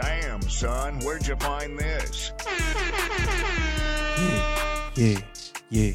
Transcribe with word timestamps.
Damn, 0.00 0.40
son, 0.42 1.00
where'd 1.00 1.26
you 1.26 1.34
find 1.36 1.76
this? 1.76 2.30
Yeah, 4.16 4.92
yeah, 4.94 5.18
yeah, 5.70 5.92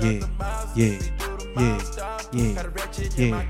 yeah, 0.00 0.26
yeah, 0.74 0.98
yeah, 1.54 1.78
yeah, 2.32 2.62
yeah, 3.14 3.42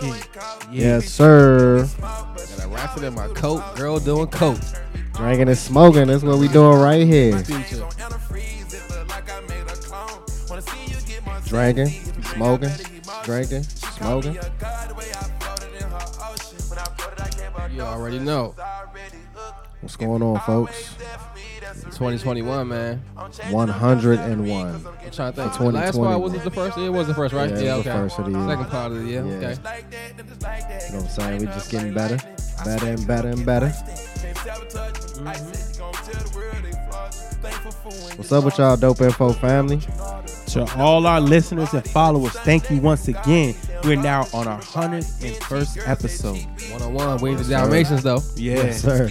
yeah, 0.00 0.24
Yes, 0.70 1.04
sir. 1.10 1.86
Got 2.00 2.64
a 2.64 2.68
ratchet 2.68 3.04
in 3.04 3.14
my 3.14 3.28
coat, 3.28 3.76
girl 3.76 3.98
doing 3.98 4.28
coke. 4.28 4.58
Drinking 5.12 5.48
and 5.48 5.58
smoking. 5.58 6.06
That's 6.06 6.22
what 6.22 6.38
we 6.38 6.48
doing 6.48 6.78
right 6.78 7.06
here. 7.06 7.42
Drinking, 11.44 11.90
smoking, 12.22 12.70
drinking, 13.22 13.64
smoking. 13.64 14.38
You 17.72 17.80
already 17.82 18.18
know. 18.18 18.54
What's 19.80 19.96
going 19.96 20.22
on, 20.22 20.38
folks? 20.40 20.94
2021, 21.84 22.68
man. 22.68 23.02
101. 23.50 23.70
I'm 23.70 24.00
trying 25.10 25.32
to 25.32 25.42
think. 25.42 25.52
For 25.54 25.64
The 25.64 25.72
last 25.72 25.94
2020. 25.94 26.06
part 26.06 26.20
was 26.20 26.34
it 26.34 26.44
the 26.44 26.50
first? 26.50 26.78
It 26.78 26.90
was 26.90 27.06
the 27.06 27.14
first, 27.14 27.34
right? 27.34 27.50
Yeah, 27.50 27.58
Yeah, 27.58 27.76
was 27.76 27.84
the 27.84 27.90
okay. 27.90 27.98
first 28.00 28.18
of 28.18 28.24
the 28.26 28.30
year. 28.32 28.48
Second 28.48 28.66
part 28.66 28.92
of 28.92 28.98
the 28.98 29.04
year. 29.08 29.24
Yeah. 29.26 29.32
Okay. 29.32 29.52
You 29.52 30.92
know 30.92 30.98
what 30.98 31.04
I'm 31.04 31.08
saying? 31.08 31.40
We 31.40 31.46
just 31.46 31.70
getting 31.70 31.94
better, 31.94 32.18
better 32.64 32.86
and 32.86 33.06
better 33.06 33.28
and 33.28 33.46
better. 33.46 33.66
Mm-hmm. 33.66 35.26
What's 38.16 38.32
up 38.32 38.44
with 38.44 38.58
y'all, 38.58 38.76
dope 38.76 39.00
info 39.00 39.32
family? 39.32 39.80
To 40.48 40.64
all 40.76 41.06
our 41.06 41.20
listeners 41.20 41.72
and 41.72 41.84
followers, 41.88 42.32
thank 42.32 42.70
you 42.70 42.78
once 42.78 43.08
again. 43.08 43.54
We're 43.84 43.96
now 43.96 44.26
on 44.32 44.46
our 44.46 44.60
101st 44.60 45.88
episode. 45.88 46.38
One 46.72 46.82
on 46.82 46.94
one. 46.94 47.28
Ain't 47.28 47.38
the. 47.38 47.44
Dalmatians 47.48 48.02
though. 48.04 48.20
Yeah, 48.36 48.54
Yes, 48.56 48.80
sir. 48.82 49.08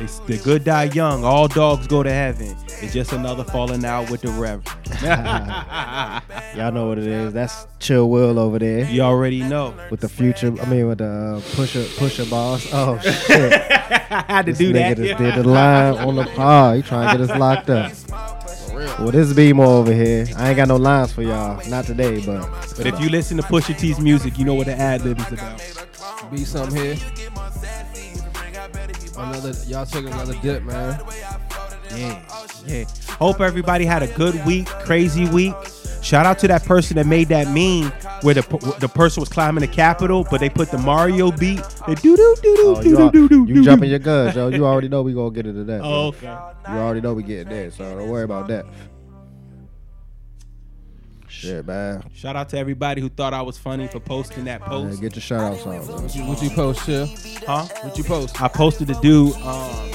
it's 0.00 0.18
the 0.20 0.38
good 0.42 0.64
die 0.64 0.84
young. 0.84 1.24
All 1.24 1.46
dogs 1.46 1.86
go 1.86 2.02
to 2.02 2.10
heaven. 2.10 2.56
It's 2.82 2.94
just 2.94 3.12
another 3.12 3.44
falling 3.44 3.84
out 3.84 4.10
with 4.10 4.22
the 4.22 4.30
reverend. 4.30 4.66
Y'all 6.56 6.72
know 6.72 6.88
what 6.88 6.96
it 6.98 7.06
is. 7.06 7.34
That's 7.34 7.66
Chill 7.78 8.08
Will 8.08 8.38
over 8.38 8.58
there 8.58 8.84
you 8.90 9.02
already 9.02 9.42
know. 9.42 9.74
with 9.90 10.00
the 10.00 10.08
future. 10.08 10.54
I 10.60 10.64
mean, 10.64 10.88
with 10.88 10.98
the 10.98 11.42
pusher 11.54 11.84
pusher 11.98 12.24
boss. 12.24 12.66
Oh 12.72 12.98
shit! 13.02 13.52
I 13.52 14.24
had 14.26 14.46
to 14.46 14.52
This 14.52 14.58
do 14.58 14.72
nigga 14.72 14.96
that. 14.96 14.96
just 14.96 15.18
did 15.18 15.34
the 15.34 15.44
line 15.48 15.96
on 15.98 16.16
the 16.16 16.24
pod. 16.24 16.76
He 16.76 16.82
trying 16.82 17.10
to 17.18 17.18
get 17.24 17.30
us 17.30 17.38
locked 17.38 17.68
up. 17.68 17.92
For 18.80 18.86
real. 18.86 18.96
Well, 19.04 19.10
this 19.12 19.28
is 19.28 19.34
B-Mo 19.34 19.78
over 19.78 19.92
here. 19.92 20.26
I 20.36 20.48
ain't 20.48 20.56
got 20.56 20.68
no 20.68 20.76
lines 20.76 21.12
for 21.12 21.22
y'all. 21.22 21.60
Not 21.68 21.84
today, 21.84 22.24
but 22.24 22.48
But 22.76 22.86
if 22.86 23.00
you 23.00 23.10
listen 23.10 23.36
to 23.36 23.42
Pusha 23.42 23.78
T's 23.78 24.00
music, 24.00 24.38
you 24.38 24.44
know 24.44 24.54
what 24.54 24.66
the 24.66 24.74
ad 24.74 25.02
lib 25.02 25.18
is 25.18 25.32
about. 25.32 25.60
Be 26.30 26.44
some 26.44 26.74
here. 26.74 26.96
Another 29.18 29.52
y'all 29.66 29.84
taking 29.84 30.12
another 30.12 30.34
dip, 30.40 30.62
man. 30.62 30.98
Yeah, 31.94 32.22
yeah. 32.66 32.84
Hope 33.18 33.40
everybody 33.40 33.84
had 33.84 34.02
a 34.02 34.06
good 34.06 34.42
week, 34.46 34.66
crazy 34.66 35.28
week. 35.28 35.54
Shout 36.02 36.26
out 36.26 36.38
to 36.40 36.48
that 36.48 36.64
person 36.64 36.96
that 36.96 37.06
made 37.06 37.28
that 37.28 37.48
meme 37.48 37.92
where 38.22 38.34
the 38.34 38.76
the 38.80 38.88
person 38.88 39.20
was 39.20 39.28
climbing 39.28 39.60
the 39.60 39.68
Capitol, 39.68 40.26
but 40.30 40.40
they 40.40 40.48
put 40.48 40.70
the 40.70 40.78
Mario 40.78 41.30
beat. 41.30 41.62
The 41.86 41.94
doo 41.94 42.16
doo 42.16 42.36
doo 42.42 42.56
oh, 42.58 42.82
doo 42.82 42.88
you, 42.88 42.96
doo 42.96 43.02
al- 43.02 43.10
doo 43.10 43.28
doo. 43.28 43.44
you 43.46 43.62
jumping 43.62 43.90
your 43.90 43.98
guns, 43.98 44.34
yo. 44.34 44.48
You 44.48 44.66
already 44.66 44.88
know 44.88 45.02
we 45.02 45.12
gonna 45.12 45.30
get 45.30 45.46
into 45.46 45.64
that. 45.64 45.80
bro. 45.80 45.88
Oh, 45.88 46.06
okay. 46.08 46.26
You 46.26 46.78
already 46.78 47.00
know 47.00 47.14
we 47.14 47.22
getting 47.22 47.48
there, 47.48 47.70
so 47.70 47.84
don't 47.84 48.08
worry 48.08 48.24
about 48.24 48.48
that. 48.48 48.66
Shit, 51.28 51.64
man. 51.66 52.02
Shout 52.12 52.34
out 52.34 52.48
to 52.50 52.58
everybody 52.58 53.00
who 53.00 53.08
thought 53.08 53.32
I 53.32 53.40
was 53.42 53.56
funny 53.56 53.86
for 53.86 54.00
posting 54.00 54.44
that 54.44 54.60
Man, 54.60 54.68
post. 54.68 55.00
get 55.00 55.14
your 55.14 55.22
shout 55.22 55.40
outs 55.52 55.64
on. 55.64 55.86
bro. 55.86 56.00
What 56.00 56.14
you, 56.14 56.24
what 56.24 56.42
you 56.42 56.50
post, 56.50 56.84
chill? 56.84 57.06
Huh? 57.46 57.66
What 57.82 57.96
you 57.96 58.04
post? 58.04 58.42
I 58.42 58.48
posted 58.48 58.88
the 58.88 58.94
dude 58.94 59.34
um, 59.36 59.90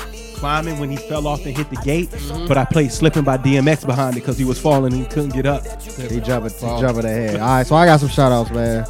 climbing 0.45 0.77
when 0.77 0.91
he 0.91 0.95
fell 0.95 1.25
off 1.25 1.43
and 1.47 1.57
hit 1.57 1.67
the 1.71 1.75
gate, 1.77 2.07
but 2.47 2.55
I 2.55 2.65
played 2.65 2.91
"Slipping" 2.91 3.23
by 3.23 3.35
DMX 3.35 3.83
behind 3.83 4.15
it 4.15 4.19
because 4.19 4.37
he 4.37 4.45
was 4.45 4.61
falling 4.61 4.93
and 4.93 5.01
he 5.01 5.07
couldn't 5.09 5.33
get 5.33 5.47
up. 5.47 5.65
He 5.81 6.19
jumping, 6.19 6.51
he 6.51 6.81
jumping 6.81 7.03
ahead. 7.05 7.39
All 7.39 7.47
right, 7.47 7.65
so 7.65 7.75
I 7.75 7.87
got 7.87 7.99
some 7.99 8.09
shout 8.09 8.31
outs, 8.31 8.51
man. 8.51 8.85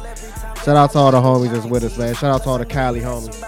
Shout 0.62 0.76
out 0.76 0.92
to 0.92 0.98
all 0.98 1.12
the 1.12 1.18
homies 1.18 1.52
that's 1.52 1.64
with 1.64 1.84
us, 1.84 1.96
man. 1.96 2.14
Shout 2.14 2.30
out 2.30 2.42
to 2.42 2.50
all 2.50 2.58
the 2.58 2.66
Cali 2.66 3.00
homies. 3.00 3.40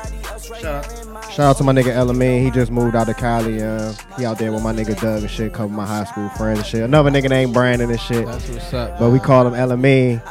Shout 0.42 0.64
out, 0.64 1.32
shout 1.32 1.41
out 1.41 1.56
to 1.58 1.64
my 1.64 1.72
nigga 1.74 1.94
Elamine. 1.94 2.42
He 2.44 2.50
just 2.50 2.70
moved 2.70 2.97
out 2.97 3.08
to 3.08 3.12
Cali. 3.12 3.60
Uh, 3.60 3.92
he 4.16 4.24
out 4.24 4.38
there 4.38 4.52
with 4.52 4.62
my 4.62 4.72
nigga 4.72 4.98
Doug 4.98 5.20
and 5.20 5.30
shit, 5.30 5.52
couple 5.52 5.66
of 5.66 5.72
my 5.72 5.84
high 5.84 6.04
school 6.04 6.30
friends 6.30 6.60
and 6.60 6.66
shit. 6.66 6.82
Another 6.84 7.10
nigga 7.10 7.28
named 7.28 7.52
Brandon 7.52 7.91
and 7.91 8.00
shit. 8.00 8.24
That's 8.24 8.48
what's 8.48 8.72
up. 8.72 8.98
But 8.98 9.10
we 9.10 9.18
call 9.18 9.47
him 9.47 9.52
Elamine. 9.52 10.22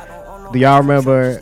Do 0.52 0.58
y'all 0.58 0.80
remember 0.82 1.42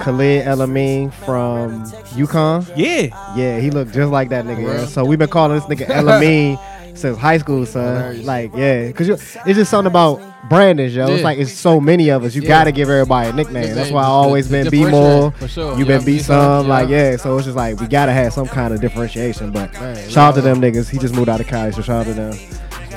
Khalid 0.00 0.46
El-Amin 0.46 1.10
from 1.10 1.84
UConn? 2.16 2.70
Yeah, 2.76 3.34
Yeah, 3.36 3.58
he 3.60 3.70
looked 3.70 3.92
just 3.92 4.10
like 4.10 4.28
that 4.30 4.44
nigga. 4.44 4.62
Yeah. 4.62 4.86
So 4.86 5.04
we've 5.04 5.18
been 5.18 5.28
calling 5.28 5.58
this 5.58 5.64
nigga 5.64 5.86
Elamine 5.86 6.58
since 6.96 7.16
high 7.18 7.38
school, 7.38 7.64
son. 7.66 7.96
Hilarious. 7.96 8.26
Like, 8.26 8.50
yeah, 8.54 8.92
cause 8.92 9.08
you, 9.08 9.14
it's 9.14 9.44
just 9.58 9.70
something 9.70 9.90
about 9.90 10.20
Brandon's, 10.48 10.94
yo. 10.94 11.04
It's 11.06 11.18
Yeah. 11.18 11.24
like 11.24 11.38
it's 11.38 11.52
so 11.52 11.80
many 11.80 12.10
of 12.10 12.24
us. 12.24 12.34
You 12.34 12.42
Yeah. 12.42 12.48
gotta 12.48 12.72
give 12.72 12.90
everybody 12.90 13.28
a 13.30 13.32
nickname. 13.32 13.54
Nickname 13.62 13.76
That's 13.76 13.90
why 13.90 14.02
I 14.02 14.06
always 14.06 14.48
been 14.48 14.64
B 14.68 14.78
differentiate, 14.84 14.92
more. 15.20 15.30
for 15.32 15.48
sure. 15.48 15.78
You 15.78 15.86
been 15.86 16.00
B 16.04 16.14
be 16.14 16.18
some. 16.18 16.62
some, 16.62 16.68
Like, 16.68 16.88
yeah. 16.88 17.12
yeah. 17.12 17.16
So 17.16 17.36
it's 17.36 17.44
just 17.46 17.56
like 17.56 17.78
we 17.80 17.86
gotta 17.86 18.12
have 18.12 18.32
some 18.32 18.46
kind 18.48 18.74
of 18.74 18.80
differentiation. 18.80 19.52
But 19.52 19.72
Man, 19.74 19.96
shout 20.10 20.30
out 20.30 20.34
to 20.36 20.40
them 20.40 20.60
niggas. 20.60 20.90
He 20.90 20.98
just 20.98 21.14
moved 21.14 21.28
out 21.28 21.40
of 21.40 21.46
Cali, 21.46 21.72
so 21.72 21.80
shout 21.82 22.00
out 22.00 22.06
to 22.06 22.14
them. 22.14 22.36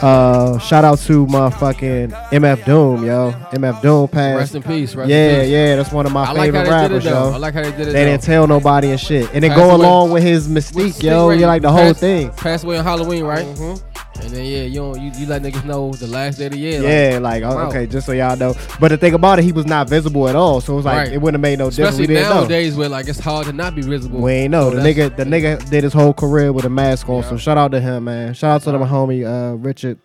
Uh, 0.01 0.57
shout 0.59 0.83
out 0.83 0.99
to 0.99 1.25
motherfucking 1.27 2.11
MF 2.31 2.65
Doom, 2.65 3.05
yo. 3.05 3.31
MF 3.51 3.81
Doom 3.81 4.07
passed. 4.07 4.37
Rest 4.37 4.55
in 4.55 4.63
peace. 4.63 4.95
Rest 4.95 5.09
yeah, 5.09 5.17
in 5.29 5.41
peace. 5.41 5.49
yeah, 5.51 5.75
that's 5.75 5.91
one 5.91 6.05
of 6.05 6.11
my 6.11 6.23
I 6.23 6.31
like 6.31 6.53
how 6.53 6.63
favorite 6.63 6.63
did 6.63 6.67
it 6.67 6.71
rappers, 6.71 7.03
though. 7.03 7.31
I 7.33 7.37
like 7.37 7.53
how 7.53 7.61
they 7.63 7.71
did 7.71 7.79
it. 7.81 7.85
They 7.85 7.91
though. 7.93 8.05
didn't 8.11 8.23
tell 8.23 8.47
nobody 8.47 8.91
and 8.91 8.99
shit. 8.99 9.29
And 9.33 9.43
it 9.45 9.49
go 9.49 9.65
away. 9.71 9.73
along 9.85 10.11
with 10.11 10.23
his 10.23 10.47
mystique, 10.47 11.01
yo. 11.01 11.29
Right. 11.29 11.39
You're 11.39 11.47
like 11.47 11.61
the 11.61 11.71
whole 11.71 11.93
Pass- 11.93 11.99
thing. 11.99 12.29
Passed 12.31 12.63
away 12.63 12.77
on 12.77 12.83
Halloween, 12.83 13.23
right? 13.25 13.45
Mhm. 13.45 13.81
And 14.21 14.29
then 14.33 14.45
yeah, 14.45 14.63
you 14.63 14.75
don't, 14.75 14.99
you, 15.01 15.11
you 15.17 15.25
let 15.27 15.41
niggas 15.41 15.65
know 15.65 15.91
the 15.91 16.07
last 16.07 16.37
day 16.37 16.45
of 16.45 16.53
the 16.53 16.57
year. 16.57 16.81
Yeah, 16.81 17.19
like, 17.19 17.43
wow. 17.43 17.67
okay, 17.67 17.85
just 17.85 18.05
so 18.05 18.13
y'all 18.13 18.35
know. 18.37 18.55
But 18.79 18.87
the 18.89 18.97
thing 18.97 19.13
about 19.13 19.39
it, 19.39 19.43
he 19.45 19.51
was 19.51 19.65
not 19.65 19.89
visible 19.89 20.27
at 20.29 20.35
all. 20.35 20.61
So 20.61 20.73
it 20.73 20.75
was 20.77 20.85
like 20.85 20.97
Right. 20.97 21.13
it 21.13 21.21
wouldn't 21.21 21.35
have 21.35 21.41
made 21.41 21.59
no 21.59 21.69
difference. 21.69 21.97
We 21.97 22.03
Especially 22.05 22.07
didn't 22.07 22.29
know. 22.29 22.39
nowadays 22.41 22.75
where 22.75 22.89
like 22.89 23.07
it's 23.07 23.19
hard 23.19 23.45
to 23.47 23.53
not 23.53 23.75
be 23.75 23.81
visible. 23.81 24.19
We 24.21 24.31
ain't 24.31 24.51
know. 24.51 24.71
So 24.71 24.77
The 24.77 24.81
nigga 24.81 25.15
the 25.15 25.25
nigga 25.25 25.69
did 25.69 25.83
his 25.83 25.93
whole 25.93 26.13
career 26.13 26.51
with 26.53 26.65
a 26.65 26.69
mask 26.69 27.09
on. 27.09 27.23
So 27.23 27.37
shout 27.37 27.57
out 27.57 27.71
to 27.71 27.81
him, 27.81 28.05
man. 28.05 28.33
Shout 28.33 28.51
out 28.67 28.71
to 28.71 28.79
my 28.79 28.87
homie 28.87 29.25
uh, 29.25 29.55
Richard 29.57 29.99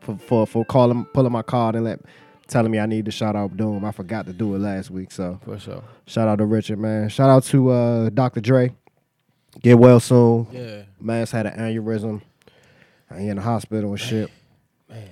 for, 0.00 0.16
for 0.18 0.46
for 0.46 0.64
calling 0.64 1.04
pulling 1.06 1.32
my 1.32 1.42
card 1.42 1.74
and 1.74 1.84
let 1.84 2.00
telling 2.48 2.70
me 2.70 2.78
I 2.78 2.86
need 2.86 3.04
to 3.06 3.10
shout 3.10 3.34
out 3.34 3.56
Doom. 3.56 3.84
I 3.84 3.90
forgot 3.92 4.26
to 4.26 4.32
do 4.32 4.54
it 4.54 4.58
last 4.60 4.90
week. 4.90 5.10
So 5.10 5.40
For 5.44 5.58
sure. 5.58 5.82
shout 6.06 6.28
out 6.28 6.36
to 6.38 6.46
Richard, 6.46 6.78
man. 6.78 7.08
Shout 7.08 7.28
out 7.30 7.42
to 7.44 7.70
uh, 7.70 8.10
Dr. 8.10 8.40
Dre. 8.40 8.72
Get 9.60 9.78
well 9.78 10.00
soon. 10.00 10.46
Yeah. 10.52 10.82
Man's 11.00 11.30
had 11.30 11.46
an 11.46 11.58
aneurysm. 11.58 12.22
He 13.18 13.28
in 13.28 13.36
the 13.36 13.42
hospital 13.42 13.90
and 13.90 14.00
shit. 14.00 14.30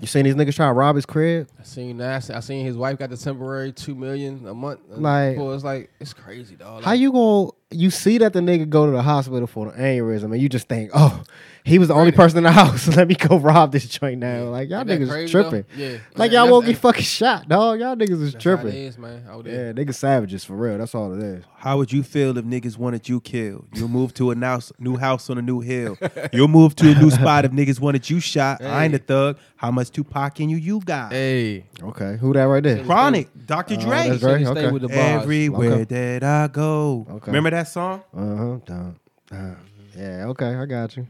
You 0.01 0.07
seen 0.07 0.25
these 0.25 0.35
niggas 0.35 0.55
try 0.57 0.67
to 0.67 0.73
rob 0.75 0.97
his 0.97 1.07
crib? 1.07 1.49
I 1.59 1.63
seen 1.63 1.97
that. 1.99 2.29
I 2.31 2.41
seen- 2.41 2.67
his 2.67 2.77
wife 2.77 2.99
got 2.99 3.09
the 3.09 3.17
temporary 3.17 3.73
two 3.73 3.95
million 3.95 4.47
a 4.47 4.53
month. 4.55 4.81
Like- 4.91 5.39
it's 5.39 5.65
like 5.65 5.91
it's 5.99 6.13
crazy, 6.13 6.55
dog. 6.57 6.85
How 6.85 6.91
Like, 6.91 7.01
you 7.01 7.13
go? 7.13 7.55
You 7.73 7.91
see 7.91 8.19
that 8.19 8.33
the 8.33 8.41
nigga 8.41 8.69
go 8.69 8.87
to 8.87 8.93
the 8.93 9.03
hospital 9.03 9.47
for 9.47 9.73
an 9.73 9.81
aneurysm, 9.81 10.25
and 10.33 10.43
you 10.43 10.49
just 10.49 10.67
think, 10.69 10.91
oh, 10.93 11.23
he 11.63 11.79
was 11.79 11.87
the 11.89 11.95
only 11.95 12.11
person 12.11 12.39
in 12.39 12.43
the 12.45 12.51
house. 12.51 12.89
Let 12.97 13.07
me 13.07 13.15
go 13.15 13.39
rob 13.39 13.71
this 13.71 13.87
joint 13.87 14.19
now. 14.19 14.45
Like 14.45 14.69
y'all 14.71 14.81
Ain't 14.81 14.89
that 14.89 15.01
niggas 15.01 15.09
crazy, 15.09 15.31
tripping. 15.31 15.65
though? 15.77 15.85
Yeah. 15.85 15.99
Like 16.17 16.27
And 16.29 16.33
y'all 16.33 16.51
won't 16.51 16.67
get 16.67 16.79
fucking 16.79 17.03
shot, 17.05 17.49
dog. 17.49 17.79
Y'all 17.79 17.95
niggas 17.95 18.21
is 18.23 18.33
that's 18.33 18.45
how 18.45 18.53
it 18.55 18.63
tripping. 18.63 18.75
is, 18.75 18.99
man. 18.99 19.25
Out 19.29 19.47
Yeah, 19.47 19.53
there. 19.73 19.75
niggas 19.75 19.95
savages 19.95 20.43
for 20.45 20.57
real. 20.57 20.79
That's 20.79 20.95
all 20.97 21.13
it 21.13 21.23
is. 21.23 21.45
How 21.59 21.77
would 21.77 21.93
you 21.93 22.03
feel 22.03 22.37
if 22.39 22.45
niggas 22.45 22.77
wanted 22.77 23.09
you 23.09 23.21
killed? 23.21 23.67
You'll 23.75 23.89
move 23.89 24.15
to 24.15 24.31
a 24.33 24.35
now, 24.35 24.59
new 24.81 24.97
house 24.97 25.31
on 25.31 25.39
a 25.39 25.43
new 25.43 25.61
hill. 25.61 25.97
You'll 26.33 26.49
move 26.49 26.75
to 26.77 26.91
a 26.91 26.95
new 26.95 27.11
spot 27.11 27.45
if 27.45 27.53
niggas 27.53 27.79
wanted 27.79 28.09
you 28.11 28.19
shot. 28.19 28.63
I 28.65 28.87
ain't 28.87 28.95
a 28.95 28.99
thug. 28.99 29.39
How 29.57 29.71
much 29.71 29.91
Tupac 29.91 30.41
in 30.41 30.49
you 30.49 30.57
you 30.57 30.81
got? 30.81 31.13
Hey, 31.13 31.67
Okay, 31.83 32.17
who 32.17 32.33
that 32.33 32.45
right 32.45 32.63
there? 32.63 32.83
Chronic, 32.83 33.29
Dr. 33.47 33.75
Oh, 33.79 33.81
Dre. 33.81 34.09
that's 34.09 34.21
Should've 34.21 34.21
Dre? 34.21 34.45
Okay. 34.47 34.71
with 34.73 34.83
the 34.83 34.89
bars. 34.89 35.23
Everywhere 35.23 35.73
Okay. 35.73 35.85
that 36.19 36.25
I 36.25 36.49
go. 36.49 37.07
Okay. 37.11 37.27
Remember 37.27 37.51
that 37.51 37.60
song? 37.69 38.03
Uh 38.15 38.37
huh. 38.37 38.59
Dun, 38.65 38.99
dun. 39.31 39.57
Yeah. 39.97 40.27
Okay, 40.29 40.55
I 40.55 40.67
got 40.67 40.97
you. 40.97 41.07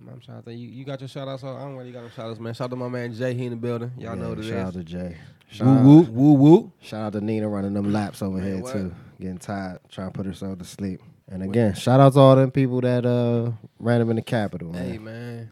I'm 0.00 0.20
trying 0.20 0.38
to 0.38 0.44
think. 0.44 0.60
You, 0.60 0.68
you 0.68 0.84
got 0.84 1.00
your 1.00 1.08
shout 1.08 1.28
outs. 1.28 1.42
I 1.44 1.58
don't 1.58 1.76
really 1.76 1.92
got 1.92 2.02
no 2.04 2.08
shout 2.08 2.30
outs, 2.30 2.38
man. 2.40 2.54
Shout 2.54 2.66
out 2.66 2.70
to 2.70 2.76
my 2.76 2.88
man 2.88 3.12
Jay. 3.12 3.34
He 3.34 3.44
in 3.44 3.50
the 3.50 3.56
building. 3.56 3.92
Y'all 3.98 4.14
Yeah, 4.16 4.22
know 4.22 4.28
what 4.30 4.38
it 4.38 4.44
shout 4.44 4.58
out 4.58 4.68
is. 4.68 4.74
to 4.76 4.84
Jay. 4.84 5.16
Shout 5.50 5.66
Woo 5.66 5.78
out, 5.78 5.84
woo 5.84 6.02
woo 6.12 6.32
woo. 6.34 6.72
shout 6.80 7.00
out 7.06 7.12
to 7.14 7.20
Nina 7.20 7.48
running 7.48 7.74
them 7.74 7.92
laps 7.92 8.22
over 8.22 8.40
here 8.40 8.58
what? 8.58 8.72
too, 8.72 8.94
getting 9.18 9.38
tired, 9.38 9.80
trying 9.88 10.08
to 10.08 10.12
put 10.12 10.26
herself 10.26 10.58
to 10.58 10.64
sleep. 10.64 11.00
And 11.30 11.42
again, 11.42 11.74
shout 11.74 12.00
out 12.00 12.12
to 12.14 12.20
all 12.20 12.36
them 12.36 12.50
people 12.50 12.80
that 12.82 13.04
uh 13.04 13.50
ran 13.78 13.98
them 14.00 14.10
in 14.10 14.16
the 14.16 14.22
Capitol. 14.22 14.72
Man. 14.72 14.90
Hey 14.90 14.98
man, 14.98 15.50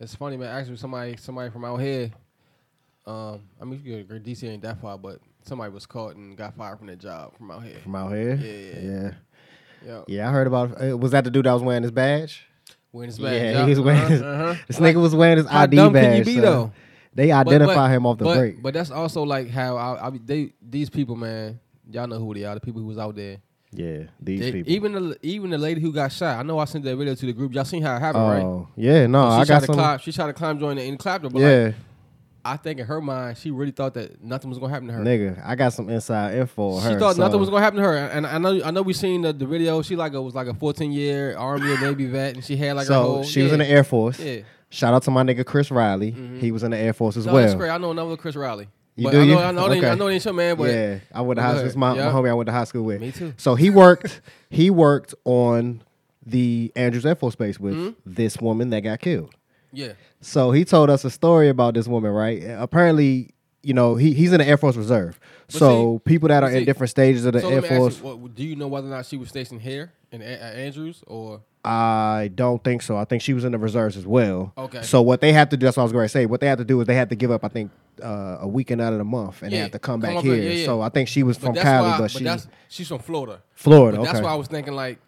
it's 0.00 0.14
funny, 0.14 0.36
man. 0.36 0.48
Actually, 0.48 0.76
somebody 0.76 1.16
somebody 1.16 1.50
from 1.50 1.64
out 1.64 1.76
here. 1.80 2.10
Um, 3.06 3.42
I 3.60 3.64
mean, 3.64 3.80
you 3.84 4.02
get 4.02 4.24
DC 4.24 4.48
ain't 4.48 4.62
that 4.62 4.80
far, 4.80 4.98
but 4.98 5.20
somebody 5.46 5.72
was 5.72 5.86
caught 5.86 6.16
and 6.16 6.36
got 6.36 6.56
fired 6.56 6.78
from 6.78 6.86
their 6.88 6.96
job 6.96 7.36
from 7.36 7.50
out 7.50 7.62
here. 7.62 7.78
From 7.82 7.94
out 7.94 8.12
here? 8.12 8.34
Yeah, 8.34 8.52
yeah, 8.52 8.90
yeah. 9.04 9.10
Yeah, 9.86 10.02
Yeah, 10.08 10.28
I 10.28 10.32
heard 10.32 10.46
about. 10.46 10.82
Uh, 10.82 10.96
was 10.96 11.12
that 11.12 11.24
the 11.24 11.30
dude 11.30 11.46
that 11.46 11.52
was 11.52 11.62
wearing 11.62 11.82
his 11.82 11.92
badge? 11.92 12.46
wearing 12.92 13.08
his 13.10 13.18
Yeah, 13.18 13.28
badge. 13.30 13.64
he 13.64 13.70
was 13.70 13.80
wearing 13.80 14.08
his- 14.10 14.22
uh-huh. 14.22 14.54
This 14.66 14.78
nigga 14.78 15.00
was 15.02 15.14
wearing 15.14 15.36
his 15.38 15.46
How 15.46 15.62
ID 15.62 15.76
dumb 15.76 15.92
badge. 15.92 16.04
can 16.04 16.16
you 16.18 16.24
be 16.24 16.34
son. 16.34 16.42
though? 16.42 16.72
They 17.14 17.30
identify 17.30 17.74
but- 17.74 17.90
him 17.90 18.06
off 18.06 18.18
the 18.18 18.24
but, 18.24 18.36
break. 18.38 18.62
But 18.62 18.74
that's 18.74 18.90
also 18.90 19.22
like 19.22 19.48
how 19.50 19.76
I, 19.76 20.06
I 20.08 20.10
they 20.24 20.52
these 20.66 20.88
people, 20.90 21.14
man. 21.16 21.60
Y'all 21.90 22.06
know 22.06 22.18
who 22.18 22.34
they 22.34 22.44
are. 22.44 22.54
The 22.54 22.60
people 22.60 22.80
who 22.80 22.88
was 22.88 22.98
out 22.98 23.14
there. 23.14 23.36
Yeah, 23.72 24.04
these 24.20 24.40
They- 24.40 24.52
people. 24.52 24.72
even 24.72 24.92
the 24.92 25.18
even 25.22 25.50
the 25.50 25.58
lady 25.58 25.80
who 25.82 25.92
got 25.92 26.10
shot. 26.10 26.38
I 26.38 26.42
know 26.42 26.58
I 26.58 26.64
sent 26.64 26.84
that 26.84 26.96
video 26.96 27.14
to 27.14 27.26
the 27.26 27.32
group. 27.34 27.52
Y'all 27.54 27.64
seen 27.64 27.82
how 27.82 27.96
it 27.96 28.00
happened, 28.00 28.24
right? 28.24 28.42
Oh, 28.42 28.68
yeah, 28.76 29.06
no, 29.06 29.28
she 29.30 29.40
I 29.42 29.44
got 29.44 29.62
some. 29.64 29.74
climb. 29.74 29.98
She 29.98 30.10
tried 30.12 30.28
to 30.28 30.32
climb 30.32 30.58
join 30.58 30.76
the 30.76 30.82
and 30.82 30.98
clapped 30.98 31.24
her, 31.24 31.30
but 31.30 31.40
Yeah, 31.40 31.64
like, 31.66 31.74
I 32.52 32.56
think 32.56 32.80
in 32.80 32.86
her 32.86 33.00
mind, 33.00 33.38
she 33.38 33.50
really 33.50 33.70
thought 33.72 33.94
that 33.94 34.22
nothing 34.22 34.48
was 34.50 34.58
gonna 34.58 34.72
happen 34.72 34.88
to 34.88 34.94
her. 34.94 35.02
nigga, 35.02 35.42
I 35.44 35.54
got 35.54 35.72
some 35.72 35.88
inside 35.88 36.34
info. 36.36 36.80
She 36.80 36.86
her, 36.88 36.98
thought 36.98 37.16
nothing 37.18 37.40
was 37.40 37.50
gonna 37.50 37.62
happen 37.62 37.78
to 37.78 37.84
her, 37.84 37.96
and 37.96 38.26
I 38.26 38.38
know 38.38 38.60
I 38.64 38.70
know 38.70 38.82
we 38.82 38.92
seen 38.92 39.22
the, 39.22 39.32
the 39.32 39.46
video. 39.46 39.82
She 39.82 39.96
like 39.96 40.12
a, 40.14 40.22
was 40.22 40.34
like 40.34 40.46
a 40.46 40.54
14 40.54 40.92
year 40.92 41.36
Army 41.36 41.70
or 41.72 41.78
Navy 41.80 42.06
vet, 42.06 42.34
and 42.34 42.44
she 42.44 42.56
had 42.56 42.76
like 42.76 42.86
her 42.86 42.94
So 42.94 43.02
whole. 43.02 43.22
she 43.24 43.42
was 43.42 43.52
in 43.52 43.58
the 43.58 43.66
Air 43.68 43.84
Force. 43.84 44.18
Yeah, 44.18 44.40
Shout 44.70 44.94
out 44.94 45.02
to 45.04 45.10
my 45.10 45.22
nigga 45.22 45.44
Chris 45.46 45.70
Riley. 45.70 46.10
He 46.10 46.50
was 46.52 46.62
in 46.62 46.70
the 46.72 46.76
Air 46.78 46.92
Force 46.92 47.16
as 47.16 47.26
no, 47.26 47.32
that's 47.34 47.50
well. 47.52 47.58
great. 47.58 47.70
I 47.70 47.78
know 47.78 47.90
another 47.92 48.16
Chris 48.16 48.34
Riley. 48.36 48.68
You 48.98 49.04
but 49.04 49.10
do 49.10 49.20
I 49.20 49.24
know, 49.26 49.32
you? 49.32 49.38
I 49.38 49.50
know, 49.52 49.68
they, 49.68 49.78
Okay. 49.78 49.90
I 49.90 49.94
know 49.94 50.06
they 50.06 50.14
ain't 50.14 50.24
your 50.24 50.32
man, 50.34 50.56
but 50.56 50.70
yeah, 50.72 50.98
I 51.14 51.20
went 51.20 51.36
to 51.38 51.42
high 51.42 51.68
school. 51.68 51.78
my, 51.78 51.94
Yeah. 51.96 52.06
my 52.06 52.12
homie 52.12 52.30
I 52.30 52.34
went 52.34 52.46
to 52.46 52.52
high 52.52 52.64
school 52.64 52.82
with. 52.84 53.00
Me 53.02 53.12
too. 53.12 53.34
So 53.36 53.54
he 53.54 53.68
worked. 53.70 54.20
he 54.48 54.70
worked 54.70 55.14
on 55.24 55.82
the 56.24 56.72
Andrews 56.74 57.04
Air 57.06 57.14
Force 57.14 57.34
Base 57.36 57.60
with 57.60 57.74
Mm-hmm. 57.74 57.90
this 58.06 58.38
woman 58.40 58.70
that 58.70 58.80
got 58.80 59.00
killed. 59.00 59.34
yeah, 59.72 59.92
So 60.26 60.50
he 60.50 60.64
told 60.64 60.90
us 60.90 61.04
a 61.04 61.10
story 61.10 61.48
about 61.48 61.74
this 61.74 61.86
woman, 61.86 62.10
right? 62.10 62.42
Apparently, 62.42 63.30
you 63.62 63.72
know, 63.72 63.94
he, 63.94 64.12
he's 64.12 64.32
in 64.32 64.40
the 64.40 64.46
Air 64.46 64.56
Force 64.56 64.74
Reserve. 64.74 65.20
so 65.48 66.00
people 66.04 66.28
that 66.28 66.42
are 66.42 66.50
in 66.50 66.64
different 66.64 66.90
stages 66.90 67.24
of 67.24 67.34
the 67.34 67.40
so 67.40 67.48
Air 67.48 67.60
let 67.60 67.62
me 67.62 67.68
ask 67.68 67.78
Force, 67.78 67.98
you, 67.98 68.16
what, 68.16 68.34
do 68.34 68.42
you 68.44 68.56
know 68.56 68.66
whether 68.66 68.88
or 68.88 68.90
not 68.90 69.06
she 69.06 69.16
was 69.16 69.28
stationed 69.28 69.62
here 69.62 69.92
in 70.10 70.22
at 70.22 70.56
Andrews 70.56 71.04
or? 71.06 71.42
I 71.64 72.30
don't 72.34 72.62
think 72.62 72.82
so. 72.82 72.96
I 72.96 73.04
think 73.04 73.22
she 73.22 73.34
was 73.34 73.44
in 73.44 73.52
the 73.52 73.58
reserves 73.58 73.96
as 73.96 74.04
well. 74.04 74.52
Okay. 74.58 74.82
So 74.82 75.00
what 75.00 75.20
they 75.20 75.32
have 75.32 75.48
to 75.50 75.56
do, 75.56 75.64
that's 75.64 75.76
what 75.76 75.82
I 75.82 75.84
was 75.84 75.92
going 75.92 76.04
to 76.04 76.08
say. 76.08 76.26
What 76.26 76.40
they 76.40 76.48
have 76.48 76.58
to 76.58 76.64
do 76.64 76.80
is 76.80 76.88
they 76.88 76.94
have 76.96 77.08
to 77.10 77.16
give 77.16 77.30
up, 77.30 77.44
I 77.44 77.48
think, 77.48 77.70
uh, 78.02 78.38
a 78.40 78.48
weekend 78.48 78.80
out 78.80 78.92
of 78.92 78.98
the 78.98 79.04
month, 79.04 79.42
and 79.42 79.52
they 79.52 79.56
Yeah, 79.56 79.62
have 79.64 79.72
to 79.72 79.78
come 79.78 80.00
come 80.00 80.14
back 80.14 80.24
here. 80.24 80.34
yeah, 80.34 80.50
yeah. 80.50 80.64
So 80.64 80.80
I 80.80 80.88
think 80.88 81.08
she 81.08 81.22
was 81.22 81.38
from 81.38 81.54
that's 81.54 81.64
Cali, 81.64 81.88
why, 81.90 81.98
but 81.98 82.10
she 82.10 82.24
that's 82.24 82.48
she's 82.68 82.88
from 82.88 82.98
Florida. 82.98 83.42
Florida. 83.54 83.98
But 83.98 84.02
okay. 84.02 84.12
that's 84.12 84.24
why 84.24 84.32
I 84.32 84.36
was 84.36 84.48
thinking 84.48 84.74
like, 84.74 84.98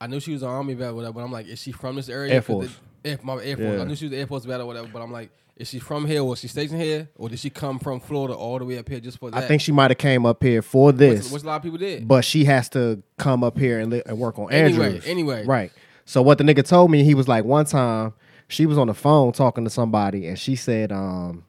I 0.00 0.06
knew 0.06 0.20
she 0.20 0.32
was 0.32 0.42
an 0.42 0.48
army 0.48 0.74
vet, 0.74 0.94
whatever. 0.94 1.14
But 1.14 1.20
I'm 1.24 1.32
like, 1.32 1.46
is 1.46 1.60
she 1.60 1.72
from 1.72 1.96
this 1.96 2.08
area? 2.08 2.32
Air 2.34 2.42
Force. 2.42 2.78
Air, 3.04 3.18
my 3.22 3.34
Air 3.42 3.56
Force. 3.56 3.76
Yeah. 3.76 3.80
I 3.82 3.84
knew 3.84 3.96
she 3.96 4.04
was 4.06 4.12
the 4.12 4.18
Air 4.18 4.26
Force 4.26 4.44
vet 4.44 4.60
or 4.60 4.66
whatever. 4.66 4.88
But 4.92 5.02
I'm 5.02 5.12
like, 5.12 5.30
is 5.56 5.68
she 5.68 5.78
from 5.78 6.06
here? 6.06 6.22
or 6.22 6.32
is 6.34 6.40
she 6.40 6.48
stationed 6.48 6.80
here, 6.80 7.08
or 7.16 7.28
did 7.28 7.38
she 7.38 7.50
come 7.50 7.78
from 7.78 8.00
Florida 8.00 8.34
all 8.34 8.58
the 8.58 8.64
way 8.64 8.78
up 8.78 8.88
here 8.88 9.00
just 9.00 9.18
for 9.18 9.30
that? 9.30 9.44
I 9.44 9.46
think 9.46 9.60
she 9.62 9.70
might 9.72 9.90
have 9.90 9.98
came 9.98 10.24
up 10.26 10.42
here 10.42 10.62
for 10.62 10.92
this, 10.92 11.24
which, 11.24 11.32
which 11.34 11.42
a 11.42 11.46
lot 11.46 11.56
of 11.56 11.62
people 11.62 11.78
did. 11.78 12.08
but 12.08 12.24
she 12.24 12.44
has 12.46 12.68
to 12.70 13.02
come 13.18 13.44
up 13.44 13.58
here 13.58 13.78
and, 13.80 13.90
li- 13.92 14.02
and 14.06 14.18
work 14.18 14.38
on 14.38 14.50
Anyway, 14.52 14.86
Andrews. 14.86 15.06
anyway. 15.06 15.44
right. 15.46 15.70
So 16.04 16.20
what 16.22 16.38
the 16.38 16.44
nigga 16.44 16.66
told 16.66 16.90
me, 16.90 17.04
he 17.04 17.14
was 17.14 17.28
like, 17.28 17.44
one 17.44 17.64
time 17.64 18.14
she 18.48 18.66
was 18.66 18.76
on 18.78 18.88
the 18.88 18.94
phone 18.94 19.32
talking 19.32 19.62
to 19.64 19.70
somebody, 19.70 20.26
and 20.26 20.38
she 20.38 20.56
said, 20.56 20.90
um, 20.90 21.44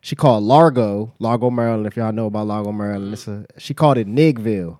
she 0.00 0.14
called 0.16 0.44
Largo, 0.44 1.12
Largo, 1.18 1.50
Maryland. 1.50 1.86
If 1.86 1.96
y'all 1.96 2.12
know 2.12 2.26
about 2.26 2.46
Largo, 2.46 2.70
Maryland, 2.72 3.12
it's 3.12 3.26
a, 3.28 3.44
she 3.58 3.74
called 3.74 3.98
it 3.98 4.06
Nigville, 4.06 4.78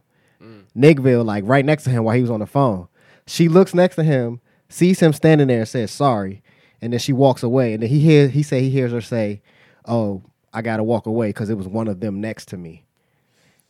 Nigville, 0.77 1.25
like 1.25 1.45
right 1.47 1.65
next 1.65 1.85
to 1.85 1.91
him 1.91 2.05
while 2.05 2.15
he 2.15 2.23
was 2.23 2.31
on 2.31 2.41
the 2.41 2.47
phone. 2.47 2.89
She 3.27 3.49
looks 3.49 3.75
next 3.75 3.97
to 3.97 4.05
him, 4.05 4.41
sees 4.69 5.01
him 5.01 5.13
standing 5.13 5.49
there, 5.49 5.61
and 5.61 5.69
says 5.69 5.91
sorry, 5.91 6.43
and 6.83 6.93
then 6.93 7.01
she 7.01 7.13
walks 7.13 7.43
away. 7.43 7.75
And 7.75 7.83
then 7.83 7.91
he 7.91 8.01
hears 8.01 8.33
he 8.33 8.43
say 8.43 8.61
he 8.61 8.71
hears 8.71 8.93
her 8.93 9.01
say, 9.01 9.43
"Oh, 9.87 10.23
I 10.53 10.63
gotta 10.63 10.83
walk 10.83 11.07
away 11.07 11.29
because 11.29 11.51
it 11.51 11.57
was 11.59 11.69
one 11.69 11.89
of 11.89 12.01
them 12.01 12.21
next 12.21 12.49
to 12.49 12.57
me." 12.57 12.85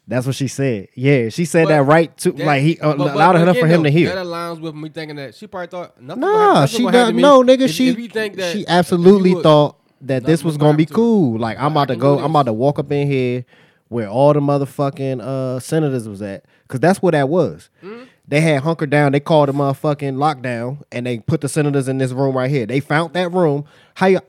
That's 0.07 0.25
what 0.25 0.35
she 0.37 0.49
said. 0.49 0.89
Yeah, 0.95 1.29
she 1.29 1.45
said 1.45 1.65
But 1.65 1.69
that 1.71 1.83
right 1.83 2.17
to 2.19 2.33
That- 2.33 2.47
like 2.47 2.63
he 2.63 2.79
uh, 2.81 2.95
but- 2.95 2.99
but- 3.09 3.17
loud 3.17 3.37
enough 3.37 3.59
for 3.59 3.67
him 3.67 3.85
to 3.85 3.91
hear. 3.91 4.09
That 4.15 4.25
aligns 4.25 4.59
with 4.59 4.75
me 4.75 4.89
thinking 4.89 5.17
that 5.17 5.35
she 5.35 5.47
probably 5.47 5.67
thought 5.69 6.01
nothing. 6.01 6.23
Nah, 6.23 6.65
she 6.65 6.83
gonna 6.83 6.97
happen 6.97 7.01
does 7.01 7.09
to 7.11 7.15
me. 7.17 7.23
no 7.23 7.43
nigga. 7.43 7.61
If- 7.67 7.71
she 7.73 7.89
if 7.91 8.13
think 8.13 8.37
that 8.37 8.53
she 8.57 8.67
absolutely 8.67 9.35
would- 9.35 9.43
thought 9.43 9.77
that 10.01 10.25
this 10.25 10.43
was 10.43 10.57
gonna 10.57 10.77
be 10.79 10.85
gonna 10.87 10.93
happen 10.93 10.95
to 10.95 10.95
her. 10.95 10.97
cool. 11.33 11.39
Like 11.39 11.59
I'm 11.59 11.73
about 11.73 11.89
to 11.89 11.97
go. 11.97 12.19
I'm 12.21 12.31
about 12.31 12.47
to 12.47 12.53
walk 12.55 12.79
up 12.79 12.91
in 12.91 13.07
here 13.07 13.45
where 13.89 14.09
all 14.09 14.33
the 14.33 14.41
motherfucking 14.41 15.21
uh, 15.21 15.61
senators 15.61 16.09
was 16.09 16.23
at, 16.23 16.45
because 16.63 16.81
that's 16.81 17.03
where 17.03 17.13
that 17.13 17.29
was. 17.29 17.69
Hmm? 17.83 18.03
They 18.29 18.43
had 18.43 18.63
hunkered 18.63 18.91
down. 18.91 19.13
They 19.13 19.21
called 19.21 19.49
a 19.49 19.53
motherfucking 19.53 20.17
lockdown, 20.17 20.83
and 20.93 21.07
they 21.07 21.19
put 21.21 21.41
the 21.41 21.49
senators 21.49 21.89
in 21.89 21.97
this 21.99 22.13
room 22.13 22.37
right 22.37 22.51
here. 22.51 22.67
They 22.67 22.81
found 22.81 23.15
that 23.15 23.33
room. 23.33 23.65
How 23.95 24.07
y'all, 24.07 24.21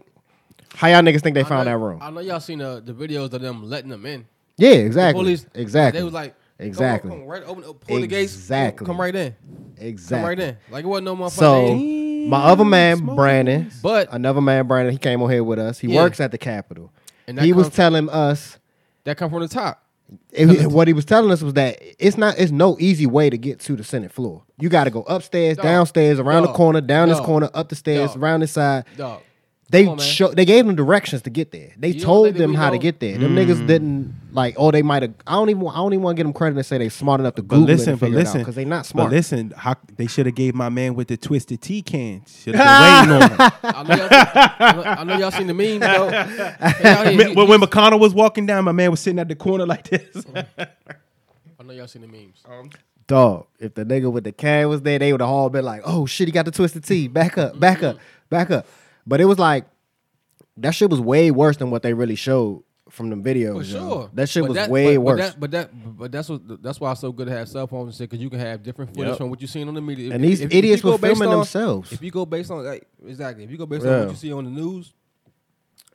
how 0.76 0.88
y'all 0.88 1.02
niggas 1.02 1.22
think 1.22 1.34
they 1.36 1.42
I 1.42 1.44
found 1.44 1.66
know- 1.66 1.72
that 1.78 1.78
room? 1.86 2.00
I 2.02 2.10
know 2.10 2.22
y'all 2.22 2.40
seen 2.40 2.60
the, 2.60 2.82
the 2.84 2.94
videos 2.94 3.34
of 3.34 3.42
them 3.42 3.70
letting 3.70 3.90
them 3.90 4.06
in. 4.06 4.26
Yeah, 4.58 4.70
The 4.72 4.86
exactly. 4.86 5.24
police, 5.24 5.46
exactly. 5.54 6.00
They 6.00 6.04
was 6.06 6.14
like, 6.14 6.34
come 6.58 6.68
Exactly. 6.68 7.12
come 7.12 7.22
on, 7.22 7.28
right, 7.28 7.44
open, 7.46 7.64
pull 7.74 8.00
the 8.02 8.08
gates, 8.08 8.34
Exactly. 8.36 8.86
come 8.86 9.00
right 9.00 9.16
in, 9.16 9.36
exactly. 9.78 10.18
come 10.18 10.26
right 10.28 10.40
in. 10.40 10.58
Like 10.70 10.84
it 10.84 10.88
wasn't 10.88 11.06
no 11.06 11.16
motherfucker. 11.16 11.32
So 11.32 11.76
my 12.30 12.44
other 12.44 12.66
man, 12.66 13.06
Brandon. 13.06 13.72
But- 13.82 14.10
another 14.14 14.42
man, 14.42 14.68
Brandon, 14.68 14.92
he 14.92 14.98
came 14.98 15.22
on 15.22 15.30
here 15.30 15.44
with 15.44 15.60
us. 15.60 15.80
He 15.80 15.88
Yeah. 15.94 16.04
works 16.04 16.20
at 16.20 16.32
the 16.32 16.38
Capitol. 16.38 16.92
And 17.28 17.40
He 17.40 17.54
was 17.54 17.68
comes- 17.68 17.76
telling 17.76 18.10
us 18.10 18.58
that 19.06 19.16
come 19.18 19.30
from 19.30 19.42
the 19.42 19.48
top. 19.48 19.84
If- 20.32 20.68
what 20.68 20.88
he 20.88 20.94
was 20.94 21.06
telling 21.06 21.32
us 21.32 21.42
was 21.42 21.54
that 21.54 21.80
it's 22.00 22.18
not 22.18 22.38
it's 22.38 22.52
no 22.52 22.78
easy 22.80 23.06
way 23.06 23.30
to 23.30 23.38
get 23.38 23.60
to 23.62 23.76
the 23.76 23.84
Senate 23.84 24.12
floor. 24.12 24.44
You 24.60 24.70
got 24.70 24.86
to 24.86 24.90
go 24.90 25.02
upstairs, 25.04 25.58
Dog. 25.58 25.64
downstairs, 25.64 26.20
around 26.20 26.44
the 26.44 26.54
corner, 26.54 26.82
down 26.82 27.10
this 27.10 27.20
corner, 27.20 27.50
up 27.54 27.70
the 27.70 27.76
stairs, 27.76 28.12
Dog. 28.14 28.24
around 28.24 28.40
this 28.42 28.52
side. 28.52 28.86
Dog. 28.98 29.22
They 29.72 29.84
Come 29.84 29.92
on, 29.92 29.98
man. 29.98 30.06
show 30.08 30.28
they 30.30 30.46
gave 30.46 30.66
them 30.66 30.76
directions 30.76 31.22
to 31.24 31.30
get 31.30 31.52
there. 31.52 31.72
They 31.78 31.90
You 31.90 32.00
told 32.00 32.26
think 32.28 32.38
them 32.38 32.52
we 32.52 32.56
how 32.58 32.72
to 32.72 32.78
get 32.80 33.00
there. 33.00 33.18
Them 33.18 33.36
niggas 33.36 33.62
mm. 33.62 33.68
didn't 33.68 34.16
like. 34.32 34.56
Oh, 34.58 34.72
they 34.72 34.82
might 34.82 35.02
have. 35.04 35.14
I 35.26 35.34
don't 35.34 35.50
even. 35.50 35.68
I 35.68 35.76
don't 35.76 35.94
even 35.94 36.04
want 36.04 36.16
to 36.16 36.20
give 36.20 36.26
them 36.26 36.34
credit 36.34 36.58
and 36.58 36.66
say 36.66 36.78
they 36.78 36.90
smart 36.90 37.20
enough 37.20 37.36
to 37.36 37.44
But 37.44 37.56
Google 37.56 37.68
listen, 37.68 37.90
it 37.90 37.92
and 37.92 38.00
but 38.00 38.06
figure 38.06 38.20
it 38.20 38.22
out 38.22 38.26
listen, 38.26 38.42
because 38.42 38.56
they 38.56 38.66
not 38.66 38.86
smart. 38.86 39.10
But 39.10 39.16
listen, 39.16 39.54
how, 39.56 39.76
they 39.96 40.08
should 40.08 40.26
have 40.26 40.36
gave 40.36 40.56
my 40.56 40.70
man 40.70 40.96
with 40.96 41.08
the 41.08 41.18
twisted 41.18 41.62
tea 41.62 41.82
cans. 41.82 42.42
Should 42.44 42.56
have 42.56 43.08
been 43.08 43.18
waiting 43.18 43.24
on 43.24 43.32
him. 43.32 43.52
I 43.64 43.84
know, 43.84 43.96
y'all, 43.96 44.10
I 44.12 44.74
know- 44.74 44.84
I 44.84 45.04
know 45.04 45.18
y'all 45.18 45.32
seen 45.32 45.48
the 45.48 45.54
memes 45.54 45.80
though. 45.82 46.10
Y'all 46.84 47.36
when, 47.36 47.48
when 47.48 47.62
McConnell 47.62 48.00
was 48.00 48.14
walking 48.14 48.46
down, 48.46 48.64
my 48.66 48.72
man 48.72 48.92
was 48.92 49.00
sitting 49.00 49.20
at 49.20 49.28
the 49.28 49.36
corner 49.36 49.66
like 49.66 49.90
this. 49.90 50.26
I 50.36 51.64
know 51.64 51.74
y'all 51.74 51.88
seen 51.88 52.02
the 52.02 52.08
memes. 52.08 52.42
Um, 52.50 52.70
Dog, 53.08 53.48
if 53.60 53.74
the 53.74 53.84
nigga 53.84 54.12
with 54.12 54.24
the 54.24 54.32
can 54.32 54.70
was 54.70 54.82
there, 54.84 55.00
they 55.00 55.12
would 55.12 55.22
have 55.22 55.30
all 55.30 55.50
been 55.50 55.66
like, 55.66 55.82
"Oh 55.84 56.06
shit, 56.06 56.28
he 56.28 56.32
got 56.32 56.46
the 56.46 56.52
twisted 56.52 56.84
tea. 56.84 57.08
Back 57.08 57.38
up, 57.38 57.60
back 57.60 57.84
up, 57.84 57.96
mm-hmm. 57.96 58.04
back 58.30 58.52
up." 58.52 58.68
But 59.06 59.20
it 59.20 59.26
was 59.26 59.40
like 59.40 59.66
that 60.58 60.72
shit 60.72 60.90
was 60.90 61.00
way 61.00 61.32
worse 61.32 61.58
than 61.58 61.72
what 61.72 61.82
they 61.82 61.94
really 61.94 62.16
showed 62.16 62.64
from 62.90 63.10
the 63.10 63.16
videos. 63.16 63.66
For 63.66 63.78
yo. 63.78 63.90
sure, 63.90 64.10
that 64.14 64.30
shit 64.30 64.44
But 64.44 64.50
was 64.50 64.56
that- 64.56 64.70
way 64.70 64.98
but, 64.98 65.02
worse. 65.04 65.18
But, 65.20 65.26
that, 65.26 65.40
but 65.40 65.52
that, 65.52 65.98
but 65.98 66.12
that's 66.12 66.30
what 66.30 66.62
that's 66.64 66.80
why 66.80 66.92
it's 66.92 67.02
so 67.02 67.12
good 67.12 67.28
to 67.28 67.34
have 67.34 67.48
cell 67.50 67.68
phones 67.68 67.88
and 67.88 67.96
shit 67.96 68.10
because 68.10 68.22
you 68.22 68.30
can 68.30 68.40
have 68.40 68.64
different 68.64 68.92
footage 68.94 69.10
Yep. 69.10 69.18
from 69.18 69.30
what 69.30 69.42
you 69.42 69.48
seen 69.48 69.68
on 69.68 69.74
the 69.74 69.82
media. 69.82 70.14
And 70.14 70.24
these 70.24 70.42
idiots 70.42 70.84
you 70.84 70.90
go 70.90 70.92
were 70.94 70.98
filming 70.98 71.30
on- 71.30 71.38
themselves. 71.38 71.92
If 71.92 72.02
you 72.02 72.12
go 72.12 72.26
based 72.26 72.52
on 72.52 72.64
like 72.64 72.88
exactly, 73.06 73.44
if 73.44 73.52
you 73.52 73.58
go 73.58 73.66
based 73.66 73.86
on 73.86 74.00
what 74.02 74.10
you 74.10 74.16
see 74.16 74.32
on 74.34 74.44
the 74.46 74.52
news, 74.52 74.94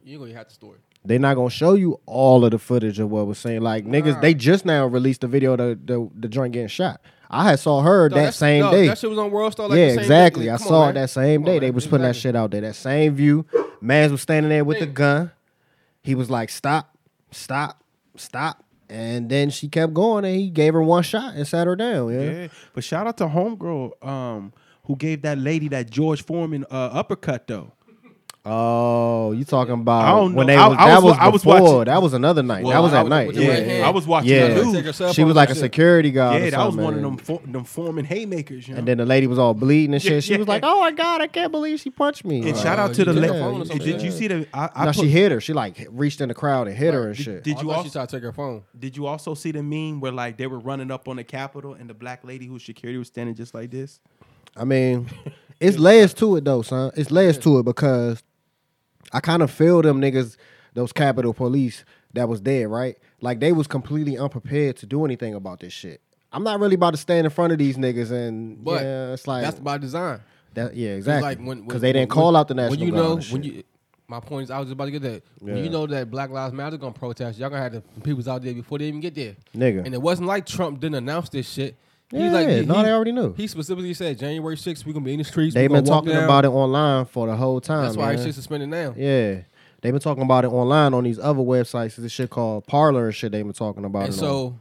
you 0.05 0.13
ain't 0.13 0.21
gonna 0.23 0.35
have 0.35 0.49
the 0.49 0.55
story. 0.55 0.79
They're 1.07 1.19
not 1.19 1.35
gonna 1.35 1.51
show 1.51 1.75
you 1.75 2.01
all 2.07 2.45
of 2.45 2.51
the 2.53 2.59
footage 2.59 2.99
of 2.99 3.11
what 3.11 3.27
was 3.27 3.39
saying. 3.39 3.61
Like 3.61 3.85
niggas, 3.87 4.21
they 4.23 4.33
just 4.35 4.65
now 4.65 4.87
released 4.87 5.21
the 5.23 5.29
video 5.29 5.53
of 5.53 5.59
the 5.59 5.79
the, 5.85 6.11
the 6.19 6.29
joint 6.29 6.53
getting 6.53 6.69
shot. 6.69 7.01
I 7.31 7.51
had 7.51 7.59
saw 7.59 7.81
her 7.83 8.09
Dog, 8.09 8.17
that 8.19 8.35
same 8.35 8.63
dog, 8.63 8.73
day. 8.73 8.87
That 8.87 8.99
shit 8.99 9.11
was 9.11 9.19
on 9.19 9.31
World 9.31 9.53
Star. 9.53 9.69
Like 9.69 9.79
yeah, 9.79 9.87
the 9.87 9.91
same 9.93 9.99
exactly. 10.01 10.51
I 10.51 10.53
on, 10.55 10.59
saw 10.61 10.89
it 10.91 10.93
that 10.93 11.11
same 11.11 11.41
Come 11.41 11.47
day. 11.47 11.55
on, 11.57 11.61
they 11.61 11.67
man. 11.67 11.75
was 11.75 11.87
putting 11.87 12.07
that 12.07 12.17
shit 12.17 12.37
out 12.37 12.51
there. 12.53 12.61
That 12.61 12.77
same 12.77 13.15
view. 13.15 13.45
Mans 13.81 14.13
was 14.13 14.21
standing 14.23 14.51
there 14.51 14.65
with 14.65 14.79
the 14.79 14.87
gun. 14.87 15.31
He 16.05 16.15
was 16.15 16.31
like, 16.31 16.51
"Stop, 16.51 16.97
stop, 17.33 17.83
stop," 18.17 18.63
and 18.89 19.29
then 19.29 19.51
she 19.51 19.69
kept 19.69 19.95
going, 19.95 20.25
and 20.25 20.37
he 20.37 20.51
gave 20.51 20.75
her 20.75 20.83
one 20.83 21.03
shot 21.03 21.35
and 21.35 21.47
sat 21.47 21.67
her 21.67 21.75
down. 21.75 22.13
Yeah, 22.13 22.21
yeah, 22.21 22.49
but 22.75 22.85
shout 22.85 23.07
out 23.07 23.17
to 23.17 23.27
homegirl 23.27 24.07
um, 24.07 24.53
who 24.85 24.97
gave 24.97 25.23
that 25.23 25.39
lady 25.39 25.69
that 25.69 25.91
George 25.91 26.23
Foreman 26.25 26.65
uh, 26.71 26.91
uppercut 26.93 27.47
though. 27.49 27.73
Oh, 28.47 29.33
you 29.33 29.43
talking 29.45 29.73
about 29.73 30.05
I 30.05 30.11
don't 30.11 30.35
when 30.35 30.47
know. 30.47 30.53
they 30.53 30.59
I- 30.59 30.69
was, 30.69 30.77
I 30.79 30.87
that 30.89 30.95
was- 30.97 31.05
was 31.05 31.17
I 31.19 31.29
was 31.29 31.43
before. 31.43 31.61
watching- 31.79 31.85
that 31.87 32.03
was 32.03 32.13
another 32.13 32.43
night. 32.43 32.63
Well, 32.63 32.73
that 32.75 32.83
was 32.83 32.93
I 32.93 32.99
at 32.99 33.03
was- 33.05 33.11
night. 33.11 33.27
with 33.29 33.37
the 33.37 33.43
Yeah, 33.43 33.49
right 33.49 33.65
hand. 33.67 33.85
I 33.85 33.91
was 33.91 34.07
watching 34.07 34.31
yeah. 34.31 34.49
the 34.49 34.65
news. 34.67 34.85
her 34.85 34.93
cell 34.93 35.13
She 35.15 35.23
phone 35.23 35.29
was 35.29 35.37
like 35.37 35.49
a 35.49 35.53
and 35.53 35.57
shit. 35.57 35.63
security 35.65 36.11
guard. 36.11 36.43
Yeah, 36.43 36.49
or 36.49 36.51
that 36.51 36.59
was 36.59 36.67
something, 36.67 36.85
one 36.85 36.93
of 36.95 37.03
and- 37.05 37.07
them 37.07 37.17
for, 37.17 37.41
them 37.47 37.65
Foreman 37.65 38.05
haymakers. 38.05 38.69
You 38.69 38.75
know? 38.75 38.79
And 38.81 38.89
then 38.89 38.99
the 38.99 39.07
lady 39.07 39.27
was 39.27 39.39
all 39.39 39.55
bleeding 39.55 39.95
and 39.95 40.03
shit. 40.03 40.13
Yeah, 40.13 40.21
she 40.21 40.37
was 40.37 40.47
like, 40.47 40.63
"Oh 40.63 40.79
my 40.81 40.91
god, 40.93 41.23
I 41.23 41.27
can't 41.27 41.53
believe 41.53 41.81
she 41.81 41.89
punched 41.89 42.27
me." 42.27 42.37
and 42.43 42.53
Like, 42.53 42.57
shout 42.63 42.79
out 42.79 42.91
oh, 42.91 42.93
to 42.93 43.05
the 43.07 43.15
you 43.15 43.21
took 43.21 43.25
her 43.25 43.33
lady. 43.33 43.43
phone 43.43 43.61
or 43.63 43.65
something, 43.65 43.87
Did 43.87 44.03
you 44.03 44.11
see 44.11 44.29
the? 44.29 44.47
I, 44.53 44.69
I 44.75 44.85
no, 44.85 44.93
put- 44.93 45.01
she 45.01 45.09
hit 45.09 45.33
her. 45.33 45.41
She 45.41 45.55
like 45.55 45.87
reached 45.91 46.21
in 46.21 46.29
the 46.29 46.35
crowd 46.35 46.69
and 46.69 46.77
hit 46.77 46.93
her 46.93 47.07
and 47.09 47.17
Did- 47.17 47.25
shit. 47.25 47.45
did 47.45 47.57
I 47.57 47.61
you 47.63 47.67
thought 47.69 47.77
also- 47.79 47.89
tried 47.91 48.09
to 48.11 48.17
take 48.17 48.23
her 48.25 48.33
phone? 48.33 48.63
Did 48.79 48.95
you 48.95 49.07
also 49.07 49.33
see 49.33 49.53
the 49.53 49.63
meme 49.63 50.01
where 50.01 50.13
like 50.13 50.37
they 50.37 50.47
were 50.49 50.59
running 50.61 50.91
up 50.91 51.09
on 51.09 51.17
the 51.17 51.25
Capitol 51.25 51.73
and 51.73 51.89
the 51.89 51.95
black 51.95 52.23
lady 52.25 52.45
whose 52.47 52.63
security 52.63 52.99
was 52.99 53.09
standing 53.09 53.35
just 53.35 53.55
like 53.55 53.71
this? 53.71 54.01
I 54.55 54.65
mean, 54.65 55.07
it's 55.61 55.79
layers 55.79 56.13
to 56.15 56.37
it 56.37 56.45
though, 56.45 56.61
son. 56.61 56.93
It's 56.95 57.11
layers 57.11 57.39
to 57.39 57.61
it 57.61 57.65
because 57.65 58.23
I 59.15 59.21
kind 59.21 59.43
of 59.43 59.51
feel 59.51 59.81
them 59.81 60.01
niggas, 60.01 60.37
those 60.75 60.93
Capitol 60.93 61.33
Police 61.33 61.85
that 62.13 62.29
was 62.29 62.43
there, 62.43 62.69
right? 62.69 62.99
Like 63.21 63.41
they 63.41 63.53
was 63.53 63.67
completely 63.67 64.19
unprepared 64.19 64.77
to 64.79 64.87
do 64.87 65.05
anything 65.05 65.35
about 65.35 65.61
this 65.61 65.73
shit. 65.73 66.01
I'm 66.33 66.43
not 66.43 66.59
really 66.61 66.75
about 66.75 66.91
to 66.91 66.97
stand 66.97 67.25
in 67.25 67.31
front 67.31 67.53
of 67.53 67.59
these 67.59 67.77
niggas 67.77 68.11
and 68.11 68.63
But 68.63 68.83
yeah, 68.83 69.13
it's 69.13 69.27
like 69.27 69.45
That's 69.45 69.61
by 69.61 69.79
design. 69.79 70.21
that. 70.55 70.75
Yeah, 70.77 70.91
exactly. 70.91 71.23
Like 71.29 71.39
when 71.39 71.63
Because 71.63 71.81
they 71.81 71.93
didn't 71.93 72.11
when- 72.11 72.15
call 72.23 72.37
out 72.37 72.49
the 72.49 72.55
national 72.55 72.71
When 72.79 72.87
you 72.87 72.93
know 72.93 73.17
when 73.31 73.43
you. 73.45 73.63
My 74.07 74.21
point 74.21 74.45
is, 74.45 74.51
I 74.51 74.59
was 74.59 74.67
just 74.67 74.73
about 74.75 74.85
to 74.87 74.91
get 74.91 75.03
that. 75.03 75.23
When 75.39 75.57
Yeah. 75.57 75.63
you 75.63 75.71
know 75.71 75.87
that 75.87 76.11
Black 76.11 76.29
Lives 76.31 76.53
Matter 76.53 76.77
gonna 76.77 76.93
protest, 76.93 77.39
y'all 77.39 77.49
gonna 77.49 77.63
have 77.63 77.73
the 77.73 77.81
peoples 78.03 78.29
out 78.29 78.43
there 78.43 78.53
before 78.53 78.79
they 78.79 78.87
even 78.89 79.01
get 79.01 79.15
there. 79.15 79.35
nigga. 79.57 79.83
And 79.87 79.95
it 79.95 80.03
wasn't 80.03 80.29
like 80.29 80.45
Trump 80.45 80.81
didn't 80.81 80.97
announce 80.97 81.31
this 81.31 81.49
shit. 81.49 81.77
Yeah, 82.13 82.31
like, 82.33 82.49
he, 82.49 82.65
no, 82.67 82.75
he- 82.77 82.83
they 82.85 82.91
already 82.93 83.13
knew. 83.13 83.33
He 83.35 83.47
specifically 83.47 83.95
said 83.95 84.19
January 84.19 84.57
6th, 84.57 84.87
we're 84.87 84.93
gonna 84.93 85.05
be 85.05 85.13
in 85.15 85.19
the 85.19 85.25
streets. 85.25 85.55
They've 85.55 85.71
been 85.71 85.85
talking 85.85 86.13
down. 86.13 86.25
about 86.25 86.45
it 86.45 86.49
online 86.49 87.07
for 87.07 87.27
the 87.27 87.35
whole 87.37 87.61
time. 87.61 87.85
That's 87.85 87.97
why 87.97 88.07
man. 88.09 88.17
his 88.17 88.27
shit 88.27 88.35
suspended 88.35 88.69
now. 88.69 88.95
Yeah. 88.97 89.41
They've 89.81 89.93
been 89.93 90.01
talking 90.01 90.23
about 90.23 90.45
it 90.45 90.49
online 90.49 90.95
on 90.95 91.05
these 91.05 91.19
other 91.19 91.41
websites. 91.41 91.97
This 91.97 92.13
shit 92.13 92.31
called 92.31 92.67
Parler 92.67 93.07
and 93.07 93.15
shit. 93.15 93.33
They've 93.33 93.45
been 93.45 93.53
talking 93.53 93.85
about 93.85 94.05
And 94.07 94.15
it. 94.15 94.17
on. 94.17 94.19
so, 94.19 94.61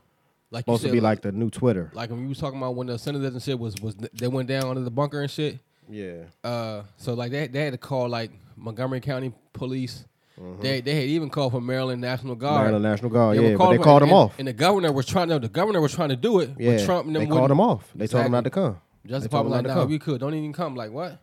like 0.51 0.65
you 0.67 0.73
Supposed 0.73 0.83
to 0.85 0.91
be 0.91 0.99
like 0.99 1.21
the 1.21 1.31
new 1.31 1.49
Twitter. 1.49 1.91
like 1.93 2.09
when 2.09 2.21
you 2.23 2.29
was 2.29 2.37
talking 2.39 2.57
about 2.59 2.75
when 2.75 2.87
the 2.87 2.97
senators 2.99 3.33
and 3.33 3.41
shit 3.41 3.57
was 3.57 3.75
was 3.81 3.95
they 4.13 4.27
went 4.27 4.47
down 4.49 4.65
under 4.65 4.81
the 4.81 4.91
bunker 4.91 5.21
and 5.21 5.31
shit. 5.31 5.59
Yeah. 5.89 6.23
Uh, 6.43 6.83
so 6.97 7.13
like 7.13 7.31
they 7.31 7.47
they 7.47 7.63
had 7.63 7.71
to 7.73 7.77
call 7.77 8.07
like 8.09 8.31
Montgomery 8.55 8.99
County 9.01 9.33
Police. 9.53 10.05
Mm-hmm. 10.39 10.61
They 10.61 10.81
they 10.81 10.95
had 10.95 11.03
even 11.05 11.29
called 11.29 11.51
for 11.51 11.61
Maryland 11.61 12.01
National 12.01 12.35
Guard. 12.35 12.61
Maryland 12.61 12.83
National 12.83 13.11
Guard, 13.11 13.37
were 13.37 13.43
yeah, 13.43 13.55
but 13.55 13.69
they 13.69 13.77
called 13.77 14.01
and, 14.01 14.09
them 14.09 14.17
off. 14.17 14.33
And 14.39 14.47
the 14.47 14.53
governor 14.53 14.91
was 14.91 15.05
trying. 15.05 15.29
No, 15.29 15.37
the 15.37 15.47
governor 15.47 15.79
was 15.79 15.93
trying 15.93 16.09
to 16.09 16.15
do 16.15 16.39
it. 16.39 16.51
Yeah, 16.57 16.77
but 16.77 16.85
Trump 16.85 17.05
and 17.05 17.15
them 17.15 17.21
they 17.21 17.27
wouldn't- 17.27 17.39
called 17.39 17.51
them 17.51 17.61
off. 17.61 17.91
They 17.93 18.07
told 18.07 18.25
them 18.25 18.31
not 18.31 18.43
to 18.45 18.49
come. 18.49 18.79
They 19.05 19.19
Department 19.19 19.55
them 19.63 19.65
like, 19.67 19.77
nah, 19.77 19.85
we 19.85 19.99
could. 19.99 20.21
Don't 20.21 20.33
even 20.33 20.53
come. 20.53 20.75
Like 20.75 20.91
what? 20.91 21.19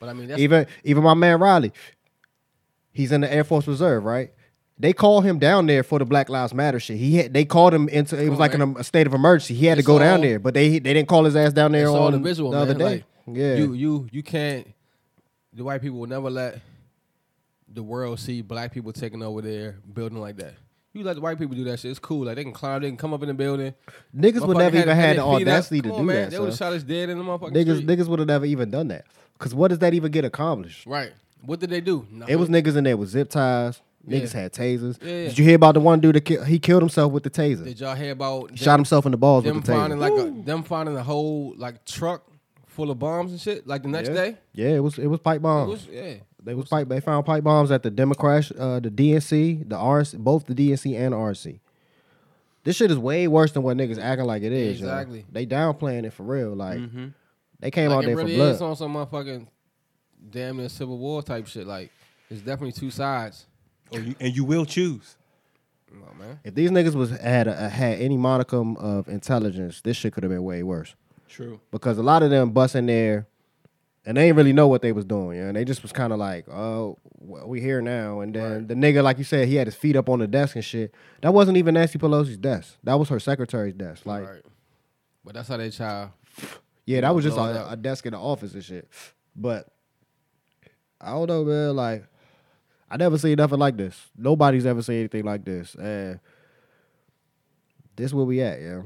But 0.00 0.08
I 0.08 0.12
mean, 0.14 0.28
that's 0.28 0.40
Even 0.40 0.66
even 0.84 1.02
my 1.04 1.14
man 1.14 1.38
Riley, 1.40 1.72
he's 2.90 3.12
in 3.12 3.20
the 3.20 3.32
Air 3.32 3.44
Force 3.44 3.66
Reserve, 3.68 4.04
right? 4.04 4.32
They 4.78 4.92
called 4.92 5.24
him 5.24 5.38
down 5.38 5.66
there 5.66 5.84
for 5.84 6.00
the 6.00 6.04
Black 6.04 6.28
Lives 6.28 6.52
Matter 6.52 6.80
shit. 6.80 6.96
He 6.96 7.18
had, 7.18 7.32
they 7.32 7.44
called 7.44 7.72
him 7.72 7.88
into 7.88 8.20
it 8.20 8.28
was 8.28 8.40
like 8.40 8.52
in 8.52 8.62
a, 8.62 8.82
state 8.82 9.06
of 9.06 9.14
emergency. 9.14 9.54
He 9.54 9.66
had 9.66 9.76
to 9.76 9.78
It's 9.80 9.86
go 9.86 9.98
down 9.98 10.22
there, 10.22 10.40
but 10.40 10.54
they 10.54 10.70
they 10.80 10.92
didn't 10.92 11.08
call 11.08 11.24
his 11.24 11.36
ass 11.36 11.52
down 11.52 11.72
there 11.72 11.88
on 11.88 12.12
the 12.12 12.18
visual, 12.18 12.50
the 12.50 12.58
other 12.58 12.74
man. 12.74 12.78
day. 12.78 13.04
Like, 13.26 13.36
yeah, 13.36 13.54
you 13.54 13.72
you 13.74 14.08
you 14.10 14.22
can't. 14.22 14.66
The 15.52 15.62
white 15.62 15.82
people 15.82 16.00
will 16.00 16.08
never 16.08 16.30
let 16.30 16.60
the 17.74 17.82
world 17.82 18.18
see 18.20 18.42
black 18.42 18.72
people 18.72 18.92
taking 18.92 19.22
over 19.22 19.40
their 19.42 19.78
building 19.92 20.18
like 20.20 20.36
that. 20.36 20.54
You 20.94 21.04
let 21.04 21.14
the 21.14 21.22
white 21.22 21.38
people 21.38 21.56
do 21.56 21.64
that 21.64 21.80
shit. 21.80 21.90
It's 21.90 21.98
cool. 21.98 22.26
Like 22.26 22.36
they 22.36 22.44
can 22.44 22.52
climb, 22.52 22.82
they 22.82 22.88
can 22.88 22.98
come 22.98 23.14
up 23.14 23.22
in 23.22 23.28
the 23.28 23.34
building. 23.34 23.74
niggas 24.14 24.46
would 24.46 24.58
never 24.58 24.76
even 24.76 24.94
had 24.94 25.16
the 25.16 25.22
their 25.22 25.38
feet 25.38 25.48
up. 25.48 25.54
audacity 25.54 25.80
to 25.80 25.88
do 25.88 25.94
on, 25.94 26.06
that. 26.08 26.30
They 26.30 26.38
would 26.38 26.48
have 26.50 26.58
shot 26.58 26.72
us 26.74 26.82
dead 26.82 27.08
in 27.08 27.16
the 27.18 27.24
motherfucking 27.24 27.52
Niggas 27.52 27.76
street. 27.78 27.86
niggas 27.86 28.08
would 28.08 28.18
have 28.18 28.28
never 28.28 28.44
even 28.44 28.70
done 28.70 28.88
that. 28.88 29.06
Cause 29.38 29.54
what 29.54 29.68
does 29.68 29.78
that 29.78 29.94
even 29.94 30.12
get 30.12 30.24
accomplished? 30.24 30.86
Right. 30.86 31.12
What 31.44 31.60
did 31.60 31.70
they 31.70 31.80
do? 31.80 32.06
It 32.28 32.36
was 32.36 32.48
niggas 32.48 32.76
in 32.76 32.84
there 32.84 32.96
with 32.96 33.08
zip 33.08 33.30
ties. 33.30 33.80
Niggas 34.06 34.34
Yeah. 34.34 34.40
had 34.40 34.52
tasers. 34.52 34.98
Yeah, 35.02 35.08
yeah. 35.08 35.28
Did 35.28 35.38
you 35.38 35.44
hear 35.44 35.56
about 35.56 35.74
the 35.74 35.80
one 35.80 36.00
dude 36.00 36.16
that 36.16 36.24
ki- 36.24 36.44
he 36.44 36.58
killed 36.58 36.82
himself 36.82 37.10
with 37.12 37.22
the 37.22 37.30
taser? 37.30 37.64
Did 37.64 37.80
y'all 37.80 37.94
hear 37.94 38.12
about 38.12 38.50
He 38.50 38.56
shot 38.56 38.78
himself 38.78 39.06
in 39.06 39.12
the 39.12 39.16
balls 39.18 39.44
them 39.44 39.56
with 39.56 39.64
the 39.64 39.72
taser? 39.72 39.76
finding 39.76 39.98
like 39.98 40.12
a, 40.12 40.30
them 40.44 40.62
finding 40.64 40.96
a 40.96 41.02
whole 41.02 41.54
like 41.56 41.84
truck 41.84 42.24
full 42.66 42.90
of 42.90 42.98
bombs 42.98 43.30
and 43.32 43.40
shit? 43.40 43.66
Like 43.66 43.82
the 43.82 43.88
next 43.88 44.08
yeah. 44.10 44.14
day. 44.14 44.36
Yeah, 44.54 44.68
it 44.70 44.80
was 44.80 44.98
it 44.98 45.06
was 45.06 45.20
pipe 45.20 45.40
bombs. 45.40 45.70
was, 45.70 45.86
yeah. 45.90 46.14
They 46.44 46.54
was 46.54 46.68
pipe. 46.68 46.88
They 46.88 47.00
found 47.00 47.24
pipe 47.26 47.44
bombs 47.44 47.70
at 47.70 47.82
the 47.82 47.90
Democrat, 47.90 48.50
uh, 48.58 48.80
the 48.80 48.90
DNC, 48.90 49.68
the 49.68 49.76
RC, 49.76 50.18
both 50.18 50.46
the 50.46 50.54
DNC 50.54 50.98
and 50.98 51.14
RC. 51.14 51.60
This 52.64 52.76
shit 52.76 52.90
is 52.90 52.98
way 52.98 53.26
worse 53.28 53.52
than 53.52 53.62
what 53.62 53.76
niggas 53.76 53.98
acting 53.98 54.26
like 54.26 54.42
it 54.42 54.52
is. 54.52 54.80
yo. 54.80 54.86
Exactly. 54.86 55.24
They 55.30 55.46
downplaying 55.46 56.04
it 56.04 56.12
for 56.12 56.22
real. 56.24 56.54
Like 56.54 56.78
Mm-hmm. 56.78 57.06
they 57.60 57.70
came 57.70 57.90
like 57.90 57.98
out 57.98 58.04
there 58.04 58.16
really 58.16 58.32
for 58.32 58.36
blood. 58.38 58.54
is 58.54 58.62
on 58.62 58.76
some 58.76 58.94
motherfucking 58.94 59.46
damn 60.30 60.56
near 60.58 60.68
civil 60.68 60.98
war 60.98 61.22
type 61.22 61.46
shit. 61.46 61.66
Like 61.66 61.90
it's 62.30 62.40
definitely 62.40 62.72
two 62.72 62.90
sides. 62.90 63.46
Oh, 63.92 63.98
you- 63.98 64.14
and 64.20 64.34
you 64.34 64.44
will 64.44 64.64
choose. 64.64 65.16
Come 65.90 66.04
on, 66.10 66.18
man. 66.18 66.40
If 66.44 66.54
these 66.54 66.70
niggas 66.70 66.94
was 66.94 67.10
had 67.10 67.46
a, 67.48 67.68
had 67.68 67.98
any 68.00 68.16
monicum 68.16 68.78
of 68.78 69.08
intelligence, 69.08 69.80
this 69.82 69.96
shit 69.96 70.12
could 70.14 70.22
have 70.22 70.30
been 70.32 70.42
way 70.42 70.62
worse. 70.62 70.94
True. 71.28 71.60
Because 71.70 71.98
a 71.98 72.02
lot 72.02 72.22
of 72.22 72.30
them 72.30 72.50
bust 72.50 72.74
in 72.76 72.86
there, 72.86 73.26
and 74.04 74.16
they 74.16 74.22
didn't 74.26 74.36
really 74.36 74.52
know 74.52 74.68
what 74.68 74.82
they 74.82 74.92
was 74.92 75.04
doing. 75.04 75.38
Yeah, 75.38 75.46
and 75.48 75.56
they 75.56 75.64
just 75.64 75.82
was 75.82 75.92
kind 75.92 76.12
of 76.12 76.18
like, 76.18 76.48
"Oh, 76.48 76.98
well, 77.18 77.48
we 77.48 77.60
here 77.60 77.80
now." 77.80 78.20
And 78.20 78.34
then 78.34 78.52
Right. 78.52 78.68
the 78.68 78.74
nigga, 78.74 79.02
like 79.02 79.18
you 79.18 79.24
said, 79.24 79.48
he 79.48 79.54
had 79.56 79.66
his 79.66 79.76
feet 79.76 79.96
up 79.96 80.08
on 80.08 80.18
the 80.18 80.26
desk 80.26 80.56
and 80.56 80.64
shit. 80.64 80.94
That 81.20 81.32
wasn't 81.32 81.56
even 81.56 81.74
Nancy 81.74 81.98
Pelosi's 81.98 82.36
desk. 82.36 82.76
That 82.84 82.94
was 82.98 83.08
her 83.10 83.20
secretary's 83.20 83.74
desk. 83.74 84.04
Like, 84.06 84.26
right. 84.28 84.42
But 85.24 85.34
that's 85.34 85.48
how 85.48 85.56
they 85.56 85.70
try. 85.70 86.08
yeah, 86.86 87.02
that 87.02 87.14
was 87.14 87.24
just 87.24 87.36
a, 87.38 87.70
a 87.72 87.76
desk 87.76 88.06
in 88.06 88.12
the 88.12 88.18
office 88.18 88.54
and 88.54 88.64
shit. 88.64 88.88
But 89.36 89.68
I 91.00 91.10
don't 91.12 91.28
know, 91.28 91.44
man. 91.44 91.76
Like, 91.76 92.04
I 92.90 92.96
never 92.96 93.18
seen 93.18 93.36
nothing 93.36 93.58
like 93.58 93.76
this. 93.76 93.98
Nobody's 94.16 94.66
ever 94.66 94.82
seen 94.82 94.98
anything 94.98 95.24
like 95.24 95.44
this. 95.44 95.74
And 95.76 96.18
this 97.96 98.12
where 98.12 98.24
we 98.24 98.40
at, 98.42 98.60
yeah. 98.60 98.82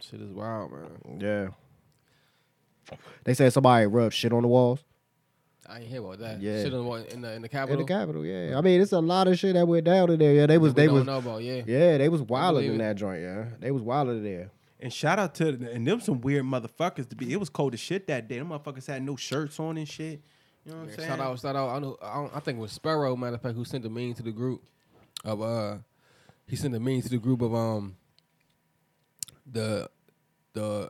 Shit 0.00 0.20
is 0.20 0.30
wild, 0.30 0.70
man. 0.72 1.18
Yeah. 1.20 1.48
They 3.24 3.34
said 3.34 3.52
somebody 3.52 3.86
rubbed 3.86 4.14
shit 4.14 4.32
on 4.32 4.42
the 4.42 4.48
walls. 4.48 4.84
I 5.68 5.80
ain't 5.80 5.88
hear 5.88 6.00
about 6.00 6.18
that. 6.20 6.40
Yeah. 6.40 6.62
Shit 6.62 6.72
in 6.72 6.84
the, 6.84 7.12
in 7.12 7.20
the 7.20 7.32
in 7.34 7.42
the 7.42 7.48
Capitol. 7.48 7.80
In 7.80 7.86
Capitol. 7.86 8.22
the 8.22 8.28
Capitol, 8.28 8.50
yeah. 8.50 8.58
I 8.58 8.62
mean, 8.62 8.80
it's 8.80 8.92
a 8.92 9.00
lot 9.00 9.28
of 9.28 9.38
shit 9.38 9.54
that 9.54 9.68
went 9.68 9.84
down 9.84 10.10
in 10.10 10.18
there. 10.18 10.32
Yeah, 10.32 10.46
they 10.46 10.56
was 10.56 10.72
we 10.72 10.82
they 10.82 10.86
don't 10.86 10.94
was 10.94 11.06
know 11.06 11.18
about. 11.18 11.42
Yeah. 11.42 11.62
yeah, 11.66 11.98
they 11.98 12.08
was 12.08 12.22
wilding 12.22 12.62
believe 12.62 12.74
in 12.74 12.80
it. 12.80 12.84
that 12.84 12.96
joint, 12.96 13.20
yeah. 13.20 13.44
They 13.60 13.70
was 13.70 13.82
wilding 13.82 14.24
there. 14.24 14.50
And 14.80 14.92
shout 14.92 15.18
out 15.18 15.34
to 15.36 15.48
and 15.48 15.86
them 15.86 16.00
some 16.00 16.20
weird 16.20 16.44
motherfuckers 16.44 17.08
to 17.10 17.16
be. 17.16 17.32
It 17.32 17.38
was 17.38 17.50
cold 17.50 17.74
as 17.74 17.80
shit 17.80 18.06
that 18.06 18.28
day. 18.28 18.38
Them 18.38 18.48
motherfuckers 18.48 18.86
had 18.86 19.02
no 19.02 19.16
shirts 19.16 19.60
on 19.60 19.76
and 19.76 19.88
shit. 19.88 20.22
You 20.64 20.72
know 20.72 20.78
what 20.78 20.88
I'm 20.90 20.96
saying? 20.96 21.08
shout 21.08 21.20
out, 21.20 21.40
shout 21.40 21.56
out. 21.56 21.68
I 21.68 21.78
know. 21.80 21.96
I, 22.00 22.14
don't, 22.14 22.36
I 22.36 22.40
think 22.40 22.58
it 22.58 22.60
was 22.60 22.72
Sparrow, 22.72 23.16
matter 23.16 23.34
of 23.34 23.42
fact, 23.42 23.56
who 23.56 23.64
sent 23.64 23.82
the 23.82 23.90
meme 23.90 24.14
to 24.14 24.22
the 24.22 24.32
group 24.32 24.62
of 25.24 25.42
uh, 25.42 25.78
he 26.46 26.56
sent 26.56 26.72
the 26.72 26.80
meme 26.80 27.02
to 27.02 27.08
the 27.08 27.18
group 27.18 27.42
of 27.42 27.54
um, 27.54 27.96
the 29.50 29.90
the 30.54 30.88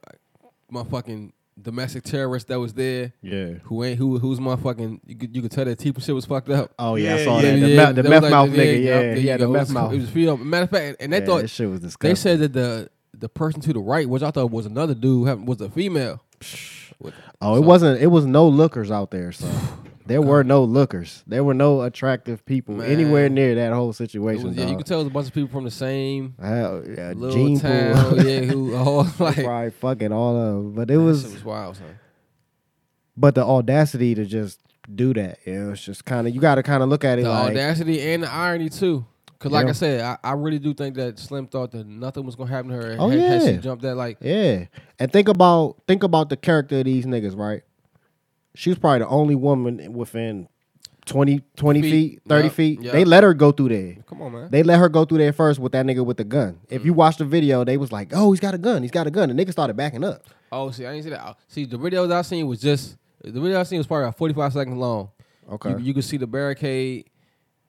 motherfucking 0.72 1.32
domestic 1.60 2.04
terrorist 2.04 2.48
that 2.48 2.58
was 2.60 2.74
there. 2.74 3.12
Yeah. 3.22 3.54
Who 3.64 3.84
ain't 3.84 3.98
who 3.98 4.18
who's 4.18 4.38
motherfucking 4.38 5.00
you 5.06 5.14
could 5.16 5.36
you 5.36 5.42
could 5.42 5.50
tell 5.50 5.64
that 5.64 5.78
teeth 5.78 6.02
shit 6.02 6.14
was 6.14 6.24
fucked 6.26 6.48
up. 6.50 6.72
Oh 6.78 6.94
yeah, 6.96 7.16
I 7.16 7.24
saw 7.24 7.40
yeah, 7.40 7.42
that. 7.52 7.60
The, 7.60 7.68
yeah, 7.68 7.86
me- 7.88 7.92
the 7.94 8.02
that 8.02 8.08
meth 8.10 8.22
like 8.22 8.30
mouth 8.30 8.50
the- 8.50 8.56
nigga, 8.58 8.66
yeah, 8.66 8.72
yeah. 8.90 8.98
there 9.00 9.14
He 9.16 9.20
you 9.22 9.30
had 9.30 9.40
the 9.40 9.46
go. 9.46 9.52
Meth 9.52 9.60
was- 9.62 9.70
mouth. 9.70 9.92
It 9.92 10.00
was 10.00 10.10
feel 10.10 10.36
matter 10.36 10.64
of 10.64 10.70
fact, 10.70 10.96
and 11.00 11.12
they 11.12 11.20
Yeah, 11.20 11.26
thought 11.26 11.42
this 11.42 11.50
shit 11.50 11.68
was 11.68 11.80
disgusting. 11.80 12.10
they 12.10 12.14
said 12.14 12.38
that 12.40 12.52
the 12.52 12.90
the 13.16 13.28
person 13.28 13.60
to 13.62 13.72
the 13.72 13.80
right, 13.80 14.08
which 14.08 14.22
I 14.22 14.30
thought 14.30 14.50
was 14.50 14.66
another 14.66 14.94
dude, 14.94 15.46
was 15.46 15.60
a 15.60 15.68
female. 15.70 16.22
With- 17.00 17.14
Oh, 17.40 17.54
it 17.54 17.60
so- 17.60 17.62
wasn't. 17.66 18.00
It 18.02 18.08
was 18.08 18.26
no 18.26 18.46
lookers 18.48 18.90
out 18.90 19.10
there. 19.10 19.32
So 19.32 19.48
there 20.08 20.22
were 20.22 20.42
no 20.42 20.64
lookers. 20.64 21.22
There 21.26 21.44
were 21.44 21.54
no 21.54 21.82
attractive 21.82 22.44
people 22.46 22.76
Man. 22.76 22.90
anywhere 22.90 23.28
near 23.28 23.54
that 23.56 23.72
whole 23.72 23.92
situation. 23.92 24.48
was, 24.48 24.56
yeah, 24.56 24.66
you 24.66 24.76
could 24.76 24.86
tell 24.86 25.00
it 25.00 25.04
was 25.04 25.10
a 25.10 25.14
bunch 25.14 25.28
of 25.28 25.34
people 25.34 25.50
from 25.50 25.64
the 25.64 25.70
same 25.70 26.34
Hell, 26.40 26.82
yeah, 26.86 27.12
little 27.14 27.58
town. 27.58 28.04
pool. 28.14 28.26
yeah, 28.26 28.40
who 28.40 28.74
all 28.74 29.06
like 29.18 29.36
probably 29.36 29.70
fucking 29.70 30.12
all 30.12 30.36
of 30.36 30.54
them. 30.64 30.72
But 30.72 30.90
it 30.90 30.96
was, 30.96 31.24
was 31.24 31.44
wild, 31.44 31.76
son. 31.76 31.98
but 33.16 33.34
the 33.34 33.44
audacity 33.44 34.14
to 34.14 34.24
just 34.24 34.60
do 34.92 35.12
that, 35.14 35.38
you 35.44 35.52
know, 35.54 35.72
it's 35.72 35.84
just 35.84 36.04
kind 36.04 36.26
of 36.26 36.34
you 36.34 36.40
got 36.40 36.54
to 36.56 36.62
kind 36.62 36.82
of 36.82 36.88
look 36.88 37.04
at 37.04 37.18
it 37.18 37.22
The 37.22 37.28
like, 37.30 37.50
audacity 37.50 38.00
and 38.00 38.22
the 38.22 38.32
irony 38.32 38.68
too. 38.70 39.04
Cause 39.38 39.52
like 39.52 39.66
Yeah. 39.66 39.70
I 39.70 39.72
said, 39.74 40.00
I, 40.00 40.18
I 40.24 40.32
really 40.32 40.58
do 40.58 40.74
think 40.74 40.96
that 40.96 41.16
Slim 41.18 41.46
thought 41.46 41.70
that 41.70 41.86
nothing 41.86 42.24
was 42.24 42.34
gonna 42.34 42.50
happen 42.50 42.70
to 42.72 42.76
her. 42.76 42.96
Oh, 42.98 43.08
had, 43.08 43.20
had 43.20 43.42
she 43.42 43.50
yeah. 43.52 43.56
jumped 43.58 43.82
that 43.84 43.94
like 43.94 44.16
yeah. 44.20 44.64
And 44.98 45.12
think 45.12 45.28
about 45.28 45.76
think 45.86 46.02
about 46.02 46.28
the 46.28 46.36
character 46.36 46.78
of 46.78 46.86
these 46.86 47.06
niggas, 47.06 47.36
right? 47.38 47.62
She 48.58 48.70
was 48.70 48.78
probably 48.80 48.98
the 48.98 49.06
only 49.08 49.36
woman 49.36 49.92
within 49.92 50.48
20, 51.06 51.40
20 51.56 51.80
feet, 51.82 51.90
Feet. 51.92 52.20
30 52.28 52.44
Yup, 52.44 52.52
feet. 52.54 52.80
yup. 52.82 52.92
They 52.92 53.04
let 53.04 53.22
her 53.22 53.32
go 53.32 53.52
through 53.52 53.68
there. 53.68 53.96
come 54.04 54.20
on, 54.20 54.32
man. 54.32 54.48
They 54.50 54.64
let 54.64 54.80
her 54.80 54.88
go 54.88 55.04
through 55.04 55.18
there 55.18 55.32
first 55.32 55.60
with 55.60 55.70
that 55.72 55.86
nigga 55.86 56.04
with 56.04 56.16
the 56.16 56.24
gun. 56.24 56.58
If 56.68 56.82
Mm. 56.82 56.86
you 56.86 56.92
watch 56.94 57.18
the 57.18 57.24
video, 57.24 57.62
they 57.64 57.76
was 57.76 57.92
like, 57.92 58.08
"Oh, 58.12 58.32
he's 58.32 58.40
got 58.40 58.54
a 58.54 58.58
gun. 58.58 58.82
He's 58.82 58.90
got 58.90 59.06
a 59.06 59.10
gun." 59.12 59.30
And 59.30 59.38
nigga 59.38 59.52
started 59.52 59.74
backing 59.76 60.02
up. 60.02 60.22
Oh, 60.50 60.70
see, 60.72 60.84
I 60.86 60.90
didn't 60.92 61.04
see 61.04 61.10
that. 61.10 61.36
See, 61.46 61.64
the 61.66 61.78
videos 61.78 62.10
I 62.12 62.22
seen 62.22 62.46
was 62.48 62.60
just 62.60 62.96
the 63.22 63.40
video 63.40 63.60
I 63.60 63.62
seen 63.62 63.78
was 63.78 63.86
probably 63.86 64.04
about 64.06 64.18
forty 64.18 64.34
five 64.34 64.52
seconds 64.52 64.76
long. 64.76 65.10
Okay. 65.52 65.70
You, 65.70 65.78
you 65.78 65.94
could 65.94 66.04
see 66.04 66.16
the 66.18 66.26
barricade, 66.26 67.06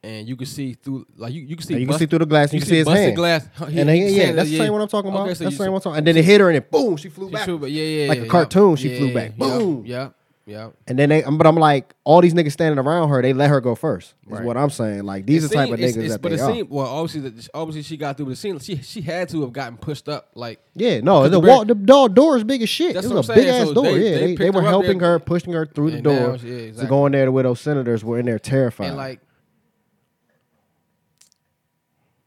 and 0.04 0.28
you 0.28 0.36
could 0.36 0.48
see 0.48 0.74
through 0.74 1.06
like 1.16 1.32
you, 1.34 1.42
you 1.44 1.56
could 1.56 1.66
see 1.68 1.76
And 1.76 1.82
you 1.82 1.88
can 1.88 1.98
see 2.00 2.08
through 2.08 2.20
the 2.20 2.26
glass. 2.26 2.52
You, 2.52 2.60
can 2.60 2.68
see 2.68 2.78
his 2.78 2.88
hand. 2.88 3.16
glass. 3.16 3.48
He- 3.70 3.80
And 3.80 3.90
he 3.90 4.02
they, 4.04 4.10
yeah, 4.12 4.32
that's 4.34 4.36
that, 4.36 4.46
the 4.46 4.58
same 4.58 4.74
one 4.74 4.82
I'm 4.82 4.88
talking 4.90 5.12
about. 5.12 5.28
Okay, 5.28 5.36
so 5.36 5.44
that's 5.46 5.56
the 5.58 5.64
same 5.64 5.72
one 5.72 5.78
I'm 5.78 5.84
talking. 5.84 5.98
And 6.00 6.08
then 6.08 6.18
it 6.18 6.26
hit 6.26 6.42
her, 6.42 6.50
and 6.50 6.56
then 6.56 6.66
boom, 6.72 6.98
she 6.98 7.10
flew 7.10 7.28
She 7.30 7.34
back. 7.36 7.46
flew. 7.46 7.66
Yeah, 7.68 7.84
yeah, 8.04 8.10
Like 8.10 8.20
a 8.22 8.26
cartoon, 8.26 8.72
yeah, 8.72 8.76
she 8.76 8.98
flew 8.98 9.08
yeah, 9.08 9.14
back. 9.14 9.34
yeah, 9.38 9.48
Boom. 9.48 9.84
Yeah, 9.86 10.10
yeah. 10.50 10.70
And 10.88 10.98
then 10.98 11.10
they, 11.10 11.22
but 11.22 11.46
I'm 11.46 11.56
like, 11.56 11.94
all 12.04 12.22
these 12.22 12.34
niggas 12.34 12.54
standing 12.54 12.80
around 12.84 13.10
her, 13.10 13.22
they 13.22 13.34
let 13.34 13.50
her 13.52 13.62
go 13.62 13.76
first. 13.76 14.16
Is 14.26 14.32
Right. 14.32 14.44
what 14.44 14.58
I'm 14.58 14.70
saying. 14.72 15.04
Like 15.04 15.26
these 15.28 15.44
It 15.44 15.46
are 15.46 15.50
the 15.50 15.56
type 15.56 15.68
of 15.68 15.74
it's- 15.76 15.92
niggas 15.92 15.98
it's- 15.98 16.12
that 16.14 16.22
but 16.22 16.30
they 16.30 16.36
it 16.36 16.42
are. 16.42 16.54
seemed 16.54 16.70
well. 16.72 16.88
Obviously, 16.88 17.30
that- 17.30 17.50
obviously 17.54 17.84
she 17.84 17.98
got 17.98 18.18
through 18.18 18.26
the 18.30 18.36
scene. 18.36 18.58
She 18.60 18.78
she 18.78 19.02
had 19.02 19.30
to 19.30 19.42
have 19.42 19.54
gotten 19.54 19.78
pushed 19.78 20.10
up. 20.10 20.32
Like 20.34 20.60
Yeah, 20.76 21.02
no, 21.02 21.24
the 21.24 21.30
the 21.30 21.40
wall, 21.40 21.64
the 21.66 21.76
door, 21.76 22.10
door 22.10 22.36
is 22.38 22.44
big 22.44 22.62
as 22.64 22.70
shit. 22.70 22.96
That's 22.96 23.06
it 23.06 23.10
what 23.10 23.18
was 23.18 23.30
a 23.30 23.34
big 23.36 23.48
ass 23.48 23.68
So 23.68 23.74
door. 23.76 23.84
they- 23.84 24.12
yeah, 24.12 24.18
they 24.20 24.36
they, 24.36 24.50
were 24.50 24.62
her 24.64 24.68
helping 24.70 24.98
there. 24.98 25.12
her, 25.12 25.20
pushing 25.20 25.54
her 25.54 25.66
through 25.68 25.92
the 25.92 25.98
And 25.98 26.06
now 26.08 26.20
door 26.28 26.38
she- 26.40 26.66
yeah, 26.68 26.72
to 26.82 26.86
go 26.88 27.06
in 27.06 27.12
there 27.12 27.32
where 27.32 27.44
those 27.44 27.62
senators 27.62 28.04
were 28.04 28.18
in 28.20 28.26
there 28.26 28.40
terrified. 28.40 28.88
and 28.88 28.98
like, 28.98 29.20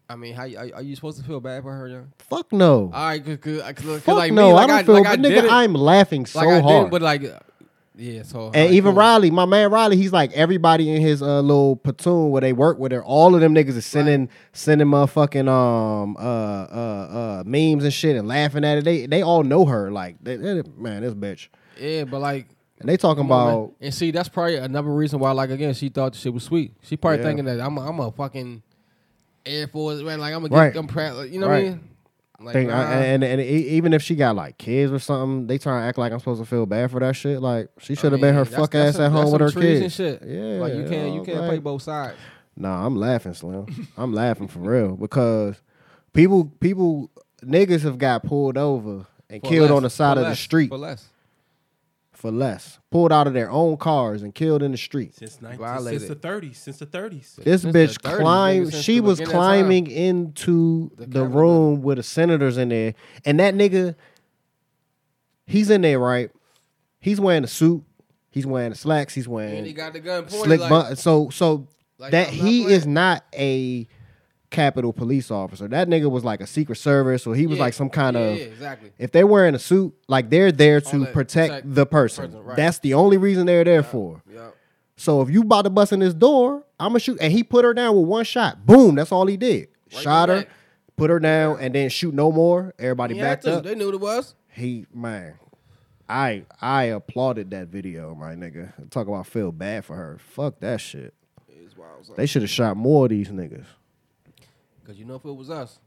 I 0.08 0.16
mean, 0.16 0.34
how 0.34 0.42
are, 0.42 0.74
are 0.74 0.82
you 0.82 0.94
supposed 0.94 1.18
to 1.18 1.24
feel 1.24 1.40
bad 1.40 1.62
for 1.62 1.72
her, 1.72 1.88
young? 1.88 2.12
fuck 2.18 2.52
no, 2.52 2.90
All 2.92 3.06
right, 3.06 3.24
cause, 3.24 3.38
cause, 3.38 3.62
cause, 3.62 3.74
'cause 3.86 4.02
fuck 4.02 4.16
like 4.18 4.32
no. 4.32 4.48
me, 4.48 4.52
like 4.54 4.64
I 4.70 4.82
don't 4.82 4.84
feel. 4.86 4.94
like 4.96 5.06
I 5.06 5.16
nigga, 5.16 5.44
it, 5.44 5.50
I'm 5.50 5.72
laughing 5.72 6.26
so 6.26 6.38
like 6.40 6.48
I 6.48 6.60
hard. 6.60 6.90
but 6.90 7.00
like, 7.00 7.22
yeah. 7.96 8.22
So 8.22 8.50
And 8.54 8.72
even 8.74 8.92
cool. 8.92 9.00
Riley, 9.00 9.30
my 9.30 9.44
man 9.44 9.70
Riley, 9.70 9.96
he's 9.96 10.12
like 10.12 10.32
everybody 10.32 10.90
in 10.90 11.00
his 11.02 11.22
uh, 11.22 11.40
little 11.40 11.76
platoon 11.76 12.30
where 12.30 12.40
they 12.40 12.52
work 12.52 12.78
with 12.78 12.92
her. 12.92 13.02
All 13.04 13.34
of 13.34 13.40
them 13.40 13.54
niggas 13.54 13.76
is 13.76 13.86
sending 13.86 14.28
sending 14.52 14.88
motherfucking 14.88 15.48
um 15.48 16.16
uh 16.16 16.20
uh 16.20 17.08
uh 17.40 17.42
memes 17.46 17.84
and 17.84 17.92
shit 17.92 18.16
and 18.16 18.26
laughing 18.26 18.64
at 18.64 18.78
it. 18.78 18.84
They 18.84 19.06
they 19.06 19.22
all 19.22 19.42
know 19.44 19.64
her. 19.66 19.90
Like 19.90 20.16
they, 20.22 20.36
they- 20.36 20.62
man, 20.76 21.02
this 21.02 21.14
bitch. 21.14 21.48
yeah, 21.80 22.04
but 22.04 22.20
like. 22.20 22.48
And 22.80 22.88
they 22.88 22.96
talking 22.96 23.22
come 23.22 23.30
on, 23.30 23.46
man. 23.46 23.54
about 23.54 23.72
and 23.80 23.94
see, 23.94 24.10
that's 24.10 24.28
probably 24.28 24.56
another 24.56 24.90
reason 24.92 25.20
why, 25.20 25.30
like 25.30 25.50
again, 25.50 25.72
she 25.72 25.88
thought 25.88 26.14
the 26.14 26.18
shit 26.18 26.34
was 26.34 26.42
sweet. 26.42 26.74
She 26.82 26.96
probably 26.96 27.18
Yeah. 27.18 27.24
thinking 27.26 27.44
that 27.44 27.60
I'm 27.60 27.78
a, 27.78 27.88
I'm 27.88 28.00
a 28.00 28.10
fucking 28.10 28.60
Air 29.46 29.68
Force 29.68 30.02
man, 30.02 30.18
like 30.18 30.34
I'm 30.34 30.42
gonna 30.42 30.56
Right. 30.56 30.72
get, 30.72 30.80
I'm 30.80 30.88
proud, 30.88 31.28
you 31.30 31.38
know 31.38 31.46
what 31.46 31.56
I 31.58 31.62
mean? 31.62 31.80
Like, 32.40 32.54
thing, 32.54 32.66
nah. 32.68 32.82
and, 32.90 33.22
and 33.22 33.40
and 33.40 33.40
even 33.40 33.92
if 33.92 34.02
she 34.02 34.16
got 34.16 34.34
like 34.34 34.58
kids 34.58 34.90
or 34.90 34.98
something, 34.98 35.46
they 35.46 35.58
try 35.58 35.80
to 35.80 35.86
act 35.86 35.96
like 35.98 36.12
I'm 36.12 36.18
supposed 36.18 36.40
to 36.40 36.46
feel 36.46 36.66
bad 36.66 36.90
for 36.90 36.98
that 36.98 37.14
shit. 37.14 37.40
Like 37.40 37.68
she 37.78 37.94
should 37.94 38.10
have 38.12 38.20
been 38.20 38.34
her 38.34 38.42
that's- 38.44 38.60
fuck 38.60 38.70
that's 38.72 38.88
ass 38.90 38.94
some- 38.96 39.04
at 39.04 39.12
home 39.12 39.30
with 39.30 39.40
her 39.42 39.60
kids. 39.60 39.98
Yeah, 39.98 40.58
like 40.60 40.74
you 40.74 40.84
can't 40.88 41.14
you 41.14 41.20
uh, 41.20 41.24
can't 41.24 41.38
like- 41.38 41.48
play 41.48 41.58
both 41.58 41.82
sides. 41.82 42.16
Nah, 42.56 42.84
I'm 42.84 42.96
laughing, 42.96 43.32
Slim. 43.34 43.88
I'm 43.96 44.12
laughing 44.12 44.48
for 44.48 44.58
real 44.58 44.96
because 44.96 45.60
people 46.12 46.46
people 46.60 47.10
niggas 47.44 47.82
have 47.82 47.98
got 47.98 48.24
pulled 48.24 48.58
over 48.58 49.06
and 49.30 49.40
For 49.40 49.48
killed 49.48 49.70
less, 49.70 49.76
on 49.76 49.82
the 49.84 49.90
side 49.90 50.18
of 50.18 50.24
the 50.26 50.36
street 50.36 50.68
for 50.68 50.78
less. 50.78 51.06
For 52.22 52.30
less. 52.30 52.78
Pulled 52.92 53.10
out 53.12 53.26
of 53.26 53.34
their 53.34 53.50
own 53.50 53.76
cars 53.76 54.22
and 54.22 54.32
killed 54.32 54.62
in 54.62 54.70
the 54.70 54.78
street. 54.78 55.14
Since, 55.16 55.42
19, 55.42 55.80
since 55.98 56.06
the 56.08 56.14
30s. 56.16 56.54
Since 56.56 56.78
the 56.78 56.86
30s. 56.86 57.34
This 57.36 57.62
Since 57.62 57.76
bitch 57.76 58.00
the 58.00 58.08
30s, 58.10 58.16
climbed. 58.20 58.74
She 58.74 59.00
was 59.00 59.18
beginning 59.18 59.36
of 59.36 59.42
time. 59.42 59.58
climbing 59.58 59.86
into 59.88 60.92
The 60.96 61.06
the, 61.06 61.24
room 61.24 61.82
with 61.82 61.96
the 61.98 62.04
senators 62.04 62.56
in 62.58 62.68
there, 62.68 62.94
and 63.24 63.40
that 63.40 63.54
nigga, 63.56 63.96
he's 65.46 65.68
in 65.68 65.80
there, 65.82 65.98
right? 65.98 66.30
He's 67.00 67.20
wearing 67.20 67.42
a 67.42 67.48
suit. 67.48 67.82
He's 68.30 68.46
wearing 68.46 68.70
the 68.70 68.76
slacks. 68.76 69.14
He's 69.14 69.26
wearing. 69.28 69.48
And 69.50 69.54
wearing 69.58 69.66
he 69.66 69.72
got 69.72 69.92
the 69.92 70.00
gun 70.00 70.22
pointed 70.26 70.44
slick 70.44 70.60
like, 70.60 70.70
bun- 70.70 70.96
So 70.96 71.28
so 71.30 71.66
like, 71.98 72.12
that 72.12 72.28
he 72.28 72.62
playing. 72.62 72.70
is 72.70 72.86
not 72.86 73.24
a 73.34 73.88
Capitol 74.52 74.92
police 74.92 75.30
officer. 75.30 75.66
That 75.66 75.88
nigga 75.88 76.08
was 76.10 76.24
like 76.24 76.40
a 76.40 76.46
Secret 76.46 76.76
Service, 76.76 77.26
or 77.26 77.34
he 77.34 77.46
was 77.48 77.58
Yeah, 77.58 77.64
like 77.64 77.74
some 77.74 77.90
kind 77.90 78.14
yeah, 78.16 78.22
of. 78.22 78.38
yeah, 78.38 78.44
exactly. 78.44 78.92
If 78.98 79.10
they're 79.10 79.26
wearing 79.26 79.54
a 79.56 79.58
suit, 79.58 79.94
like 80.06 80.30
they're 80.30 80.52
there 80.52 80.80
to 80.80 81.06
protect, 81.06 81.14
protect 81.14 81.74
the 81.74 81.86
person. 81.86 82.26
person, 82.30 82.44
right. 82.44 82.56
That's 82.56 82.78
the 82.78 82.94
only 82.94 83.16
reason 83.16 83.46
they're 83.46 83.64
there 83.64 83.82
for. 83.82 84.22
Yeah. 84.32 84.50
So 84.96 85.20
if 85.22 85.30
you 85.30 85.42
about 85.42 85.62
to 85.62 85.70
bust 85.70 85.92
in 85.92 85.98
this 86.00 86.14
door, 86.14 86.64
I'm 86.78 86.90
gonna 86.90 87.00
shoot. 87.00 87.18
And 87.20 87.32
he 87.32 87.42
put 87.42 87.64
her 87.64 87.74
down 87.74 87.96
with 87.96 88.04
one 88.06 88.24
shot. 88.24 88.64
Boom. 88.64 88.94
That's 88.94 89.10
all 89.10 89.26
he 89.26 89.36
did. 89.36 89.68
Right 89.92 90.02
Shot 90.02 90.28
her, 90.28 90.36
neck. 90.36 90.48
put 90.96 91.10
her 91.10 91.18
down, 91.18 91.58
and 91.60 91.74
then 91.74 91.88
shoot 91.88 92.14
no 92.14 92.30
more. 92.30 92.72
Everybody 92.78 93.14
He 93.16 93.20
backed 93.20 93.44
to. 93.44 93.56
up. 93.56 93.64
They 93.64 93.74
knew 93.74 93.86
what 93.86 93.94
it 93.94 94.00
was. 94.00 94.34
He 94.48 94.86
man, 94.94 95.34
I 96.08 96.44
I 96.60 96.84
applauded 96.84 97.50
that 97.52 97.68
video, 97.68 98.14
my 98.14 98.34
nigga. 98.34 98.72
Talk 98.90 99.08
about 99.08 99.26
feel 99.26 99.50
bad 99.50 99.84
for 99.84 99.96
her. 99.96 100.18
Fuck 100.20 100.60
that 100.60 100.80
shit. 100.80 101.14
Wild. 101.76 102.16
They 102.16 102.26
should 102.26 102.42
have 102.42 102.50
shot 102.50 102.76
more 102.76 103.06
of 103.06 103.10
these 103.10 103.28
niggas. 103.30 103.64
Cause 104.86 104.96
you 104.96 105.04
know 105.04 105.14
if 105.14 105.24
it 105.24 105.32
was 105.32 105.48
us, 105.48 105.78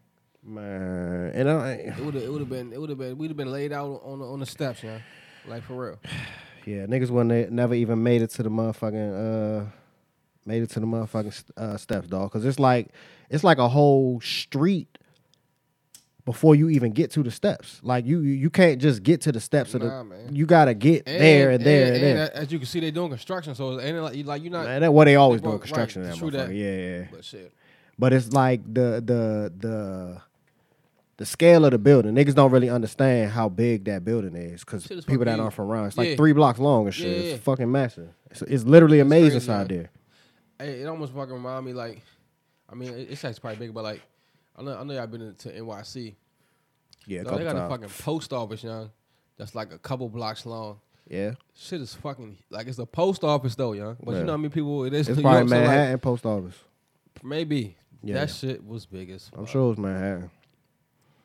Man, 0.48 1.32
and 1.34 1.50
I, 1.50 1.72
it 1.72 2.00
would 2.06 2.14
have 2.14 2.24
it 2.24 2.32
would 2.32 2.42
have 2.42 2.50
been 2.50 2.72
it 2.72 2.80
would 2.80 2.90
have 2.90 3.00
been 3.00 3.18
we'd 3.18 3.32
have 3.32 3.38
been 3.38 3.52
laid 3.52 3.74
out 3.74 4.02
on 4.04 4.20
the, 4.20 4.26
on 4.26 4.40
the 4.40 4.46
steps, 4.46 4.84
yeah. 4.84 5.00
Like 5.48 5.64
for 5.64 5.74
real. 5.74 6.00
yeah, 6.66 6.86
niggas 6.86 7.10
wouldn't 7.10 7.52
never 7.52 7.74
even 7.74 8.04
made 8.04 8.22
it 8.22 8.30
to 8.32 8.44
the 8.44 8.50
motherfucking 8.50 9.64
uh, 9.64 9.66
made 10.46 10.62
it 10.62 10.70
to 10.72 10.80
the 10.80 10.86
motherfucking 10.86 11.50
uh, 11.58 11.78
steps, 11.78 12.08
dog. 12.08 12.32
Cause 12.32 12.46
it's 12.46 12.60
like 12.60 12.90
it's 13.30 13.44
like 13.44 13.58
a 13.58 13.68
whole 13.68 14.22
street 14.22 15.00
before 16.26 16.54
you 16.54 16.70
even 16.70 16.92
get 16.92 17.10
to 17.12 17.24
the 17.24 17.32
steps. 17.32 17.80
Like 17.82 18.06
you 18.06 18.20
you 18.20 18.52
can't 18.52 18.80
just 18.80 19.02
get 19.02 19.22
to 19.22 19.32
the 19.32 19.40
steps 19.40 19.74
of 19.74 19.82
the. 19.82 20.04
man. 20.04 20.36
You 20.36 20.46
gotta 20.46 20.76
get 20.76 21.08
there 21.08 21.50
and 21.50 21.64
there 21.64 21.94
and, 21.94 22.04
there. 22.04 22.36
As 22.36 22.52
you 22.52 22.60
can 22.60 22.68
see, 22.68 22.82
they're 22.82 22.92
doing 22.92 23.10
construction, 23.10 23.56
so 23.56 23.80
it 23.80 23.94
like 23.94 24.16
you 24.16 24.24
like 24.26 24.44
you're 24.44 24.52
not. 24.52 24.66
Man, 24.66 24.82
that's 24.82 24.92
what 24.92 25.06
they 25.06 25.16
always 25.16 25.42
doing 25.42 25.58
construction. 25.58 26.04
right, 26.04 26.12
that 26.12 26.18
true 26.20 26.30
that. 26.30 26.54
Yeah, 26.54 26.76
yeah. 26.76 27.08
But 27.12 27.26
shit, 27.26 27.52
But 27.98 28.14
it's 28.14 28.34
like 28.34 28.62
the 28.66 29.02
the 29.06 29.54
the 29.58 30.22
the 31.18 31.26
scale 31.26 31.64
of 31.66 31.72
the 31.72 31.78
building. 31.78 32.14
Niggas 32.14 32.36
don't 32.36 32.52
really 32.52 32.70
understand 32.70 33.32
how 33.32 33.48
big 33.48 33.86
that 33.86 34.04
building 34.04 34.36
is 34.36 34.66
because 34.66 34.86
people 35.06 35.24
that 35.26 35.40
aren't 35.40 35.54
from 35.54 35.72
around. 35.72 35.88
It's 35.88 35.98
like 35.98 36.10
Yeah. 36.10 36.16
three 36.18 36.34
blocks 36.34 36.60
long 36.60 36.86
and 36.86 36.94
shit. 36.94 37.08
Yeah, 37.08 37.14
it's 37.24 37.32
yeah. 37.32 37.38
fucking 37.38 37.72
massive. 37.72 38.10
It's, 38.32 38.42
it's 38.42 38.64
literally 38.66 39.00
It's 39.00 39.06
amazing 39.06 39.30
crazy, 39.32 39.36
inside 39.38 39.70
man. 39.72 39.90
there. 40.58 40.68
hey, 40.68 40.82
it 40.82 40.86
almost 40.88 41.14
fucking 41.14 41.34
remind 41.34 41.66
me 41.66 41.72
like, 41.74 42.02
I 42.70 42.76
mean, 42.76 42.90
it- 42.90 43.12
it's 43.12 43.24
actually 43.24 43.40
probably 43.40 43.68
big, 43.68 43.74
but 43.74 43.84
like, 43.84 44.02
I 44.58 44.62
know 44.64 44.78
I 44.78 44.84
know 44.84 44.94
y'all 44.94 45.08
been 45.08 45.34
to 45.34 45.50
NYC. 45.58 46.16
Yeah, 47.08 47.24
couple 47.24 47.38
they 47.38 47.44
got 47.46 47.56
a 47.56 47.70
fucking 47.70 47.90
post 48.04 48.34
office, 48.34 48.64
young. 48.64 48.90
That's 49.38 49.54
like 49.56 49.72
a 49.72 49.78
couple 49.78 50.10
blocks 50.10 50.46
long. 50.46 50.80
yeah, 51.10 51.36
Shit 51.56 51.80
is 51.82 51.94
fucking 51.94 52.38
like 52.50 52.68
it's 52.68 52.80
a 52.80 52.86
post 52.86 53.24
office 53.24 53.56
though, 53.56 53.72
young. 53.74 53.96
But 54.04 54.16
you 54.16 54.24
know 54.24 54.28
how 54.32 54.34
I 54.34 54.38
many 54.38 54.50
people 54.50 54.84
it 54.86 54.94
is. 54.94 55.08
it's 55.08 55.16
New 55.18 55.22
probably 55.24 55.40
York, 55.42 55.50
so, 55.50 55.56
like, 55.56 55.68
Manhattan 55.68 56.00
post 56.00 56.26
office. 56.26 56.56
maybe 57.24 57.78
Yeah. 58.06 58.16
that 58.16 58.30
shit 58.30 58.66
was 58.66 58.86
big 58.86 59.10
as 59.10 59.30
I'm 59.34 59.40
fuck. 59.46 59.50
sure 59.52 59.72
it's 59.72 59.80
Manhattan. 59.80 60.30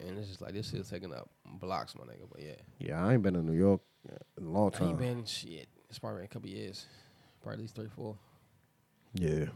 And 0.00 0.18
it's 0.18 0.28
just 0.28 0.40
like 0.40 0.54
this 0.54 0.70
shit's 0.70 0.88
taking 0.90 1.12
up 1.12 1.28
blocks, 1.60 1.94
my 1.94 2.04
nigga. 2.04 2.26
But 2.32 2.40
yeah, 2.42 2.54
Yeah, 2.78 3.04
I 3.06 3.12
ain't 3.14 3.22
been 3.22 3.34
to 3.34 3.42
New 3.42 3.52
York 3.52 3.80
in 4.38 4.46
a 4.46 4.48
long 4.50 4.72
I 4.74 4.78
time. 4.78 4.88
ain't 4.88 4.98
been 4.98 5.24
shit. 5.26 5.68
It's 5.90 5.98
probably 5.98 6.18
been 6.20 6.24
a 6.24 6.28
couple 6.28 6.48
years, 6.48 6.86
probably 7.42 7.54
at 7.56 7.60
least 7.60 7.74
three, 7.76 7.88
four. 7.94 8.16
Yeah, 9.14 9.46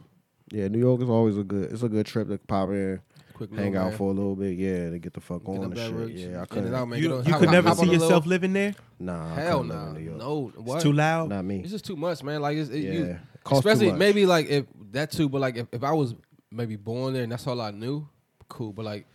yeah. 0.53 0.69
New 0.69 0.79
York 0.81 1.01
is 1.01 1.09
always 1.09 1.39
a 1.39 1.45
good. 1.45 1.73
It's 1.73 1.83
a 1.83 1.89
good 1.89 2.05
trip 2.07 2.29
to 2.29 2.39
pop 2.39 2.69
in, 2.71 3.01
Quick 3.35 3.55
hang 3.55 3.77
out 3.77 3.89
man. 3.91 3.97
for 3.97 4.11
a 4.11 4.13
little 4.15 4.35
bit. 4.37 4.59
Yeah, 4.59 4.91
to 4.91 4.99
get 4.99 5.15
the 5.15 5.21
fuck 5.21 5.45
Get 5.45 5.51
on 5.51 5.59
up 5.59 5.65
and 5.71 5.79
shit. 5.79 5.93
road, 5.95 6.11
Yeah, 6.11 6.43
I 6.43 6.47
couldn't. 6.47 6.75
out, 6.75 6.89
man. 6.89 6.99
You, 7.01 7.09
Get 7.09 7.27
you 7.27 7.33
hop- 7.33 7.41
could 7.41 7.49
hop- 7.49 7.55
never 7.55 7.69
hop 7.69 7.79
see 7.79 7.83
a 7.85 7.87
little- 7.87 8.03
yourself 8.05 8.27
living 8.27 8.53
there? 8.53 8.75
Nah, 8.99 9.35
Hell 9.35 9.63
couldn't 9.63 9.95
no, 9.95 9.99
in 10.13 10.19
no. 10.19 10.53
What? 10.57 10.75
It's 10.77 10.83
too 10.85 10.93
loud. 10.93 11.29
Not 11.31 11.45
me. 11.45 11.61
It's 11.61 11.71
just 11.71 11.85
too 11.87 11.97
much, 11.97 12.23
man. 12.23 12.43
Like 12.43 12.59
it's 12.59 12.69
it, 12.71 12.81
Yeah, 12.81 12.93
you, 12.93 13.05
it 13.05 13.17
costs 13.45 13.63
too 13.65 13.69
especially 13.71 13.91
much. 13.93 13.99
maybe 14.01 14.27
like 14.27 14.49
if 14.49 14.67
that 14.93 15.11
too, 15.13 15.29
but 15.29 15.41
like 15.41 15.57
if, 15.57 15.69
if 15.73 15.85
I 15.85 15.93
was 15.93 16.15
maybe 16.55 16.77
born 16.77 17.15
there 17.15 17.23
and 17.25 17.33
that's 17.33 17.47
all 17.47 17.61
I 17.61 17.71
knew, 17.73 18.07
cool. 18.49 18.73
But 18.73 18.85
like 18.85 19.07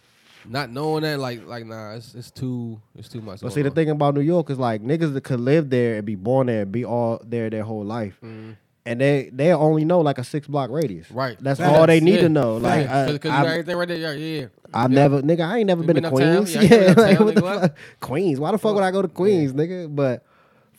not 0.47 0.69
knowing 0.71 1.03
that, 1.03 1.19
like 1.19 1.45
like 1.47 1.65
nah, 1.65 1.93
it's 1.95 2.13
it's 2.15 2.31
too 2.31 2.79
it's 2.97 3.09
too 3.09 3.21
much. 3.21 3.41
But 3.41 3.47
going 3.47 3.53
see, 3.55 3.61
the 3.63 3.69
on. 3.69 3.75
thing 3.75 3.89
about 3.89 4.15
New 4.15 4.21
York 4.21 4.49
is 4.49 4.57
like 4.59 4.81
niggas 4.81 5.13
that 5.13 5.23
could 5.23 5.39
live 5.39 5.69
there 5.69 5.97
and 5.97 6.05
be 6.05 6.15
born 6.15 6.47
there 6.47 6.61
and 6.63 6.71
be 6.71 6.85
all 6.85 7.21
there 7.25 7.49
their 7.49 7.63
whole 7.63 7.83
life, 7.83 8.17
Mm. 8.23 8.55
and 8.85 9.01
they 9.01 9.29
they 9.33 9.51
only 9.53 9.83
know 9.85 9.99
like 10.01 10.17
a 10.17 10.23
six 10.23 10.47
block 10.47 10.69
radius. 10.69 11.09
right? 11.11 11.37
That's 11.41 11.59
Facts, 11.59 11.77
all 11.77 11.85
they 11.87 11.99
need 11.99 12.15
yeah. 12.15 12.21
to 12.21 12.29
know. 12.29 12.57
Like 12.57 12.87
Facts. 12.87 12.91
I, 12.91 13.05
'Cause- 13.11 13.19
'cause 13.19 13.31
you 13.31 13.37
I, 13.37 13.43
got 13.43 13.51
everything 13.51 13.77
right 13.77 13.87
there. 13.87 13.97
Yeah, 13.97 14.11
yeah. 14.41 14.45
I 14.73 14.81
Yeah. 14.83 14.87
never, 14.87 15.21
nigga, 15.21 15.41
I 15.41 15.57
ain't 15.59 15.67
never 15.67 15.83
been, 15.83 15.95
been 15.95 16.03
to 16.03 16.09
uptown? 16.09 16.43
Queens. 16.45 16.55
Yeah, 16.55 16.61
Yeah, 16.63 16.87
like 16.87 16.97
uptown, 17.19 17.25
what 17.25 17.35
the 17.35 17.41
fuck? 17.41 17.75
Queens. 17.99 18.39
Why 18.39 18.51
the 18.51 18.57
fuck 18.57 18.75
would 18.75 18.83
I 18.83 18.91
go 18.91 19.01
to 19.01 19.07
Queens, 19.07 19.51
nigga? 19.53 19.93
But 19.93 20.23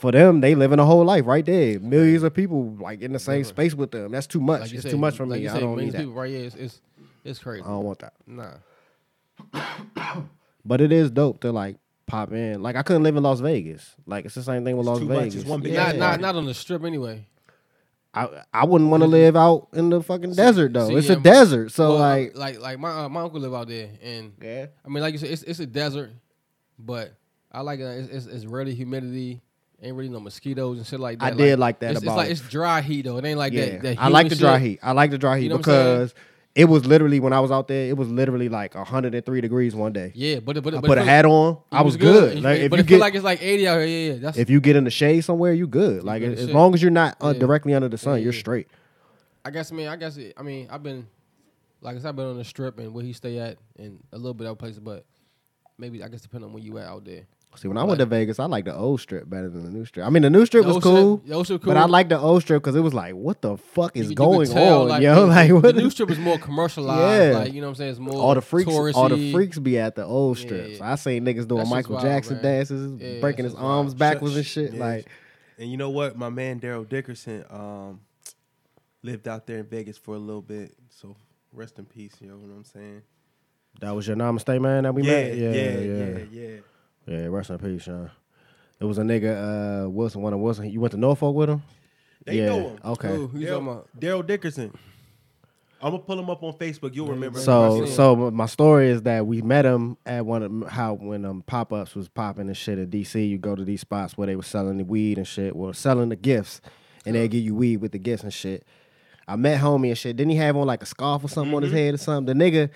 for 0.01 0.11
them, 0.13 0.41
they 0.41 0.55
living 0.55 0.79
a 0.79 0.87
whole 0.87 1.05
life 1.05 1.27
right 1.27 1.45
there. 1.45 1.79
Millions 1.79 2.23
of 2.23 2.33
people 2.33 2.75
like 2.81 3.03
in 3.03 3.13
the 3.13 3.19
same 3.19 3.39
Never. 3.43 3.49
space 3.49 3.75
with 3.75 3.91
them. 3.91 4.13
That's 4.13 4.27
too 4.27 4.41
much. 4.41 4.63
Like 4.63 4.73
it's 4.73 4.83
said, 4.83 4.91
too 4.93 4.99
much 4.99 5.17
for 5.17 5.27
like 5.27 5.41
me. 5.41 5.45
you 5.45 5.51
I 5.51 5.61
don't 5.61 5.77
need 5.77 5.93
that. 5.93 5.99
people 5.99 6.15
right 6.15 6.31
here. 6.31 6.47
It's 6.47 6.55
it's, 6.55 6.81
it's 7.23 7.39
crazy. 7.39 7.63
I 7.63 7.69
don't 7.69 7.85
want 7.85 7.99
that. 7.99 8.15
Nah, 8.27 8.55
But 10.65 10.81
it 10.81 10.91
is 10.91 11.11
dope 11.11 11.41
to 11.41 11.53
like 11.53 11.77
pop 12.07 12.33
in. 12.33 12.63
Like 12.63 12.77
I 12.77 12.83
couldn't 12.83 13.03
live 13.03 13.17
in 13.17 13.23
Las 13.23 13.41
Vegas. 13.41 13.95
Like 14.07 14.25
it's 14.25 14.35
the 14.35 14.43
same 14.43 14.65
thing 14.65 14.79
with 14.79 14.87
It's 14.87 14.89
Las 14.89 14.99
too 15.01 15.05
much. 15.05 15.19
Vegas. 15.19 15.35
It's 15.35 15.45
one 15.45 15.61
big 15.61 15.75
Yeah. 15.75 15.93
not 15.93 15.97
not 15.97 16.21
not 16.21 16.37
on 16.37 16.47
the 16.47 16.55
strip 16.55 16.83
anyway. 16.83 17.27
I 18.15 18.43
I 18.55 18.65
wouldn't 18.65 18.91
want 18.91 19.03
to 19.03 19.05
mm-hmm. 19.05 19.13
live 19.13 19.37
out 19.37 19.69
in 19.75 19.91
the 19.91 20.03
fucking 20.03 20.33
desert 20.33 20.73
though. 20.73 20.89
see, 20.89 20.95
it's 20.95 21.09
yeah, 21.09 21.13
a 21.13 21.17
my- 21.17 21.23
desert, 21.23 21.73
so 21.73 21.91
Well, 21.91 21.99
like 21.99 22.35
uh, 22.35 22.39
like 22.39 22.59
like 22.59 22.79
my 22.79 23.05
uh, 23.05 23.09
my 23.11 23.21
uncle 23.21 23.39
live 23.39 23.55
out 23.55 23.69
there, 23.69 23.91
and 24.03 24.33
yeah. 24.43 24.67
I 24.85 24.89
mean, 24.89 25.03
like 25.03 25.13
you 25.13 25.19
said, 25.19 25.31
it's 25.31 25.43
it's 25.43 25.61
a 25.61 25.67
desert, 25.67 26.11
but 26.79 27.13
I 27.53 27.61
like 27.61 27.81
it. 27.81 27.85
It's, 27.85 28.09
it's, 28.09 28.27
it's 28.27 28.47
rarely 28.47 28.75
humidity. 28.75 29.43
Ain't 29.83 29.97
really 29.97 30.11
no 30.11 30.21
mosquitoes 30.21 30.77
and 30.79 30.87
shit 30.87 31.01
like 31.01 31.19
that. 31.21 31.33
I 31.33 31.37
did 31.37 31.59
like 31.59 31.79
that 31.81 31.93
It's, 31.93 32.03
about 32.03 32.13
it's 32.13 32.17
like 32.19 32.29
it. 32.29 32.33
it's 32.33 32.41
dry 32.51 32.81
heat 32.83 33.03
though. 33.07 33.17
It 33.17 33.25
ain't 33.25 33.39
like 33.39 33.53
Yeah, 33.55 33.65
that. 33.71 33.83
that 33.83 33.99
I 33.99 34.09
like 34.09 34.29
the 34.29 34.37
dry 34.37 34.59
shit. 34.59 34.63
heat. 34.69 34.79
I 34.83 34.93
like 34.93 35.11
the 35.11 35.17
dry 35.19 35.39
heat 35.39 35.45
You 35.45 35.49
know 35.51 35.57
what 35.57 35.67
I'm 35.69 35.73
saying? 35.73 35.99
because 36.01 36.15
it 36.55 36.65
was 36.67 36.85
literally 36.85 37.19
when 37.21 37.33
I 37.33 37.41
was 37.41 37.51
out 37.51 37.67
there, 37.69 37.87
it 37.89 37.97
was 37.97 38.09
literally 38.11 38.49
like 38.51 38.75
103 38.75 39.41
degrees 39.41 39.75
one 39.75 39.93
day. 39.95 40.13
Yeah, 40.15 40.41
but 40.41 40.57
it- 40.59 40.63
but 40.63 40.75
I 40.75 40.81
put 40.83 40.99
a 40.99 41.03
hat 41.05 41.25
on, 41.25 41.59
I 41.73 41.81
was 41.81 41.97
good. 41.97 42.43
Like, 42.43 42.61
if 42.61 42.71
but 42.71 42.77
you 42.77 42.81
it 42.83 42.87
feel 42.89 42.99
get 42.99 43.01
like 43.01 43.15
it's 43.15 43.25
like 43.25 43.41
eighty 43.43 43.67
out 43.67 43.79
here. 43.79 43.87
Yeah, 43.87 44.13
yeah. 44.15 44.19
That's 44.21 44.37
if 44.37 44.51
you 44.51 44.61
get 44.61 44.77
in 44.77 44.85
the 44.85 44.91
shade 44.91 45.23
somewhere, 45.23 45.55
you 45.55 45.67
good. 45.67 46.05
Like 46.05 46.21
good 46.21 46.33
as 46.39 46.45
shit. 46.47 46.55
long 46.55 46.75
as 46.75 46.83
you're 46.83 46.91
not 46.91 47.17
Yeah. 47.23 47.33
directly 47.35 47.73
under 47.73 47.89
the 47.89 47.97
sun, 47.99 48.19
Yeah, 48.19 48.25
you're 48.25 48.33
straight. 48.35 48.69
I 49.45 49.51
guess. 49.51 49.73
I 49.73 49.75
mean, 49.77 49.89
I 49.89 49.97
guess. 49.97 50.19
It, 50.19 50.35
I 50.37 50.43
mean, 50.43 50.69
I've 50.71 50.83
been 50.83 51.07
like 51.81 51.97
I 51.97 52.01
said, 52.01 52.09
I've 52.11 52.17
been 52.17 52.27
on 52.27 52.37
the 52.37 52.45
strip 52.45 52.79
and 52.79 52.93
where 52.93 53.03
he 53.03 53.15
stay 53.15 53.39
at, 53.39 53.57
and 53.79 54.03
a 54.13 54.17
little 54.19 54.35
bit 54.35 54.47
other 54.47 54.57
places, 54.57 54.81
but 54.81 55.07
maybe 55.79 56.03
I 56.05 56.09
guess 56.09 56.21
depending 56.21 56.49
on 56.49 56.53
where 56.53 56.63
you 56.63 56.77
at 56.77 56.87
out 56.87 57.07
there. 57.07 57.23
See, 57.57 57.67
when 57.69 57.77
I 57.77 57.85
went 57.85 57.99
to 57.99 58.07
Vegas, 58.07 58.39
I 58.39 58.45
like 58.47 58.65
the 58.65 58.75
old 58.75 59.01
strip 59.01 59.29
better 59.29 59.49
than 59.51 59.65
the 59.65 59.71
new 59.71 59.85
strip. 59.85 60.07
I 60.07 60.11
mean, 60.11 60.23
the 60.23 60.31
new 60.31 60.47
strip 60.47 60.63
The 60.63 60.69
was 60.69 60.77
old 60.77 60.83
cool, 60.85 61.17
strip- 61.19 61.29
the 61.29 61.35
old 61.35 61.45
strip 61.47 61.63
but 61.65 61.77
I 61.77 61.81
cool. 61.83 61.91
like 61.91 62.09
the 62.09 62.19
old 62.19 62.43
strip 62.43 62.63
because 62.63 62.77
it 62.77 62.81
was 62.81 62.95
like, 62.95 63.15
what 63.15 63.43
the 63.43 63.57
fuck 63.59 63.97
is 63.97 64.03
could- 64.05 64.11
you 64.11 64.15
going 64.17 64.49
tell, 64.49 64.83
on, 64.83 64.89
like, 64.89 65.03
yo? 65.03 65.27
the, 65.27 65.27
Like 65.61 65.63
the, 65.63 65.73
new 65.75 65.91
strip 65.91 66.11
is 66.11 66.19
more 66.19 66.39
commercialized. 66.39 67.33
Yeah. 67.33 67.39
Like 67.41 67.53
you 67.53 67.61
know 67.61 67.67
what 67.67 67.71
I'm 67.71 67.75
saying? 67.75 67.91
It's 67.91 67.99
more 67.99 68.15
all 68.15 68.35
the 68.37 68.41
freaks, 68.41 68.71
all 68.73 69.09
the 69.09 69.33
freaks 69.33 69.59
be 69.59 69.79
at 69.79 69.97
the 69.97 70.05
old 70.05 70.39
Yeah, 70.39 70.45
strips. 70.47 70.79
yeah. 70.79 70.93
I 70.93 70.95
seen 70.95 71.25
niggas 71.25 71.47
doing 71.49 71.59
That 71.59 71.65
shit's 71.65 71.71
Michael 71.71 71.95
wild, 71.97 72.07
Jackson 72.07 72.35
man. 72.37 72.43
dances, 72.45 73.01
Yeah, 73.01 73.21
breaking 73.21 73.45
his 73.45 73.53
shit's 73.53 73.61
wild. 73.63 73.73
arms 73.79 73.95
backwards 73.95 74.37
and 74.37 74.47
shit. 74.47 74.73
yeah. 74.75 74.81
Like, 74.81 75.07
And 75.59 75.71
you 75.71 75.77
know 75.77 75.91
what? 75.91 76.17
My 76.17 76.29
man 76.31 76.61
Daryl 76.61 76.89
Dickerson 76.89 77.45
um, 77.51 78.01
lived 79.03 79.27
out 79.27 79.47
there 79.49 79.59
in 79.59 79.67
Vegas 79.67 79.99
for 79.99 80.15
a 80.15 80.19
little 80.19 80.41
bit. 80.43 80.73
So 80.91 81.17
rest 81.53 81.79
in 81.81 81.85
peace. 81.85 82.15
You 82.21 82.29
know 82.29 82.37
what 82.37 82.55
I'm 82.55 82.65
saying? 82.65 83.03
that 83.81 83.91
was 83.95 84.07
your 84.07 84.17
namaste, 84.17 84.61
man. 84.61 84.85
That 84.85 84.95
we 84.95 85.03
yeah, 85.03 85.11
met. 85.11 85.37
yeah, 85.37 85.51
yeah, 85.51 85.79
yeah, 85.81 86.19
yeah, 86.31 86.57
Yeah, 87.07 87.27
rest 87.27 87.51
in 87.51 87.59
peace, 87.59 87.83
Sean. 87.83 88.11
It 88.79 88.85
was 88.85 88.99
a 88.99 89.03
nigga, 89.03 89.85
uh, 89.85 89.91
Wilson, 89.91 90.23
one 90.23 90.33
of 90.33 90.41
Wilson. 90.41 90.71
You 90.71 90.81
went 90.81 90.93
to 90.93 90.99
Norfolk 90.99 91.35
with 91.35 91.51
him? 91.51 91.63
They 92.25 92.39
yeah. 92.39 92.47
know 92.47 92.69
him. 92.71 92.79
Okay. 92.85 93.09
Who, 93.09 93.27
who 93.27 93.39
you 93.39 93.47
talking 93.47 93.67
Daryl, 93.67 93.73
about? 93.73 93.89
Daryl 93.99 94.27
Dickerson. 94.27 94.73
I'm 95.83 95.93
gonna 95.93 96.03
pull 96.03 96.19
him 96.19 96.29
up 96.29 96.43
on 96.43 96.53
Facebook. 96.55 96.95
You'll 96.95 97.09
remember. 97.09 97.39
So, 97.39 97.85
I 97.85 97.87
so 97.87 98.31
my 98.31 98.47
story 98.47 98.91
is 98.91 99.03
that 99.03 99.27
we 99.27 99.41
met 99.41 99.65
him 99.65 99.97
at 100.05 100.27
one 100.27 100.43
of 100.43 100.71
how 100.71 100.95
when 100.95 101.25
um 101.25 101.43
pop 101.47 101.73
ups 101.73 101.95
was 101.95 102.09
popping 102.09 102.49
and 102.49 102.57
shit 102.57 102.79
at 102.79 102.91
DC. 102.91 103.29
You 103.29 103.39
go 103.39 103.55
to 103.55 103.65
these 103.65 103.81
spots 103.81 104.19
where 104.19 104.27
they 104.27 104.37
were 104.37 104.43
selling 104.43 104.77
the 104.77 104.85
weed 104.85 105.17
and 105.17 105.27
shit, 105.27 105.57
well 105.57 105.73
selling 105.73 106.11
the 106.11 106.17
gifts, 106.17 106.61
and 107.07 107.15
they 107.15 107.29
give 107.29 107.43
you 107.43 107.55
weed 107.55 107.79
with 107.79 107.93
the 107.93 107.99
gifts 107.99 108.23
and 108.23 108.33
shit. 108.33 108.67
I 109.27 109.37
met 109.37 109.61
homie 109.61 109.89
and 109.89 109.97
shit. 109.97 110.17
Didn't 110.17 110.33
he 110.33 110.37
have 110.37 110.57
on 110.57 110.67
like 110.67 110.83
a 110.83 110.87
scarf 110.87 111.25
or 111.25 111.29
something 111.29 111.55
on 111.55 111.63
his 111.63 111.73
head 111.73 111.95
or 111.95 111.99
something? 111.99 112.37
The 112.37 112.45
nigga, 112.45 112.71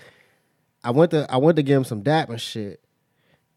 I 0.83 0.89
went 0.89 1.11
to 1.11 1.27
I 1.29 1.37
went 1.37 1.57
to 1.57 1.63
give 1.63 1.77
him 1.77 1.83
some 1.83 2.01
dap 2.01 2.29
and 2.31 2.41
shit, 2.41 2.83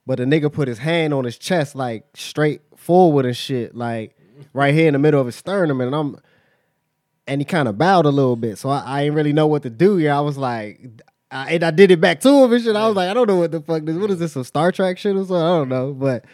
but 0.08 0.16
the 0.16 0.24
nigga 0.24 0.50
put 0.50 0.66
his 0.68 0.78
hand 0.78 1.12
on 1.12 1.24
his 1.24 1.36
chest 1.36 1.74
like 1.74 2.04
straight 2.14 2.62
forward 2.76 3.26
and 3.26 3.36
shit, 3.36 3.74
like 3.74 4.16
right 4.54 4.72
here 4.72 4.86
in 4.88 4.94
the 4.94 4.98
middle 4.98 5.20
of 5.20 5.26
his 5.26 5.36
sternum, 5.36 5.80
and 5.82 5.94
I'm 5.94 6.16
and 7.26 7.40
he 7.42 7.44
kind 7.44 7.68
of 7.68 7.76
bowed 7.76 8.06
a 8.06 8.10
little 8.10 8.36
bit. 8.36 8.56
So 8.56 8.70
I, 8.70 8.82
I 8.86 9.02
didn't 9.04 9.16
really 9.16 9.34
know 9.34 9.46
what 9.46 9.62
to 9.64 9.70
do. 9.70 9.98
Yeah, 9.98 10.16
I 10.16 10.20
was 10.22 10.38
like, 10.38 10.80
I, 11.30 11.52
and 11.56 11.62
I 11.62 11.70
did 11.70 11.90
it 11.90 12.00
back 12.00 12.20
to 12.20 12.28
him 12.44 12.50
and 12.54 12.64
shit. 12.64 12.74
I 12.74 12.86
was 12.86 12.96
like, 12.96 13.10
I 13.10 13.14
don't 13.14 13.26
know 13.26 13.36
what 13.36 13.52
the 13.52 13.60
fuck 13.60 13.84
this. 13.84 13.96
What 13.96 14.10
is 14.10 14.18
this? 14.18 14.32
Some 14.32 14.44
Star 14.44 14.72
Trek 14.72 14.96
shit 14.96 15.14
or 15.14 15.18
something? 15.20 15.36
I 15.36 15.40
don't 15.58 15.68
know, 15.68 15.92
but 15.92 16.24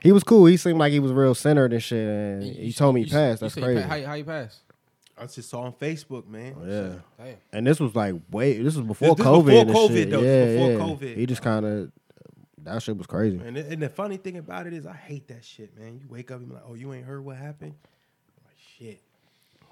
he 0.00 0.12
was 0.12 0.22
cool. 0.22 0.46
He 0.46 0.56
seemed 0.56 0.78
like 0.78 0.92
he 0.92 1.00
was 1.00 1.10
real 1.12 1.34
centered 1.34 1.72
and 1.72 1.82
shit. 1.82 2.06
And 2.08 2.42
he 2.44 2.72
told 2.72 2.94
me 2.94 3.02
he 3.02 3.10
passed. 3.10 3.40
That's 3.40 3.54
crazy. 3.54 3.82
pa- 3.82 3.88
How, 3.88 3.94
you- 3.96 4.06
how 4.06 4.14
you 4.14 4.24
pass? 4.24 4.60
I 5.18 5.26
just 5.26 5.48
saw 5.48 5.62
on 5.62 5.72
Facebook, 5.72 6.26
man. 6.28 6.54
Oh, 6.60 6.64
yeah. 6.66 6.94
Damn. 7.24 7.36
And 7.52 7.66
this 7.66 7.78
was 7.80 7.94
like 7.94 8.14
way. 8.30 8.58
This 8.60 8.76
was 8.76 8.84
before 8.86 9.14
This- 9.16 9.24
this 9.24 9.26
COVID. 9.26 9.66
before 9.66 9.88
COVID, 9.88 9.92
shit. 9.94 10.10
though. 10.10 10.20
Yeah, 10.22 10.44
before 10.46 10.70
yeah. 10.70 10.78
COVID. 10.78 11.16
He 11.16 11.26
just 11.26 11.42
kind 11.42 11.64
of 11.66 11.92
that 12.64 12.82
shit 12.82 12.96
was 12.96 13.06
crazy. 13.06 13.38
And, 13.38 13.56
the- 13.56 13.66
and 13.70 13.80
the 13.82 13.88
funny 13.88 14.16
thing 14.16 14.36
about 14.38 14.66
it 14.66 14.72
is, 14.72 14.86
I 14.86 14.94
hate 14.94 15.28
that 15.28 15.44
shit, 15.44 15.76
man. 15.78 15.98
You 15.98 16.06
wake 16.08 16.30
up 16.30 16.38
and 16.38 16.48
be 16.48 16.54
like, 16.54 16.64
oh, 16.66 16.74
you 16.74 16.92
ain't 16.92 17.06
heard 17.06 17.24
what 17.24 17.36
happened? 17.36 17.74
Like, 18.44 18.56
shit. 18.78 19.00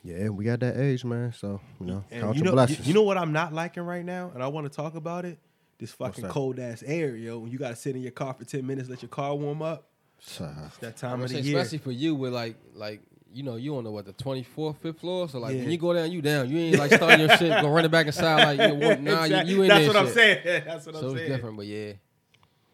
Yeah, 0.05 0.31
we 0.31 0.45
got 0.45 0.61
that 0.61 0.77
age, 0.79 1.05
man. 1.05 1.33
So 1.33 1.61
you 1.81 1.87
know, 1.87 2.05
And 2.11 2.23
count 2.23 2.37
you 2.37 2.41
your 2.43 2.45
know, 2.47 2.51
you, 2.63 2.67
blessings. 2.67 2.89
you 2.89 2.95
know 2.95 3.03
what 3.03 3.17
I'm 3.19 3.33
not 3.33 3.53
liking 3.53 3.85
right 3.85 4.05
now, 4.05 4.31
and 4.35 4.43
I 4.43 4.49
want 4.49 4.71
to 4.71 4.77
talk 4.77 4.95
about 4.97 5.25
it. 5.25 5.39
This 5.79 5.93
fucking 5.93 6.27
cold 6.29 6.59
ass 6.61 6.83
air, 6.87 7.17
yo. 7.17 7.39
When 7.39 7.51
you 7.51 7.59
gotta 7.59 7.75
sit 7.77 7.97
in 7.97 8.03
your 8.03 8.13
car 8.13 8.35
for 8.35 8.45
ten 8.45 8.65
minutes, 8.67 8.89
let 8.89 9.03
your 9.03 9.09
car 9.09 9.35
warm 9.35 9.63
up. 9.63 9.89
So, 10.21 10.45
uh, 10.45 10.55
It's 10.67 10.77
that 10.79 10.87
I'm 10.89 10.93
time 10.95 11.11
gonna 11.13 11.25
of 11.25 11.31
say, 11.31 11.41
the 11.41 11.49
year. 11.49 11.59
especially 11.59 11.79
for 11.79 11.91
you, 11.93 12.15
with 12.15 12.33
like, 12.33 12.57
like 12.75 13.01
you 13.35 13.43
know, 13.43 13.57
you 13.57 13.77
on 13.77 13.83
the 13.85 13.91
what 13.91 14.05
the 14.05 14.13
24th, 14.13 14.77
fifth 14.79 15.01
floor. 15.01 15.29
So 15.29 15.39
like, 15.41 15.55
Yeah. 15.55 15.63
when 15.63 15.71
you 15.71 15.79
go 15.79 15.93
down, 15.95 16.13
you 16.13 16.21
down. 16.23 16.51
You 16.51 16.59
ain't 16.59 16.79
like 16.79 16.93
starting 16.93 17.21
your 17.27 17.37
shit, 17.37 17.63
go 17.63 17.69
running 17.71 17.91
back 17.91 18.07
inside 18.07 18.57
like, 18.57 18.73
you 18.73 18.77
know, 18.79 18.95
nah, 18.97 19.25
Exact- 19.25 19.49
you, 19.49 19.57
you 19.57 19.63
in 19.63 19.69
That's 19.69 19.81
there. 19.81 19.89
what 19.89 19.97
I'm 19.97 20.13
saying. 20.13 20.39
That's 20.67 20.67
what 20.67 20.83
So 20.83 20.89
I'm 20.89 20.95
saying. 20.95 21.01
So 21.01 21.07
it's 21.09 21.19
saying. 21.21 21.31
different, 21.33 21.57
but 21.57 21.67
yeah. 21.67 21.93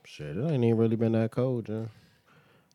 Shit, 0.09 0.37
it 0.37 0.51
ain't 0.51 0.65
even 0.65 0.77
really 0.77 0.97
been 0.97 1.13
that 1.13 1.31
cold, 1.31 1.67
John. 1.67 1.91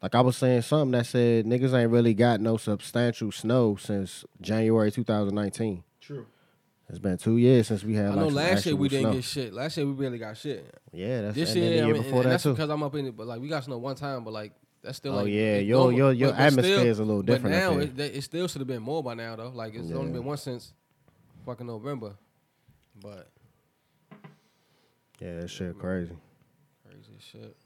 Like 0.02 0.16
I 0.16 0.22
was 0.22 0.36
saying 0.38 0.62
something 0.64 0.92
that 0.92 1.06
said 1.06 1.46
niggas 1.46 1.74
ain't 1.74 1.90
really 1.92 2.14
got 2.14 2.42
no 2.42 2.58
substantial 2.58 3.32
snow 3.32 3.78
since 3.78 4.26
January 4.42 4.92
2019. 4.92 5.84
True. 6.02 6.26
It's 6.90 7.00
been 7.00 7.18
two 7.18 7.38
years 7.38 7.68
since 7.68 7.84
we 7.84 7.96
had. 7.96 8.08
I 8.08 8.10
like, 8.10 8.18
know 8.18 8.26
some 8.28 8.36
last 8.36 8.66
year 8.66 8.76
we 8.76 8.90
didn't 8.90 9.06
snow. 9.06 9.14
get 9.14 9.24
shit. 9.24 9.54
Last 9.54 9.78
year 9.78 9.86
we 9.88 9.94
barely 9.94 10.18
got 10.18 10.36
shit. 10.38 10.78
Yeah, 10.92 11.22
that's 11.22 11.36
This 11.36 11.54
and 11.54 11.64
then 11.64 11.72
year, 11.72 11.84
I 11.84 11.86
year 11.88 11.94
mean, 11.96 12.04
before 12.04 12.18
and 12.18 12.26
that 12.26 12.30
that's 12.32 12.44
too. 12.44 12.52
because 12.52 12.70
I'm 12.70 12.84
up 12.84 12.94
in 12.96 13.08
it. 13.08 13.16
But 13.18 13.28
like, 13.28 13.40
we 13.42 13.48
got 13.48 13.64
snow 13.64 13.78
one 13.78 13.96
time, 13.96 14.24
but 14.26 14.34
like 14.34 14.52
that's 14.84 14.98
still 14.98 15.14
Oh, 15.14 15.24
like 15.24 15.32
yeah, 15.32 15.58
your- 15.60 15.78
normal. 15.92 15.94
your- 15.98 16.12
your 16.14 16.30
But- 16.32 16.38
but 16.38 16.44
atmosphere 16.44 16.78
still- 16.80 16.88
is 16.88 17.00
a 17.00 17.06
little 17.06 17.24
but 17.24 17.32
different 17.34 17.56
up 17.56 17.74
now 17.74 17.80
it, 17.80 18.00
it 18.00 18.22
still 18.24 18.48
should 18.50 18.60
have 18.60 18.68
been 18.68 18.84
more 18.84 19.02
by 19.02 19.14
now 19.14 19.38
though. 19.38 19.50
Like 19.50 19.74
it's 19.76 19.90
only 19.92 20.12
been 20.12 20.26
one 20.26 20.38
since 20.38 20.74
fucking 21.46 21.66
November. 21.66 22.16
But 23.02 23.30
Yeah, 25.20 25.40
that 25.40 25.50
shit 25.50 25.80
crazy. 25.80 26.12
Crazy 27.32 27.46
shit. 27.46 27.58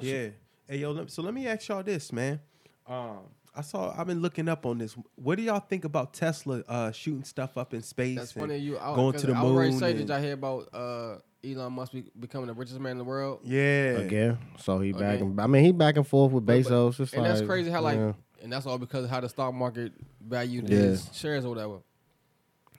Yeah. 0.00 0.28
Hey 0.68 0.78
yo, 0.78 0.92
let- 0.92 1.10
so 1.10 1.22
let 1.22 1.34
me 1.34 1.46
ask 1.46 1.68
y'all 1.68 1.82
this, 1.82 2.12
man. 2.12 2.40
Um, 2.86 3.18
I 3.54 3.60
saw 3.60 3.94
I've 3.96 4.06
been 4.06 4.20
looking 4.22 4.48
up 4.48 4.64
on 4.64 4.78
this. 4.78 4.96
What 5.16 5.36
do 5.36 5.42
y'all 5.42 5.60
think 5.60 5.84
about 5.84 6.14
Tesla 6.14 6.62
uh, 6.68 6.90
shooting 6.92 7.24
stuff 7.24 7.58
up 7.58 7.74
in 7.74 7.82
space? 7.82 8.16
That's 8.18 8.32
and 8.34 8.40
funny. 8.42 8.56
You 8.58 8.78
I, 8.78 8.94
going 8.94 9.12
'cause 9.12 9.20
to 9.22 9.26
the 9.28 9.34
I 9.34 9.42
was 9.42 9.52
ready 9.52 9.68
to 9.68 9.72
moon 9.72 9.80
say, 9.80 9.90
and- 9.90 9.98
did 9.98 10.08
y'all 10.08 10.20
hear 10.22 10.32
about 10.32 10.68
uh, 10.72 11.16
Elon 11.44 11.72
Musk 11.72 11.92
be, 11.92 12.04
becoming 12.18 12.46
the 12.46 12.54
richest 12.54 12.80
man 12.80 12.92
in 12.92 12.98
the 12.98 13.04
world? 13.04 13.40
Yeah. 13.44 13.98
Again, 13.98 14.38
so 14.58 14.78
he 14.78 14.92
back. 14.92 15.16
Again. 15.16 15.22
And, 15.32 15.40
I 15.40 15.46
mean, 15.46 15.64
he 15.64 15.72
back 15.72 15.96
and 15.96 16.06
forth 16.06 16.32
with 16.32 16.46
But- 16.46 16.62
but- 16.64 16.70
Bezos. 16.72 17.00
It's 17.00 17.12
and 17.12 17.24
that's 17.26 17.42
crazy 17.42 17.70
how 17.70 17.82
like, 17.82 17.98
yeah. 17.98 18.12
and 18.42 18.52
that's 18.52 18.64
all 18.66 18.78
because 18.78 19.04
of 19.04 19.10
how 19.10 19.20
the 19.20 19.28
stock 19.28 19.52
market 19.52 19.92
valued 20.26 20.68
Yeah. 20.70 20.76
his 20.78 21.10
shares 21.12 21.44
or 21.44 21.50
whatever. 21.50 21.78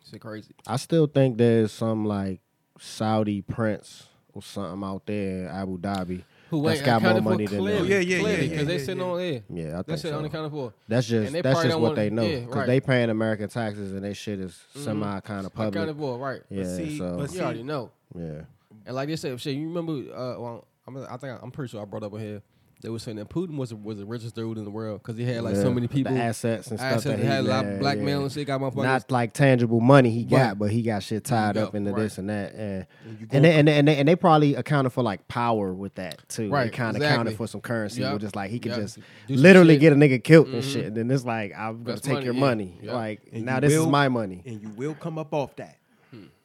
Shit 0.10 0.22
crazy. 0.22 0.54
I 0.68 0.78
still 0.78 1.06
think 1.08 1.38
there's 1.38 1.72
some 1.72 2.06
like 2.06 2.42
Saudi 2.80 3.42
prince 3.42 4.08
or 4.34 4.42
something 4.42 4.84
out 4.88 5.06
there 5.06 5.42
in 5.42 5.48
Abu 5.48 5.78
Dhabi. 5.78 6.24
Who 6.50 6.62
That's 6.64 6.78
ain't 6.80 6.86
got 6.86 7.02
more 7.02 7.12
accounted 7.12 7.24
for 7.24 7.30
money 7.32 7.46
than 7.48 7.60
clearly, 7.60 7.80
them. 7.80 7.88
Yeah, 7.92 7.98
yeah, 8.16 8.20
clearly, 8.20 8.44
yeah, 8.44 8.50
because 8.52 8.68
they 8.68 8.74
yeah, 8.74 8.80
sitting 8.80 8.98
yeah. 8.98 9.04
on 9.06 9.18
there. 9.18 9.44
Yeah, 9.50 9.64
I 9.64 9.68
That 9.78 9.86
think 9.88 10.00
shit 10.00 10.12
so. 10.12 10.20
unaccounted 10.20 10.52
for. 10.52 10.74
That's 10.88 11.08
just 11.08 11.34
that's 11.34 11.64
just 11.64 11.70
what 11.74 11.82
wanna- 11.82 11.96
they 11.96 12.10
know 12.12 12.22
yeah, 12.24 12.40
because 12.42 12.56
right. 12.56 12.68
they 12.68 12.80
paying 12.80 13.10
American 13.10 13.50
taxes 13.50 13.94
and 13.94 14.04
they 14.04 14.14
shit 14.14 14.40
is 14.40 14.60
semi 14.76 15.20
kind 15.22 15.46
of 15.48 15.54
public. 15.54 15.74
Accounted 15.76 15.98
for, 15.98 16.18
right? 16.20 16.42
Yeah, 16.50 16.64
see, 16.66 16.98
so 17.00 17.18
but 17.18 17.34
You 17.34 17.42
already 17.42 17.64
know. 17.64 17.90
yeah, 18.16 18.42
And 18.86 18.96
like 18.96 19.08
they 19.10 19.16
said, 19.16 19.40
shit, 19.42 19.56
you 19.56 19.68
remember? 19.68 19.94
Uh, 20.14 20.40
well, 20.40 20.68
I'm, 20.86 20.98
I 21.10 21.18
think 21.18 21.40
I'm 21.42 21.50
pretty 21.50 21.72
sure 21.72 21.82
I 21.82 21.86
brought 21.86 22.04
up 22.04 22.14
in 22.14 22.20
here. 22.20 22.42
They 22.84 22.90
were 22.90 23.00
saying 23.00 23.16
that 23.18 23.30
Putin 23.30 23.56
was 23.58 23.74
was 23.74 23.98
the 23.98 24.06
richest 24.06 24.36
dude 24.36 24.58
in 24.58 24.66
the 24.66 24.70
world 24.70 25.02
because 25.02 25.18
he 25.18 25.24
had 25.24 25.42
like 25.42 25.56
Yeah. 25.56 25.62
so 25.64 25.74
many 25.74 25.88
people. 25.88 26.14
the 26.14 26.20
assets 26.22 26.68
and 26.68 26.78
stuff 26.78 26.92
assets, 26.92 27.06
that 27.06 27.18
he 27.18 27.24
he 27.24 27.28
had 27.32 27.40
a 27.40 27.48
lot 27.48 27.66
of 27.66 27.80
blackmail 27.80 28.20
yeah. 28.20 28.24
and 28.26 28.32
shit. 28.32 28.46
Got 28.46 28.60
motherfuckers. 28.62 28.84
Not 28.84 29.10
like 29.10 29.34
tangible 29.34 29.80
money 29.80 30.10
he 30.12 30.26
got, 30.26 30.38
Right. 30.50 30.60
but 30.60 30.70
he 30.72 30.82
got 30.82 31.02
shit 31.02 31.24
tied 31.24 31.56
go, 31.56 31.64
up 31.64 31.76
into 31.76 31.92
right. 31.94 32.02
this 32.04 32.18
and 32.18 32.30
that, 32.30 32.54
and 32.54 32.86
you 33.20 33.28
and 33.32 33.46
they, 33.46 33.54
and, 33.56 33.68
they, 33.68 33.74
and, 33.78 33.88
they, 33.88 33.96
and 33.98 34.08
they 34.08 34.16
probably 34.18 34.56
accounted 34.56 34.92
for 34.92 35.02
like 35.02 35.28
power 35.30 35.74
with 35.74 35.96
that 35.96 36.28
too. 36.28 36.50
Right, 36.50 36.66
they 36.66 36.70
kind 36.78 36.90
of 36.90 36.98
exactly. 36.98 37.14
accounted 37.16 37.38
for 37.38 37.48
some 37.48 37.62
currency, 37.62 38.02
Yep. 38.02 38.14
with 38.14 38.22
just 38.22 38.36
like 38.36 38.52
he 38.52 38.60
could 38.60 38.74
Yep. 38.74 38.82
just 38.82 39.00
Do 39.28 39.36
literally 39.36 39.76
shit. 39.76 39.82
get 39.82 39.94
a 39.94 39.96
nigga 39.96 40.22
killed 40.24 40.48
and 40.50 40.62
Mhm. 40.62 40.74
shit, 40.74 40.86
and 40.88 40.98
then 40.98 41.10
it's 41.10 41.24
like 41.26 41.54
I'm 41.58 41.84
gonna 41.84 41.96
That's 41.96 42.02
take 42.02 42.14
money, 42.16 42.26
your 42.26 42.34
yeah. 42.34 42.40
money, 42.42 42.78
Yep. 42.84 42.94
like 42.94 43.22
And 43.32 43.46
now 43.46 43.56
you 43.56 43.62
this 43.62 43.74
is 43.74 43.88
my 43.88 44.10
money. 44.10 44.44
and 44.46 44.62
you 44.62 44.70
will 44.76 44.94
come 44.96 45.18
up 45.18 45.34
off 45.34 45.56
that. 45.56 45.78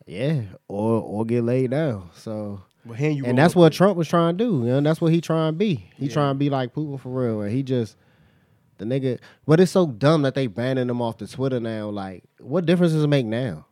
Yeah, 0.07 0.42
or 0.68 1.03
or 1.03 1.27
get 1.27 1.42
laid 1.44 1.72
down. 1.72 2.09
So 2.14 2.62
Well, 2.88 2.98
and 3.01 3.22
roll 3.27 3.37
that's 3.37 3.55
what. 3.55 3.72
Trump 3.72 3.96
was 3.96 4.09
trying 4.09 4.37
to 4.38 4.44
do. 4.44 4.51
You 4.66 4.72
know, 4.72 4.81
that's 4.81 5.01
what 5.01 5.12
he 5.12 5.20
trying 5.20 5.53
to 5.53 5.57
be. 5.57 5.88
He 5.96 6.07
Yeah. 6.07 6.12
trying 6.12 6.35
to 6.35 6.38
be 6.38 6.51
like 6.51 6.74
Putin 6.74 6.98
for 7.01 7.09
real, 7.11 7.40
and 7.42 7.53
he 7.53 7.62
just 7.62 7.96
the 8.79 8.85
nigga. 8.85 9.18
But 9.46 9.61
it's 9.61 9.72
so 9.72 9.87
dumb 9.87 10.22
that 10.22 10.35
they 10.35 10.46
banning 10.46 10.88
him 10.88 11.03
off 11.03 11.18
the 11.18 11.27
Twitter 11.27 11.61
now. 11.61 11.88
Like, 11.90 12.24
what 12.40 12.66
difference 12.66 12.92
does 12.92 13.05
it 13.05 13.09
make 13.09 13.27
now? 13.27 13.66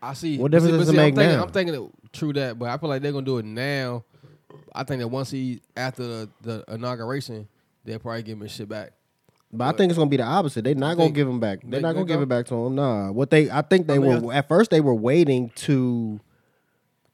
I 0.00 0.14
see. 0.14 0.38
What 0.38 0.50
difference 0.52 0.72
see- 0.74 0.78
does 0.78 0.86
but 0.88 0.92
it 0.92 0.96
see, 0.96 1.00
I'm 1.00 1.06
make 1.06 1.14
thinking, 1.16 1.36
now? 1.36 1.42
I'm 1.44 1.50
thinking 1.50 1.74
it, 1.74 2.12
true 2.12 2.32
that, 2.34 2.58
but 2.58 2.68
I 2.70 2.78
feel 2.78 2.88
like 2.88 3.02
they're 3.02 3.12
gonna 3.12 3.26
do 3.26 3.38
it 3.38 3.44
now. 3.44 4.04
I 4.74 4.84
think 4.84 5.00
that 5.00 5.08
once 5.08 5.30
he 5.30 5.60
after 5.76 6.02
the, 6.06 6.28
the 6.42 6.64
inauguration, 6.68 7.48
they'll 7.84 7.98
probably 7.98 8.22
give 8.22 8.36
him 8.38 8.42
his 8.42 8.52
shit 8.52 8.68
back. 8.68 8.92
But 9.52 9.64
I 9.74 9.76
think 9.76 9.90
it's 9.90 9.98
gonna 9.98 10.10
be 10.10 10.18
the 10.18 10.24
opposite. 10.24 10.62
They're 10.64 10.74
not 10.74 10.96
gonna 10.96 11.10
give 11.10 11.26
him 11.26 11.40
back. 11.40 11.60
They're 11.62 11.70
think- 11.72 11.82
not 11.82 11.88
gonna 11.94 12.00
think 12.00 12.08
give 12.08 12.22
it 12.22 12.28
back 12.28 12.46
to 12.46 12.54
him. 12.54 12.74
Nah. 12.74 13.10
What 13.10 13.30
they 13.30 13.50
I 13.50 13.62
think 13.62 13.86
they 13.86 13.94
I 13.94 13.98
mean, 13.98 14.22
were 14.22 14.32
at 14.32 14.46
first 14.46 14.70
they 14.70 14.80
were 14.80 14.94
waiting 14.94 15.50
to 15.56 16.20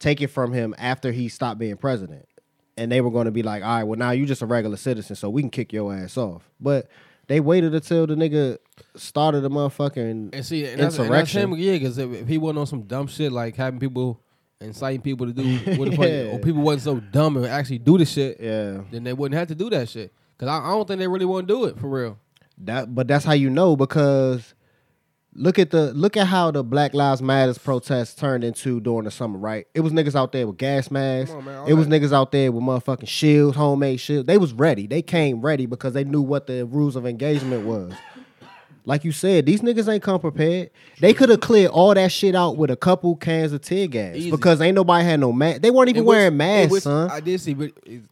take 0.05 0.21
it 0.21 0.29
from 0.29 0.53
him 0.53 0.75
after 0.79 1.11
he 1.13 1.29
stopped 1.29 1.59
being 1.59 1.77
president. 1.77 2.29
And 2.77 2.91
they 2.91 3.01
were 3.01 3.11
gonna 3.11 3.31
be 3.31 3.43
like, 3.43 3.63
all 3.63 3.69
right, 3.77 3.85
well 3.85 3.99
now 3.99 4.11
you're 4.11 4.27
just 4.27 4.43
a 4.43 4.47
regular 4.47 4.77
citizen, 4.77 5.15
so 5.17 5.31
we 5.31 5.43
can 5.43 5.51
kick 5.51 5.73
your 5.73 5.95
ass 5.95 6.17
off. 6.17 6.51
But 6.61 6.89
they 7.29 7.41
waited 7.41 7.75
until 7.75 8.07
the 8.07 8.15
nigga 8.17 8.59
started 8.97 9.45
a 9.45 9.49
motherfucking 9.49 10.35
And 10.35 10.45
see, 10.45 10.67
and 10.67 10.81
that's, 10.81 10.99
and 10.99 11.09
that's 11.11 11.35
insurrection. 11.35 11.53
him, 11.53 11.59
yeah, 11.59 11.73
because 11.73 11.97
if, 11.99 12.13
if 12.13 12.29
he 12.29 12.37
wasn't 12.39 12.59
on 12.59 12.67
some 12.67 12.83
dumb 12.83 13.07
shit 13.07 13.33
like 13.33 13.55
having 13.57 13.79
people 13.81 14.21
inciting 14.61 15.01
people 15.03 15.27
to 15.27 15.33
do 15.33 15.43
what 15.79 15.91
the 15.91 15.97
fuck, 15.97 16.07
Yeah. 16.09 16.33
or 16.33 16.39
people 16.41 16.63
wasn't 16.63 16.83
so 16.83 17.01
dumb 17.13 17.37
and 17.37 17.47
actually 17.47 17.79
do 17.79 17.97
the 17.97 18.05
shit, 18.05 18.39
yeah. 18.41 18.81
then 18.91 19.05
they 19.05 19.13
wouldn't 19.13 19.39
have 19.39 19.49
to 19.49 19.55
do 19.55 19.71
that 19.71 19.89
shit. 19.89 20.13
Because 20.37 20.49
I, 20.49 20.67
I 20.67 20.71
don't 20.71 20.87
think 20.89 20.99
they 20.99 21.07
really 21.09 21.25
want 21.27 21.47
to 21.49 21.55
do 21.55 21.65
it 21.67 21.79
for 21.79 21.89
real. 21.89 22.19
That 22.59 22.95
but 22.95 23.07
that's 23.09 23.25
how 23.25 23.33
you 23.33 23.51
know 23.51 23.77
because 23.77 24.55
look 25.37 25.59
at 25.59 25.71
the 25.71 25.93
look 25.95 26.17
at 26.17 26.27
how 26.27 26.51
the 26.51 26.63
Black 26.65 26.95
Lives 26.95 27.21
Matters 27.23 27.59
protests 27.59 28.15
turned 28.15 28.45
into 28.45 28.81
during 28.81 29.05
the 29.05 29.11
summer, 29.11 29.39
right? 29.39 29.67
It 29.75 29.81
was 29.81 29.93
niggas 29.93 30.15
out 30.15 30.33
there 30.33 30.47
with 30.47 30.57
gas 30.59 30.91
masks. 30.91 31.35
On, 31.35 31.45
man, 31.45 31.59
all 31.59 31.67
it 31.67 31.73
was 31.75 31.89
that- 31.89 32.03
niggas 32.03 32.13
out 32.13 32.33
there 32.33 32.51
with 32.53 32.63
motherfucking 32.63 33.09
shields, 33.09 33.57
homemade 33.57 34.01
shields. 34.01 34.27
They 34.27 34.39
was 34.39 34.53
ready. 34.53 34.87
They 34.87 35.03
came 35.03 35.41
ready 35.41 35.67
because 35.67 35.93
they 35.93 36.05
knew 36.05 36.23
what 36.23 36.47
the 36.47 36.65
rules 36.67 36.97
of 36.97 37.07
engagement 37.07 37.67
was. 37.67 37.93
Like 38.87 39.03
you 39.03 39.13
said, 39.13 39.47
these 39.47 39.63
niggas 39.63 39.91
ain't 39.91 40.03
come 40.03 40.21
prepared. 40.21 40.69
They 41.01 41.15
could 41.15 41.31
have 41.31 41.41
cleared 41.41 41.71
all 41.71 41.95
that 41.95 42.13
shit 42.13 42.35
out 42.35 42.59
with 42.59 42.71
a 42.71 42.77
couple 42.77 43.17
cans 43.17 43.53
of 43.55 43.63
tear 43.63 43.87
gas 43.87 44.15
Easy. 44.17 44.31
because 44.31 44.61
ain't 44.61 44.75
nobody 44.75 45.05
had 45.07 45.21
no 45.21 45.33
mask. 45.33 45.63
They 45.63 45.71
weren't 45.71 45.89
even 45.89 46.01
In 46.01 46.05
which- 46.07 46.15
wearing 46.15 46.33
in 46.33 46.37
masks, 46.37 46.71
which 46.73 46.83
son. 46.83 47.11
I 47.11 47.21
did 47.21 47.41
see, 47.41 47.55
but 47.55 47.71
ex- 47.87 48.03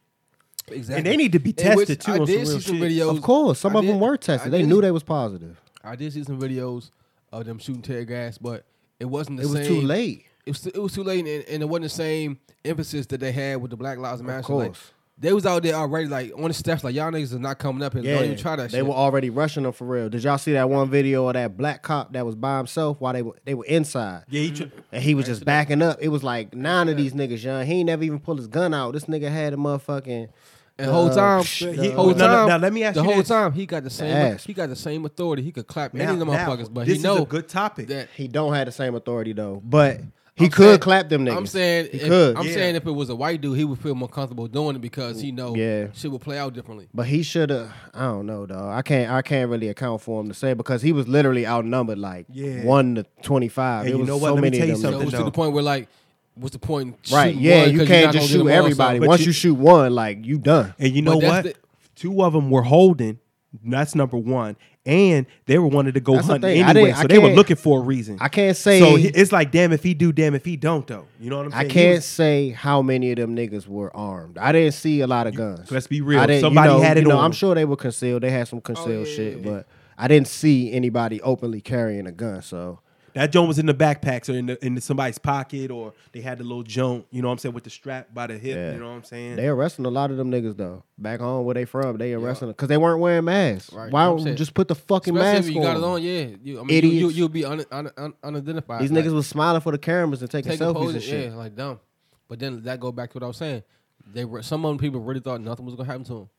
exactly. 0.71 0.95
And 0.97 1.05
they 1.05 1.15
need 1.15 1.31
to 1.33 1.39
be 1.39 1.51
In 1.51 1.75
which 1.75 1.87
tested 1.89 2.01
too 2.01 2.13
I 2.13 2.19
on 2.19 2.25
did 2.25 2.47
some 2.47 2.59
see 2.59 2.65
some 2.69 2.79
shit. 2.79 2.91
videos. 2.91 3.09
of 3.15 3.21
course, 3.21 3.59
some 3.59 3.75
I 3.75 3.79
of 3.81 3.85
them 3.85 3.95
did- 3.99 4.01
were 4.01 4.13
I 4.13 4.17
tested. 4.17 4.51
They 4.51 4.59
did 4.61 4.67
knew 4.67 4.75
see- 4.77 4.81
they 4.81 4.91
was 4.91 5.03
positive. 5.03 5.61
I 5.83 5.95
did 5.95 6.11
see 6.11 6.23
some 6.23 6.39
videos 6.41 6.89
of 7.33 7.45
them 7.45 7.59
shooting 7.59 7.81
tear 7.81 8.05
gas, 8.05 8.37
but 8.37 8.65
it 8.99 9.05
wasn't 9.05 9.37
the 9.37 9.45
same 9.45 9.55
It 9.55 9.59
was 9.59 9.67
too 9.67 9.81
late. 9.81 10.25
It 10.45 10.49
was 10.51 10.67
it 10.67 10.77
was 10.81 10.93
too 10.93 11.03
late, 11.03 11.25
and, 11.25 11.45
and 11.45 11.63
it 11.63 11.65
wasn't 11.65 11.83
the 11.83 11.89
same 11.89 12.39
emphasis 12.63 13.05
that 13.07 13.19
they 13.19 13.31
had 13.31 13.61
with 13.61 13.71
the 13.71 13.77
Black 13.77 13.97
Lives 13.97 14.21
Matter. 14.21 14.39
Of 14.39 14.49
Like, 14.49 14.75
they 15.17 15.31
was 15.31 15.45
out 15.45 15.63
there 15.63 15.75
already, 15.75 16.07
like 16.07 16.33
on 16.35 16.47
the 16.47 16.53
steps, 16.53 16.83
like 16.83 16.95
y'all 16.95 17.11
niggas 17.11 17.23
is 17.23 17.33
not 17.33 17.59
coming 17.59 17.83
up 17.83 17.93
here. 17.93 18.01
Don't 18.01 18.25
even 18.25 18.37
try 18.37 18.55
that 18.55 18.71
they 18.71 18.79
shit. 18.79 18.85
were 18.85 18.93
already 18.93 19.29
rushing 19.29 19.63
them 19.63 19.71
for 19.71 19.85
real. 19.85 20.09
Did 20.09 20.23
y'all 20.23 20.37
see 20.37 20.53
that 20.53 20.69
one 20.69 20.89
video 20.89 21.27
of 21.27 21.33
that 21.35 21.55
black 21.55 21.81
cop 21.81 22.13
that 22.13 22.25
was 22.25 22.35
by 22.35 22.57
himself 22.57 22.99
while 22.99 23.13
they 23.13 23.21
were 23.21 23.35
they 23.45 23.53
were 23.53 23.65
inside? 23.65 24.23
Yeah, 24.27 24.41
he 24.41 24.51
tr- 24.51 24.63
And 24.91 25.03
he 25.03 25.15
was 25.15 25.25
just 25.25 25.45
backing 25.45 25.81
up. 25.81 25.99
It 26.01 26.09
was 26.09 26.23
like 26.23 26.53
nine 26.53 26.89
of 26.89 26.97
these 26.97 27.13
niggas, 27.13 27.43
young. 27.43 27.65
He 27.65 27.75
ain't 27.75 27.87
never 27.87 28.03
even 28.03 28.19
pulled 28.19 28.39
his 28.39 28.47
gun 28.47 28.73
out. 28.73 28.93
This 28.93 29.05
nigga 29.05 29.31
had 29.31 29.53
a 29.53 29.57
motherfucking 29.57 30.29
and 30.79 30.87
the 30.87 30.91
whole 30.91 31.09
time, 31.09 31.43
he- 31.43 31.91
whole 31.91 32.07
no, 32.07 32.13
no, 32.13 32.17
time, 32.27 32.47
now 32.49 32.57
let 32.57 32.73
me 32.73 32.83
ask 32.83 32.95
the 32.95 33.01
you 33.01 33.05
whole 33.09 33.17
this. 33.19 33.27
time 33.27 33.51
he 33.51 33.65
got 33.65 33.83
the 33.83 33.89
same. 33.89 34.11
ass. 34.15 34.43
He 34.43 34.53
got 34.53 34.69
the 34.69 34.75
same 34.75 35.05
authority. 35.05 35.43
He 35.43 35.51
could 35.51 35.67
clap 35.67 35.93
now, 35.93 36.03
any 36.03 36.13
of 36.13 36.19
them 36.19 36.29
now, 36.29 36.47
motherfuckers, 36.49 36.73
but 36.73 36.85
this 36.87 36.97
he 36.97 37.03
know 37.03 37.17
is 37.17 37.21
a 37.21 37.25
good 37.25 37.47
topic. 37.47 37.87
that. 37.87 38.09
he 38.15 38.27
don't 38.27 38.53
have 38.53 38.65
the 38.65 38.71
same 38.71 38.95
authority 38.95 39.33
though. 39.33 39.61
But 39.63 40.01
he 40.35 40.45
I'm 40.45 40.51
could 40.51 40.65
saying- 40.65 40.79
clap 40.79 41.09
them 41.09 41.25
niggas. 41.25 41.37
I'm 41.37 41.45
saying, 41.45 41.89
he 41.91 41.97
if, 41.99 42.07
could. 42.07 42.37
I'm 42.37 42.47
Yeah. 42.47 42.53
saying 42.53 42.75
if 42.75 42.87
it 42.87 42.91
was 42.91 43.09
a 43.11 43.15
white 43.15 43.39
dude, 43.39 43.55
he 43.55 43.65
would 43.65 43.77
feel 43.77 43.93
more 43.93 44.07
comfortable 44.09 44.47
doing 44.47 44.75
it 44.75 44.79
because 44.81 45.21
he 45.21 45.31
know 45.31 45.55
Yeah. 45.55 45.87
shit 45.93 46.11
would 46.11 46.21
play 46.21 46.39
out 46.39 46.55
differently. 46.55 46.87
but 46.91 47.05
he 47.05 47.21
should 47.21 47.51
have. 47.51 47.71
I 47.93 48.05
don't 48.05 48.25
know, 48.25 48.47
dog. 48.47 48.73
I 48.75 48.81
can't. 48.81 49.11
I 49.11 49.21
can't 49.21 49.51
really 49.51 49.67
account 49.67 50.01
for 50.01 50.19
him 50.21 50.29
to 50.29 50.33
say 50.33 50.55
because 50.55 50.81
he 50.81 50.91
was 50.91 51.07
literally 51.07 51.45
outnumbered, 51.45 51.99
like 51.99 52.25
Yeah. 52.31 52.63
one 52.63 52.95
to 52.95 53.05
twenty 53.21 53.47
five. 53.47 53.85
It 53.85 53.91
you 53.91 53.99
was 53.99 54.07
know 54.07 54.17
what? 54.17 54.29
so 54.29 54.33
Let 54.33 54.41
me 54.41 54.47
many 54.47 54.57
tell 54.57 54.67
you 54.69 54.73
of 54.73 54.81
them. 54.81 54.81
So 54.81 54.87
it 54.89 54.91
something 54.93 55.05
was 55.05 55.19
to 55.19 55.23
the 55.23 55.31
point 55.31 55.53
where 55.53 55.61
like, 55.63 55.87
what's 56.35 56.53
the 56.53 56.59
point? 56.59 56.95
in 57.09 57.15
Right? 57.15 57.35
Yeah, 57.35 57.61
one 57.63 57.71
you're 57.75 57.85
can't 57.85 58.13
just 58.13 58.29
shoot 58.29 58.39
them 58.39 58.47
all, 58.47 58.53
so- 58.53 58.57
everybody. 58.59 58.99
But 58.99 59.07
Once 59.07 59.21
you- 59.21 59.27
you, 59.27 59.33
shoot 59.33 59.53
one, 59.55 59.93
like 59.93 60.25
you 60.25 60.37
done. 60.37 60.73
And 60.79 60.93
you 60.93 61.01
know 61.01 61.19
But 61.19 61.21
that's 61.21 61.47
what? 61.47 61.57
Two 61.95 62.23
of 62.23 62.33
them 62.33 62.49
were 62.49 62.63
holding 62.63 63.19
That's 63.63 63.93
number 63.93 64.17
one. 64.17 64.57
And 64.85 65.27
they 65.45 65.57
were 65.59 65.67
wanted 65.67 65.93
to 65.93 66.01
go 66.01 66.15
That's 66.15 66.27
the 66.27 66.33
hunt 66.33 66.43
anyway, 66.43 66.91
so 66.91 67.07
they 67.07 67.19
were 67.19 67.29
looking 67.29 67.55
for 67.55 67.79
a 67.79 67.81
reason. 67.81 68.17
I 68.19 68.27
can't 68.27 68.57
say 68.57 68.79
so 68.79 68.97
it's 68.97 69.31
like, 69.31 69.49
damn 69.51 69.71
if 69.71 69.81
he 69.83 69.93
do, 69.93 70.11
damn 70.11 70.35
if 70.35 70.43
he 70.43 70.57
don't, 70.57 70.85
though. 70.85 71.05
You 71.21 71.29
know 71.29 71.37
what 71.37 71.45
I'm 71.45 71.53
I 71.53 71.57
saying? 71.59 71.69
He 71.69 71.73
can't 71.73 71.95
was- 71.97 72.05
say 72.05 72.49
how 72.49 72.81
many 72.81 73.11
of 73.11 73.17
them 73.17 73.33
niggas 73.35 73.65
were 73.67 73.95
armed. 73.95 74.37
I 74.37 74.51
didn't 74.51 74.73
see 74.73 74.99
a 75.01 75.07
lot 75.07 75.27
of 75.27 75.35
guns. 75.35 75.71
let's 75.71 75.87
be 75.87 76.01
real. 76.01 76.19
I 76.19 76.25
didn't, 76.25 76.41
Somebody 76.41 76.69
you 76.69 76.77
know, 76.77 76.83
had 76.83 76.97
it 76.97 77.03
you 77.03 77.07
know, 77.09 77.17
on 77.19 77.25
I'm 77.25 77.31
sure 77.31 77.55
they 77.55 77.63
were 77.63 77.77
concealed. 77.77 78.23
They 78.23 78.31
had 78.31 78.47
some 78.49 78.59
concealed 78.59 78.89
oh, 78.89 79.09
yeah, 79.09 79.15
shit, 79.15 79.37
yeah, 79.37 79.45
yeah. 79.45 79.51
but 79.57 79.67
I 79.97 80.07
didn't 80.09 80.27
see 80.27 80.73
anybody 80.73 81.21
openly 81.21 81.61
carrying 81.61 82.05
a 82.07 82.11
gun. 82.11 82.41
So 82.41 82.79
that 83.13 83.31
joint 83.31 83.47
was 83.47 83.59
in 83.59 83.65
the 83.65 83.73
backpacks 83.73 84.27
or 84.29 84.37
in 84.37 84.47
the, 84.47 84.65
in 84.65 84.79
somebody's 84.81 85.17
pocket, 85.17 85.71
or 85.71 85.93
they 86.11 86.21
had 86.21 86.37
the 86.39 86.43
little 86.43 86.63
joint. 86.63 87.05
You 87.11 87.21
know 87.21 87.27
what 87.29 87.33
I'm 87.33 87.37
saying 87.39 87.53
with 87.55 87.63
the 87.63 87.69
strap 87.69 88.13
by 88.13 88.27
the 88.27 88.37
hip. 88.37 88.55
Yeah. 88.57 88.73
You 88.73 88.79
know 88.79 88.89
what 88.89 88.95
I'm 88.95 89.03
saying? 89.03 89.35
they 89.35 89.47
arresting 89.47 89.85
a 89.85 89.89
lot 89.89 90.11
of 90.11 90.17
them 90.17 90.31
niggas 90.31 90.57
though. 90.57 90.83
Back 90.97 91.19
home 91.19 91.45
where 91.45 91.53
they 91.55 91.65
from, 91.65 91.97
they 91.97 92.13
arresting 92.13 92.47
them 92.47 92.53
because 92.53 92.69
they 92.69 92.77
weren't 92.77 92.99
wearing 92.99 93.25
masks. 93.25 93.71
Right, 93.73 93.91
Why 93.91 94.03
I'm 94.05 94.11
don't 94.11 94.17
you 94.19 94.23
saying- 94.25 94.37
just 94.37 94.53
put 94.53 94.67
the 94.67 94.75
fucking 94.75 95.15
Especially 95.17 95.33
mask 95.39 95.47
if 95.49 95.55
you 95.55 95.61
on? 95.61 95.67
got 95.67 95.77
it 95.77 95.83
on, 95.83 96.01
yeah. 96.03 96.37
You, 96.43 96.59
I 96.59 96.63
mean, 96.63 96.69
you, 96.69 96.89
you, 96.89 96.97
Idiots. 97.07 97.15
you'll 97.15 97.29
be 97.29 97.45
un, 97.45 97.63
un, 97.71 97.91
un, 97.97 98.13
unidentified. 98.23 98.81
These 98.81 98.91
like, 98.91 99.05
niggas 99.05 99.13
was 99.13 99.27
smiling 99.27 99.61
for 99.61 99.71
the 99.71 99.77
cameras 99.77 100.21
and 100.21 100.29
taking 100.31 100.51
taking 100.51 100.65
selfies 100.67 100.73
poses, 100.75 100.95
and 100.95 101.03
shit. 101.03 101.29
yeah, 101.31 101.35
like 101.35 101.55
dumb. 101.55 101.79
But 102.27 102.39
then 102.39 102.61
that 102.63 102.79
go 102.79 102.91
back 102.91 103.11
to 103.11 103.17
what 103.17 103.23
I 103.23 103.27
was 103.27 103.37
saying. 103.37 103.63
They 104.11 104.25
were 104.25 104.41
some 104.43 104.65
of 104.65 104.69
them 104.69 104.77
people 104.79 104.99
really 104.99 105.19
thought 105.21 105.39
nothing 105.41 105.65
was 105.65 105.75
gonna 105.75 105.87
happen 105.87 106.03
to 106.05 106.13
them. 106.13 106.29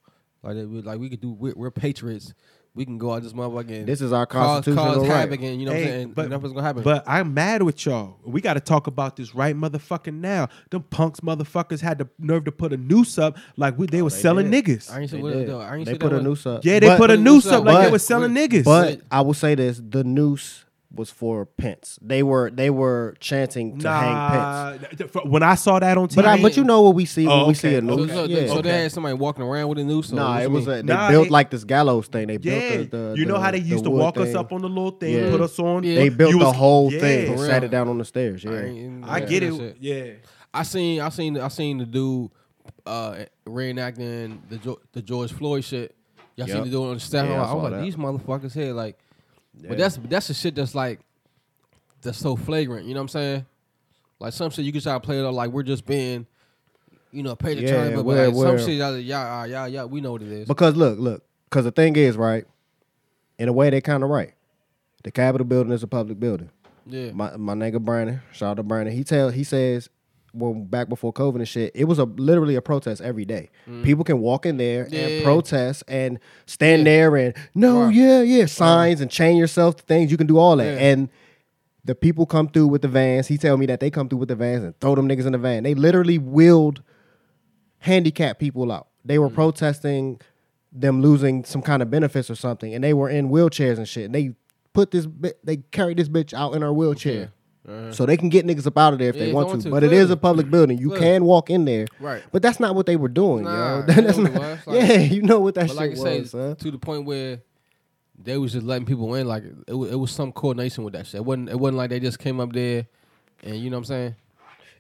Like 0.42 0.54
they, 0.56 0.64
were- 0.66 0.82
like 0.82 0.98
we 0.98 1.08
could 1.08 1.20
do. 1.20 1.32
We're, 1.32 1.54
we're 1.56 1.70
patriots. 1.70 2.34
We 2.76 2.84
can 2.84 2.98
go 2.98 3.12
out 3.12 3.22
this 3.22 3.32
motherfucker. 3.32 3.70
And 3.70 3.87
This 3.87 4.00
is 4.00 4.12
our 4.12 4.26
cause, 4.26 4.64
constitutional 4.64 4.94
cause 4.94 5.08
right. 5.08 5.16
havoc, 5.16 5.40
and 5.42 5.60
you 5.60 5.66
know 5.66 5.72
what 5.72 5.80
I'm 5.80 5.87
saying. 5.87 6.12
but- 6.12 6.28
nothing's 6.28 6.52
gonna 6.54 6.66
happen. 6.66 6.82
But 6.82 7.04
I'm 7.06 7.32
mad 7.32 7.62
with 7.62 7.87
y'all. 7.87 8.16
We 8.24 8.40
got 8.40 8.54
to 8.54 8.60
talk 8.60 8.88
about 8.88 9.14
this 9.14 9.32
right 9.32 9.54
motherfucking 9.54 10.14
now. 10.14 10.48
Them 10.70 10.82
punks 10.90 11.20
motherfuckers 11.20 11.80
had 11.80 11.98
the 11.98 12.08
nerve 12.18 12.44
to 12.46 12.52
put 12.52 12.72
a 12.72 12.76
noose 12.76 13.16
up 13.16 13.37
like 13.56 13.78
we, 13.78 13.87
they 13.87 14.00
oh, 14.00 14.04
were 14.04 14.10
they 14.10 14.16
selling 14.16 14.50
did. 14.50 14.64
niggas. 14.64 14.90
I 14.92 15.00
ain't 15.02 15.10
say 15.10 15.18
They, 15.18 15.22
what 15.22 15.32
did. 15.34 15.50
I 15.50 15.76
ain't 15.76 15.87
they 15.87 15.96
put 15.98 16.12
a 16.12 16.16
was- 16.16 16.24
noose 16.24 16.46
up. 16.46 16.64
yeah, 16.64 16.80
they 16.80 16.88
But- 16.88 16.98
put 16.98 17.10
a 17.10 17.14
But- 17.14 17.20
noose 17.22 17.46
up 17.46 17.64
like 17.64 17.84
they 17.87 17.92
were 17.92 17.98
selling 18.00 18.32
niggas. 18.32 18.64
But 18.64 19.02
I 19.08 19.20
will 19.20 19.34
say 19.34 19.54
this: 19.54 19.80
the 19.88 20.02
noose 20.02 20.64
was 20.94 21.11
for 21.11 21.44
Pence. 21.46 21.98
They 22.00 22.22
were 22.22 22.50
they 22.50 22.70
were 22.70 23.14
chanting 23.20 23.78
to 23.80 23.88
hang 23.90 24.30
Pence. 24.30 24.83
nah, 24.83 24.88
th- 24.96 25.12
th- 25.12 25.24
when 25.26 25.42
I 25.42 25.54
saw 25.54 25.78
that 25.78 25.98
on 25.98 26.09
TV, 26.09 26.16
But 26.16 26.26
I, 26.26 26.40
but 26.42 26.57
you 26.57 26.64
know 26.64 26.83
what 26.83 26.94
we 26.94 27.04
see 27.04 27.26
when 27.26 27.37
Oh, 27.38 27.48
we 27.48 27.54
see 27.54 27.74
a 27.74 27.80
So, 27.80 27.87
noose. 27.87 28.11
so, 28.11 28.24
yeah. 28.24 28.46
so 28.46 28.62
they 28.62 28.83
had 28.83 28.92
somebody 28.92 29.14
walking 29.14 29.44
around 29.44 29.68
with 29.68 29.78
a 29.78 29.85
noose. 29.85 30.09
So 30.09 30.16
Nah, 30.16 30.38
it 30.40 30.50
was 30.50 30.66
a, 30.66 30.70
they 30.76 30.83
Nah, 30.83 31.11
built 31.11 31.26
it- 31.26 31.33
like 31.33 31.50
this 31.50 31.64
gallows 31.64 32.07
thing. 32.07 32.28
They 32.28 32.37
built 32.37 32.62
yeah, 32.62 32.76
the, 32.78 32.85
the 32.85 33.14
you 33.18 33.24
know 33.26 33.35
the- 33.35 33.40
how 33.40 33.50
they 33.50 33.61
the 33.61 33.68
used 33.68 33.85
to 33.85 33.90
wood 33.90 34.00
walk 34.00 34.16
us 34.18 34.35
up 34.35 34.52
on 34.52 34.62
the 34.62 34.68
little 34.68 34.90
thing, 34.92 35.14
Yeah. 35.14 35.30
put 35.30 35.40
us 35.40 35.59
on. 35.59 35.83
Yeah. 35.85 35.96
They 35.96 36.09
built 36.09 36.33
You 36.33 36.38
the 36.38 36.44
was- 36.46 36.57
whole 36.57 36.92
yeah. 36.92 37.00
thing 37.00 37.30
and 37.33 37.40
sat 37.40 37.64
it 37.64 37.70
down 37.70 37.88
on 37.88 37.98
the 37.98 38.04
stairs. 38.04 38.44
I, 38.46 38.50
Yeah, 38.50 38.90
I 39.04 39.20
get 39.20 39.40
that 39.40 39.52
it. 39.52 39.57
shit. 39.57 39.76
Yeah, 39.80 40.04
I 40.52 40.62
seen, 40.62 41.00
I 41.00 41.09
seen, 41.09 41.38
I 41.38 41.48
seen 41.48 41.78
the 41.78 41.87
dude 41.87 42.30
uh, 42.87 43.24
reenacting 43.46 44.38
the 44.48 44.76
the 44.92 45.02
George 45.02 45.33
Floyd 45.33 45.64
shit. 45.64 45.94
Y'all 46.37 46.48
Yup. 46.48 46.57
seen 46.57 46.64
the 46.64 46.70
dude 46.70 46.88
on 46.88 46.94
the 46.94 47.00
staff. 47.00 47.28
Yeah, 47.28 47.42
I 47.42 47.50
I 47.50 47.54
was 47.54 47.72
like, 47.72 47.80
these 47.83 47.96
motherfuckers 47.96 48.52
here, 48.52 48.72
like, 48.72 48.98
Yeah. 49.60 49.68
but 49.70 49.78
that's 49.78 49.96
that's 49.96 50.28
the 50.28 50.34
shit 50.34 50.54
that's 50.54 50.74
like 50.74 51.00
that's 52.02 52.18
so 52.18 52.36
flagrant. 52.36 52.86
You 52.86 52.94
know 52.94 53.00
what 53.00 53.04
I'm 53.04 53.08
saying? 53.08 53.46
Like 54.20 54.32
some 54.32 54.50
shit 54.50 54.64
you 54.64 54.72
can 54.72 54.80
try 54.80 54.94
to 54.94 55.00
play 55.00 55.18
it 55.18 55.24
up 55.24 55.34
like 55.34 55.50
we're 55.50 55.62
just 55.62 55.86
being, 55.86 56.26
you 57.12 57.22
know, 57.22 57.34
paid 57.36 57.58
Yeah, 57.58 57.68
attorney, 57.68 57.96
but 57.96 58.04
where- 58.04 58.26
like, 58.28 58.36
where- 58.36 58.58
some 58.58 58.66
shit 58.66 58.76
y'all, 58.78 58.96
y'all, 58.98 59.46
y'all, 59.46 59.68
y'all, 59.68 59.86
we 59.88 60.00
know 60.00 60.12
what 60.12 60.22
it 60.22 60.28
is. 60.32 60.48
Because 60.48 60.76
look, 60.76 60.98
look, 60.98 61.22
because 61.48 61.64
the 61.64 61.70
thing 61.72 61.96
is, 61.96 62.16
right? 62.16 62.44
In 63.38 63.48
a 63.48 63.52
way, 63.52 63.70
they 63.70 63.80
kind 63.80 64.02
of 64.04 64.10
right. 64.10 64.32
The 65.02 65.10
Capitol 65.10 65.44
building 65.46 65.72
is 65.72 65.82
a 65.82 65.86
public 65.86 66.18
building. 66.20 66.50
yeah, 66.86 67.10
My 67.12 67.36
my 67.36 67.54
nigga 67.54 67.80
Brandon, 67.80 68.20
shout 68.32 68.50
out 68.52 68.56
to 68.58 68.62
Brandon. 68.62 68.94
He 68.94 69.04
tell 69.04 69.30
he 69.30 69.44
says, 69.44 69.88
well, 70.34 70.52
back 70.54 70.88
before 70.88 71.12
COVID 71.12 71.36
and 71.36 71.48
shit, 71.48 71.70
it 71.74 71.84
was 71.84 71.98
a 71.98 72.04
literally 72.04 72.56
a 72.56 72.60
protest 72.60 73.00
every 73.00 73.24
day. 73.24 73.50
People 73.82 74.02
can 74.04 74.18
walk 74.20 74.44
in 74.46 74.56
there 74.56 74.84
Mm. 74.86 74.92
Yeah. 74.92 74.98
and 75.06 75.24
protest 75.24 75.84
and 75.88 76.18
stand 76.46 76.80
Yeah. 76.80 76.84
there 76.84 77.16
and 77.16 77.34
no, 77.54 77.84
Right. 77.84 77.94
yeah, 77.94 78.22
yeah, 78.22 78.46
signs 78.46 79.00
and 79.00 79.10
chain 79.10 79.36
yourself 79.36 79.76
to 79.76 79.82
things. 79.84 80.10
You 80.10 80.16
can 80.16 80.26
do 80.26 80.36
all 80.38 80.56
that. 80.56 80.64
Yeah. 80.80 80.86
And 80.88 81.08
the 81.84 81.94
people 81.94 82.26
come 82.26 82.48
through 82.48 82.66
with 82.68 82.82
the 82.82 82.88
vans. 82.88 83.28
He 83.28 83.38
tell 83.38 83.56
me 83.56 83.66
that 83.66 83.78
they 83.78 83.90
come 83.90 84.08
through 84.08 84.18
with 84.18 84.28
the 84.28 84.34
vans 84.36 84.64
and 84.64 84.78
throw 84.80 84.94
them 84.94 85.08
niggas 85.08 85.26
in 85.26 85.32
the 85.32 85.38
van. 85.38 85.62
They 85.62 85.74
literally 85.74 86.18
wheeled 86.18 86.82
handicapped 87.78 88.40
people 88.40 88.70
out. 88.72 88.88
They 89.04 89.16
Mm. 89.16 89.20
were 89.20 89.30
protesting 89.30 90.20
them 90.72 91.00
losing 91.02 91.44
some 91.44 91.62
kind 91.62 91.82
of 91.82 91.90
benefits 91.90 92.28
or 92.30 92.34
something, 92.34 92.74
and 92.74 92.82
they 92.82 92.92
were 92.94 93.08
in 93.08 93.28
wheelchairs 93.30 93.76
and 93.76 93.86
shit. 93.86 94.06
And 94.06 94.14
they 94.14 94.34
put 94.72 94.90
this, 94.90 95.06
they 95.44 95.58
carried 95.70 95.98
this 95.98 96.08
bitch 96.08 96.34
out 96.34 96.54
in 96.56 96.62
her 96.62 96.72
wheelchair, 96.72 97.30
Uh-huh. 97.66 97.92
so 97.92 98.05
they 98.05 98.16
can 98.18 98.29
get 98.29 98.46
niggas 98.46 98.66
up 98.66 98.77
out 98.77 98.92
of 98.92 98.98
there 98.98 99.09
if 99.09 99.16
Yeah, 99.16 99.22
they 99.24 99.29
if 99.31 99.35
want 99.35 99.48
to. 99.48 99.53
want 99.55 99.62
to, 99.62 99.70
But 99.70 99.85
it 99.85 99.92
is 99.92 100.11
a 100.11 100.16
public 100.18 100.50
building. 100.50 100.77
You 100.79 100.88
Clearly. 100.90 101.05
can 101.07 101.24
walk 101.24 101.48
in 101.48 101.64
there, 101.64 101.87
Right. 101.98 102.22
But 102.31 102.42
that's 102.42 102.61
not 102.61 102.74
what 102.74 102.85
they 102.85 102.96
were 102.96 103.09
doing, 103.09 103.44
Nah, 103.44 103.77
yo. 103.79 103.81
you 103.87 104.03
That's 104.03 104.18
know 104.18 104.24
not, 104.24 104.35
like- 104.66 104.83
yeah, 104.88 104.98
you 104.98 105.22
know 105.22 105.40
what 105.40 105.55
that 105.55 105.68
but 105.68 105.77
like 105.77 105.90
shit 105.92 106.00
I 106.00 106.03
say, 106.03 106.20
was, 106.20 106.31
son. 106.33 106.57
to 106.57 106.70
the 106.70 106.79
point 106.79 107.07
where 107.07 107.40
they 108.22 108.37
was 108.38 108.53
just 108.53 108.66
letting 108.66 108.87
people 108.87 109.14
in. 109.14 109.27
Like 109.27 109.44
it, 109.66 109.74
wa- 109.74 109.87
it 109.87 109.94
was 109.98 110.11
some 110.12 110.31
coordination 110.33 110.85
with 110.85 110.92
that 110.94 111.07
shit. 111.07 111.16
It 111.16 111.24
wasn't. 111.24 111.48
It 111.48 111.59
wasn't 111.59 111.79
like 111.79 111.90
they 111.90 112.00
just 112.00 112.18
came 112.18 112.38
up 112.38 112.53
there, 112.53 112.87
and 113.42 113.57
you 113.57 113.70
know 113.70 113.77
what 113.77 113.81
I'm 113.81 113.85
saying. 113.87 114.16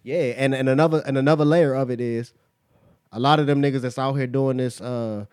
Yeah, 0.02 0.34
and, 0.36 0.54
and 0.54 0.68
another 0.68 1.02
and 1.06 1.16
another 1.16 1.44
layer 1.46 1.72
of 1.74 1.90
it 1.90 2.00
is 2.00 2.32
a 3.12 3.18
lot 3.18 3.40
of 3.40 3.46
them 3.46 3.62
niggas 3.62 3.80
that's 3.80 3.98
out 3.98 4.12
here 4.12 4.26
doing 4.26 4.58
this 4.58 4.80
uh 4.80 5.24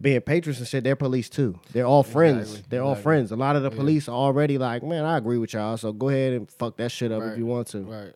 being 0.00 0.20
patrons 0.20 0.58
and 0.58 0.66
shit, 0.66 0.82
they're 0.84 0.96
police 0.96 1.28
too. 1.28 1.58
They're 1.72 1.86
all 1.86 2.02
friends. 2.02 2.48
Exactly, 2.50 2.66
They're 2.70 2.82
all 2.82 2.92
exactly. 2.92 3.02
friends. 3.04 3.32
A 3.32 3.36
lot 3.36 3.56
of 3.56 3.62
the 3.62 3.70
police 3.70 4.08
are 4.08 4.12
already 4.16 4.58
like, 4.58 4.82
man, 4.82 5.04
I 5.04 5.16
agree 5.16 5.38
with 5.38 5.52
y'all. 5.52 5.76
So 5.76 5.92
go 5.92 6.08
ahead 6.08 6.32
and 6.32 6.50
fuck 6.50 6.76
that 6.78 6.90
shit 6.90 7.12
up 7.12 7.22
if 7.22 7.38
you 7.38 7.46
want 7.46 7.68
to. 7.68 7.80
Right. 7.82 8.12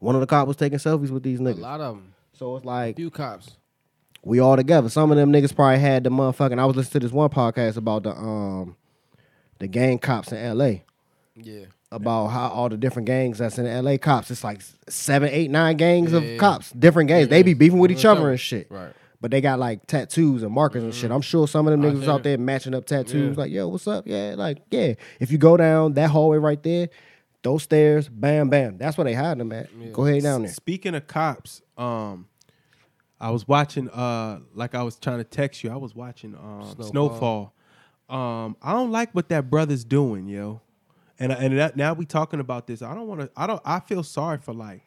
One 0.00 0.14
of 0.16 0.20
the 0.20 0.26
cops 0.26 0.48
was 0.48 0.56
taking 0.56 0.78
selfies 0.78 1.10
with 1.10 1.22
these 1.22 1.38
niggas. 1.40 1.58
A 1.58 1.60
lot 1.60 1.80
of 1.80 1.94
them. 1.96 2.14
So 2.32 2.56
it's 2.56 2.64
like 2.64 2.94
a 2.94 2.96
Few 2.96 3.10
cops. 3.10 3.56
we 4.24 4.40
all 4.40 4.56
together. 4.56 4.88
Some 4.88 5.10
of 5.12 5.16
them 5.16 5.32
niggas 5.32 5.54
probably 5.54 5.78
had 5.78 6.02
the 6.04 6.10
motherfucking. 6.10 6.58
I 6.58 6.64
was 6.66 6.74
listening 6.76 7.00
to 7.02 7.06
this 7.06 7.12
one 7.12 7.30
podcast 7.30 7.76
about 7.76 8.02
the 8.02 8.10
um 8.10 8.76
the 9.60 9.68
gang 9.68 9.98
cops 9.98 10.32
in 10.32 10.38
L.A. 10.38 10.82
Yeah. 11.36 11.66
about 11.92 12.26
how 12.28 12.48
all 12.48 12.68
the 12.68 12.76
different 12.76 13.06
gangs 13.06 13.38
that's 13.38 13.56
in 13.58 13.66
LA 13.84 13.96
cops. 13.98 14.30
It's 14.32 14.42
like 14.44 14.60
seven, 14.88 15.28
eight, 15.30 15.50
nine 15.50 15.76
gangs 15.76 16.10
Yeah, 16.10 16.18
of 16.18 16.24
yeah. 16.24 16.36
cops, 16.38 16.70
different 16.72 17.06
gangs. 17.08 17.26
Yeah, 17.28 17.30
they 17.30 17.42
be 17.44 17.54
beefing 17.54 17.78
with 17.78 17.92
each 17.92 18.04
other. 18.04 18.30
and 18.30 18.38
shit. 18.40 18.66
Right. 18.70 18.92
But 19.24 19.30
they 19.30 19.40
got 19.40 19.58
like 19.58 19.86
tattoos 19.86 20.42
and 20.42 20.52
markers 20.52 20.82
and 20.82 20.94
shit. 20.94 21.10
I'm 21.10 21.22
sure 21.22 21.48
some 21.48 21.66
of 21.66 21.70
them 21.70 21.80
niggas 21.80 22.00
was 22.00 22.08
out 22.10 22.24
there 22.24 22.36
matching 22.36 22.74
up 22.74 22.84
tattoos. 22.84 23.34
Yeah. 23.34 23.42
Like, 23.42 23.50
yo, 23.50 23.68
what's 23.68 23.88
up? 23.88 24.06
Yeah, 24.06 24.34
like, 24.36 24.58
yeah. 24.70 24.96
If 25.18 25.32
you 25.32 25.38
go 25.38 25.56
down 25.56 25.94
that 25.94 26.10
hallway 26.10 26.36
right 26.36 26.62
there, 26.62 26.90
those 27.42 27.62
stairs, 27.62 28.06
bam, 28.06 28.50
bam. 28.50 28.76
That's 28.76 28.98
where 28.98 29.06
they 29.06 29.14
hide 29.14 29.38
them 29.38 29.50
at. 29.52 29.70
Yeah. 29.80 29.92
Go 29.92 30.04
ahead 30.04 30.24
down 30.24 30.42
there. 30.42 30.52
Speaking 30.52 30.94
of 30.94 31.06
cops, 31.06 31.62
um, 31.78 32.26
I 33.18 33.30
was 33.30 33.48
watching. 33.48 33.88
Uh, 33.88 34.40
like 34.52 34.74
I 34.74 34.82
was 34.82 34.96
trying 34.96 35.16
to 35.16 35.24
text 35.24 35.64
you. 35.64 35.70
I 35.70 35.76
was 35.76 35.94
watching 35.94 36.34
um, 36.34 36.74
Snowfall. 36.74 37.54
Snowfall. 38.10 38.44
Um, 38.44 38.58
I 38.60 38.74
don't 38.74 38.90
like 38.90 39.14
what 39.14 39.30
that 39.30 39.48
brother's 39.48 39.86
doing, 39.86 40.28
yo. 40.28 40.60
And 41.18 41.32
and 41.32 41.58
that, 41.58 41.78
now 41.78 41.94
we 41.94 42.04
talking 42.04 42.40
about 42.40 42.66
this. 42.66 42.82
I 42.82 42.94
don't 42.94 43.08
want 43.08 43.22
to. 43.22 43.30
I 43.34 43.46
don't. 43.46 43.62
I 43.64 43.80
feel 43.80 44.02
sorry 44.02 44.36
for 44.36 44.52
like 44.52 44.82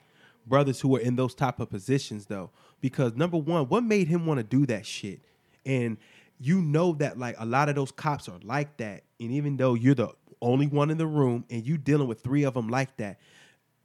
brothers 0.45 0.79
who 0.79 0.95
are 0.95 0.99
in 0.99 1.15
those 1.15 1.33
type 1.33 1.59
of 1.59 1.71
positions 1.71 2.27
though, 2.27 2.51
because 2.81 3.15
number 3.15 3.37
one, 3.37 3.67
what 3.67 3.83
made 3.83 4.07
him 4.07 4.25
want 4.25 4.39
to 4.39 4.43
do 4.43 4.65
that 4.67 4.85
shit? 4.85 5.21
And 5.65 5.97
you 6.39 6.61
know 6.61 6.93
that 6.93 7.17
like 7.17 7.35
a 7.39 7.45
lot 7.45 7.69
of 7.69 7.75
those 7.75 7.91
cops 7.91 8.29
are 8.29 8.39
like 8.43 8.77
that, 8.77 9.03
and 9.19 9.31
even 9.31 9.57
though 9.57 9.73
you're 9.73 9.95
the 9.95 10.09
only 10.41 10.67
one 10.67 10.89
in 10.91 10.97
the 10.97 11.07
room 11.07 11.45
and 11.49 11.65
you 11.65 11.77
dealing 11.77 12.07
with 12.07 12.21
three 12.21 12.43
of 12.43 12.53
them 12.53 12.69
like 12.69 12.95
that, 12.97 13.19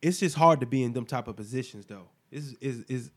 it's 0.03 0.21
just 0.21 0.37
hard 0.37 0.61
to 0.61 0.67
be 0.67 0.83
in 0.83 0.93
them 0.93 1.07
type 1.07 1.29
of 1.29 1.37
positions 1.37 1.87
though. 1.87 2.09
Is 2.31 2.55
is 2.61 2.85
is 2.89 3.11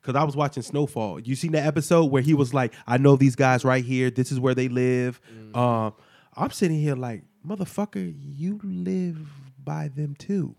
because 0.00 0.14
I 0.14 0.24
was 0.24 0.36
watching 0.36 0.62
Snowfall. 0.62 1.20
You 1.20 1.34
seen 1.34 1.52
that 1.52 1.66
episode 1.66 2.06
where 2.06 2.22
he 2.22 2.34
was 2.34 2.54
like, 2.54 2.72
"I 2.86 2.98
know 2.98 3.16
these 3.16 3.36
guys 3.36 3.64
right 3.64 3.84
here. 3.84 4.10
This 4.10 4.32
is 4.32 4.38
where 4.40 4.54
they 4.54 4.68
live." 4.68 5.20
Um, 5.54 5.94
I'm 6.34 6.50
sitting 6.50 6.78
here 6.78 6.96
like, 6.96 7.24
motherfucker, 7.46 8.14
you 8.18 8.60
live 8.64 9.28
by 9.62 9.88
them 9.88 10.14
too. 10.14 10.54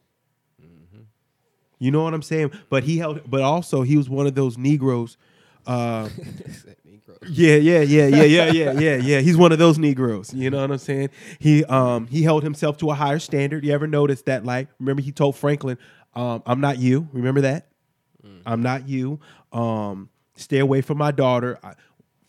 You 1.83 1.91
know 1.91 2.01
what 2.01 2.13
I'm 2.13 2.21
saying? 2.21 2.51
But 2.69 2.85
he 2.85 2.97
held, 2.97 3.29
but 3.29 3.41
also 3.41 3.81
he 3.81 3.97
was 3.97 4.09
one 4.09 4.25
of 4.25 4.35
those 4.35 4.57
Negroes. 4.57 5.17
Uh, 5.67 6.07
yeah, 7.27 7.57
yeah, 7.57 7.81
yeah, 7.81 8.05
yeah, 8.05 8.23
yeah, 8.23 8.51
yeah, 8.51 8.71
yeah, 8.71 8.95
yeah. 8.95 9.19
He's 9.19 9.35
one 9.35 9.51
of 9.51 9.59
those 9.59 9.77
Negroes. 9.77 10.33
You 10.33 10.49
know 10.49 10.61
what 10.61 10.71
I'm 10.71 10.77
saying? 10.77 11.09
He 11.39 11.65
um 11.65 12.07
he 12.07 12.23
held 12.23 12.43
himself 12.43 12.77
to 12.77 12.91
a 12.91 12.93
higher 12.93 13.19
standard. 13.19 13.65
You 13.65 13.73
ever 13.73 13.85
notice 13.85 14.21
that? 14.21 14.45
Like, 14.45 14.69
remember 14.79 15.01
he 15.01 15.11
told 15.11 15.35
Franklin, 15.35 15.77
um, 16.15 16.41
"I'm 16.45 16.61
not 16.61 16.79
you." 16.79 17.09
Remember 17.11 17.41
that? 17.41 17.67
I'm 18.45 18.61
not 18.61 18.87
you. 18.87 19.19
Um, 19.51 20.09
stay 20.37 20.59
away 20.59 20.79
from 20.79 20.97
my 20.97 21.11
daughter. 21.11 21.59
I, 21.61 21.73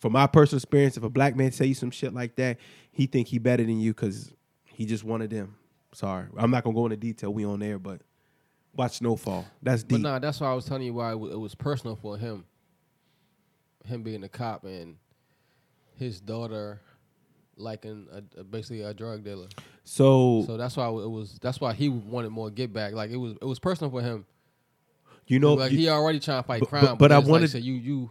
from 0.01 0.11
my 0.11 0.27
personal 0.27 0.57
experience, 0.57 0.97
if 0.97 1.03
a 1.03 1.09
black 1.09 1.37
man 1.37 1.53
say 1.53 1.67
you 1.67 1.75
some 1.75 1.91
shit 1.91 2.13
like 2.13 2.35
that, 2.35 2.57
he 2.91 3.05
think 3.05 3.29
he 3.29 3.39
better 3.39 3.63
than 3.63 3.79
you 3.79 3.93
because 3.93 4.33
he 4.65 4.85
just 4.85 5.05
wanted 5.05 5.29
them. 5.29 5.55
Sorry, 5.93 6.25
I'm 6.37 6.51
not 6.51 6.65
gonna 6.65 6.75
go 6.75 6.87
into 6.87 6.97
detail. 6.97 7.33
We 7.33 7.45
on 7.45 7.59
there, 7.59 7.79
but 7.79 8.01
watch 8.75 8.97
Snowfall. 8.97 9.45
That's 9.61 9.83
deep. 9.83 9.89
But 9.89 9.95
deep. 9.97 10.03
nah, 10.03 10.19
that's 10.19 10.39
why 10.39 10.51
I 10.51 10.53
was 10.53 10.65
telling 10.65 10.83
you 10.83 10.93
why 10.93 11.11
it 11.13 11.17
was 11.39 11.55
personal 11.55 11.95
for 11.95 12.17
him. 12.17 12.45
Him 13.85 14.01
being 14.03 14.23
a 14.23 14.29
cop 14.29 14.63
and 14.63 14.95
his 15.95 16.19
daughter 16.19 16.81
liking 17.55 18.07
a, 18.11 18.39
a- 18.39 18.43
basically 18.43 18.81
a 18.81 18.93
drug 18.93 19.23
dealer. 19.23 19.47
so, 19.83 20.43
So 20.47 20.57
that's 20.57 20.75
why 20.75 20.87
it 20.87 20.91
was. 21.09 21.37
That's 21.41 21.61
why 21.61 21.73
he 21.73 21.89
wanted 21.89 22.29
more 22.31 22.49
get 22.49 22.73
back. 22.73 22.93
Like 22.93 23.11
it 23.11 23.17
was. 23.17 23.33
It 23.33 23.45
was 23.45 23.59
personal 23.59 23.91
for 23.91 24.01
him. 24.01 24.25
you 25.27 25.39
know, 25.39 25.53
like 25.53 25.71
you- 25.71 25.77
he 25.77 25.89
already 25.89 26.19
trying 26.19 26.41
to 26.41 26.47
fight 26.47 26.61
but- 26.61 26.69
crime. 26.69 26.85
but- 26.85 26.97
but 26.97 27.11
I 27.11 27.17
it's 27.19 27.25
like, 27.27 27.31
wanted- 27.31 27.51
so 27.51 27.57
you 27.59 27.73
you 27.73 28.09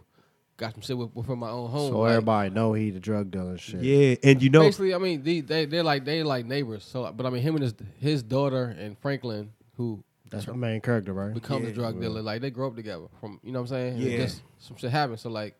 got 0.57 0.71
some 0.71 0.81
shit 0.81 0.97
with, 0.97 1.13
within 1.13 1.37
my 1.37 1.49
own 1.49 1.69
home. 1.69 1.91
So 1.91 1.99
like, 1.99 2.11
everybody 2.11 2.49
know 2.51 2.71
he 2.71 2.89
the 2.91 3.01
drug 3.01 3.29
dealer 3.29 3.57
shit. 3.57 3.81
Yeah, 3.83 4.15
and 4.23 4.41
you 4.41 4.49
know, 4.49 4.61
basically, 4.61 4.93
I 4.95 4.97
mean, 4.97 5.21
they 5.23 5.41
they 5.41 5.65
they're 5.65 5.83
like 5.83 6.05
they 6.05 6.23
like 6.23 6.45
neighbors. 6.45 6.85
So, 6.85 7.11
but 7.11 7.25
I 7.25 7.29
mean, 7.29 7.41
him 7.41 7.55
and 7.55 7.63
his 7.63 7.73
his 7.99 8.23
daughter 8.23 8.73
and 8.79 8.97
Franklin, 8.99 9.51
who 9.75 10.01
That's 10.29 10.45
the 10.45 10.53
main 10.55 10.81
character, 10.81 11.13
right? 11.13 11.33
becomes 11.33 11.65
Yeah. 11.65 11.71
a 11.71 11.73
drug 11.73 12.01
dealer, 12.01 12.21
like 12.21 12.41
they 12.41 12.49
grow 12.49 12.67
up 12.67 12.75
together. 12.75 13.05
From 13.19 13.39
you 13.43 13.51
know 13.51 13.59
what 13.61 13.71
I'm 13.71 13.95
saying? 13.97 14.01
It 14.01 14.11
Yeah. 14.11 14.17
just 14.25 14.41
some 14.59 14.75
shit 14.77 14.91
happens. 14.91 15.21
So 15.21 15.29
like, 15.29 15.55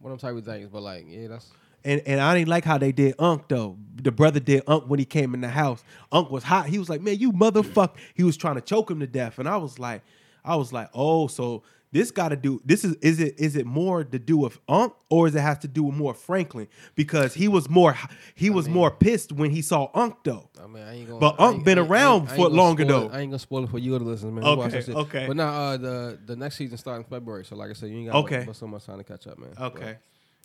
one 0.00 0.12
of 0.12 0.20
them 0.20 0.28
type 0.30 0.38
of 0.38 0.44
things. 0.44 0.68
But 0.70 0.82
like, 0.82 1.06
yeah, 1.08 1.28
that's 1.28 1.50
and 1.84 2.02
and 2.06 2.20
I 2.20 2.34
didn't 2.36 2.48
like 2.48 2.64
how 2.64 2.76
they 2.78 2.92
did 2.92 3.14
Unc 3.18 3.48
though. 3.48 3.76
The 4.02 4.12
brother 4.12 4.40
did 4.40 4.62
Unc 4.66 4.84
when 4.88 4.98
he 4.98 5.04
came 5.04 5.32
in 5.34 5.40
the 5.40 5.48
house. 5.48 5.82
Unc 6.12 6.30
was 6.30 6.44
hot. 6.44 6.66
He 6.66 6.78
was 6.78 6.88
like, 6.88 7.00
"Man, 7.00 7.18
you 7.18 7.32
motherfucker!" 7.32 7.94
He 8.14 8.24
was 8.24 8.36
trying 8.36 8.56
to 8.56 8.60
choke 8.60 8.90
him 8.90 9.00
to 9.00 9.06
death, 9.06 9.38
and 9.38 9.48
I 9.48 9.56
was 9.56 9.78
like, 9.78 10.02
I 10.44 10.56
was 10.56 10.72
like, 10.72 10.90
"Oh, 10.94 11.26
so 11.28 11.62
this 11.90 12.10
got 12.10 12.28
to 12.28 12.36
do 12.36 12.60
this 12.64 12.84
is 12.84 12.94
is 12.96 13.18
it 13.20 13.34
is 13.38 13.56
it 13.56 13.64
more 13.66 14.04
to 14.04 14.18
do 14.18 14.36
with 14.36 14.58
Unc 14.68 14.92
or 15.10 15.26
is 15.26 15.34
it 15.34 15.40
has 15.40 15.58
to 15.60 15.68
do 15.68 15.84
with 15.84 15.94
more 15.94 16.12
Franklin 16.14 16.68
because 16.94 17.34
he 17.34 17.48
was 17.48 17.68
more 17.70 17.96
he 18.34 18.50
was 18.50 18.68
more 18.68 18.90
pissed 18.90 19.32
when 19.32 19.50
he 19.50 19.62
saw 19.62 19.88
Unc 19.94 20.16
though. 20.24 20.50
I 20.62 20.66
mean, 20.66 20.82
I 20.82 20.94
ain't 20.96 21.08
gonna. 21.08 21.20
But 21.20 21.36
I 21.40 21.46
Unc 21.46 21.56
ain't- 21.56 21.64
been 21.64 21.78
around 21.78 22.12
I 22.12 22.14
ain't- 22.22 22.30
I 22.32 22.36
for 22.36 22.40
ain't 22.42 22.50
gonna 22.50 22.62
longer, 22.62 22.84
though. 22.84 23.06
it- 23.06 23.12
I 23.12 23.20
ain't 23.20 23.30
gonna 23.30 23.38
spoil 23.38 23.64
it 23.64 23.70
for 23.70 23.78
you 23.78 23.94
or 23.94 23.98
the 24.00 24.04
listeners, 24.04 24.32
man. 24.32 24.44
Okay, 24.44 24.76
Watch 24.76 24.88
okay. 25.06 25.26
But 25.26 25.36
now 25.36 25.48
uh, 25.48 25.76
the 25.76 26.18
the 26.26 26.36
next 26.36 26.56
season 26.56 26.76
starting 26.78 27.04
February. 27.08 27.44
So 27.44 27.56
like 27.56 27.70
I 27.70 27.72
said, 27.72 27.88
you 27.90 27.98
ain't 27.98 28.06
got 28.12 28.16
Okay. 28.24 28.38
but, 28.38 28.46
but 28.48 28.56
so 28.56 28.66
much 28.66 28.84
time 28.84 28.98
to 28.98 29.04
catch 29.04 29.26
up, 29.26 29.38
man. 29.38 29.50
Okay, 29.58 29.96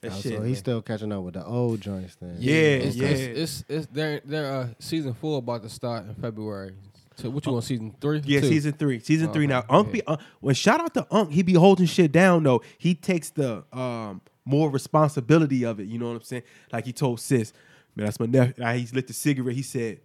that 0.01 0.11
Oh, 0.13 0.15
shit. 0.21 0.37
so 0.37 0.43
he's 0.43 0.59
still 0.59 0.81
catching 0.81 1.11
up 1.11 1.23
with 1.23 1.33
the 1.33 1.45
old 1.45 1.81
joints 1.81 2.15
then. 2.15 2.37
Yeah, 2.39 2.53
it's, 2.53 2.95
yeah. 2.95 3.07
It's, 3.07 3.39
it's, 3.61 3.65
it's 3.67 3.87
their 3.87 4.21
their 4.23 4.53
uh, 4.53 4.67
season 4.79 5.13
four 5.13 5.39
about 5.39 5.63
to 5.63 5.69
start 5.69 6.05
in 6.05 6.15
February. 6.15 6.73
So 7.15 7.29
what 7.29 7.45
you 7.45 7.51
want 7.51 7.65
season 7.65 7.93
three? 7.99 8.21
Yeah, 8.25 8.41
Two? 8.41 8.47
season 8.47 8.73
three. 8.73 8.99
Season 8.99 9.31
three. 9.31 9.47
Now, 9.47 9.63
Unc 9.69 9.87
yeah. 9.87 9.93
be 9.93 10.07
uh, 10.07 10.17
when 10.39 10.55
shout 10.55 10.81
out 10.81 10.93
to 10.95 11.05
Unc, 11.11 11.31
he 11.31 11.43
be 11.43 11.53
holding 11.53 11.85
shit 11.85 12.11
down 12.11 12.43
though. 12.43 12.61
He 12.77 12.95
takes 12.95 13.29
the 13.29 13.63
um 13.71 14.21
more 14.45 14.69
responsibility 14.69 15.63
of 15.63 15.79
it. 15.79 15.87
You 15.87 15.99
know 15.99 16.07
what 16.07 16.15
I'm 16.17 16.23
saying? 16.23 16.43
Like 16.71 16.85
he 16.85 16.93
told 16.93 17.19
sis, 17.19 17.53
man, 17.95 18.05
that's 18.05 18.19
my 18.19 18.25
nephew. 18.25 18.65
He 18.65 18.87
lit 18.95 19.07
the 19.07 19.13
cigarette. 19.13 19.55
He 19.55 19.61
said, 19.61 19.99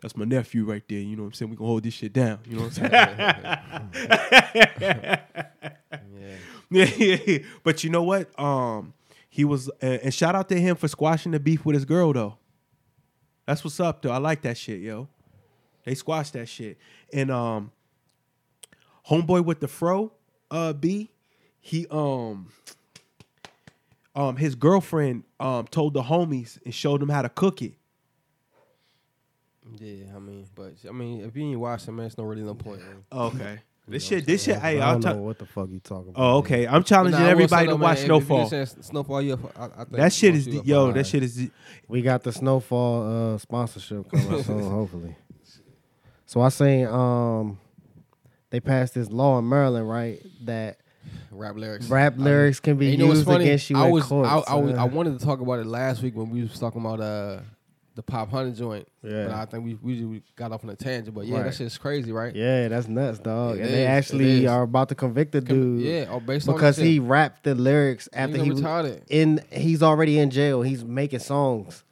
"That's 0.00 0.16
my 0.16 0.24
nephew 0.24 0.64
right 0.64 0.82
there." 0.88 0.98
You 0.98 1.16
know 1.16 1.22
what 1.22 1.28
I'm 1.28 1.34
saying? 1.34 1.50
We 1.50 1.56
gonna 1.56 1.68
hold 1.68 1.82
this 1.82 1.94
shit 1.94 2.12
down. 2.12 2.40
You 2.46 2.56
know 2.56 2.64
what 2.64 2.78
I'm 2.78 2.90
saying? 2.90 5.18
Yeah. 6.70 6.84
yeah, 6.96 7.16
yeah. 7.26 7.38
But 7.62 7.82
you 7.82 7.90
know 7.90 8.02
what? 8.02 8.38
Um, 8.38 8.92
he 9.30 9.44
was, 9.44 9.70
and, 9.80 10.00
and 10.02 10.14
shout 10.14 10.34
out 10.34 10.48
to 10.50 10.60
him 10.60 10.76
for 10.76 10.88
squashing 10.88 11.32
the 11.32 11.40
beef 11.40 11.64
with 11.64 11.74
his 11.74 11.84
girl 11.84 12.12
though. 12.12 12.36
That's 13.46 13.64
what's 13.64 13.80
up 13.80 14.02
though. 14.02 14.10
I 14.10 14.18
like 14.18 14.42
that 14.42 14.56
shit, 14.56 14.80
yo. 14.80 15.08
They 15.88 15.94
squashed 15.94 16.34
that 16.34 16.50
shit. 16.50 16.76
And 17.14 17.30
um, 17.30 17.72
homeboy 19.08 19.42
with 19.42 19.60
the 19.60 19.68
fro, 19.68 20.12
uh, 20.50 20.74
B, 20.74 21.10
he 21.62 21.86
um, 21.90 22.48
um, 24.14 24.36
his 24.36 24.54
girlfriend 24.54 25.24
um 25.40 25.66
told 25.68 25.94
the 25.94 26.02
homies 26.02 26.58
and 26.62 26.74
showed 26.74 27.00
them 27.00 27.08
how 27.08 27.22
to 27.22 27.30
cook 27.30 27.62
it. 27.62 27.72
Yeah, 29.80 30.14
I 30.14 30.18
mean, 30.18 30.46
but 30.54 30.74
I 30.86 30.92
mean, 30.92 31.24
if 31.24 31.34
you 31.34 31.44
ain't 31.44 31.58
watching, 31.58 31.96
man, 31.96 32.04
it's 32.04 32.18
no 32.18 32.24
really 32.24 32.42
no 32.42 32.54
point. 32.54 32.80
Man. 32.80 33.04
Okay. 33.12 33.60
This 33.86 34.10
know 34.10 34.18
shit, 34.18 34.26
this 34.26 34.42
shit. 34.42 34.62
I 34.62 34.74
don't 34.74 35.06
I'll 35.06 35.14
know 35.14 35.22
what 35.22 35.38
the 35.38 35.46
fuck 35.46 35.70
you 35.70 35.80
talking 35.80 36.10
about. 36.10 36.20
Oh, 36.22 36.36
okay. 36.38 36.66
I'm 36.66 36.84
challenging 36.84 37.22
Nah, 37.22 37.28
everybody 37.28 37.68
to 37.68 37.76
watch 37.76 37.96
man, 38.00 38.04
Snowfall. 38.04 38.46
If 38.46 38.52
you 38.52 38.58
just 38.58 38.74
said 38.74 38.84
Snowfall, 38.84 39.22
yeah, 39.22 39.36
I, 39.56 39.64
I 39.64 39.68
think 39.68 39.92
That 39.92 40.12
shit 40.12 40.34
is 40.34 40.44
the, 40.44 40.60
yo. 40.62 40.92
That 40.92 41.06
shit 41.06 41.22
is. 41.22 41.48
We 41.86 42.02
got 42.02 42.22
the 42.22 42.32
Snowfall 42.32 43.34
uh, 43.34 43.38
sponsorship 43.38 44.10
coming 44.10 44.42
soon, 44.42 44.70
hopefully. 44.70 45.16
So 46.28 46.42
I 46.42 46.50
seen 46.50 46.86
um 46.86 47.58
they 48.50 48.60
passed 48.60 48.92
this 48.92 49.08
law 49.10 49.38
in 49.38 49.48
Maryland, 49.48 49.88
right? 49.88 50.20
That 50.44 50.76
rap 51.30 51.56
lyrics. 51.56 51.86
rap 51.88 52.18
lyrics 52.18 52.60
can 52.60 52.76
be 52.76 52.94
used 52.94 53.26
against 53.26 53.70
you 53.70 53.78
I 53.78 53.86
in 53.86 53.92
was, 53.92 54.04
court. 54.04 54.28
I, 54.28 54.38
I, 54.46 54.54
was. 54.56 54.74
I 54.74 54.84
wanted 54.84 55.18
to 55.18 55.24
talk 55.24 55.40
about 55.40 55.58
it 55.58 55.66
last 55.66 56.02
week 56.02 56.14
when 56.14 56.28
we 56.28 56.42
was 56.42 56.58
talking 56.58 56.82
about 56.82 57.00
uh 57.00 57.40
the 57.94 58.02
Pop 58.02 58.30
Hunter 58.30 58.54
joint. 58.54 58.86
Yeah. 59.02 59.28
But 59.28 59.34
I 59.36 59.44
think 59.46 59.64
we 59.64 59.74
we, 59.76 60.04
we 60.04 60.22
got 60.36 60.52
off 60.52 60.64
on 60.64 60.68
a 60.68 60.76
tangent. 60.76 61.14
But 61.14 61.24
yeah, 61.24 61.38
Right. 61.38 61.44
that 61.44 61.54
shit's 61.54 61.78
crazy, 61.78 62.12
right? 62.12 62.36
yeah, 62.36 62.68
that's 62.68 62.88
nuts, 62.88 63.20
dog. 63.20 63.56
It 63.56 63.60
and 63.60 63.70
is, 63.70 63.72
they 63.72 63.86
actually 63.86 64.46
are 64.46 64.64
about 64.64 64.90
to 64.90 64.94
convict 64.94 65.32
the 65.32 65.40
dude 65.40 65.80
Yeah, 65.80 66.12
or 66.12 66.20
based 66.20 66.46
on 66.46 66.56
because 66.56 66.76
he 66.76 66.98
rapped 66.98 67.44
the 67.44 67.54
lyrics 67.54 68.06
after 68.12 68.36
He's 68.36 68.58
he 68.58 68.62
was 68.62 68.98
in. 69.08 69.40
He's 69.50 69.82
already 69.82 70.18
in 70.18 70.28
jail. 70.28 70.60
He's 70.60 70.84
making 70.84 71.20
songs 71.20 71.84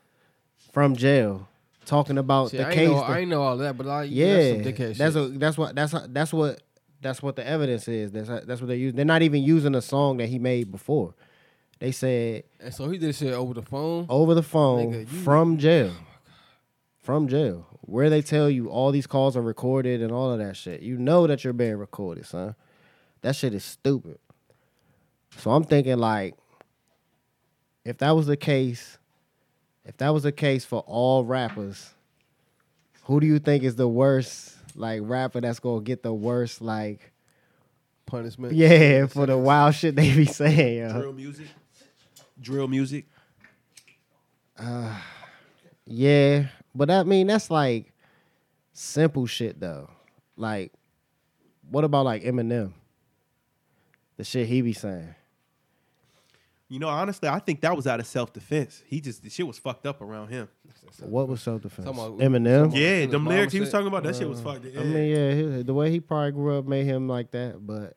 from 0.74 0.94
jail, 0.94 1.48
talking 1.86 2.18
about 2.18 2.50
See, 2.50 2.58
the 2.58 2.66
I, 2.68 2.74
case. 2.74 2.88
know, 2.88 2.94
that- 3.00 3.10
I 3.10 3.24
know 3.24 3.42
all 3.42 3.56
that, 3.58 3.76
but 3.78 3.86
I, 3.86 4.02
Yeah, 4.04 4.58
that's 4.58 4.74
some 4.74 4.92
that's 4.98 5.16
a, 5.16 5.28
that's 5.38 5.56
what 5.58 5.74
that's 5.74 5.94
that's 6.08 6.32
what 6.32 6.62
that's 7.00 7.22
what 7.22 7.36
the 7.36 7.46
evidence 7.46 7.88
is. 7.88 8.12
That's 8.12 8.28
that's 8.46 8.60
what 8.60 8.66
they 8.68 8.76
use. 8.76 8.92
They're 8.94 9.04
not 9.04 9.22
even 9.22 9.42
using 9.42 9.74
a 9.74 9.82
song 9.82 10.18
that 10.18 10.26
he 10.26 10.38
made 10.38 10.70
before. 10.70 11.14
They 11.78 11.92
said 11.92 12.44
and 12.60 12.72
so 12.74 12.88
he 12.90 12.98
did 12.98 13.14
shit 13.14 13.32
over 13.32 13.54
the 13.54 13.62
phone. 13.62 14.06
over 14.08 14.34
the 14.34 14.42
phone 14.42 14.92
Nigga, 14.92 15.00
you- 15.00 15.06
from 15.22 15.54
oh 15.54 15.56
jail, 15.56 15.92
from 17.02 17.28
jail, 17.28 17.66
where 17.82 18.10
they 18.10 18.22
tell 18.22 18.48
you 18.50 18.68
all 18.68 18.90
these 18.92 19.06
calls 19.06 19.36
are 19.36 19.42
recorded 19.42 20.02
and 20.02 20.10
all 20.12 20.32
of 20.32 20.38
that 20.38 20.56
shit. 20.56 20.82
You 20.82 20.96
know 20.98 21.26
that 21.26 21.44
you're 21.44 21.52
being 21.52 21.76
recorded, 21.76 22.26
son. 22.26 22.54
That 23.22 23.36
shit 23.36 23.54
is 23.54 23.64
stupid. 23.64 24.18
So 25.38 25.50
I'm 25.50 25.64
thinking 25.64 25.98
like, 25.98 26.34
if 27.84 27.98
that 27.98 28.12
was 28.12 28.26
the 28.26 28.36
case, 28.36 28.98
if 29.86 29.96
that 29.98 30.10
was 30.10 30.24
the 30.24 30.32
case 30.32 30.64
for 30.64 30.80
all 30.86 31.24
rappers, 31.24 31.94
who 33.04 33.20
do 33.20 33.26
you 33.26 33.38
think 33.38 33.62
is 33.62 33.76
the 33.76 33.88
worst 33.88 34.56
like 34.74 35.00
rapper 35.04 35.40
that's 35.40 35.60
gonna 35.60 35.80
get 35.80 36.02
the 36.02 36.12
worst 36.12 36.60
like 36.60 37.12
punishment. 38.04 38.52
yeah 38.54 39.06
for 39.06 39.26
the 39.26 39.38
wild 39.38 39.74
shit 39.74 39.96
they 39.96 40.14
be 40.14 40.26
saying? 40.26 40.78
yo? 40.78 40.92
Drill 40.92 41.12
music. 41.12 41.46
Drill 42.40 42.68
music. 42.68 43.06
Uh, 44.58 44.98
yeah, 45.86 46.46
but 46.74 46.90
I 46.90 47.04
mean 47.04 47.28
that's 47.28 47.50
like 47.50 47.92
simple 48.72 49.26
shit 49.26 49.60
though. 49.60 49.88
Like, 50.36 50.72
what 51.70 51.84
about 51.84 52.04
like 52.04 52.22
Eminem? 52.24 52.72
The 54.16 54.24
shit 54.24 54.48
he 54.48 54.62
be 54.62 54.72
saying. 54.72 55.14
You 56.68 56.80
know, 56.80 56.88
honestly, 56.88 57.28
I 57.28 57.38
think 57.38 57.60
that 57.60 57.76
was 57.76 57.86
out 57.86 58.00
of 58.00 58.06
self 58.06 58.32
defense. 58.32 58.82
He 58.86 59.00
just 59.00 59.22
the 59.22 59.30
shit 59.30 59.46
was 59.46 59.58
fucked 59.58 59.86
up 59.86 60.00
around 60.00 60.28
him. 60.28 60.48
What 61.02 61.28
was 61.28 61.40
self 61.42 61.62
defense? 61.62 61.86
Eminem. 61.88 62.74
Yeah, 62.74 62.88
his 63.00 63.10
them 63.10 63.26
lyrics 63.26 63.52
he 63.52 63.60
was 63.60 63.70
talking 63.70 63.86
about, 63.86 64.02
that 64.02 64.16
shit 64.16 64.28
was 64.28 64.40
uh, 64.40 64.44
fucked. 64.52 64.64
Yeah. 64.64 64.80
I 64.80 64.84
mean, 64.84 65.08
yeah, 65.16 65.30
he- 65.58 65.62
the 65.62 65.74
way 65.74 65.90
he 65.90 66.00
probably 66.00 66.32
grew 66.32 66.58
up 66.58 66.64
made 66.66 66.86
him 66.86 67.08
like 67.08 67.30
that, 67.32 67.64
but 67.64 67.96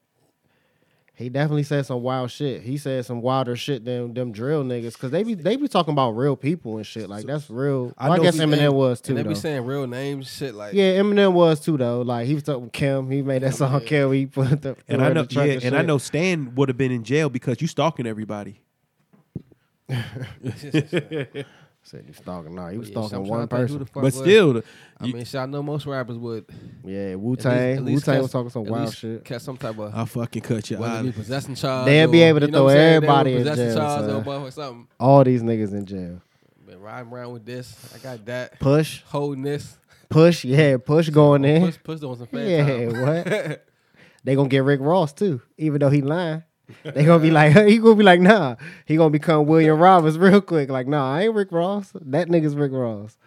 he 1.20 1.28
definitely 1.28 1.64
said 1.64 1.86
some 1.86 2.02
wild 2.02 2.32
shit. 2.32 2.62
He 2.62 2.78
said 2.78 3.06
some 3.06 3.22
wilder 3.22 3.58
shit 3.58 3.84
than 3.84 4.14
them 4.14 4.32
drill 4.32 4.64
niggas 4.64 4.94
because 4.94 5.12
they 5.12 5.24
be 5.24 5.34
they 5.34 5.58
be 5.58 5.68
talking 5.68 5.92
about 5.92 6.12
real 6.12 6.38
people 6.38 6.78
and 6.78 6.86
shit. 6.86 7.10
Like 7.10 7.26
that's 7.26 7.50
real. 7.50 7.94
I 7.98 8.08
Well, 8.08 8.22
I, 8.22 8.24
guess 8.24 8.38
Eminem 8.38 8.68
And- 8.68 8.74
was 8.74 9.02
too. 9.02 9.18
And 9.18 9.26
they 9.26 9.28
be 9.28 9.36
saying 9.36 9.66
real 9.66 9.86
names, 9.86 10.34
shit 10.34 10.56
like. 10.56 10.74
Yeah, 10.74 10.94
Eminem 10.94 11.34
was 11.34 11.60
too 11.60 11.76
though. 11.76 12.04
Like 12.04 12.26
he 12.26 12.36
was 12.36 12.44
talking 12.44 12.64
with 12.64 12.72
Kim. 12.72 13.12
He 13.12 13.22
made 13.22 13.42
that 13.42 13.54
song 13.54 13.82
Kim. 13.82 14.14
He 14.14 14.28
put 14.28 14.62
the 14.62 14.78
and 14.88 15.02
I 15.02 15.12
know, 15.12 15.24
the 15.24 15.46
yeah, 15.46 15.60
and 15.62 15.76
I 15.76 15.82
know 15.82 15.98
Stan 15.98 16.56
would 16.56 16.70
have 16.70 16.78
been 16.78 16.94
in 16.94 17.04
jail 17.04 17.30
because 17.30 17.60
you 17.62 17.68
stalking 17.68 18.08
everybody. 18.08 18.62
Said 21.90 22.04
he 22.06 22.14
stalking. 22.14 22.54
Nah, 22.54 22.70
he 22.70 22.78
was 22.78 22.90
Yeah, 22.90 22.94
stalking 23.08 23.10
trying 23.10 23.28
one 23.28 23.48
to 23.48 23.56
think 23.58 23.70
who 23.70 23.78
person. 23.80 23.92
But 23.96 24.04
was. 24.04 24.16
still, 24.16 24.54
the- 24.54 24.64
I 25.00 25.06
you- 25.06 25.14
mean, 25.16 25.26
shit, 25.26 25.42
I 25.42 25.48
know 25.48 25.64
most 25.64 25.88
rappers 25.88 26.18
would. 26.20 26.46
Yeah, 26.86 27.16
Wu 27.16 27.36
Tang. 27.36 27.84
Wu 27.84 28.00
Tang 28.00 28.22
was 28.22 28.32
talking 28.32 28.52
some 28.52 28.68
at 28.68 28.72
wild 28.72 28.86
least 28.86 28.98
shit. 29.00 29.26
Catch 29.26 29.42
some 29.42 29.58
type 29.58 29.80
of 29.80 29.96
I'll 29.96 30.06
fucking 30.06 30.44
cut 30.44 30.70
you 30.70 30.78
whether 30.78 31.02
be 31.02 31.12
possessing 31.12 31.56
charge. 31.56 31.88
They'll 31.88 32.12
be 32.12 32.22
able 32.22 32.42
to 32.42 32.48
throw 32.48 32.66
what 32.66 32.72
I'm 32.74 32.78
saying? 32.78 32.90
They 33.02 33.08
everybody 33.08 33.34
in 33.38 33.44
jail, 33.44 33.56
charge 33.76 34.02
son. 34.24 34.26
or 34.28 34.52
something. 34.52 34.88
All 35.00 35.24
these 35.24 35.42
niggas 35.42 35.72
in 35.74 35.86
jail. 35.88 36.22
Been 36.68 36.80
riding 36.80 37.12
around 37.12 37.34
with 37.34 37.46
this. 37.48 37.76
I 37.96 37.98
got 37.98 38.24
that. 38.28 38.60
Push, 38.60 39.02
Holding 39.08 39.42
this. 39.42 39.76
push, 40.10 40.46
yeah, 40.46 40.78
push 40.78 41.10
going 41.10 41.44
oh, 41.44 41.48
in. 41.48 41.62
Push, 41.66 41.78
push 41.84 42.00
doing 42.02 42.18
some 42.18 42.28
fan 42.28 42.48
Yeah, 42.48 42.92
time. 42.92 43.02
what? 43.02 43.66
They 44.26 44.36
gonna 44.36 44.50
get 44.50 44.64
Rick 44.64 44.82
Ross 44.82 45.12
too, 45.14 45.42
even 45.58 45.80
though 45.80 45.90
he 45.90 46.02
lying. 46.04 46.44
They 46.84 47.06
gonna 47.06 47.22
be 47.22 47.32
like, 47.32 47.56
he 47.68 47.78
gonna 47.78 47.96
be 47.96 48.04
like, 48.04 48.22
nah. 48.22 48.56
He 48.86 48.96
gonna 48.96 49.10
become 49.10 49.46
William 49.46 49.78
Roberts 49.78 50.18
real 50.18 50.42
quick. 50.42 50.70
Like, 50.70 50.88
nah, 50.88 51.16
I 51.16 51.24
ain't 51.24 51.34
Rick 51.34 51.52
Ross. 51.52 51.92
That 51.94 52.28
nigga's 52.28 52.56
Rick 52.56 52.72
Ross. 52.74 53.18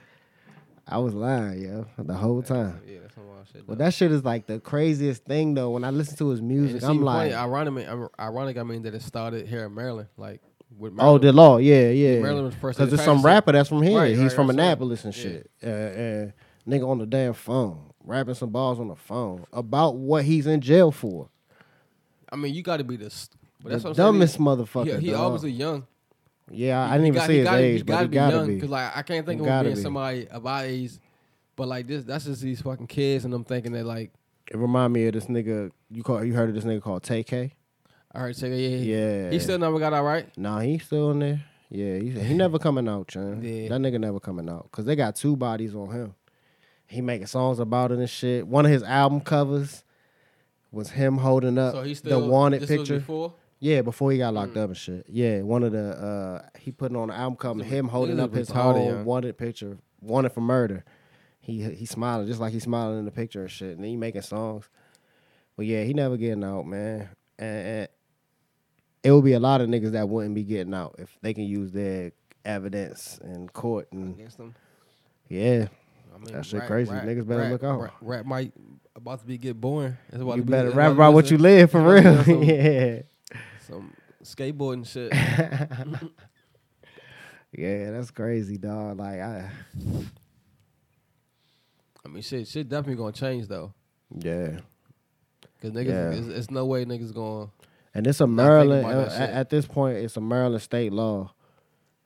I 0.87 0.99
was 0.99 1.15
lying, 1.15 1.63
yo, 1.63 1.87
the 1.97 2.15
whole 2.15 2.43
time. 2.43 2.81
Yeah, 2.87 2.99
that's 3.03 3.15
some 3.15 3.29
wild 3.29 3.47
shit. 3.53 3.67
But 3.67 3.79
that 3.79 3.95
shit 3.95 4.11
is 4.11 4.25
like 4.25 4.47
the 4.47 4.61
craziest 4.61 5.25
thing 5.25 5.55
though. 5.55 5.71
When 5.71 5.85
I 5.85 5.91
listen 5.91 6.17
to 6.19 6.29
his 6.29 6.43
music, 6.43 6.83
I'm 6.83 7.03
like, 7.03 7.33
ironic, 7.33 7.89
ironic. 8.19 8.59
I 8.59 8.63
mean 8.63 8.83
that 8.83 8.95
it 8.95 9.03
started 9.03 9.47
here 9.47 9.65
in 9.65 9.75
Maryland, 9.75 10.09
like 10.17 10.41
with 10.79 10.95
oh, 10.99 11.19
the 11.19 11.33
law, 11.33 11.59
yeah, 11.59 11.91
yeah. 11.91 12.21
Maryland 12.21 12.47
was 12.47 12.55
first 12.55 12.79
Because 12.79 12.91
there's 12.91 13.05
some 13.05 13.23
rapper 13.23 13.53
that's 13.53 13.69
from 13.69 13.83
here. 13.83 13.99
Right, 13.99 14.11
He's 14.11 14.21
right, 14.21 14.33
from. 14.33 14.51
Annapolis 14.51 15.05
and 15.05 15.17
Yeah. 15.17 15.23
shit. 15.23 15.51
Uh, 15.63 15.67
uh, 15.69 16.31
nigga 16.69 16.89
on 16.89 16.99
the 16.99 17.07
damn 17.07 17.35
phone, 17.35 17.93
rapping 18.05 18.35
some 18.35 18.51
balls 18.51 18.81
on 18.81 18.89
the 18.89 18.97
phone 18.97 19.45
about 19.53 19.97
what 19.97 20.25
he's 20.25 20.47
in 20.47 20.61
jail 20.61 20.91
for. 20.91 21.29
I 22.33 22.37
mean, 22.37 22.55
you 22.55 22.63
got 22.63 22.79
to 22.79 22.85
be 22.85 22.97
the, 22.97 23.11
st- 23.11 23.37
but 23.63 23.71
that's 23.73 23.83
the 23.83 23.91
what 23.91 23.91
I'm 23.91 23.97
saying. 23.97 24.13
dumbest 24.13 24.37
He- 24.37 24.43
motherfucker. 24.43 24.99
He, 25.01 25.07
he 25.09 25.15
obviously 25.15 25.53
young. 25.53 25.87
Yeah, 26.51 26.83
I 26.83 26.93
didn't 26.99 27.03
he 27.03 27.09
even 27.09 27.15
got- 27.21 27.27
see 27.29 27.33
he 27.35 27.39
his 27.39 27.45
gotta- 27.49 27.63
age, 27.63 27.87
but 27.87 28.01
he 28.03 28.09
gotta 28.09 28.39
be. 28.47 28.53
young 28.53 28.61
Cause 28.61 28.69
like 28.71 28.97
I 28.97 29.03
can't 29.03 29.25
think 29.27 29.41
He 29.41 29.47
of 29.47 29.53
him 29.55 29.63
being 29.65 29.77
be. 29.77 29.81
somebody 29.83 30.29
of 30.29 30.47
our 30.47 30.65
age, 30.65 30.93
but 31.57 31.69
like 31.69 31.87
this, 31.87 32.05
that's 32.05 32.25
just 32.25 32.43
these 32.43 32.61
fucking 32.61 32.89
kids, 32.89 33.25
and 33.25 33.33
I'm 33.33 33.45
thinking 33.45 33.73
that 33.73 33.85
like 33.87 34.11
It 34.51 34.57
remind 34.57 34.93
me 34.93 35.07
of 35.07 35.13
this 35.15 35.27
nigga. 35.27 35.71
You 35.91 36.03
call 36.03 36.25
you 36.25 36.35
heard 36.35 36.49
of 36.49 36.55
this 36.55 36.65
nigga 36.65 36.83
called 36.83 37.03
TK? 37.05 37.53
I 38.15 38.19
heard 38.19 38.37
say 38.37 38.49
yeah, 38.51 38.77
yeah. 38.79 39.23
Yeah. 39.25 39.31
He 39.31 39.39
still 39.39 39.59
never 39.59 39.79
got 39.79 39.93
out 39.95 40.05
right. 40.05 40.27
Nah, 40.37 40.59
he's 40.61 40.83
still 40.85 41.13
in 41.13 41.21
there. 41.21 41.45
Yeah, 41.71 41.97
he 41.99 42.11
he 42.11 42.35
never 42.35 42.59
coming 42.59 42.89
out, 42.89 43.09
Chun. 43.09 43.41
Yeah. 43.43 43.69
That 43.69 43.81
nigga 43.81 43.99
never 44.01 44.21
coming 44.21 44.49
out. 44.51 44.71
Cause 44.73 44.85
they 44.85 44.97
got 44.97 45.17
two 45.17 45.37
bodies 45.37 45.75
on 45.75 45.91
him. 45.91 46.15
He 46.87 47.01
making 47.01 47.29
songs 47.29 47.59
about 47.61 47.93
it 47.93 47.99
and 47.99 48.11
shit. 48.11 48.47
One 48.47 48.67
of 48.67 48.73
his 48.73 48.83
album 48.83 49.21
covers 49.23 49.83
was 50.73 50.91
him 50.91 51.19
holding 51.19 51.59
up 51.59 51.75
So 51.75 51.83
he 51.83 51.95
still 51.95 52.23
the 52.23 52.27
wanted 52.29 52.67
picture. 52.67 52.99
before. 52.99 53.35
Yeah, 53.61 53.83
before 53.83 54.11
he 54.11 54.19
got 54.19 54.35
locked 54.35 54.57
up 54.57 54.71
and 54.71 54.77
shit. 54.77 55.07
Yeah, 55.09 55.43
one 55.43 55.63
of 55.63 55.71
the 55.71 55.91
uh 55.91 56.49
he 56.59 56.73
putting 56.73 56.97
on 56.97 57.09
the 57.09 57.15
album 57.15 57.37
cover, 57.37 57.63
him 57.63 57.87
holding 57.87 58.19
up 58.19 58.35
his 58.35 58.51
whole 58.51 58.85
young. 58.85 59.05
wanted 59.05 59.39
picture, 59.39 59.79
wanted 60.01 60.33
for 60.33 60.41
murder. 60.41 60.85
He 61.39 61.63
he 61.73 61.87
smiling 61.87 62.27
just 62.27 62.41
like 62.41 62.53
he's 62.53 62.65
smiling 62.65 62.99
in 62.99 63.05
the 63.05 63.11
picture 63.13 63.43
and 63.43 63.51
shit, 63.51 63.77
and 63.77 63.85
he 63.85 63.97
making 63.97 64.23
songs. 64.23 64.69
But 65.57 65.67
yeah, 65.67 65.85
he 65.85 65.93
never 65.95 66.17
getting 66.17 66.43
out, 66.43 66.67
man. 66.67 67.11
And, 67.39 67.67
and 67.67 67.89
it 69.05 69.13
would 69.13 69.25
be 69.25 69.33
a 69.35 69.41
lot 69.41 69.61
of 69.61 69.69
niggas 69.69 69.93
that 69.93 70.09
wouldn't 70.09 70.35
be 70.35 70.45
getting 70.45 70.73
out 70.75 70.97
if 70.99 71.17
they 71.23 71.35
can 71.35 71.45
use 71.45 71.71
their 71.73 72.13
evidence 72.45 73.21
in 73.23 73.49
court 73.49 73.87
and 73.93 74.15
Against 74.15 74.39
them. 74.39 74.55
yeah. 75.29 75.67
I 76.15 76.19
mean, 76.19 76.33
That 76.35 76.45
shit 76.47 76.67
crazy. 76.67 76.91
Niggas 76.93 77.27
better 77.27 77.49
look 77.49 77.63
out. 77.65 77.81
Rap, 77.81 77.95
rap 78.01 78.27
might 78.27 78.53
about 78.97 79.21
to 79.21 79.27
be 79.27 79.39
get 79.39 79.61
boring. 79.61 79.97
It's 80.11 80.21
about 80.23 80.37
You 80.37 80.43
to 80.45 80.51
better 80.51 80.69
it's 80.69 80.77
rap 80.77 80.93
about 80.93 81.15
what 81.15 81.31
you 81.31 81.39
live 81.39 81.71
for 81.71 81.81
real. 81.81 82.23
be 82.25 82.47
yeah. 82.47 83.03
Some, 83.67 83.93
some 84.23 84.37
skateboarding 84.37 84.87
shit. 84.87 85.13
Yeah, 87.55 87.91
that's 87.91 88.11
crazy, 88.11 88.57
dog. 88.57 88.99
Like 88.99 89.21
I 89.21 89.51
I 92.05 92.09
mean, 92.09 92.23
shit, 92.23 92.49
shit 92.49 92.69
definitely 92.69 92.97
gonna 92.97 93.13
change 93.13 93.47
though. 93.47 93.75
Yeah. 94.17 94.61
Cause 95.61 95.71
niggas, 95.73 95.87
Yeah. 95.87 96.11
it's, 96.19 96.27
it's 96.29 96.51
no 96.51 96.65
way 96.67 96.85
niggas 96.85 97.15
going. 97.15 97.51
And 97.95 98.07
it's 98.07 98.21
a 98.23 98.27
Maryland 98.27 98.87
uh, 98.87 99.11
at, 99.13 99.31
at 99.31 99.51
this 99.51 99.67
point 99.67 99.99
it's 99.99 100.17
a 100.17 100.21
Maryland 100.21 100.63
state 100.63 100.93
law. 100.93 101.35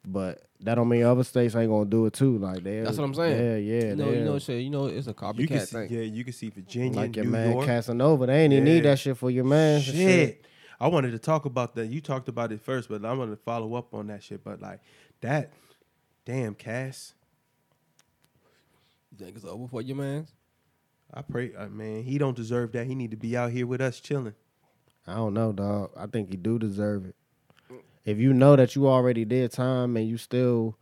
But 0.05 0.43
that 0.61 0.74
don't 0.76 0.88
mean 0.88 1.02
other 1.04 1.24
states 1.24 1.54
ain't 1.54 1.70
gonna 1.70 1.84
do 1.84 2.07
it 2.07 2.12
too. 2.12 2.38
Like 2.38 2.62
they 2.62 2.80
That's 2.80 2.96
what 2.98 3.04
I'm 3.04 3.14
saying. 3.14 3.38
Yeah, 3.38 3.57
yeah. 3.57 3.84
you 3.90 3.96
know, 3.96 4.04
you 4.07 4.14
they- 4.14 4.24
know, 4.24 4.38
shit. 4.38 4.62
You 4.62 4.70
know, 4.70 4.86
it's 4.86 5.07
a 5.07 5.11
You 5.11 5.14
can 5.14 5.26
copycat 5.59 5.66
see, 5.66 5.72
thing. 5.76 5.90
yeah, 5.92 6.00
you 6.02 6.24
can 6.24 6.32
see 6.32 6.48
Virginia, 6.50 6.96
like 6.96 7.16
your 7.16 7.24
New 7.26 7.30
man 7.32 7.52
York. 7.52 7.66
Casanova. 7.66 8.26
They 8.26 8.42
ain't 8.44 8.52
even 8.52 8.64
need 8.64 8.80
that 8.84 8.98
shit 8.98 9.16
for 9.16 9.30
your 9.30 9.44
man. 9.44 9.80
shit. 9.82 10.44
I 10.80 10.88
wanted 10.88 11.12
to 11.12 11.18
talk 11.18 11.44
about 11.46 11.74
that. 11.76 11.86
You 11.86 12.00
talked 12.00 12.28
about 12.28 12.52
it 12.52 12.61
first, 12.61 12.88
but 12.88 13.04
I'm 13.04 13.18
gonna 13.18 13.36
follow 13.36 13.74
up 13.74 13.94
on 13.94 14.07
that 14.09 14.22
shit. 14.22 14.42
But 14.44 14.61
like 14.61 14.80
that, 15.20 15.52
damn, 16.24 16.54
Cass. 16.54 17.14
You 19.12 19.24
think 19.24 19.36
it's 19.36 19.44
over 19.44 19.66
for 19.68 19.80
your 19.82 19.96
man? 19.96 20.26
I 21.14 21.22
pray, 21.22 21.54
uh, 21.54 21.68
man, 21.68 22.02
he 22.02 22.18
don't 22.18 22.36
deserve 22.36 22.72
that. 22.72 22.86
He 22.86 22.94
need 22.94 23.12
to 23.12 23.16
be 23.16 23.36
out 23.36 23.52
here 23.52 23.66
with 23.66 23.80
us 23.80 24.00
chilling. 24.00 24.34
I 25.07 25.14
don't 25.14 25.34
know, 25.34 25.52
dog. 25.52 25.90
I 25.96 26.07
think 26.07 26.28
he 26.30 26.36
do 26.36 26.59
deserve 26.59 27.07
it. 27.07 27.14
If 28.07 28.18
you 28.18 28.32
know 28.32 28.54
that 28.54 28.76
you 28.76 28.88
already 28.88 29.24
did 29.24 29.50
time 29.50 29.96
and 29.96 30.09
you 30.09 30.16
still 30.16 30.78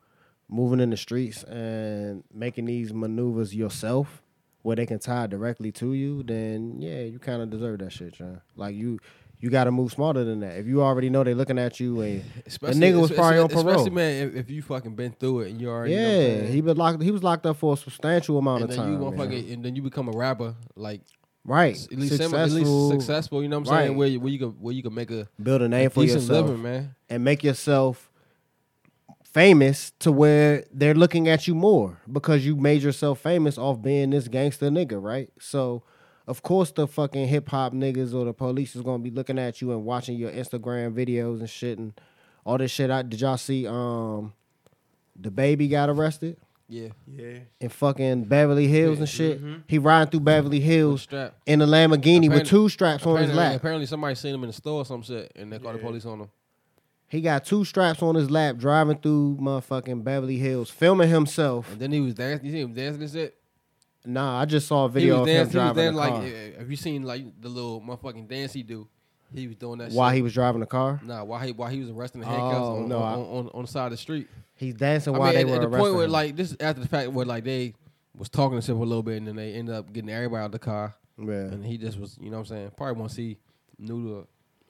moving 0.48 0.78
in 0.78 0.90
the 0.90 0.96
streets 0.96 1.42
and 1.44 2.22
making 2.32 2.66
these 2.66 2.92
maneuvers 2.92 3.54
yourself 3.54 4.22
where 4.62 4.76
they 4.76 4.84
can 4.84 4.98
tie 4.98 5.26
directly 5.26 5.72
to 5.72 5.94
you, 5.94 6.22
then 6.22 6.80
yeah, 6.80 7.00
you 7.00 7.18
kind 7.18 7.40
of 7.42 7.48
deserve 7.48 7.78
that 7.78 7.92
shit, 7.92 8.12
John. 8.12 8.42
Like 8.56 8.74
you 8.74 8.98
you 9.40 9.50
got 9.50 9.64
to 9.64 9.70
move 9.70 9.90
smarter 9.92 10.24
than 10.24 10.40
that. 10.40 10.58
If 10.58 10.66
you 10.66 10.82
already 10.82 11.10
know 11.10 11.24
they're 11.24 11.34
looking 11.34 11.58
at 11.58 11.80
you 11.80 12.00
and 12.02 12.24
Especially, 12.46 12.80
nigga 12.80 13.00
was 13.00 13.10
probably 13.10 13.38
on 13.38 13.50
especially, 13.50 13.90
man, 13.90 14.28
if, 14.28 14.36
if 14.36 14.50
you 14.50 14.62
fucking 14.62 14.94
been 14.94 15.12
through 15.12 15.40
it 15.40 15.50
and 15.50 15.60
you 15.60 15.68
already, 15.70 15.94
yeah, 15.94 16.42
he 16.42 16.60
been 16.60 16.76
locked 16.76 17.02
he 17.02 17.10
was 17.10 17.22
locked 17.22 17.46
up 17.46 17.56
for 17.56 17.72
a 17.72 17.76
substantial 17.76 18.38
amount 18.38 18.62
and 18.62 18.70
of 18.70 18.76
then 18.76 18.86
time. 18.86 18.92
you 18.92 18.98
motherfucking, 18.98 19.52
and 19.52 19.64
then 19.64 19.76
you 19.76 19.82
become 19.82 20.08
a 20.08 20.12
rapper, 20.12 20.54
like 20.76 21.00
right. 21.44 21.74
at 21.74 21.98
least 21.98 22.16
successful, 22.16 22.38
at 22.38 22.50
least 22.50 22.88
successful. 22.88 23.42
You 23.42 23.48
know 23.48 23.58
what 23.58 23.68
I'm 23.68 23.78
saying? 23.86 23.96
Where 23.96 24.08
you, 24.08 24.20
where 24.20 24.32
you 24.32 24.38
can 24.38 24.50
where 24.50 24.74
you 24.74 24.82
can 24.82 24.94
make 24.94 25.10
a 25.10 25.28
Build 25.42 25.62
a 25.62 25.68
name 25.68 25.90
for 25.90 26.04
yourself. 26.04 26.46
living, 26.46 26.62
man. 26.62 26.94
and 27.08 27.24
make 27.24 27.44
yourself 27.44 28.10
famous 29.24 29.92
to 29.98 30.12
where 30.12 30.64
they're 30.72 30.94
looking 30.94 31.28
at 31.28 31.48
you 31.48 31.54
more 31.54 32.00
because 32.10 32.46
you 32.46 32.54
made 32.56 32.82
yourself 32.82 33.20
famous 33.20 33.58
off 33.58 33.82
being 33.82 34.10
this 34.10 34.28
gangster 34.28 34.70
nigga, 34.70 35.02
right? 35.02 35.28
So, 35.40 35.82
of 36.28 36.42
course, 36.42 36.70
the 36.70 36.86
fucking 36.86 37.26
hip 37.26 37.48
hop 37.48 37.72
niggas 37.72 38.14
or 38.14 38.24
the 38.24 38.32
police 38.32 38.76
is 38.76 38.82
gonna 38.82 39.02
be 39.02 39.10
looking 39.10 39.38
at 39.38 39.60
you 39.60 39.72
and 39.72 39.84
watching 39.84 40.16
your 40.16 40.30
Instagram 40.30 40.94
videos 40.94 41.40
and 41.40 41.50
shit 41.50 41.78
and 41.78 42.00
all 42.44 42.58
this 42.58 42.70
shit. 42.70 42.90
I, 42.90 43.02
did 43.02 43.20
y'all 43.20 43.36
see? 43.36 43.66
Um, 43.66 44.32
DaBaby 45.20 45.70
got 45.70 45.88
arrested 45.90 46.36
Yeah, 46.68 46.88
Yeah, 47.06 47.38
in 47.60 47.68
fucking 47.68 48.24
Beverly 48.24 48.66
Hills 48.66 48.98
and 48.98 49.08
shit. 49.08 49.38
mm-hmm. 49.38 49.60
He 49.68 49.78
riding 49.78 50.10
through 50.10 50.20
Beverly 50.20 50.58
with 50.58 50.66
a 50.66 50.70
Hills 50.70 51.02
strap. 51.02 51.34
in 51.44 51.60
a 51.60 51.66
Lamborghini 51.66 52.30
with 52.30 52.46
two 52.46 52.68
straps 52.70 53.04
on 53.06 53.18
his 53.22 53.32
lap. 53.34 53.56
apparently, 53.56 53.86
somebody 53.86 54.14
seen 54.14 54.34
him 54.34 54.42
in 54.44 54.48
the 54.48 54.54
store 54.54 54.80
or 54.80 54.84
some 54.86 55.02
shit, 55.02 55.30
and 55.36 55.52
they 55.52 55.58
called 55.58 55.74
the 55.74 55.78
police 55.80 56.06
on 56.06 56.20
him. 56.22 56.28
He 57.06 57.20
got 57.20 57.44
two 57.44 57.64
straps 57.66 58.02
on 58.02 58.14
his 58.14 58.30
lap, 58.30 58.56
driving 58.56 58.96
through 58.98 59.36
motherfucking 59.40 60.02
Beverly 60.02 60.36
Hills, 60.38 60.70
filming 60.70 61.10
himself. 61.10 61.70
And 61.70 61.80
then 61.80 61.92
he 61.92 62.00
was 62.00 62.14
dancing. 62.14 62.46
You 62.46 62.52
see 62.52 62.60
him 62.62 62.72
dancing 62.72 63.02
and 63.02 63.12
shit. 63.12 63.36
Nah, 64.06 64.40
I 64.40 64.44
just 64.46 64.66
saw 64.66 64.86
a 64.86 64.88
He 64.88 64.94
video 64.94 65.20
was 65.20 65.22
of 65.22 65.28
him 65.28 65.36
dancing. 65.36 65.60
He 65.60 65.66
was 65.66 65.76
dancing 65.76 65.94
the 65.94 66.00
like. 66.00 66.10
car. 66.54 66.58
Have 66.60 66.70
you 66.70 66.76
seen 66.76 67.02
like 67.04 67.40
the 67.40 67.48
little 67.50 67.80
motherfucking 67.82 68.26
dance 68.28 68.52
he 68.54 68.62
do? 68.62 68.88
He 69.34 69.46
was 69.48 69.56
doing 69.56 69.78
that. 69.78 69.92
While 69.92 70.10
shit. 70.10 70.16
he 70.16 70.22
was 70.22 70.32
driving 70.32 70.60
the 70.60 70.66
car, 70.66 71.00
Nah, 71.04 71.24
while 71.24 71.40
he 71.40 71.52
while 71.52 71.68
he 71.68 71.80
was 71.80 71.90
arresting 71.90 72.20
the 72.22 72.26
handcuffs 72.26 72.56
Oh, 72.56 72.76
on, 72.82 72.88
no, 72.88 72.98
on, 72.98 73.02
I- 73.02 73.16
on, 73.16 73.24
on, 73.46 73.50
on 73.54 73.62
the 73.62 73.68
side 73.70 73.86
of 73.86 73.90
the 73.92 73.96
street. 73.96 74.28
He's 74.56 74.74
dancing 74.74 75.14
I 75.14 75.18
while 75.18 75.32
mean, 75.32 75.46
they 75.46 75.52
at, 75.52 75.58
were 75.58 75.64
at 75.64 75.70
the 75.70 75.78
point 75.78 75.94
where 75.94 76.04
him. 76.04 76.10
like 76.10 76.36
this 76.36 76.56
after 76.60 76.80
the 76.82 76.88
fact 76.88 77.12
where 77.12 77.26
like 77.26 77.44
they 77.44 77.74
was 78.16 78.28
talking 78.28 78.60
to 78.60 78.72
him 78.72 78.78
a 78.78 78.84
little 78.84 79.02
bit 79.02 79.18
and 79.18 79.28
then 79.28 79.36
they 79.36 79.54
ended 79.54 79.74
up 79.74 79.92
getting 79.92 80.10
everybody 80.10 80.42
out 80.42 80.46
of 80.46 80.52
the 80.52 80.58
car 80.58 80.94
yeah. 81.18 81.32
and 81.32 81.64
he 81.64 81.76
just 81.76 81.98
was 81.98 82.16
you 82.20 82.30
know 82.30 82.38
what 82.38 82.50
I'm 82.50 82.56
saying 82.56 82.72
probably 82.76 83.00
want 83.00 83.10
to 83.10 83.16
see 83.16 83.38
knew 83.78 84.08
the 84.08 84.26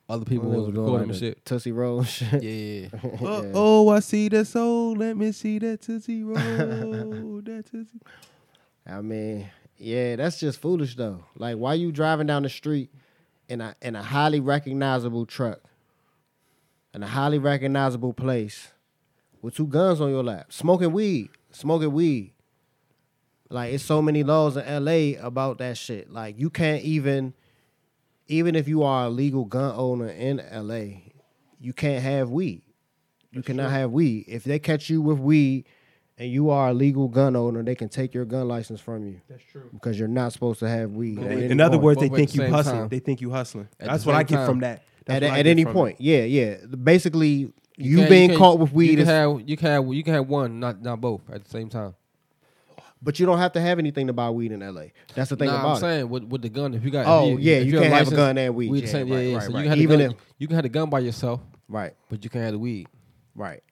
other 0.08 0.24
people 0.24 0.50
They 0.50 0.56
was 0.56 0.66
was 0.66 0.74
doing 0.74 0.86
recording 0.86 1.08
like 1.08 1.14
and 1.14 1.22
the 1.22 1.34
shit. 1.34 1.44
Tootsie 1.44 1.72
Roll 1.72 2.04
shit. 2.04 2.42
Yeah, 2.42 2.88
Uh, 3.02 3.42
Yeah. 3.42 3.50
Oh, 3.54 3.88
I 3.88 4.00
see 4.00 4.28
that 4.28 4.46
soul. 4.46 4.94
Let 4.96 5.16
me 5.16 5.32
see 5.32 5.58
that 5.60 5.80
tootsie 5.80 6.22
roll. 6.22 6.34
that 7.44 7.64
tootsie. 7.70 8.00
I 8.86 9.00
mean, 9.00 9.48
yeah, 9.78 10.16
that's 10.16 10.38
just 10.38 10.60
foolish 10.60 10.94
though. 10.96 11.24
Like, 11.36 11.56
why 11.56 11.74
you 11.74 11.90
driving 11.90 12.26
down 12.26 12.42
the 12.42 12.48
street 12.48 12.90
in 13.48 13.60
a 13.60 13.74
in 13.80 13.96
a 13.96 14.02
highly 14.02 14.40
recognizable 14.40 15.24
truck, 15.26 15.60
in 16.92 17.02
a 17.02 17.06
highly 17.06 17.38
recognizable 17.38 18.12
place, 18.12 18.72
with 19.44 19.54
two 19.54 19.66
guns 19.66 20.00
on 20.00 20.08
your 20.10 20.24
lap, 20.24 20.50
smoking 20.52 20.90
weed, 20.92 21.28
smoking 21.52 21.92
weed. 21.92 22.32
Like, 23.50 23.74
it's 23.74 23.84
so 23.84 24.00
many 24.00 24.22
laws 24.22 24.56
in 24.56 24.64
L.A. 24.64 25.16
about 25.16 25.58
that 25.58 25.76
shit. 25.76 26.10
Like, 26.10 26.38
you 26.40 26.48
can't 26.48 26.82
even, 26.82 27.34
even 28.26 28.56
if 28.56 28.66
you 28.66 28.82
are 28.82 29.04
a 29.04 29.10
legal 29.10 29.44
gun 29.44 29.74
owner 29.76 30.08
in 30.08 30.40
L.A., 30.40 31.12
you 31.60 31.74
can't 31.74 32.02
have 32.02 32.30
weed. 32.30 32.62
You 33.32 33.42
cannot 33.42 33.70
have 33.70 33.90
weed. 33.90 34.24
If 34.28 34.44
they 34.44 34.58
catch 34.58 34.88
you 34.88 35.02
with 35.02 35.18
weed 35.18 35.66
and 36.16 36.30
you 36.30 36.48
are 36.48 36.70
a 36.70 36.74
legal 36.74 37.08
gun 37.08 37.36
owner, 37.36 37.62
they 37.62 37.74
can 37.74 37.88
take 37.90 38.14
your 38.14 38.24
gun 38.24 38.48
license 38.48 38.80
from 38.80 39.04
you 39.06 39.20
That's 39.28 39.42
true. 39.44 39.68
because 39.74 39.98
you're 39.98 40.08
not 40.08 40.32
supposed 40.32 40.60
to 40.60 40.68
have 40.68 40.92
weed. 40.92 41.16
Both 41.16 41.26
at 41.26 41.32
any 41.32 41.46
In 41.46 41.60
other 41.60 41.72
point. 41.76 41.82
words, 41.84 42.00
they 42.00 42.08
Both 42.08 42.16
think 42.18 42.30
the 42.30 42.36
you 42.36 42.42
same 42.44 42.52
hustling. 42.52 42.76
time. 42.78 42.88
They 42.88 42.98
think 43.00 43.20
you 43.20 43.30
hustling. 43.30 43.68
At 43.78 43.88
That's 43.88 44.06
what 44.06 44.14
I 44.14 44.22
get 44.22 44.36
time. 44.36 44.46
from 44.48 44.60
that. 44.60 44.84
That's 45.04 45.22
at, 45.22 45.30
what 45.30 45.38
at 45.40 45.46
any 45.46 45.64
from 45.64 45.70
it. 45.72 45.74
point, 45.74 46.00
yeah, 46.00 46.24
yeah. 46.24 46.56
Basically, 46.82 47.52
you, 47.76 47.96
can't- 47.98 48.10
being 48.10 48.28
can't- 48.30 48.38
caught 48.38 48.58
with 48.58 48.70
You 48.70 48.76
weed 48.76 48.88
can 48.90 48.98
is, 49.00 49.08
have 49.08 49.42
you 49.48 49.56
can 49.56 49.68
have 49.68 49.86
you 49.92 50.02
can 50.04 50.14
have 50.14 50.28
one, 50.28 50.60
not 50.60 50.80
not 50.82 51.00
both 51.00 51.22
at 51.30 51.44
the 51.44 51.50
same 51.50 51.68
time. 51.68 51.94
but 53.02 53.18
you 53.20 53.26
don't 53.26 53.38
have 53.38 53.52
to 53.52 53.60
have 53.60 53.78
anything 53.78 54.06
to 54.06 54.12
buy 54.12 54.30
weed 54.30 54.50
in 54.52 54.62
L.A. 54.62 54.92
That's 55.14 55.28
the 55.30 55.36
thing 55.36 55.48
nah, 55.48 55.60
about 55.60 55.68
I'm 55.70 55.76
it. 55.76 55.80
saying 55.80 56.08
with, 56.08 56.22
with 56.24 56.42
the 56.42 56.48
gun, 56.48 56.72
if 56.74 56.82
you 56.84 56.90
got 56.90 57.06
Oh, 57.06 57.34
if 57.34 57.40
yeah, 57.40 57.56
if 57.56 57.66
you 57.66 57.72
you're 57.72 57.82
can't 57.82 57.92
have 57.94 58.08
a 58.12 58.16
gun 58.16 58.38
and 58.38 58.54
weed. 58.54 58.70
weed 58.70 58.84
Yeah, 58.84 58.90
same, 58.90 59.08
yeah, 59.08 59.14
right, 59.16 59.20
yeah. 59.28 59.34
right, 59.36 59.42
so 59.44 59.52
right. 59.52 59.56
you 59.58 59.62
can 59.64 59.70
have 59.70 59.78
Even 59.80 59.98
gun, 60.00 60.10
if- 60.12 60.16
you 60.38 60.46
can 60.46 60.54
have 60.56 60.62
the 60.62 60.68
gun 60.70 60.88
by 60.90 61.00
yourself, 61.00 61.40
Right, 61.68 61.94
but 62.08 62.22
you 62.24 62.30
can't 62.30 62.44
have 62.44 62.52
the 62.52 62.58
weed. 62.58 62.88
right. 63.34 63.62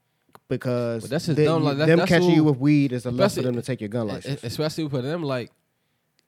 Because 0.48 1.04
But 1.04 1.10
that's 1.10 1.26
just 1.26 1.36
the- 1.36 1.44
dumb, 1.46 1.64
like, 1.64 1.78
that- 1.78 1.86
them 1.86 1.98
that's 2.00 2.10
catching 2.10 2.30
you 2.30 2.44
with 2.44 2.58
weed 2.58 2.92
is 2.92 3.06
enough 3.06 3.16
for 3.16 3.24
especially- 3.24 3.44
them 3.46 3.54
to 3.54 3.62
take 3.62 3.80
your 3.80 3.88
gun 3.88 4.08
license. 4.08 4.42
Especially 4.44 4.86
for 4.88 5.00
them, 5.00 5.22
like 5.22 5.50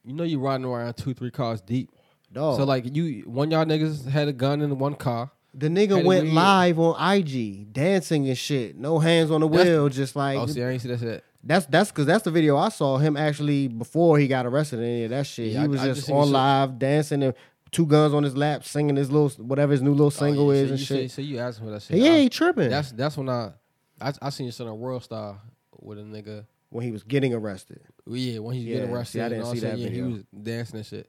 you 0.06 0.12
know, 0.14 0.24
you 0.24 0.38
riding 0.38 0.64
around 0.66 0.94
two, 0.94 1.12
three 1.14 1.30
cars 1.30 1.60
deep. 1.60 1.90
Dog. 2.32 2.56
So 2.58 2.64
like 2.64 2.94
you, 2.96 3.22
one 3.26 3.50
y'all 3.50 3.64
niggas 3.64 4.06
had 4.08 4.28
a 4.28 4.32
gun 4.32 4.60
in 4.62 4.78
one 4.78 4.94
car. 4.94 5.30
The 5.57 5.68
nigga 5.68 6.05
went 6.05 6.24
weed. 6.24 6.32
live 6.32 6.78
on 6.78 7.16
IG 7.18 7.72
dancing 7.72 8.26
and 8.28 8.36
shit, 8.36 8.76
no 8.76 8.98
hands 8.98 9.30
on 9.30 9.40
the 9.40 9.48
That's- 9.48 9.66
wheel, 9.68 9.88
just 9.88 10.16
like 10.16 10.36
Oh, 10.38 10.46
see, 10.46 10.62
I 10.62 10.70
ain't 10.70 10.82
see 10.82 10.88
that 10.88 11.00
shit. 11.00 11.24
That's 11.42 11.66
that's 11.66 11.90
because 11.90 12.07
that's 12.07 12.24
the 12.24 12.30
video 12.30 12.57
I 12.57 12.70
saw 12.70 12.96
him 12.98 13.16
actually 13.16 13.68
before 13.68 14.18
he 14.18 14.26
got 14.28 14.46
arrested. 14.46 14.78
and 14.80 14.88
Any 14.88 15.05
of 15.05 15.11
that 15.11 15.26
shit, 15.26 15.52
Yeah, 15.52 15.61
he 15.61 15.64
I- 15.64 15.68
was 15.68 15.80
I 15.80 15.84
just, 15.86 15.96
just 15.98 16.07
seen 16.09 16.16
on 16.16 16.32
live 16.32 16.78
dancing 16.78 17.22
and 17.22 17.34
two 17.70 17.86
guns 17.86 18.14
on 18.14 18.22
his 18.22 18.36
lap, 18.36 18.64
singing 18.64 18.96
his 18.96 19.11
little 19.11 19.28
whatever 19.44 19.72
his 19.72 19.82
new 19.82 19.90
little 19.92 20.07
oh, 20.07 20.11
single 20.11 20.48
oh, 20.48 20.52
yeah, 20.52 20.61
is 20.62 20.68
so 20.68 20.72
and 20.72 20.80
you, 20.80 20.86
shit. 20.86 21.11
So, 21.11 21.22
you 21.22 21.38
asking 21.38 21.66
for 21.66 21.70
that 21.72 21.82
shit? 21.82 21.98
yeah, 21.98 22.12
I- 22.14 22.18
he 22.20 22.28
tripping 22.28 22.70
that's 22.70 22.92
that's 22.92 23.16
when 23.16 23.28
I, 23.28 23.52
I 24.00 24.12
I 24.22 24.30
seen 24.30 24.46
this 24.46 24.61
on 24.61 24.68
a 24.68 24.74
World 24.74 25.02
Star 25.05 25.40
with 25.80 25.98
a 25.98 26.02
nigga. 26.02 26.46
when 26.70 26.84
he 26.84 26.90
was 26.90 27.02
getting 27.05 27.32
arrested. 27.34 27.80
Yeah, 28.07 28.38
when 28.40 28.55
he's 28.57 28.64
getting 28.64 28.88
Yeah, 28.88 28.94
arrested, 28.94 29.12
see, 29.12 29.20
I 29.20 29.28
didn't 29.28 29.44
all 29.44 29.55
see 29.55 29.61
that, 29.61 29.70
that 29.72 29.78
yeah, 29.78 29.88
video. 29.88 30.07
he 30.07 30.12
was 30.14 30.22
dancing 30.42 30.76
and 30.78 30.86
shit. 30.86 31.09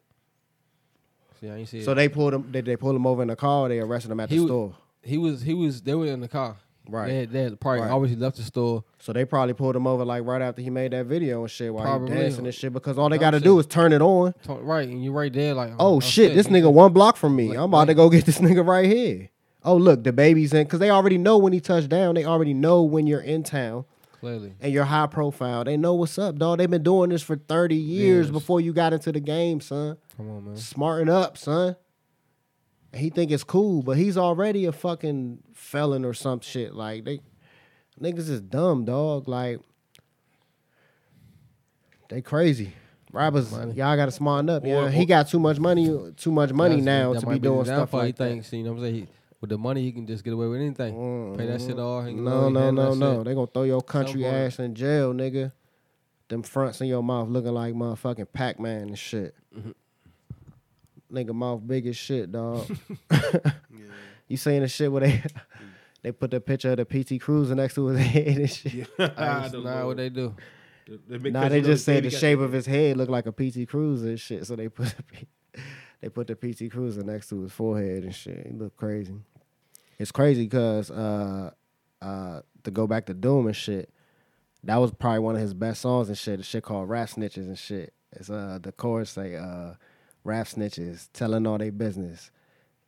See, 1.42 1.50
I 1.50 1.56
ain't 1.58 1.68
see 1.70 1.82
So 1.84 1.92
it. 1.92 1.96
they 1.96 2.10
pulled 2.10 2.34
him. 2.34 2.48
They, 2.52 2.62
they 2.62 2.76
pulled 2.76 2.96
him 2.96 3.06
over 3.08 3.22
in 3.22 3.28
the 3.28 3.36
car. 3.36 3.66
Or 3.66 3.70
they 3.70 3.80
arrested 3.80 4.12
him 4.12 4.20
at 4.20 4.30
He 4.30 4.38
the 4.38 4.44
was- 4.44 4.50
store. 4.50 4.76
he 5.04 5.18
was 5.18 5.42
he 5.42 5.54
was 5.54 5.82
they 5.82 5.96
were 5.96 6.06
in 6.08 6.20
the 6.22 6.28
car. 6.28 6.58
Right. 6.88 7.08
They 7.08 7.16
had, 7.22 7.32
they 7.32 7.42
had 7.44 7.60
probably 7.60 7.82
Right. 7.82 7.90
obviously 7.90 8.18
left 8.22 8.38
the 8.38 8.44
store. 8.44 8.84
So 9.00 9.12
they 9.12 9.26
probably 9.26 9.56
pulled 9.56 9.76
him 9.76 9.88
over 9.88 10.06
like 10.06 10.24
right 10.24 10.40
after 10.42 10.62
he 10.62 10.70
made 10.70 10.92
that 10.92 11.08
video 11.08 11.42
and 11.42 11.50
shit 11.50 11.74
while 11.74 11.84
Probably. 11.84 12.12
he 12.16 12.22
dancing 12.22 12.46
and 12.46 12.54
shit 12.54 12.74
because 12.74 13.00
all 13.00 13.10
they 13.10 13.18
got 13.18 13.32
to 13.32 13.40
do 13.40 13.58
is 13.58 13.66
turn 13.66 13.92
it 13.92 14.04
on. 14.04 14.36
Right, 14.48 14.88
and 14.88 15.04
you 15.04 15.12
right 15.12 15.34
there 15.34 15.56
like 15.56 15.72
Oh, 15.80 16.00
shit, 16.00 16.36
this 16.36 16.46
nigga 16.46 16.72
one 16.72 16.94
block 16.94 17.18
from 17.18 17.36
me. 17.36 17.50
Like- 17.50 17.58
I'm 17.58 17.64
about 17.66 17.86
to 17.86 17.96
go 17.96 18.08
get 18.10 18.26
this 18.26 18.38
nigga 18.40 18.64
right 18.66 18.86
here. 18.86 19.30
oh 19.64 19.78
look, 19.78 20.04
DaBaby's 20.04 20.54
in 20.54 20.66
because 20.66 20.78
they 20.80 20.92
already 20.92 21.18
know 21.18 21.40
when 21.40 21.54
he 21.54 21.60
touched 21.60 21.90
down. 21.90 22.14
They 22.14 22.24
already 22.24 22.54
know 22.54 22.84
when 22.84 23.08
you're 23.08 23.20
in 23.22 23.42
town 23.42 23.86
Clearly. 24.26 24.54
and 24.60 24.74
you're 24.74 24.84
high 24.86 25.06
profile. 25.08 25.64
They 25.64 25.78
know 25.78 25.94
what's 25.94 26.18
up, 26.18 26.38
dog. 26.38 26.58
They've 26.58 26.70
been 26.70 26.82
doing 26.84 27.12
this 27.12 27.22
for 27.22 27.36
30 27.36 27.76
years 27.76 28.02
Years. 28.28 28.32
before 28.32 28.60
you 28.60 28.74
got 28.74 28.92
into 28.92 29.12
the 29.12 29.20
game, 29.20 29.62
son. 29.62 29.98
Come 30.18 30.30
on, 30.32 30.46
man. 30.46 30.56
Smarten 30.58 31.10
up, 31.10 31.38
son. 31.38 31.76
And 32.92 33.02
he 33.02 33.10
think 33.12 33.30
it's 33.30 33.44
cool, 33.44 33.84
but 33.84 33.98
he's 33.98 34.18
already 34.18 34.66
a 34.66 34.72
fucking 34.72 35.40
felon 35.54 36.04
or 36.06 36.14
some 36.16 36.40
shit. 36.40 36.74
Like 36.74 37.04
they 37.06 37.20
niggas 38.02 38.30
is 38.30 38.42
dumb, 38.42 38.86
dog. 38.86 39.28
Like 39.28 39.60
they 42.10 42.22
crazy. 42.22 42.74
Rappers, 43.12 43.50
Money. 43.52 43.74
y'all 43.76 43.96
gotta 43.96 44.12
smarten 44.12 44.50
up. 44.50 44.66
Yeah, 44.66 44.86
Or- 44.86 44.90
he 44.90 45.06
got 45.06 45.30
too 45.30 45.40
much 45.40 45.58
money, 45.60 45.86
too 46.18 46.32
much 46.32 46.52
money 46.52 46.82
now 46.82 47.14
to 47.14 47.26
be 47.26 47.40
doing 47.40 47.64
stuff 47.66 47.94
like 47.94 48.06
he 48.08 48.12
that. 48.12 48.18
thinks, 48.18 48.52
you 48.52 48.64
know 48.64 48.72
what 48.74 48.78
I'm 48.80 48.84
saying? 48.84 48.96
He, 48.96 49.08
with 49.46 49.50
the 49.52 49.58
money, 49.58 49.82
he 49.84 49.92
can 49.92 50.06
just 50.06 50.24
get 50.24 50.34
away 50.34 50.48
with 50.48 50.62
anything. 50.62 51.36
Pay 51.38 51.46
that 51.48 51.62
shit 51.62 51.80
off. 51.80 52.06
he 52.06 52.14
No, 52.14 52.50
no, 52.50 52.72
no, 52.72 52.94
no. 52.94 53.18
shit. 53.18 53.26
They 53.26 53.34
gonna 53.34 53.48
throw 53.48 53.64
your 53.64 53.82
country 53.82 54.22
point. 54.24 54.36
ass 54.36 54.60
in 54.60 54.76
jail, 54.76 55.14
nigga. 55.14 55.52
Them 56.28 56.44
fronts 56.44 56.82
in 56.82 56.88
your 56.88 57.04
mouth 57.04 57.30
looking 57.30 57.54
like 57.54 57.74
motherfucking 57.74 58.28
Pac 58.34 58.60
Man 58.60 58.82
and 58.82 59.00
shit. 59.00 59.36
Mm-hmm. 59.56 61.16
Nigga 61.16 61.34
mouth 61.34 61.62
big 61.66 61.86
as 61.86 61.96
shit, 61.96 62.32
dog. 62.32 62.66
You 64.28 64.38
saying 64.38 64.62
the 64.62 64.68
shit 64.68 64.92
where 64.92 65.02
they 65.02 65.24
they 66.02 66.12
put 66.12 66.32
the 66.32 66.40
picture 66.40 66.72
of 66.72 66.78
the 66.78 66.86
PT 66.86 67.22
Cruiser 67.22 67.56
next 67.56 67.76
to 67.76 67.88
his 67.88 68.00
head 68.06 68.38
and 68.38 68.50
shit. 68.50 68.90
That's 68.98 69.54
not 69.54 69.64
know. 69.64 69.88
what 69.88 69.98
they 69.98 70.10
do. 70.10 70.36
Nah, 71.10 71.50
they 71.50 71.62
just 71.62 71.86
said 71.86 72.04
the 72.04 72.12
shape 72.12 72.40
of 72.40 72.52
his 72.52 72.66
head 72.66 72.98
looked 72.98 73.12
like 73.12 73.26
a 73.26 73.32
PT 73.32 73.68
Cruiser 73.68 74.10
and 74.10 74.20
shit, 74.20 74.46
so 74.46 74.56
they 74.56 74.70
put 74.70 74.94
the, 74.96 75.22
they 76.02 76.10
put 76.10 76.28
the 76.28 76.36
PT 76.36 76.72
Cruiser 76.72 77.04
next 77.04 77.30
to 77.30 77.42
his 77.42 77.52
forehead 77.52 78.04
and 78.04 78.14
shit. 78.14 78.46
He 78.48 78.54
look 78.54 78.76
crazy. 78.76 79.16
It's 79.98 80.12
crazy 80.12 80.44
because 80.44 80.92
uh, 80.92 81.52
uh, 82.02 82.42
to 82.64 82.72
go 82.72 82.88
back 82.88 83.06
to 83.08 83.14
Doom 83.14 83.48
and 83.48 83.56
shit, 83.56 83.90
that 84.64 84.78
was 84.78 84.92
probably 84.92 85.20
one 85.20 85.36
of 85.36 85.42
his 85.42 85.54
best 85.54 85.82
songs 85.82 86.10
and 86.10 86.18
shit. 86.18 86.38
The 86.38 86.44
shit 86.44 86.64
called 86.64 86.90
Rap 86.90 87.10
Snitches 87.10 87.48
and 87.48 87.58
shit. 87.58 87.94
It's 88.12 88.30
uh 88.30 88.60
the 88.62 88.72
chorus 88.72 89.12
say 89.12 89.36
uh, 89.36 89.74
Rap 90.24 90.48
Snitches 90.48 91.10
telling 91.14 91.46
all 91.46 91.58
their 91.58 91.72
business, 91.72 92.32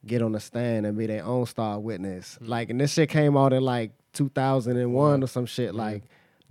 get 0.06 0.22
on 0.22 0.32
the 0.32 0.40
stand 0.40 0.86
and 0.86 0.98
be 0.98 1.06
their 1.06 1.24
own 1.24 1.46
star 1.46 1.80
witness. 1.80 2.38
Like, 2.42 2.70
and 2.70 2.80
this 2.80 2.94
shit 2.94 3.10
came 3.10 3.38
out 3.38 3.54
in 3.54 3.64
like 3.64 3.92
2001 4.14 5.24
or 5.24 5.28
some 5.28 5.46
shit. 5.46 5.76
Like, 5.76 6.04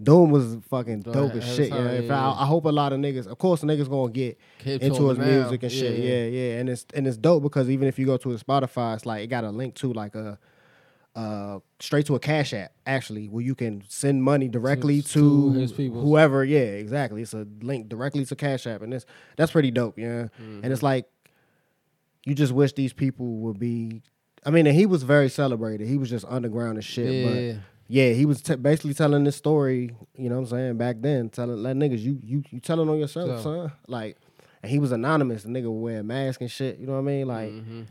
Doom 0.03 0.31
was 0.31 0.59
fucking 0.69 1.01
dope 1.03 1.35
as 1.35 1.45
shit. 1.57 1.71
the 1.71 1.77
Yeah, 1.77 1.89
If 1.93 2.05
yeah, 2.07 2.29
I. 2.31 2.43
I 2.43 2.47
hope 2.47 2.67
a 2.67 2.69
lot 2.69 2.93
of 2.93 3.01
niggas, 3.01 3.27
of 3.27 3.39
course, 3.39 3.63
niggas 3.63 3.89
gonna 3.89 4.13
get 4.13 4.39
Hip 4.59 4.83
into 4.83 5.09
his 5.09 5.17
now, 5.19 5.25
music 5.25 5.63
and 5.63 5.73
shit. 5.73 5.99
yeah. 5.99 6.05
Yeah, 6.05 6.25
yeah, 6.27 6.59
and 6.61 6.69
it's 6.69 6.85
and 6.95 7.07
it's 7.07 7.17
dope 7.17 7.43
because 7.43 7.71
even 7.71 7.89
if 7.89 7.99
you 7.99 8.05
go 8.05 8.17
to 8.19 8.29
his 8.29 8.43
Spotify, 8.43 8.95
it's 8.95 9.07
like 9.07 9.23
it 9.25 9.29
got 9.29 9.45
a 9.45 9.51
link 9.51 9.75
to 9.77 9.93
like 9.93 10.15
a. 10.15 10.39
Uh, 11.15 11.61
straight 11.81 12.05
to 12.05 12.15
a 12.15 12.19
cash 12.21 12.53
app 12.53 12.73
actually, 12.85 13.27
where 13.27 13.43
you 13.43 13.55
can 13.55 13.83
send 13.89 14.23
money 14.23 14.49
directly 14.49 15.01
To- 15.01 15.55
to, 15.55 15.67
to 15.67 15.91
whoever. 15.91 16.45
Yeah, 16.45 16.59
exactly. 16.59 17.23
It's 17.23 17.33
a 17.33 17.47
link 17.63 17.89
directly 17.89 18.27
to 18.27 18.37
Cash 18.37 18.67
App, 18.67 18.83
and 18.83 18.93
it's 18.93 19.07
that's 19.37 19.51
pretty 19.51 19.71
dope. 19.71 19.99
Yeah, 19.99 20.25
Mm-hmm. 20.39 20.61
and 20.63 20.73
it's 20.75 20.83
like 20.83 21.07
you 22.27 22.35
just 22.35 22.53
wish 22.53 22.75
these 22.75 22.93
people 22.93 23.27
would 23.39 23.59
be. 23.59 24.03
I 24.45 24.51
mean, 24.51 24.67
and 24.67 24.77
he 24.77 24.85
was 24.85 25.05
very 25.05 25.31
celebrated. 25.31 25.89
He 25.89 25.97
was 25.97 26.11
just 26.11 26.27
underground 26.29 26.77
and 26.77 26.85
shit. 26.85 27.11
Yeah. 27.55 27.61
Yeah, 27.89 28.11
he 28.13 28.27
was 28.27 28.43
t- 28.43 28.57
basically 28.57 28.95
telling 28.95 29.25
this 29.25 29.37
story. 29.37 29.95
You 30.17 30.29
know 30.29 30.37
what 30.37 30.41
I'm 30.43 30.47
saying? 30.49 30.77
Back 30.79 30.97
then, 31.01 31.29
telling 31.31 31.63
let 31.63 31.77
niggas 31.77 32.01
you 32.01 32.19
you 32.23 32.43
you 32.51 32.61
telling 32.61 32.89
on 32.89 32.99
yourself, 32.99 33.43
So- 33.43 33.43
son. 33.43 33.73
Like, 33.87 34.17
and 34.63 34.71
he 34.73 34.79
was 34.79 34.91
anonymous. 34.93 35.45
The 35.45 35.51
nigga 35.51 35.71
wear 35.73 36.01
a 36.01 36.03
mask 36.03 36.41
and 36.41 36.51
shit. 36.51 36.79
You 36.79 36.87
know 36.87 36.95
what 36.95 36.99
I 36.99 37.03
mean? 37.03 37.29
Like, 37.29 37.51
Mm-hmm. 37.53 37.83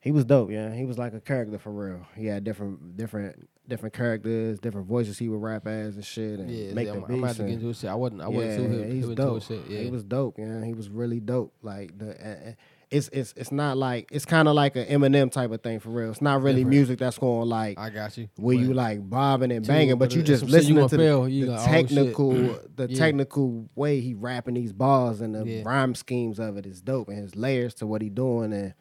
he 0.00 0.10
was 0.12 0.24
dope. 0.24 0.50
Yeah, 0.50 0.74
he 0.74 0.84
was 0.84 0.98
like 0.98 1.14
a 1.14 1.20
character 1.20 1.58
for 1.58 1.70
real. 1.70 2.06
He 2.16 2.26
had 2.26 2.42
different 2.44 2.96
different 2.96 3.48
different 3.68 3.94
characters, 3.94 4.58
different 4.60 4.86
voices 4.86 5.18
he 5.18 5.28
would 5.28 5.42
rap 5.42 5.66
as 5.66 5.96
and 5.96 6.04
shit, 6.04 6.38
and 6.40 6.48
Yeah, 6.50 6.72
make 6.72 6.86
yeah, 6.86 6.92
the 6.94 6.98
I'm, 6.98 7.04
I'm 7.14 7.18
about 7.24 7.32
to 7.36 7.38
get 7.38 7.44
and- 7.44 7.52
into 7.54 7.66
his 7.68 7.78
shit. 7.80 7.90
I 7.90 7.94
wasn't. 7.94 8.22
I 8.22 8.28
wasn't 8.28 8.50
yeah, 8.50 8.56
too 8.56 8.72
hip, 8.82 8.92
he's 8.92 9.08
dope. 9.14 9.42
shit. 9.42 9.60
Yeah. 9.68 9.80
He 9.80 9.90
was 9.90 10.02
dope. 10.04 10.38
Yeah, 10.38 10.64
he 10.64 10.72
was 10.74 10.88
really 10.88 11.20
dope. 11.20 11.52
Like 11.62 11.96
the, 11.98 12.10
uh, 12.10 12.52
it's 12.90 13.08
it's 13.12 13.34
it's 13.36 13.50
not 13.50 13.76
like 13.76 14.08
it's 14.12 14.24
kind 14.24 14.46
of 14.46 14.54
like 14.54 14.76
an 14.76 14.86
Eminem 14.86 15.30
type 15.32 15.50
of 15.50 15.60
thing 15.60 15.80
for 15.80 15.90
real. 15.90 16.10
It's 16.10 16.22
not 16.22 16.40
really 16.42 16.58
Different. 16.60 16.70
music 16.70 16.98
that's 17.00 17.18
going 17.18 17.48
like 17.48 17.78
I 17.78 17.90
got 17.90 18.16
you. 18.16 18.28
where 18.36 18.54
you 18.56 18.74
like 18.74 19.08
bobbing 19.10 19.50
and 19.50 19.66
banging, 19.66 19.98
but 19.98 20.10
but 20.10 20.14
you 20.16 20.22
just 20.22 20.44
you 20.44 20.48
listening 20.50 20.76
gonna 20.76 20.88
to 20.90 20.96
feel, 20.98 21.22
the, 21.24 21.30
you 21.32 21.46
the 21.46 21.52
like, 21.52 21.60
oh, 21.60 21.72
technical 21.72 22.32
the 22.76 22.86
Yeah. 22.88 22.96
technical 22.98 23.68
way 23.74 24.00
he 24.00 24.14
rapping 24.14 24.54
these 24.54 24.72
bars 24.72 25.20
and 25.20 25.34
the 25.34 25.44
Yeah. 25.44 25.62
rhyme 25.64 25.94
schemes 25.96 26.38
of 26.38 26.56
it 26.56 26.64
is 26.66 26.80
dope 26.80 27.08
and 27.08 27.18
his 27.18 27.34
layers 27.34 27.74
to 27.74 27.86
what 27.88 28.02
he 28.02 28.08
doing 28.08 28.52
and 28.52 28.74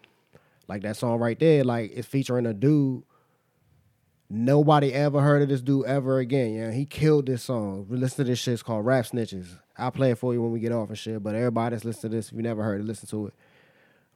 like 0.68 0.84
that 0.84 0.98
song 0.98 1.18
right 1.20 1.40
there, 1.40 1.64
like 1.64 1.92
it's 1.96 2.08
featuring 2.08 2.46
a 2.46 2.54
dude. 2.54 3.04
Nobody 4.30 4.92
ever 4.92 5.22
heard 5.22 5.44
of 5.44 5.50
this 5.50 5.62
dude 5.62 5.86
ever 5.86 6.18
again. 6.20 6.54
Yeah, 6.56 6.72
he 6.72 6.86
killed 6.86 7.28
this 7.28 7.44
song. 7.44 7.86
Listen 7.90 8.18
to 8.18 8.24
this 8.32 8.40
shit. 8.40 8.56
It's 8.56 8.64
called 8.64 8.84
Rap 8.86 9.06
Snitches. 9.06 9.60
I'll 9.78 9.92
play 9.92 10.12
it 10.12 10.18
for 10.18 10.34
you 10.34 10.42
when 10.42 10.52
we 10.52 10.60
get 10.60 10.72
off 10.72 10.90
and 10.90 10.98
shit. 10.98 11.22
But 11.22 11.36
everybody 11.36 11.76
that's 11.76 11.86
listening 11.86 12.12
to 12.12 12.18
this, 12.18 12.28
if 12.30 12.34
you 12.34 12.42
never 12.42 12.64
heard 12.64 12.82
it, 12.82 12.86
listen 12.86 13.08
to 13.10 13.28
it. 13.28 13.34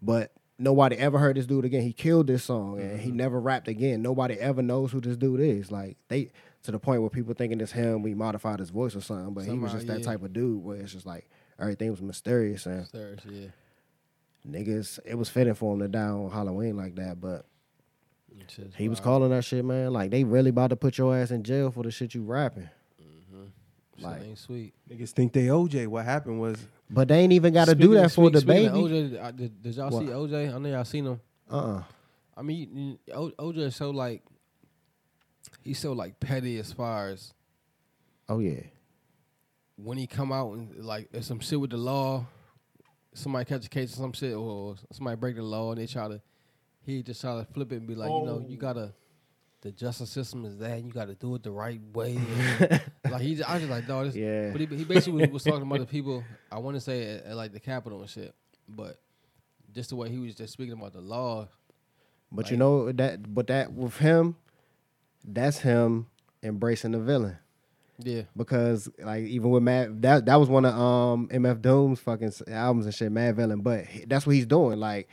But 0.01 0.31
nobody 0.57 0.95
ever 0.97 1.17
heard 1.19 1.35
this 1.37 1.45
dude 1.45 1.65
again. 1.65 1.81
He 1.83 1.93
killed 1.93 2.27
this 2.27 2.43
song 2.43 2.79
and 2.79 2.91
Mm-hmm. 2.91 2.99
he 2.99 3.11
never 3.11 3.39
rapped 3.39 3.67
again. 3.67 4.01
Nobody 4.01 4.35
ever 4.35 4.61
knows 4.61 4.91
who 4.91 5.01
this 5.01 5.17
dude 5.17 5.39
is. 5.39 5.71
Like 5.71 5.97
they 6.07 6.31
to 6.63 6.71
the 6.71 6.79
point 6.79 7.01
where 7.01 7.09
people 7.09 7.33
thinking 7.33 7.61
it's 7.61 7.71
him. 7.71 8.01
We 8.01 8.13
modified 8.13 8.59
his 8.59 8.69
voice 8.69 8.95
or 8.95 9.01
something, 9.01 9.33
but 9.33 9.45
he 9.45 9.51
was 9.57 9.71
just 9.73 9.87
that 9.87 9.99
yeah. 9.99 10.05
type 10.05 10.23
of 10.23 10.33
dude 10.33 10.63
where 10.63 10.77
it's 10.77 10.91
just 10.93 11.05
like 11.05 11.29
everything 11.59 11.91
was 11.91 12.01
mysterious 12.01 12.65
and 12.65 12.85
Stairs, 12.85 13.19
yeah. 13.29 13.47
niggas. 14.47 14.99
It 15.05 15.15
was 15.15 15.29
fitting 15.29 15.53
for 15.53 15.73
him 15.73 15.79
to 15.79 15.87
die 15.87 15.99
on 16.07 16.29
Halloween 16.31 16.77
like 16.77 16.95
that, 16.95 17.19
but. 17.19 17.45
It's 18.41 18.55
just 18.55 18.75
He 18.75 18.87
was 18.87 18.99
calling 19.01 19.31
that 19.31 19.43
shit, 19.43 19.65
man. 19.65 19.91
Like 19.91 20.11
they 20.11 20.23
really 20.23 20.49
about 20.51 20.69
to 20.69 20.75
put 20.75 20.97
your 20.97 21.17
ass 21.17 21.31
in 21.31 21.43
jail 21.43 21.71
for 21.71 21.83
the 21.83 21.91
shit 21.91 22.13
you 22.13 22.23
rapping. 22.23 22.69
Shit 23.97 24.05
like- 24.05 24.21
ain't 24.23 24.37
sweet. 24.37 24.73
Niggas 24.89 25.09
think 25.11 25.33
they 25.33 25.47
OJ. 25.47 25.87
What 25.87 26.05
happened 26.05 26.39
was 26.39 26.57
But 26.89 27.07
they 27.07 27.19
ain't 27.19 27.33
even 27.33 27.53
got 27.53 27.65
to 27.65 27.75
do 27.75 27.93
that 27.95 28.05
of- 28.05 28.13
for 28.13 28.29
the 28.31 28.41
speak- 28.41 28.67
of 28.67 28.73
baby. 28.73 28.93
OJ, 29.13 29.21
I- 29.21 29.31
did, 29.31 29.61
did 29.61 29.75
y'all 29.75 29.89
What? 29.91 29.99
see 30.05 30.11
OJ? 30.11 30.53
I 30.53 30.57
know 30.57 30.69
y'all 30.69 30.83
seen 30.85 31.05
him. 31.05 31.19
Uh 31.49 31.55
uh 31.57 31.83
I 32.35 32.41
mean, 32.41 32.57
you- 32.57 32.99
you- 33.07 33.13
O- 33.13 33.31
OJ 33.51 33.57
is 33.59 33.75
so 33.75 33.89
like 33.91 34.23
he's 35.63 35.79
so 35.79 35.93
like 35.93 36.19
petty 36.19 36.57
as 36.57 36.71
far 36.73 37.09
as 37.09 37.33
Oh 38.27 38.39
yeah. 38.39 38.61
when 39.75 39.97
he 39.97 40.07
come 40.07 40.31
out 40.31 40.53
and 40.53 40.83
like 40.83 41.11
there's 41.11 41.25
some 41.27 41.39
shit 41.39 41.59
with 41.59 41.69
the 41.71 41.77
law, 41.77 42.25
somebody 43.13 43.45
catch 43.45 43.65
a 43.65 43.69
case 43.69 43.93
or 43.93 43.97
some 43.97 44.13
shit, 44.13 44.35
or 44.35 44.75
somebody 44.91 45.15
break 45.17 45.35
the 45.35 45.43
law 45.43 45.71
and 45.71 45.79
they 45.81 45.87
try 45.87 46.07
to, 46.07 46.21
he 46.85 47.03
just 47.03 47.21
try 47.21 47.37
to 47.39 47.45
flip 47.53 47.71
it 47.71 47.77
and 47.77 47.87
be 47.87 47.95
like, 47.95 48.09
you 48.09 48.25
know, 48.25 48.45
you 48.47 48.57
gotta, 48.57 48.93
the 49.62 49.72
justice 49.72 50.10
system 50.10 50.45
is 50.45 50.57
that, 50.57 50.72
and 50.72 50.86
you 50.86 50.91
gotta 50.91 51.16
do 51.16 51.36
it 51.36 51.43
the 51.43 51.51
right 51.51 51.82
way. 51.93 52.18
like 53.10 53.22
he, 53.22 53.36
just, 53.36 53.49
I 53.49 53.57
just 53.60 53.70
like, 53.70 53.88
dog, 53.88 54.07
this, 54.07 54.16
Yeah. 54.16 54.51
But 54.51 54.62
he, 54.62 54.68
he 54.68 54.84
basically 54.86 55.24
was, 55.24 55.32
was 55.32 55.43
talking 55.43 55.64
about 55.64 55.80
the 55.80 55.86
people. 55.86 56.24
I 56.51 56.60
want 56.60 56.76
to 56.76 56.82
say 56.82 57.16
at, 57.16 57.26
at 57.26 57.36
like 57.36 57.51
the 57.51 57.60
Capitol 57.60 58.01
and 58.01 58.10
shit, 58.10 58.34
but 58.68 58.99
just 59.74 59.89
the 59.89 59.95
way 59.95 60.10
he 60.10 60.18
was 60.18 60.36
just 60.36 60.53
speaking 60.53 60.74
about 60.74 60.93
the 60.93 61.01
law. 61.01 61.47
But 62.32 62.51
you 62.51 62.57
know 62.57 62.91
that 62.91 63.34
but 63.34 63.47
that 63.47 63.74
with 63.74 63.97
him, 63.97 64.36
that's 65.26 65.60
him 65.60 66.07
embracing 66.43 66.91
the 66.91 66.99
villain. 66.99 67.38
Yeah, 68.01 68.22
Because 68.38 68.88
like 69.03 69.26
even 69.26 69.49
with 69.49 69.62
Mad 69.62 70.01
that 70.03 70.26
that 70.28 70.39
was 70.39 70.47
one 70.47 70.64
of 70.64 70.74
um 70.74 71.28
MF 71.28 71.62
Doom's 71.62 71.99
fucking 71.99 72.32
albums 72.47 72.86
and 72.86 72.95
shit, 72.95 73.12
Mad 73.12 73.36
Villain. 73.36 73.60
But 73.60 73.86
that's 74.07 74.26
what 74.26 74.36
he's 74.36 74.45
doing. 74.45 74.80
Like 74.80 75.10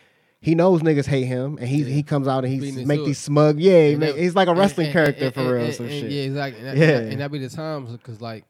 he 0.47 0.55
knows 0.55 0.81
niggas 0.83 1.07
hate 1.07 1.25
him, 1.25 1.59
and 1.59 1.69
he 1.69 1.79
Yeah. 1.83 1.89
he 1.97 2.03
comes 2.05 2.29
out 2.29 2.45
and 2.45 2.53
he 2.53 2.61
Feeding 2.61 2.87
make 2.87 3.05
these 3.05 3.19
smug. 3.19 3.59
Yeah, 3.59 3.89
he 3.89 3.97
make- 3.97 4.15
that- 4.15 4.21
he's 4.23 4.35
like 4.37 4.47
a 4.49 4.55
wrestling 4.55 4.87
and- 4.87 4.93
character 4.93 5.25
and- 5.27 5.35
for 5.35 5.41
and- 5.41 5.51
real. 5.51 5.65
and- 5.65 5.75
some 5.75 5.87
and- 5.87 5.95
shit. 5.95 6.11
Yeah, 6.13 6.23
exactly. 6.23 6.59
And 6.61 6.69
that, 6.69 6.77
Yeah. 6.77 7.11
and 7.11 7.21
that 7.21 7.33
be 7.33 7.39
the 7.39 7.49
times 7.49 7.91
because 7.93 8.21
like 8.21 8.45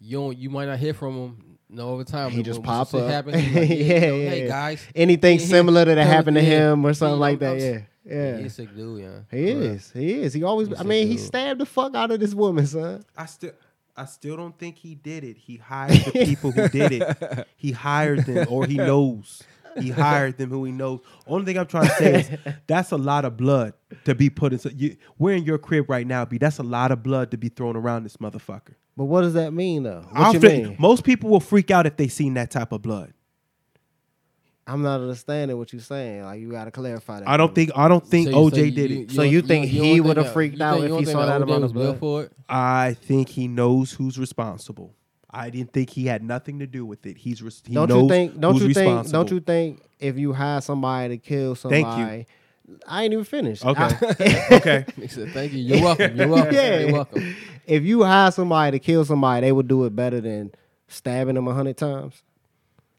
you 0.00 0.16
don't, 0.18 0.38
you 0.38 0.48
might 0.48 0.66
not 0.66 0.78
hear 0.78 0.94
from 0.94 1.14
him 1.16 1.36
no 1.68 1.90
over 1.90 2.04
time. 2.04 2.30
He 2.30 2.42
just 2.42 2.60
when- 2.60 2.66
when 2.68 2.76
pop 2.76 2.94
up. 2.94 3.10
happen, 3.10 3.32
like, 3.34 3.44
yeah, 3.44 3.60
Yeah, 3.60 3.64
you 3.66 4.00
know, 4.00 4.16
yeah, 4.16 4.30
hey 4.30 4.46
guys, 4.48 4.80
Anything 4.94 5.38
He- 5.38 5.44
similar 5.44 5.84
that 5.84 5.98
happened 6.06 6.36
to 6.38 6.42
yeah. 6.42 6.72
him 6.72 6.84
or 6.86 6.94
something 6.94 7.16
He- 7.16 7.20
like 7.20 7.38
that. 7.40 7.50
I'm- 7.50 7.60
Yeah, 7.60 8.14
yeah. 8.14 8.36
he's 8.38 8.46
a 8.46 8.50
sick 8.54 8.74
dude, 8.74 9.02
yeah. 9.02 9.18
He 9.30 9.48
is. 9.50 9.90
He 9.92 10.12
is. 10.22 10.32
He 10.32 10.42
always. 10.42 10.68
He's 10.68 10.78
I 10.78 10.80
a 10.80 10.84
mean, 10.84 11.06
he 11.08 11.18
stabbed 11.18 11.60
the 11.60 11.66
fuck 11.66 11.94
out 11.94 12.10
of 12.10 12.18
this 12.20 12.32
woman, 12.34 12.66
son. 12.66 13.04
I 13.16 13.26
still 13.26 13.50
I 13.94 14.04
still 14.06 14.36
don't 14.36 14.56
think 14.56 14.78
he 14.78 14.94
did 14.94 15.24
it. 15.24 15.36
He 15.36 15.56
hired 15.56 16.00
the 16.04 16.12
people 16.24 16.52
who 16.52 16.68
did 16.68 16.92
it. 16.92 17.46
He 17.56 17.72
hired 17.72 18.24
them 18.26 18.46
or 18.48 18.64
he 18.64 18.76
knows. 18.76 19.42
He 19.80 19.90
hired 19.90 20.38
them 20.38 20.50
who 20.50 20.64
he 20.64 20.72
knows. 20.72 21.00
Only 21.26 21.44
thing 21.46 21.58
I'm 21.58 21.66
trying 21.66 21.88
to 21.88 21.94
say 21.94 22.20
is 22.20 22.54
that's 22.66 22.90
a 22.92 22.96
lot 22.96 23.24
of 23.24 23.36
blood 23.36 23.74
to 24.04 24.14
be 24.14 24.30
put 24.30 24.52
in. 24.52 24.58
So 24.58 24.70
you, 24.74 24.96
we're 25.18 25.36
in 25.36 25.44
your 25.44 25.58
crib 25.58 25.88
right 25.90 26.06
now, 26.06 26.24
B. 26.24 26.38
That's 26.38 26.58
a 26.58 26.62
lot 26.62 26.90
of 26.90 27.02
blood 27.02 27.30
to 27.32 27.36
be 27.38 27.48
thrown 27.48 27.76
around 27.76 28.04
this 28.04 28.16
motherfucker. 28.16 28.74
But 28.96 29.04
what 29.04 29.20
does 29.22 29.34
that 29.34 29.52
mean, 29.52 29.84
though? 29.84 30.04
What 30.10 30.34
you 30.34 30.40
fi- 30.40 30.48
mean? 30.62 30.76
Most 30.78 31.04
people 31.04 31.30
will 31.30 31.40
freak 31.40 31.70
out 31.70 31.86
if 31.86 31.96
they 31.96 32.08
seen 32.08 32.34
that 32.34 32.50
type 32.50 32.72
of 32.72 32.82
blood. 32.82 33.12
I'm 34.66 34.82
not 34.82 35.00
understanding 35.00 35.56
what 35.56 35.72
you're 35.72 35.80
saying. 35.80 36.24
Like 36.24 36.40
you 36.40 36.50
got 36.50 36.64
to 36.64 36.70
clarify 36.70 37.20
that. 37.20 37.28
I 37.28 37.38
don't 37.38 37.54
think 37.54 37.70
I 37.74 37.88
don't 37.88 38.06
think 38.06 38.28
So 38.28 38.30
you- 38.32 38.50
OJ 38.50 38.54
so 38.54 38.62
you- 38.62 38.70
did 38.72 38.90
you- 38.90 39.00
it. 39.02 39.10
So 39.12 39.22
you 39.22 39.40
think 39.40 39.66
he 39.66 39.96
don't 39.96 40.06
would've 40.08 40.24
that- 40.24 40.32
freaked 40.34 40.58
you 40.58 40.62
out 40.64 40.74
think- 40.74 40.84
if 40.84 40.90
you 40.90 40.96
he 40.98 41.04
don't 41.06 41.12
saw 41.12 41.18
think 41.20 41.28
that 41.28 41.40
OJ 41.40 41.42
amount 41.44 41.62
was 41.62 41.70
of 41.70 41.74
built 41.74 41.86
blood? 41.86 42.00
for 42.00 42.22
it? 42.24 42.32
I 42.50 42.96
think 43.00 43.28
he 43.30 43.48
knows 43.48 43.92
who's 43.92 44.18
responsible. 44.18 44.94
I 45.30 45.50
didn't 45.50 45.72
think 45.72 45.90
he 45.90 46.06
had 46.06 46.22
nothing 46.22 46.58
to 46.60 46.66
do 46.66 46.86
with 46.86 47.04
it. 47.04 47.18
He's 47.18 47.42
res- 47.42 47.62
he 47.66 47.74
Don't 47.74 47.88
knows 47.88 48.02
you 48.02 48.08
think? 48.08 48.40
Don't 48.40 48.56
you 48.62 48.72
think? 48.74 49.10
Don't 49.10 49.30
you 49.30 49.40
think? 49.40 49.82
If 50.00 50.16
you 50.18 50.32
hire 50.32 50.60
somebody 50.60 51.08
to 51.10 51.18
kill 51.18 51.54
Thank 51.54 51.86
you. 51.86 51.92
somebody, 51.92 52.26
I 52.86 53.04
ain't 53.04 53.12
even 53.12 53.24
finished. 53.24 53.64
Okay. 53.64 53.82
I- 53.82 54.46
okay. 54.52 54.84
He 54.96 55.08
said, 55.08 55.30
"Thank 55.32 55.52
you. 55.52 55.58
You're 55.58 55.82
welcome. 55.82 56.16
You're 56.16 56.28
welcome. 56.28 56.54
Yeah. 56.54 56.78
You're 56.78 56.92
welcome." 56.92 57.36
if 57.66 57.82
you 57.82 58.04
hire 58.04 58.30
somebody 58.30 58.78
to 58.78 58.84
kill 58.84 59.04
somebody, 59.04 59.46
they 59.46 59.52
would 59.52 59.68
do 59.68 59.84
it 59.84 59.94
better 59.94 60.20
than 60.20 60.52
stabbing 60.86 61.34
them 61.34 61.46
a 61.48 61.52
hundred 61.54 61.76
times. 61.76 62.22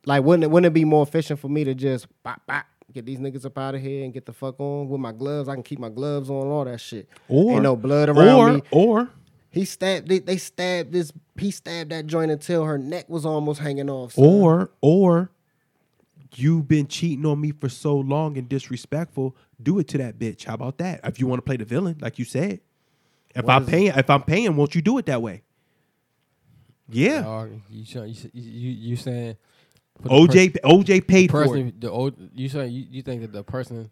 Like, 0.06 0.24
wouldn't 0.24 0.44
it, 0.44 0.52
wouldn't 0.52 0.68
it 0.68 0.74
be 0.74 0.86
more 0.86 1.04
efficient 1.04 1.40
for 1.40 1.50
me 1.50 1.64
to 1.64 1.74
just 1.74 2.08
bop, 2.24 2.42
bop, 2.48 2.66
get 2.94 3.06
these 3.06 3.20
niggas 3.20 3.46
up 3.46 3.58
out 3.58 3.76
of 3.76 3.82
here 3.82 4.04
and 4.04 4.14
get 4.14 4.26
the 4.26 4.34
fuck 4.34 4.60
on 4.60 4.88
with 4.88 5.02
my 5.02 5.12
gloves? 5.12 5.50
I 5.50 5.56
can 5.56 5.64
keep 5.64 5.80
my 5.80 5.90
gloves 5.90 6.30
on, 6.30 6.48
all 6.48 6.66
that 6.66 6.80
shit. 6.80 7.10
Or 7.28 7.54
Ain't 7.54 7.64
no 7.64 7.76
blood 7.76 8.10
around 8.10 8.28
or, 8.38 8.54
me. 8.54 8.62
Or 8.72 9.10
He 9.52 9.66
stabbed. 9.66 10.08
They, 10.08 10.20
they 10.20 10.38
stabbed 10.38 10.91
this. 10.91 11.12
He 11.38 11.50
stabbed 11.52 11.91
that 11.91 12.06
joint 12.08 12.32
until 12.32 12.66
her 12.66 12.78
neck 12.78 13.10
was 13.10 13.26
almost 13.26 13.60
hanging 13.62 13.89
off. 13.89 14.14
son. 14.14 14.24
or 14.26 14.72
or 14.82 15.32
you've 16.36 16.68
been 16.68 16.88
cheating 16.88 17.26
on 17.26 17.41
me 17.41 17.52
for 17.52 17.68
so 17.70 17.97
long 17.97 18.38
and 18.38 18.47
disrespectful. 18.47 19.36
Do 19.62 19.80
it 19.80 19.88
to 19.89 19.97
that 19.97 20.20
bitch. 20.20 20.45
How 20.45 20.54
about 20.54 20.78
that? 20.78 21.00
If 21.04 21.20
you 21.20 21.26
want 21.28 21.39
to 21.39 21.43
play 21.43 21.58
the 21.58 21.66
villain, 21.66 21.97
like 22.00 22.20
you 22.20 22.26
said. 22.26 22.60
If 23.36 23.45
What 23.45 23.54
I'm 23.56 23.64
is- 23.64 23.70
paying, 23.70 23.88
if 23.88 24.10
I'm 24.10 24.24
paying, 24.24 24.56
won't 24.56 24.76
you 24.76 24.82
do 24.82 24.97
it 25.00 25.06
that 25.08 25.22
way? 25.22 25.43
Yeah. 26.91 27.22
Dog, 27.22 27.52
you, 27.70 27.86
try- 27.86 28.06
you, 28.06 28.16
you, 28.34 28.41
you, 28.52 28.70
you 28.89 28.95
saying 28.95 29.38
for 30.02 30.08
the 30.08 30.10
OJ 30.10 30.58
OJ 30.64 31.08
paid 31.08 31.30
per- 31.30 31.45
for 31.45 31.58
it. 31.58 31.80
the 31.82 31.91
old, 31.91 32.16
you 32.34 32.50
saying 32.50 32.72
you, 32.72 32.86
you 32.89 33.02
think 33.04 33.22
that 33.22 33.32
the 33.32 33.43
person 33.43 33.91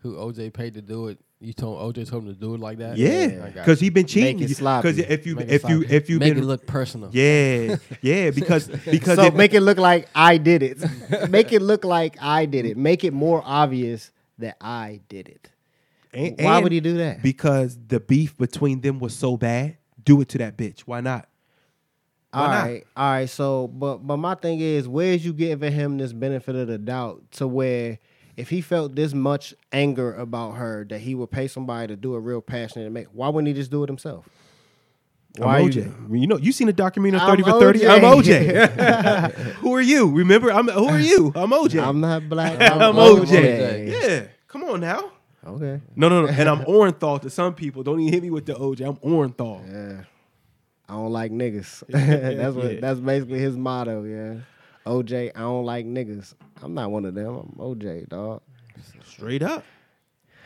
who 0.00 0.14
OJ 0.16 0.52
paid 0.52 0.74
to 0.74 0.82
do 0.82 1.08
it, 1.08 1.18
you 1.40 1.52
told 1.52 1.94
OJ 1.94 2.08
told 2.08 2.24
him 2.24 2.34
to 2.34 2.38
do 2.40 2.54
it 2.54 2.60
like 2.60 2.78
that? 2.78 2.96
Yeah, 2.96 3.48
because 3.54 3.80
you. 3.80 3.86
he 3.86 3.90
been 3.90 4.06
cheating. 4.06 4.40
it 4.40 4.48
sloppy. 4.50 4.88
Because 4.92 4.98
if 5.10 5.26
you 5.26 5.36
Make 5.36 5.48
it 5.48 5.52
if 5.52 5.62
you 5.68 5.80
sloppy. 5.82 5.94
if 5.96 6.10
you 6.10 6.18
make 6.18 6.34
been 6.34 6.42
it 6.42 6.46
look 6.46 6.66
personal. 6.66 7.10
yeah 7.12 7.76
yeah 8.02 8.30
because 8.30 8.66
because 8.90 9.16
so 9.16 9.26
if- 9.26 9.34
make 9.34 9.54
it 9.54 9.60
look 9.60 9.78
like 9.78 10.08
I 10.14 10.36
did 10.38 10.62
it. 10.62 10.78
make 11.30 11.52
it 11.52 11.62
look 11.62 11.84
like 11.84 12.16
I 12.20 12.46
did 12.46 12.66
it. 12.66 12.76
Make 12.76 13.04
it 13.04 13.12
more 13.12 13.42
obvious 13.44 14.10
that 14.38 14.56
I 14.60 15.00
did 15.08 15.28
it. 15.28 15.50
and- 16.12 16.36
Why 16.40 16.54
and 16.56 16.62
would 16.64 16.72
he 16.72 16.80
do 16.80 16.96
that? 16.98 17.22
Because 17.22 17.78
the 17.86 18.00
beef 18.00 18.36
between 18.36 18.80
them 18.80 18.98
was 18.98 19.14
so 19.14 19.36
bad. 19.36 19.76
Do 20.04 20.20
it 20.20 20.28
to 20.30 20.38
that 20.38 20.56
bitch. 20.56 20.80
Why 20.80 21.00
not? 21.00 21.28
Why 22.30 22.40
All 22.40 22.48
not? 22.48 22.62
right, 22.66 22.86
all 22.96 23.10
right. 23.10 23.28
So, 23.30 23.68
but 23.68 23.98
but 23.98 24.16
my 24.18 24.34
thing 24.34 24.60
is, 24.60 24.86
where 24.88 25.12
is 25.12 25.24
you 25.24 25.32
giving 25.32 25.72
him 25.72 25.98
this 25.98 26.12
benefit 26.12 26.54
of 26.56 26.66
the 26.68 26.78
doubt 26.78 27.22
to 27.32 27.46
where 27.48 27.98
if 28.38 28.50
he 28.50 28.60
felt 28.60 28.94
this 28.94 29.12
much 29.12 29.52
anger 29.72 30.14
about 30.14 30.52
her 30.52 30.86
that 30.88 31.00
he 31.00 31.14
would 31.14 31.30
pay 31.30 31.48
somebody 31.48 31.88
to 31.88 31.96
do 31.96 32.14
a 32.14 32.20
real 32.20 32.40
passionate 32.40 32.84
and 32.84 32.94
make? 32.94 33.08
Why 33.08 33.28
wouldn't 33.28 33.48
he 33.48 33.54
just 33.54 33.70
do 33.70 33.82
it 33.82 33.88
himself? 33.88 34.28
Why 35.36 35.58
I'm 35.58 35.64
you- 35.64 35.82
OJ. 35.82 36.20
You, 36.20 36.26
know, 36.28 36.36
you 36.38 36.52
seen 36.52 36.68
the 36.68 36.72
documentary 36.72 37.20
I'm 37.20 37.28
30 37.28 37.42
for 37.42 37.60
30? 37.60 37.86
I'm 37.88 38.00
OJ. 38.02 38.76
OJ. 38.76 39.32
who 39.56 39.74
are 39.74 39.80
you? 39.80 40.10
Remember, 40.10 40.52
I'm 40.52 40.68
who 40.68 40.86
are 40.86 41.00
you? 41.00 41.32
I'm 41.34 41.50
OJ. 41.50 41.84
I'm 41.84 42.00
not 42.00 42.28
black. 42.28 42.60
I'm, 42.60 42.80
I'm, 42.80 42.94
OJ. 42.94 43.26
OJ. 43.26 44.02
Yeah. 44.02 44.26
Come 44.46 44.64
on 44.64 44.80
now. 44.80 45.10
Okay. 45.44 45.80
No, 45.96 46.08
no, 46.08 46.22
no. 46.22 46.28
And 46.28 46.48
I'm 46.48 46.60
Orenthal 46.64 47.20
to 47.22 47.30
some 47.30 47.54
people. 47.54 47.82
Don't 47.82 47.98
even 48.00 48.12
hit 48.12 48.22
me 48.22 48.30
with 48.30 48.46
the 48.46 48.54
OJ. 48.54 48.86
I'm 48.86 48.96
Orenthal. 48.96 49.66
Yeah. 49.68 50.04
I 50.88 50.92
don't 50.92 51.12
like 51.12 51.32
niggas. 51.32 51.82
that's 51.88 52.54
what. 52.54 52.74
yeah. 52.74 52.80
That's 52.80 53.00
basically 53.00 53.40
his 53.40 53.56
motto. 53.56 54.04
Yeah. 54.04 54.40
OJ, 54.86 55.32
I 55.34 55.40
don't 55.40 55.64
like 55.64 55.86
niggas. 55.86 56.34
I'm 56.62 56.74
not 56.74 56.90
one 56.90 57.04
of 57.04 57.14
them. 57.14 57.36
I'm 57.36 57.52
OJ, 57.58 58.08
dog. 58.08 58.42
Straight 59.04 59.42
up. 59.42 59.64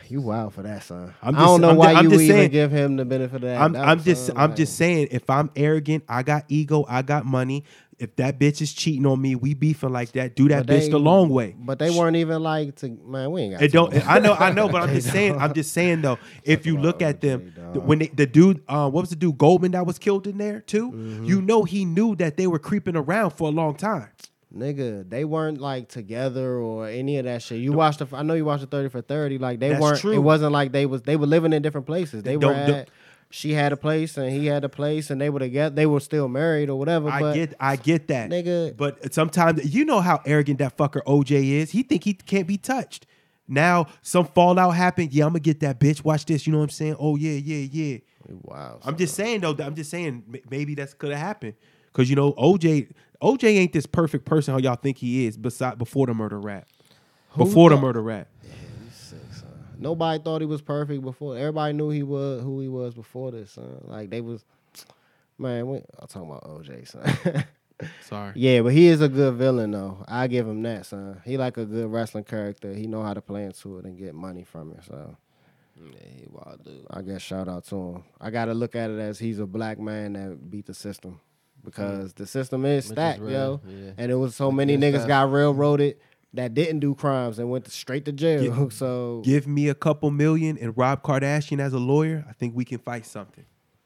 You 0.09 0.21
wild 0.21 0.53
for 0.53 0.63
that, 0.63 0.83
son. 0.83 1.15
I'm 1.23 1.35
I 1.37 1.41
don't 1.41 1.61
know 1.61 1.71
I'm 1.71 1.77
why 1.77 1.93
you 1.93 2.03
just 2.03 2.11
would 2.11 2.21
even 2.23 2.37
saying- 2.37 2.51
give 2.51 2.71
him 2.71 2.97
the 2.97 3.05
benefit 3.05 3.37
of 3.37 3.41
that. 3.43 3.61
I'm, 3.61 3.73
doubt, 3.73 3.89
I'm 3.89 4.03
just 4.03 4.27
son. 4.27 4.37
I'm 4.37 4.51
Like- 4.51 4.57
just 4.57 4.77
saying 4.77 5.09
if 5.11 5.31
I'm 5.31 5.51
arrogant, 5.57 6.05
I 6.09 6.23
got 6.23 6.45
ego, 6.49 6.85
I 6.89 7.03
got 7.03 7.25
money. 7.25 7.65
If 7.99 8.17
that 8.17 8.39
bitch 8.41 8.61
is 8.61 8.73
cheating 8.73 9.07
on 9.07 9.23
me, 9.23 9.37
we 9.37 9.55
beefing 9.55 9.91
like 9.93 10.11
that. 10.13 10.35
Do 10.35 10.49
that 10.49 10.65
bitch 10.67 10.81
they- 10.81 10.89
the 10.89 10.99
long 10.99 11.29
way. 11.29 11.55
But 11.57 11.79
they 11.79 11.89
weren't 11.91 12.17
even 12.17 12.43
like 12.43 12.75
to 12.77 12.89
man. 13.07 13.31
We 13.31 13.43
ain't 13.43 13.53
got. 13.53 13.63
It 13.63 13.71
don't. 13.73 13.95
I 14.09 14.19
know. 14.19 14.35
I 14.35 14.51
know. 14.53 14.69
But 14.69 14.83
I'm 14.83 14.89
just 14.95 15.11
saying. 15.13 15.37
I'm 15.39 15.55
just 15.55 15.73
saying 15.73 16.03
though. 16.03 16.19
If 16.43 16.67
you 16.67 16.77
look 16.77 17.01
at 17.01 17.21
them, 17.21 17.55
the- 17.73 17.81
when 17.81 18.01
they, 18.01 18.09
the 18.09 18.27
dude, 18.27 18.61
uh, 18.69 18.91
what 18.91 19.03
was 19.03 19.11
the 19.11 19.17
dude 19.17 19.39
Goldman 19.39 19.71
that 19.73 19.87
was 19.87 19.99
killed 20.01 20.27
in 20.27 20.37
there 20.37 20.61
too? 20.61 20.91
Mm-hmm. 20.91 21.25
You 21.27 21.41
know 21.43 21.63
he 21.63 21.85
knew 21.85 22.17
that 22.17 22.37
they 22.37 22.49
were 22.49 22.59
creeping 22.59 22.97
around 22.97 23.31
for 23.31 23.49
a 23.49 23.53
long 23.53 23.77
time. 23.77 24.09
Nigga, 24.55 25.09
they 25.09 25.25
weren't 25.25 25.61
like 25.61 25.89
together 25.89 26.59
or 26.59 26.87
any 26.87 27.17
of 27.19 27.25
that 27.25 27.43
shit. 27.43 27.59
You 27.61 27.73
watched 27.73 28.01
the. 28.01 28.07
I 28.13 28.23
know 28.23 28.35
you 28.35 28.45
watched 28.45 28.61
the 28.61 28.67
thirty 28.67 28.89
for 28.91 29.01
thirty. 29.01 29.39
Like 29.39 29.61
they 29.61 29.71
That's 29.71 29.81
weren't. 29.81 29.99
true. 30.01 30.13
It 30.13 30.19
wasn't 30.19 30.53
like 30.53 30.73
they 30.73 30.85
was. 30.85 31.03
They 31.03 31.17
were 31.17 31.27
living 31.27 31.53
in 31.55 31.63
different 31.63 31.87
places. 31.87 32.23
They 32.23 32.37
were 32.37 32.43
Don't- 32.43 32.57
at. 32.57 32.67
don't- 32.69 32.89
she 33.35 33.55
had 33.55 33.73
a 33.73 33.79
place 33.79 34.19
and 34.19 34.31
he 34.31 34.45
had 34.45 34.63
a 34.63 34.69
place 34.69 35.09
and 35.11 35.19
they 35.19 35.31
were 35.31 35.39
together. 35.39 35.75
They 35.75 35.87
were 35.87 36.01
still 36.01 36.29
married 36.29 36.69
or 36.69 36.79
whatever. 36.79 37.09
I 37.09 37.21
but 37.21 37.33
get. 37.35 37.55
I 37.59 37.77
get 37.77 38.09
that. 38.09 38.29
nigga- 38.29 38.77
But 38.77 39.15
sometimes 39.15 39.75
you 39.75 39.87
know 39.87 40.01
how 40.03 40.21
arrogant 40.27 40.59
that 40.59 40.77
fucker 40.77 41.01
OJ 41.07 41.31
is. 41.53 41.71
He 41.71 41.83
think 41.83 42.05
he 42.05 42.13
can't 42.13 42.47
be 42.47 42.59
touched. 42.59 43.07
Now 43.49 43.87
some 44.03 44.27
fallout 44.27 44.75
happened. 44.75 45.15
Yeah, 45.15 45.25
I'm 45.25 45.31
gonna 45.31 45.41
get 45.41 45.61
that 45.61 45.81
bitch. 45.81 46.05
Watch 46.05 46.27
this. 46.27 46.47
You 46.47 46.53
know 46.53 46.59
what 46.59 46.65
I'm 46.65 46.71
saying? 46.71 46.97
Oh 46.99 47.17
yeah, 47.17 47.33
yeah, 47.33 47.67
yeah. 47.73 47.99
wow. 48.43 48.79
I'm 48.85 48.99
just 48.99 49.15
saying 49.15 49.41
though. 49.41 49.57
I'm 49.59 49.75
just 49.77 49.91
saying 49.91 50.41
maybe 50.51 50.75
that's 50.75 50.93
could 50.93 51.09
have 51.11 51.19
happened 51.19 51.55
because 51.87 52.11
you 52.11 52.17
know 52.17 52.35
OJ. 52.35 52.91
OJ 53.23 53.45
ain't 53.45 53.73
this 53.73 53.87
perfect 53.87 54.25
person 54.25 54.53
how 54.53 54.59
y'all 54.59 54.75
think 54.77 54.99
he 54.99 55.27
is. 55.27 55.37
Beside 55.37 55.79
before 55.79 56.07
the 56.07 56.15
murder 56.15 56.41
rap, 56.41 56.67
before 57.37 57.71
the 57.71 57.77
thought- 57.77 57.83
murder 57.83 58.03
rap. 58.03 58.29
Nobody 59.79 60.23
thought 60.23 60.41
he 60.41 60.47
was 60.47 60.63
perfect 60.63 61.03
before. 61.03 61.37
Everybody 61.37 61.73
knew 61.73 61.91
he 61.91 62.05
was 62.05 62.41
who 62.43 62.61
he 62.61 62.69
was 62.69 62.95
before 62.95 63.33
this. 63.33 63.53
Son. 63.53 63.81
Like 63.85 64.11
they 64.11 64.21
was, 64.21 64.45
man. 65.39 65.67
We, 65.69 65.79
I'm 65.99 66.07
talking 66.07 66.31
about 66.31 66.45
OJ, 66.45 66.87
son. 66.89 67.45
Sorry. 68.03 68.33
yeah, 68.37 68.61
but 68.61 68.73
he 68.73 68.87
is 68.87 69.01
a 69.01 69.09
good 69.09 69.35
villain 69.35 69.73
though. 69.73 70.05
I 70.07 70.29
give 70.29 70.47
him 70.47 70.63
that, 70.63 70.87
son. 70.87 71.21
He 71.25 71.37
like 71.37 71.57
a 71.57 71.65
good 71.65 71.91
wrestling 71.91 72.23
character. 72.23 72.73
He 72.73 72.87
know 72.87 73.03
how 73.03 73.13
to 73.13 73.21
play 73.21 73.43
into 73.45 73.79
it 73.79 73.85
and 73.85 73.99
get 73.99 74.15
money 74.15 74.45
from 74.45 74.71
it. 74.71 74.85
So 74.87 75.17
Yeah, 75.77 75.99
he 76.17 76.27
wild 76.31 76.63
dude. 76.65 76.87
I 76.89 77.03
guess 77.03 77.23
shout 77.23 77.49
out 77.49 77.65
to 77.67 77.77
him. 77.77 78.05
I 78.21 78.31
got 78.31 78.45
to 78.45 78.55
look 78.55 78.77
at 78.77 78.89
it 78.89 79.01
as 79.01 79.19
he's 79.19 79.41
a 79.41 79.47
black 79.47 79.81
man 79.81 80.13
that 80.13 80.49
beat 80.49 80.67
the 80.67 80.75
system 80.75 81.19
because 81.65 82.13
the 82.15 82.27
system 82.27 82.65
is 82.65 82.85
Which 82.85 82.85
is 82.85 82.91
stacked, 82.93 83.21
real, 83.21 83.31
yo. 83.33 83.61
yeah. 83.69 83.91
And 83.99 84.11
it 84.13 84.17
was 84.17 84.35
so 84.35 84.49
Like, 84.49 84.57
many 84.57 84.77
niggas 84.77 85.01
that- 85.03 85.09
got 85.09 85.31
railroaded 85.33 85.97
that 86.35 86.55
didn't 86.55 86.81
do 86.81 86.95
crimes 86.95 87.39
and 87.39 87.51
went 87.51 87.69
straight 87.71 88.05
to 88.07 88.13
jail. 88.13 88.71
so 88.71 89.21
Give 89.25 89.47
me 89.47 89.69
a 89.69 89.75
couple 89.75 90.11
million 90.11 90.57
and 90.59 90.77
Rob 90.77 91.03
Kardashian 91.03 91.61
as 91.61 91.73
a 91.73 91.79
lawyer. 91.79 92.25
I 92.29 92.33
think 92.33 92.57
we 92.57 92.65
can 92.65 92.79
fight 92.79 93.05
something. 93.07 93.45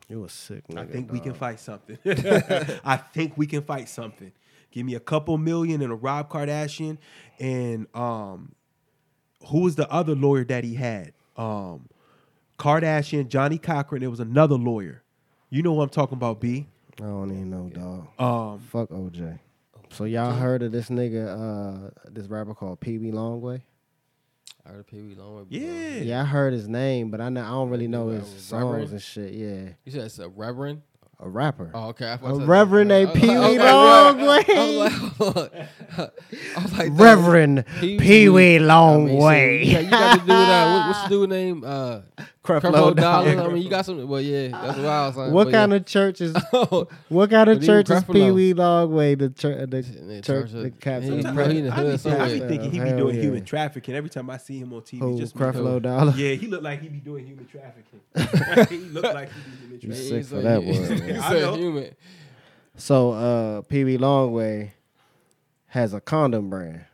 you 0.09 0.25
a 0.25 0.29
sick 0.29 0.67
nigga. 0.69 0.79
I 0.79 0.85
think 0.87 1.11
we 1.13 1.19
can 1.21 1.35
fight 1.35 1.59
something. 1.61 1.99
I 2.85 2.97
think 2.97 3.37
we 3.37 3.47
can 3.47 3.63
fight 3.63 3.89
something. 3.89 4.31
Give 4.71 4.87
me 4.87 4.95
a 4.95 5.01
couple 5.01 5.37
million 5.39 5.83
and 5.83 5.91
a 5.91 5.97
Rob 5.97 6.31
Kardashian 6.31 6.99
and 7.41 7.87
um, 7.95 8.53
who 9.49 9.61
was 9.63 9.75
the 9.77 9.91
other 9.91 10.15
lawyer 10.15 10.45
that 10.45 10.65
he 10.65 10.75
had? 10.75 11.13
Um, 11.37 11.89
Kardashian, 12.59 13.29
Johnnie 13.29 13.59
Cochran. 13.59 14.01
There 14.01 14.11
was 14.11 14.21
another 14.21 14.55
lawyer. 14.57 15.03
You 15.51 15.63
know 15.63 15.73
what 15.73 15.85
I'm 15.85 15.89
talking 15.91 16.17
about, 16.17 16.41
B. 16.41 16.69
I 17.01 17.05
don't 17.05 17.31
even 17.31 17.51
know, 17.51 17.69
dog. 17.69 18.09
Um, 18.19 18.61
Fuck 18.71 18.89
OJ. 18.91 19.39
So 19.91 20.05
y'all 20.05 20.33
heard 20.33 20.63
of 20.63 20.73
this 20.73 20.89
nigga, 20.89 21.87
uh, 21.87 21.91
this 22.11 22.27
rapper 22.27 22.55
called 22.55 22.81
Pee 22.81 22.99
Wee 22.99 23.13
Longway? 23.13 23.63
I 24.65 24.71
heard 24.71 24.87
Pee 24.87 25.01
Wee 25.03 25.15
Longway. 25.15 25.47
yeah. 25.51 26.03
Yeah, 26.03 26.23
I 26.23 26.25
heard 26.25 26.53
his 26.53 26.69
name, 26.69 27.11
but 27.11 27.21
I 27.21 27.29
know 27.29 27.43
I 27.43 27.49
don't 27.51 27.71
really 27.71 27.87
know 27.87 28.09
his 28.09 28.25
Reverend? 28.25 28.41
songs 28.41 28.93
and 28.93 29.03
shit. 29.03 29.33
Yeah, 29.35 29.69
You 29.85 29.93
said 29.93 30.03
it's 30.03 30.19
a 30.19 30.29
reverend. 30.29 30.83
A 31.19 31.29
rapper. 31.29 31.71
Oh, 31.75 31.89
okay. 31.89 32.07
I 32.09 32.15
A 32.15 32.19
thought 32.19 32.43
it 32.43 32.47
reverend 32.47 32.93
I 32.93 33.05
named 33.05 33.15
Pee 33.15 33.29
Wee 33.29 33.37
like, 33.37 33.59
Longway. 33.61 34.45
I 34.49 35.15
was 35.19 35.37
like, 35.37 35.69
I 36.57 36.63
was 36.63 36.73
like, 36.79 36.89
Reverend 36.93 37.65
Pee 37.81 37.99
Pee 37.99 38.29
Wee 38.29 38.57
I 38.57 38.59
mean, 38.59 38.69
Longway. 38.69 39.65
shit, 39.65 39.67
You 39.67 39.73
got, 39.73 39.85
you 39.85 39.91
got 39.91 40.13
to 40.15 40.21
do 40.21 40.27
that. 40.27 40.73
What, 40.75 40.89
what's 40.89 41.03
the 41.05 41.09
dude 41.09 41.31
name? 41.31 41.65
Uh, 41.65 42.01
Creflo 42.45 42.61
Creflo 42.61 42.95
Dollar. 42.95 43.35
Dollar. 43.35 43.51
I 43.51 43.53
mean, 43.55 43.63
you 43.65 43.69
got 43.71 43.85
some. 43.87 44.07
Well, 44.07 44.21
yeah, 44.21 44.49
that's 44.49 44.79
wild. 44.79 45.15
Son. 45.17 45.33
What 45.33 45.51
kind 45.51 45.73
yeah. 45.73 45.77
of 45.79 45.87
church 45.87 46.21
is 46.21 46.37
Oh, 46.53 46.87
what 47.09 47.31
kind 47.31 47.51
of 47.51 47.57
But 47.59 47.65
even 47.65 47.67
church 47.85 47.91
is 47.91 48.05
Pee 48.05 48.31
Wee 48.31 48.55
Longway? 48.55 49.19
The 49.19 49.31
church, 49.31 49.69
the 49.71 49.81
Yeah, 49.83 50.21
church, 50.21 50.53
church, 50.53 50.53
the 50.53 50.67
uh, 50.69 50.71
captain. 50.79 51.19
he- 51.21 51.25
of 51.27 51.35
bro, 51.35 51.49
he 51.49 51.59
in 51.59 51.65
the 51.67 51.73
I 51.73 51.83
be, 51.83 52.11
I 52.11 52.33
be 52.35 52.39
thinking 52.47 52.71
he 52.71 52.79
be 52.79 52.91
doing 52.93 53.17
yeah. 53.17 53.23
human 53.23 53.45
trafficking 53.45 53.95
every 53.97 54.11
time 54.11 54.31
I 54.31 54.37
see 54.37 54.59
him 54.59 54.73
on 54.75 54.83
TV. 54.83 54.99
Who, 55.01 55.19
just 55.19 55.35
Creflo 55.35 55.81
because- 55.81 55.83
Dollar. 55.83 56.13
Yeah, 56.15 56.35
he 56.35 56.47
looked 56.47 56.63
like 56.63 56.81
he 56.83 56.89
be 56.89 56.99
doing 57.01 57.27
human 57.27 57.47
trafficking. 57.47 58.01
he 58.69 58.77
looked 58.91 59.13
like 59.15 59.29
he 59.33 59.66
be 59.66 59.66
doing 59.81 59.93
human 59.93 59.99
You 59.99 60.09
trafficking. 60.09 60.23
sick 60.23 60.27
for 60.27 60.41
that 60.43 60.63
he's 60.65 60.79
word, 60.81 60.91
a- 61.01 61.03
man. 61.03 61.15
he's 61.15 61.23
know. 61.41 61.55
human. 61.57 61.95
So 62.77 63.11
uh 63.13 63.63
Pee 63.63 63.85
Wee 63.85 63.99
Longway 63.99 64.71
has 65.67 65.93
a 65.95 66.01
condom 66.01 66.49
brand. 66.51 66.86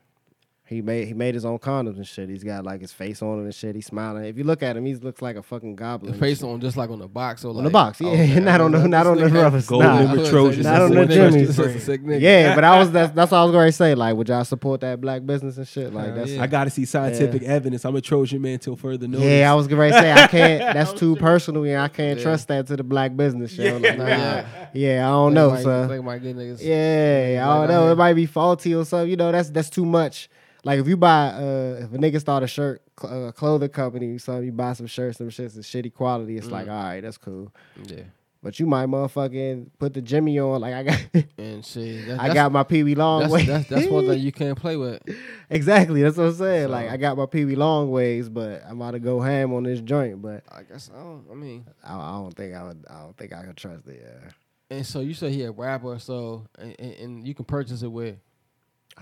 He 0.72 0.82
made 0.82 1.06
he 1.06 1.14
made 1.14 1.34
his 1.34 1.44
own 1.44 1.58
condoms 1.58 1.96
and 1.96 2.06
shit. 2.06 2.28
He's 2.28 2.42
got 2.42 2.64
like 2.64 2.80
his 2.80 2.92
face 2.92 3.22
on 3.22 3.38
it 3.40 3.42
and 3.44 3.54
shit. 3.54 3.74
He's 3.74 3.86
smiling. 3.86 4.24
If 4.24 4.36
you 4.38 4.44
look 4.44 4.62
at 4.62 4.76
him, 4.76 4.84
he 4.84 4.94
looks 4.96 5.22
like 5.22 5.36
a 5.36 5.42
fucking 5.42 5.76
goblin. 5.76 6.12
The 6.12 6.18
face 6.18 6.42
on 6.42 6.60
just 6.60 6.76
like 6.76 6.90
on 6.90 6.98
the 6.98 7.08
box. 7.08 7.42
So 7.42 7.50
on 7.50 7.56
like, 7.56 7.64
the 7.64 7.70
box, 7.70 8.00
yeah, 8.00 8.08
okay, 8.08 8.40
not 8.40 8.60
on 8.60 8.72
the 8.72 8.78
this 8.78 8.88
not 8.88 9.06
on 9.06 9.16
the 9.18 9.24
nigga- 9.24 9.42
rubber. 9.42 9.62
Golden 9.62 10.16
nah, 10.16 10.30
Trojans. 10.30 10.64
Not 10.64 10.82
on 10.82 10.90
the 10.94 11.06
This 11.06 11.16
is 11.16 11.32
Jimmy's. 11.32 11.58
a 11.58 11.62
This 11.62 11.76
is 11.76 11.82
a 11.82 11.84
sick 11.84 12.02
nigga. 12.02 12.20
Yeah, 12.20 12.54
but 12.54 12.64
I 12.64 12.78
was 12.78 12.90
that's 12.90 13.12
that's 13.14 13.30
what 13.30 13.38
I 13.38 13.44
was 13.44 13.52
going 13.52 13.68
to 13.68 13.72
say. 13.72 13.94
Like, 13.94 14.16
would 14.16 14.28
y'all 14.28 14.44
support 14.44 14.80
that 14.80 15.00
black 15.00 15.24
business 15.24 15.56
and 15.58 15.68
shit? 15.68 15.92
Like 15.92 16.14
that's 16.14 16.30
yeah. 16.32 16.42
I 16.42 16.46
got 16.46 16.64
to 16.64 16.70
see 16.70 16.84
scientific 16.84 17.42
evidence. 17.42 17.84
I'm 17.84 17.94
a 17.94 18.00
Trojan 18.00 18.40
man 18.40 18.58
till 18.58 18.76
further 18.76 19.06
notice. 19.06 19.26
yeah. 19.26 19.50
I 19.52 19.54
was 19.54 19.66
going 19.68 19.92
to 19.92 19.98
say 19.98 20.12
I 20.12 20.26
can't. 20.26 20.62
That's 20.74 20.92
too 20.92 21.16
personal, 21.16 21.64
and 21.64 21.76
I 21.78 21.88
can't 21.88 22.18
trust 22.20 22.48
that 22.48 22.66
to 22.68 22.76
the 22.76 22.82
black 22.82 23.16
business 23.16 23.52
show. 23.52 23.76
Like, 23.78 23.98
nah, 23.98 24.06
Yeah. 24.06 24.68
yeah. 24.72 25.06
I 25.06 25.10
don't 25.10 25.34
know, 25.34 25.50
Think 25.54 25.66
might- 25.66 25.88
son. 25.88 25.88
think 25.88 26.36
niggas. 26.36 26.62
Yeah, 26.62 27.46
I 27.48 27.58
don't 27.58 27.68
know. 27.68 27.92
It 27.92 27.96
might 27.96 28.14
be 28.14 28.26
faulty 28.26 28.74
or 28.74 28.84
something. 28.84 29.10
You 29.10 29.16
know, 29.16 29.32
that's 29.32 29.50
that's 29.50 29.70
too 29.70 29.84
much 29.84 30.28
like 30.64 30.78
if 30.80 30.86
you 30.88 30.96
buy 30.96 31.28
uh 31.28 31.80
if 31.84 31.92
a 31.92 31.98
nigga 31.98 32.20
start 32.20 32.42
a 32.42 32.46
shirt 32.46 32.82
cl- 33.00 33.28
uh, 33.28 33.32
clothing 33.32 33.68
company, 33.70 34.18
so 34.18 34.40
you 34.40 34.52
buy 34.52 34.72
some 34.74 34.86
shirts, 34.86 35.18
some 35.18 35.28
shits 35.28 35.56
is 35.58 35.66
shitty 35.66 35.92
quality. 35.92 36.36
It's 36.36 36.48
like 36.48 36.68
all 36.68 36.82
right, 36.82 37.00
that's 37.00 37.18
cool. 37.18 37.52
Yeah. 37.86 38.02
But 38.44 38.58
you 38.58 38.66
might 38.66 38.86
motherfucking 38.88 39.68
put 39.78 39.94
the 39.94 40.02
Jimmy 40.02 40.36
on. 40.40 40.60
Like 40.60 40.74
I 40.74 40.82
got, 40.82 41.00
And 41.38 41.64
shit, 41.64 42.08
that, 42.08 42.20
I 42.20 42.34
got 42.34 42.50
my 42.50 42.64
Pee 42.64 42.82
Wee 42.82 42.96
long 42.96 43.20
that's, 43.20 43.32
way. 43.32 43.44
that's 43.44 43.68
that's 43.68 43.86
one 43.86 44.04
thing 44.08 44.18
you 44.18 44.32
can't 44.42 44.58
play 44.58 44.76
with. 44.76 45.00
exactly. 45.48 46.02
That's 46.02 46.16
what 46.16 46.24
I'm 46.26 46.34
saying. 46.34 46.68
like 46.70 46.90
I 46.90 46.96
got 46.96 47.16
my 47.16 47.26
Pee 47.26 47.44
Wee 47.44 47.54
long 47.54 47.90
ways, 47.92 48.28
but 48.28 48.64
I'm 48.66 48.80
about 48.80 48.92
to 48.92 48.98
go 48.98 49.20
ham 49.20 49.52
on 49.54 49.62
this 49.62 49.80
joint. 49.80 50.20
But 50.22 50.42
I 50.50 50.64
guess 50.64 50.90
I 50.92 50.98
don't. 50.98 51.24
I 51.30 51.34
mean, 51.34 51.66
I, 51.84 51.94
I 51.96 52.10
don't 52.18 52.34
think 52.36 52.54
I 52.56 52.64
would. 52.64 52.84
I 52.90 53.00
don't 53.02 53.16
think 53.16 53.32
I 53.32 53.44
could 53.44 53.56
trust 53.56 53.86
it. 53.86 54.02
Yeah. 54.04 54.30
and 54.76 54.84
so 54.84 54.98
you 54.98 55.14
say 55.14 55.30
he 55.30 55.42
a 55.44 55.52
rapper, 55.52 55.96
so 56.00 56.44
and, 56.58 56.74
and, 56.80 56.94
and 56.94 57.26
you 57.28 57.34
can 57.34 57.44
purchase 57.44 57.82
it 57.82 57.88
where? 57.92 58.16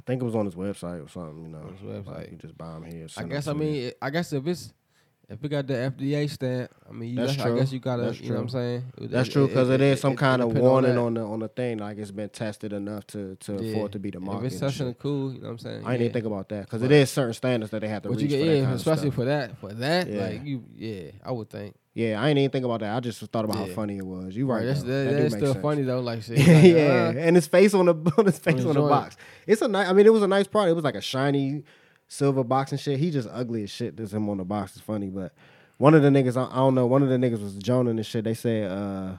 I 0.00 0.02
think 0.06 0.22
it 0.22 0.24
was 0.24 0.34
on 0.34 0.46
his 0.46 0.54
website 0.54 1.04
or 1.04 1.08
something. 1.10 1.42
You 1.42 1.48
know, 1.50 1.60
his 1.78 1.80
website. 2.06 2.16
Like, 2.16 2.30
you 2.30 2.38
just 2.38 2.56
buy 2.56 2.72
them 2.72 2.84
here. 2.84 3.06
I 3.18 3.24
guess 3.24 3.46
I 3.48 3.52
mean, 3.52 3.74
it- 3.74 3.98
I 4.00 4.08
guess 4.08 4.32
if 4.32 4.46
it's 4.46 4.72
if 5.28 5.44
it 5.44 5.48
got 5.48 5.66
the 5.66 5.74
FDA 5.74 6.28
stamp, 6.28 6.72
I 6.88 6.92
mean, 6.92 7.10
you 7.10 7.16
That's 7.16 7.38
I 7.38 7.44
true. 7.50 7.58
guess 7.60 7.70
you 7.70 7.78
gotta, 7.78 8.02
That's 8.04 8.20
you 8.20 8.30
know 8.30 8.36
what 8.36 8.40
I'm 8.40 8.46
true. 8.48 8.82
saying? 8.98 9.10
That's 9.10 9.28
true 9.28 9.46
because 9.46 9.68
it 9.70 9.80
is 9.80 10.00
some 10.00 10.16
kind 10.16 10.42
of 10.42 10.48
depend 10.48 10.64
on 10.66 10.70
warning 10.72 10.98
on 10.98 11.14
the 11.14 11.20
on 11.20 11.38
the 11.40 11.48
thing. 11.48 11.78
Like 11.78 11.98
it's 11.98 12.10
been 12.10 12.30
tested 12.30 12.72
enough 12.72 13.06
to 13.08 13.36
to 13.36 13.62
Yeah. 13.62 13.74
for 13.74 13.86
it 13.86 13.92
to 13.92 13.98
be 14.00 14.10
the 14.10 14.18
market. 14.20 14.46
If 14.46 14.52
it's 14.52 14.60
testing 14.60 14.92
cool, 14.94 15.32
you 15.34 15.38
know 15.40 15.48
what 15.48 15.52
I'm 15.52 15.58
saying? 15.58 15.82
I 15.84 15.92
didn't 15.92 16.00
even 16.06 16.12
think 16.14 16.26
about 16.26 16.48
that 16.48 16.62
because 16.62 16.82
it 16.82 16.90
is 16.90 17.10
certain 17.10 17.34
standards 17.34 17.70
that 17.72 17.80
they 17.82 17.88
have 17.88 18.02
to 18.04 18.08
But 18.08 18.16
reach 18.18 18.22
you 18.22 18.28
get 18.38 18.40
for 18.40 18.52
yeah, 18.52 18.72
especially 18.72 19.10
for 19.12 19.24
that, 19.26 19.56
for 19.58 19.72
that, 19.74 20.08
Yeah. 20.08 20.20
like 20.26 20.44
you, 20.44 20.64
yeah, 20.76 21.10
I 21.22 21.30
would 21.30 21.50
think. 21.50 21.76
Yeah, 21.92 22.22
I 22.22 22.28
ain't 22.28 22.38
even 22.38 22.50
think 22.50 22.64
about 22.64 22.80
that. 22.80 22.96
I 22.96 23.00
just 23.00 23.20
thought 23.20 23.44
about 23.44 23.56
how 23.56 23.66
funny 23.66 23.98
it 23.98 24.06
was. 24.06 24.36
You 24.36 24.46
right? 24.46 24.64
that's 24.64 24.82
that, 24.84 24.86
That 24.86 25.22
that's 25.22 25.34
still 25.34 25.52
sense. 25.54 25.62
funny 25.62 25.82
though. 25.82 26.00
Like 26.00 26.22
shit, 26.24 26.38
yeah, 26.38 26.54
like, 26.54 26.64
yeah, 26.64 27.12
uh, 27.16 27.26
and 27.26 27.34
his 27.34 27.48
face 27.48 27.74
on 27.74 27.86
the 27.86 27.94
on 28.18 28.26
his 28.26 28.38
face 28.38 28.64
on 28.64 28.74
the 28.74 28.80
box. 28.82 29.16
It's 29.46 29.60
a 29.60 29.68
nice. 29.68 29.88
I 29.88 29.92
mean, 29.92 30.06
it 30.06 30.12
was 30.12 30.22
a 30.22 30.28
nice 30.28 30.46
product. 30.46 30.70
It 30.70 30.74
was 30.74 30.84
like 30.84 30.94
a 30.94 31.00
shiny 31.00 31.64
silver 32.06 32.44
box 32.44 32.70
and 32.70 32.80
shit. 32.80 32.98
He 33.00 33.10
just 33.10 33.28
ugly 33.30 33.64
as 33.64 33.70
shit. 33.70 33.96
There's 33.96 34.14
him 34.14 34.28
on 34.28 34.38
the 34.38 34.44
box. 34.44 34.76
It's 34.76 34.84
funny, 34.84 35.08
but 35.08 35.32
one 35.78 35.94
of 35.94 36.02
the 36.02 36.10
niggas, 36.10 36.36
I, 36.36 36.52
I 36.52 36.56
don't 36.56 36.74
know. 36.74 36.86
One 36.86 37.02
of 37.02 37.08
the 37.08 37.16
niggas 37.16 37.42
was 37.42 37.54
Jonah 37.54 37.90
and 37.90 38.06
shit. 38.06 38.22
They 38.24 38.34
said, 38.34 38.70
uh, 38.70 39.16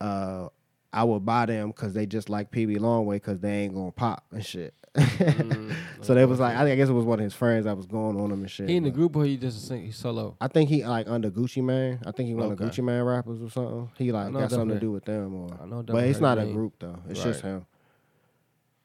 uh, 0.00 0.48
I 0.92 1.04
would 1.04 1.24
buy 1.24 1.46
them 1.46 1.68
because 1.68 1.94
they 1.94 2.06
just 2.06 2.28
like 2.28 2.50
PB 2.50 2.78
Longway 2.78 3.14
because 3.14 3.40
they 3.40 3.62
ain't 3.62 3.74
gonna 3.74 3.90
pop 3.90 4.24
and 4.30 4.44
shit. 4.44 4.74
Mm, 4.96 5.74
so 6.00 6.14
they 6.14 6.24
was 6.24 6.40
like, 6.40 6.56
I 6.56 6.74
guess 6.74 6.88
it 6.88 6.92
was 6.92 7.04
one 7.04 7.18
of 7.20 7.24
his 7.24 7.34
friends 7.34 7.64
that 7.66 7.76
was 7.76 7.86
going 7.86 8.18
on 8.18 8.30
him 8.32 8.40
and 8.40 8.50
shit. 8.50 8.68
he 8.68 8.76
in 8.76 8.84
the 8.84 8.90
group 8.90 9.14
or 9.16 9.24
he 9.24 9.36
just 9.36 9.58
a 9.58 9.60
sing, 9.66 9.84
he 9.84 9.90
solo. 9.92 10.36
I 10.40 10.48
think 10.48 10.68
he 10.70 10.84
like 10.84 11.08
under 11.08 11.30
Gucci 11.30 11.62
Mane. 11.62 11.98
I 12.04 12.12
think 12.12 12.28
he 12.28 12.34
one 12.34 12.50
of 12.52 12.58
Gucci 12.58 12.82
Mane 12.82 13.02
rappers 13.02 13.42
or 13.42 13.50
something. 13.50 13.90
He 13.98 14.12
like 14.12 14.32
know 14.32 14.40
got 14.40 14.50
something 14.50 14.70
to 14.76 14.80
do 14.80 14.90
with 14.92 15.04
them 15.04 15.34
or 15.34 15.52
I 15.60 15.66
know 15.66 15.76
but 15.82 15.86
definitely 15.86 16.10
it's 16.10 16.20
not 16.20 16.34
the 16.36 16.42
a 16.42 16.44
name. 16.46 16.54
group 16.54 16.74
though. 16.78 16.98
It's 17.08 17.22
just 17.22 17.42
Right. 17.44 17.50
him. 17.52 17.66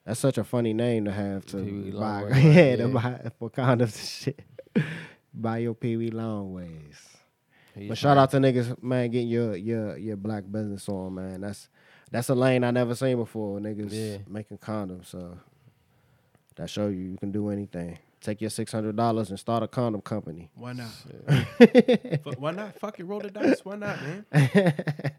That's 0.06 0.20
such 0.20 0.38
a 0.38 0.44
funny 0.44 0.74
name 0.74 1.06
to 1.06 1.12
have 1.12 1.46
to 1.48 1.58
Pee 1.64 1.72
Wee 1.72 1.92
buy. 1.92 2.24
Longway, 2.24 2.56
yeah, 2.56 2.76
to 2.78 2.88
buy 2.88 3.32
for 3.38 3.50
condoms 3.50 3.82
and 3.82 4.36
shit. 4.36 4.40
buy 5.34 5.60
your 5.60 5.74
Pee 5.76 5.96
Wee 5.98 6.10
long 6.10 6.54
ways. 6.54 7.08
He 7.76 7.88
But 7.88 7.98
shout 7.98 8.18
out 8.18 8.32
to 8.32 8.38
niggas, 8.38 8.82
man, 8.84 9.12
getting 9.12 9.28
your 9.30 9.56
your 9.56 9.98
your 9.98 10.18
black 10.18 10.44
business 10.52 10.90
on, 10.90 11.14
man. 11.16 11.42
That's 11.42 11.70
that's 12.10 12.28
a 12.30 12.36
lane 12.36 12.64
I 12.66 12.72
never 12.72 12.96
seen 12.96 13.16
before. 13.18 13.60
Niggas 13.60 13.92
Yeah. 13.94 14.18
making 14.28 14.58
condoms. 14.58 15.06
So 15.06 15.38
that 16.56 16.70
show 16.70 16.88
you 16.88 17.00
you 17.02 17.18
can 17.18 17.32
do 17.32 17.50
anything. 17.50 17.98
Take 18.22 18.40
your 18.40 18.52
six 18.52 18.72
hundred 18.72 18.96
dollars 18.96 19.30
and 19.32 19.40
start 19.40 19.64
a 19.64 19.68
condom 19.68 20.02
company. 20.02 20.52
Why 20.54 20.74
not? 20.74 20.90
Fu- 22.24 22.32
Why 22.38 22.52
not? 22.52 22.78
Fuck 22.80 23.00
it, 23.00 23.06
roll 23.06 23.20
the 23.20 23.32
dice. 23.32 23.66
Why 23.66 23.76
not, 23.78 23.98
man? 24.04 24.26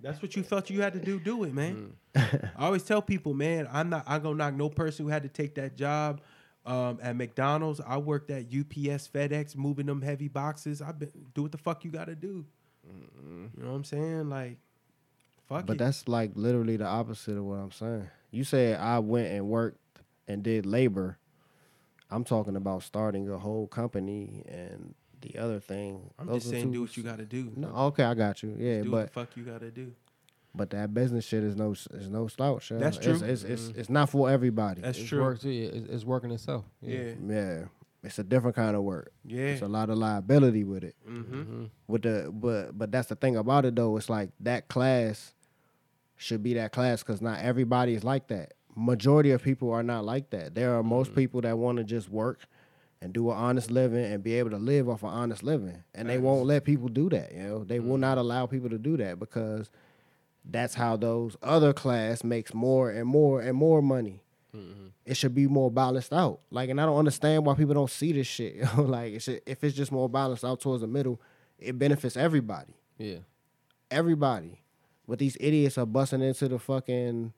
That's 0.02 0.22
what 0.22 0.36
you 0.36 0.42
felt 0.44 0.70
you 0.70 0.82
had 0.82 0.92
to 0.92 1.00
do. 1.00 1.18
Do 1.18 1.42
it, 1.44 1.52
man. 1.52 1.94
Mm. 2.14 2.50
I 2.56 2.66
always 2.66 2.84
tell 2.84 3.02
people, 3.02 3.34
man, 3.34 3.68
I'm 3.72 3.88
not. 3.90 4.04
I'm 4.06 4.22
gonna 4.22 4.36
knock 4.36 4.54
no 4.54 4.68
person 4.68 5.04
who 5.04 5.10
had 5.10 5.24
to 5.24 5.28
take 5.28 5.56
that 5.56 5.76
job 5.76 6.20
um, 6.64 7.00
at 7.02 7.16
McDonald's. 7.16 7.80
I 7.84 7.96
worked 7.96 8.30
at 8.30 8.44
UPS, 8.44 9.08
FedEx, 9.08 9.56
moving 9.56 9.86
them 9.86 10.00
heavy 10.00 10.28
boxes. 10.28 10.80
I 10.80 10.92
been 10.92 11.10
do 11.34 11.42
what 11.42 11.50
the 11.52 11.58
fuck 11.58 11.84
you 11.84 11.90
got 11.90 12.06
to 12.06 12.14
do. 12.14 12.44
You 12.86 13.50
know 13.64 13.70
what 13.70 13.76
I'm 13.76 13.84
saying? 13.84 14.28
Like, 14.28 14.58
fuck 15.48 15.66
But 15.66 15.74
it. 15.74 15.78
that's 15.78 16.06
like 16.06 16.32
literally 16.34 16.76
the 16.76 16.86
opposite 16.86 17.36
of 17.36 17.44
what 17.44 17.56
I'm 17.56 17.72
saying. 17.72 18.08
You 18.30 18.44
said 18.44 18.78
I 18.78 19.00
went 19.00 19.28
and 19.32 19.48
worked 19.48 19.78
and 20.28 20.42
did 20.44 20.66
labor. 20.66 21.18
I'm 22.12 22.24
talking 22.24 22.56
about 22.56 22.82
starting 22.82 23.28
a 23.30 23.38
whole 23.38 23.66
company 23.66 24.44
and 24.48 24.94
the 25.20 25.38
other 25.38 25.60
thing. 25.60 26.10
I'm 26.18 26.26
those 26.26 26.42
just 26.42 26.50
saying, 26.50 26.64
two 26.66 26.72
do 26.72 26.80
what 26.82 26.96
you 26.96 27.02
got 27.02 27.18
to 27.18 27.24
do. 27.24 27.52
No, 27.56 27.68
okay, 27.68 28.04
I 28.04 28.14
got 28.14 28.42
you. 28.42 28.54
Yeah, 28.58 28.82
do 28.82 28.90
what 28.90 28.98
but 28.98 29.06
the 29.06 29.12
fuck 29.26 29.36
you 29.36 29.44
got 29.44 29.60
to 29.60 29.70
do. 29.70 29.92
but 30.54 30.70
that 30.70 30.92
business 30.92 31.24
shit 31.24 31.42
is 31.44 31.56
no 31.56 31.72
is 31.72 32.08
no 32.10 32.26
slouch. 32.28 32.70
yeah. 32.70 32.78
That's 32.78 32.98
It's- 32.98 33.18
true. 33.20 33.28
It's 33.28 33.42
it's, 33.44 33.68
it's, 33.76 33.88
not 33.90 34.10
for 34.10 34.28
everybody. 34.30 34.82
That's 34.82 34.98
It's 34.98 35.08
true. 35.08 35.22
work. 35.22 35.38
Yeah, 35.42 35.68
it's, 35.68 35.86
it's 35.88 36.04
working 36.04 36.30
itself. 36.32 36.64
Yeah, 36.82 37.12
yeah, 37.26 37.64
it's 38.02 38.18
a 38.18 38.24
different 38.24 38.56
kind 38.56 38.74
of 38.76 38.82
work. 38.82 39.12
yeah. 39.24 39.46
It's 39.46 39.62
a 39.62 39.68
lot 39.68 39.88
of 39.90 39.96
liability 39.98 40.64
with 40.64 40.84
it. 40.84 40.96
mm-hmm. 41.08 41.40
Mhm. 41.42 41.70
With 41.86 42.02
the 42.02 42.30
but 42.32 42.76
but 42.76 42.90
that's 42.92 43.08
the 43.08 43.16
thing 43.16 43.36
about 43.36 43.64
it 43.64 43.76
though. 43.76 43.96
It's 43.96 44.10
like 44.10 44.30
that 44.40 44.68
class 44.68 45.34
should 46.16 46.42
be 46.42 46.54
that 46.54 46.72
class 46.72 47.02
because 47.02 47.20
not 47.22 47.38
everybody 47.40 47.94
is 47.94 48.04
like 48.04 48.28
that. 48.28 48.54
Majority 48.74 49.30
of 49.32 49.42
people 49.42 49.70
are 49.72 49.82
not 49.82 50.04
like 50.04 50.30
that. 50.30 50.54
There 50.54 50.74
are 50.74 50.82
most 50.82 51.12
mm. 51.12 51.16
people 51.16 51.40
that 51.42 51.58
want 51.58 51.78
to 51.78 51.84
just 51.84 52.08
work 52.08 52.40
and 53.02 53.12
do 53.12 53.30
an 53.30 53.36
honest 53.36 53.70
living 53.70 54.04
and 54.04 54.22
be 54.22 54.34
able 54.34 54.50
to 54.50 54.58
live 54.58 54.88
off 54.88 55.02
an 55.02 55.10
honest 55.10 55.42
living, 55.42 55.82
and 55.94 56.08
they 56.08 56.18
won't 56.18 56.46
let 56.46 56.64
people 56.64 56.88
do 56.88 57.10
that. 57.10 57.32
You 57.32 57.42
know, 57.42 57.64
they 57.64 57.80
will 57.80 57.96
mm. 57.96 58.00
not 58.00 58.16
allow 58.16 58.46
people 58.46 58.70
to 58.70 58.78
do 58.78 58.96
that 58.98 59.18
because 59.18 59.70
that's 60.44 60.74
how 60.74 60.96
those 60.96 61.36
other 61.42 61.72
class 61.72 62.24
makes 62.24 62.54
more 62.54 62.90
and 62.90 63.06
more 63.06 63.40
and 63.40 63.56
more 63.56 63.82
money. 63.82 64.22
Mm-hmm. 64.56 64.88
It 65.06 65.16
should 65.16 65.34
be 65.34 65.46
more 65.46 65.70
balanced 65.70 66.12
out. 66.12 66.40
Like, 66.50 66.68
and 66.70 66.80
I 66.80 66.86
don't 66.86 66.98
understand 66.98 67.44
why 67.44 67.54
people 67.54 67.74
don't 67.74 67.90
see 67.90 68.12
this 68.12 68.26
shit. 68.26 68.54
You 68.56 68.64
know, 68.76 68.82
like, 68.82 69.14
it 69.14 69.22
should, 69.22 69.42
if 69.46 69.64
it's 69.64 69.76
just 69.76 69.92
more 69.92 70.08
balanced 70.08 70.44
out 70.44 70.60
towards 70.60 70.82
the 70.82 70.86
middle, 70.86 71.20
it 71.58 71.78
benefits 71.78 72.16
everybody. 72.16 72.74
Yeah. 72.98 73.18
Everybody. 73.90 74.60
But 75.08 75.18
these 75.18 75.36
idiots 75.40 75.78
are 75.78 75.86
busting 75.86 76.22
into 76.22 76.48
the 76.48 76.58
fucking 76.58 77.32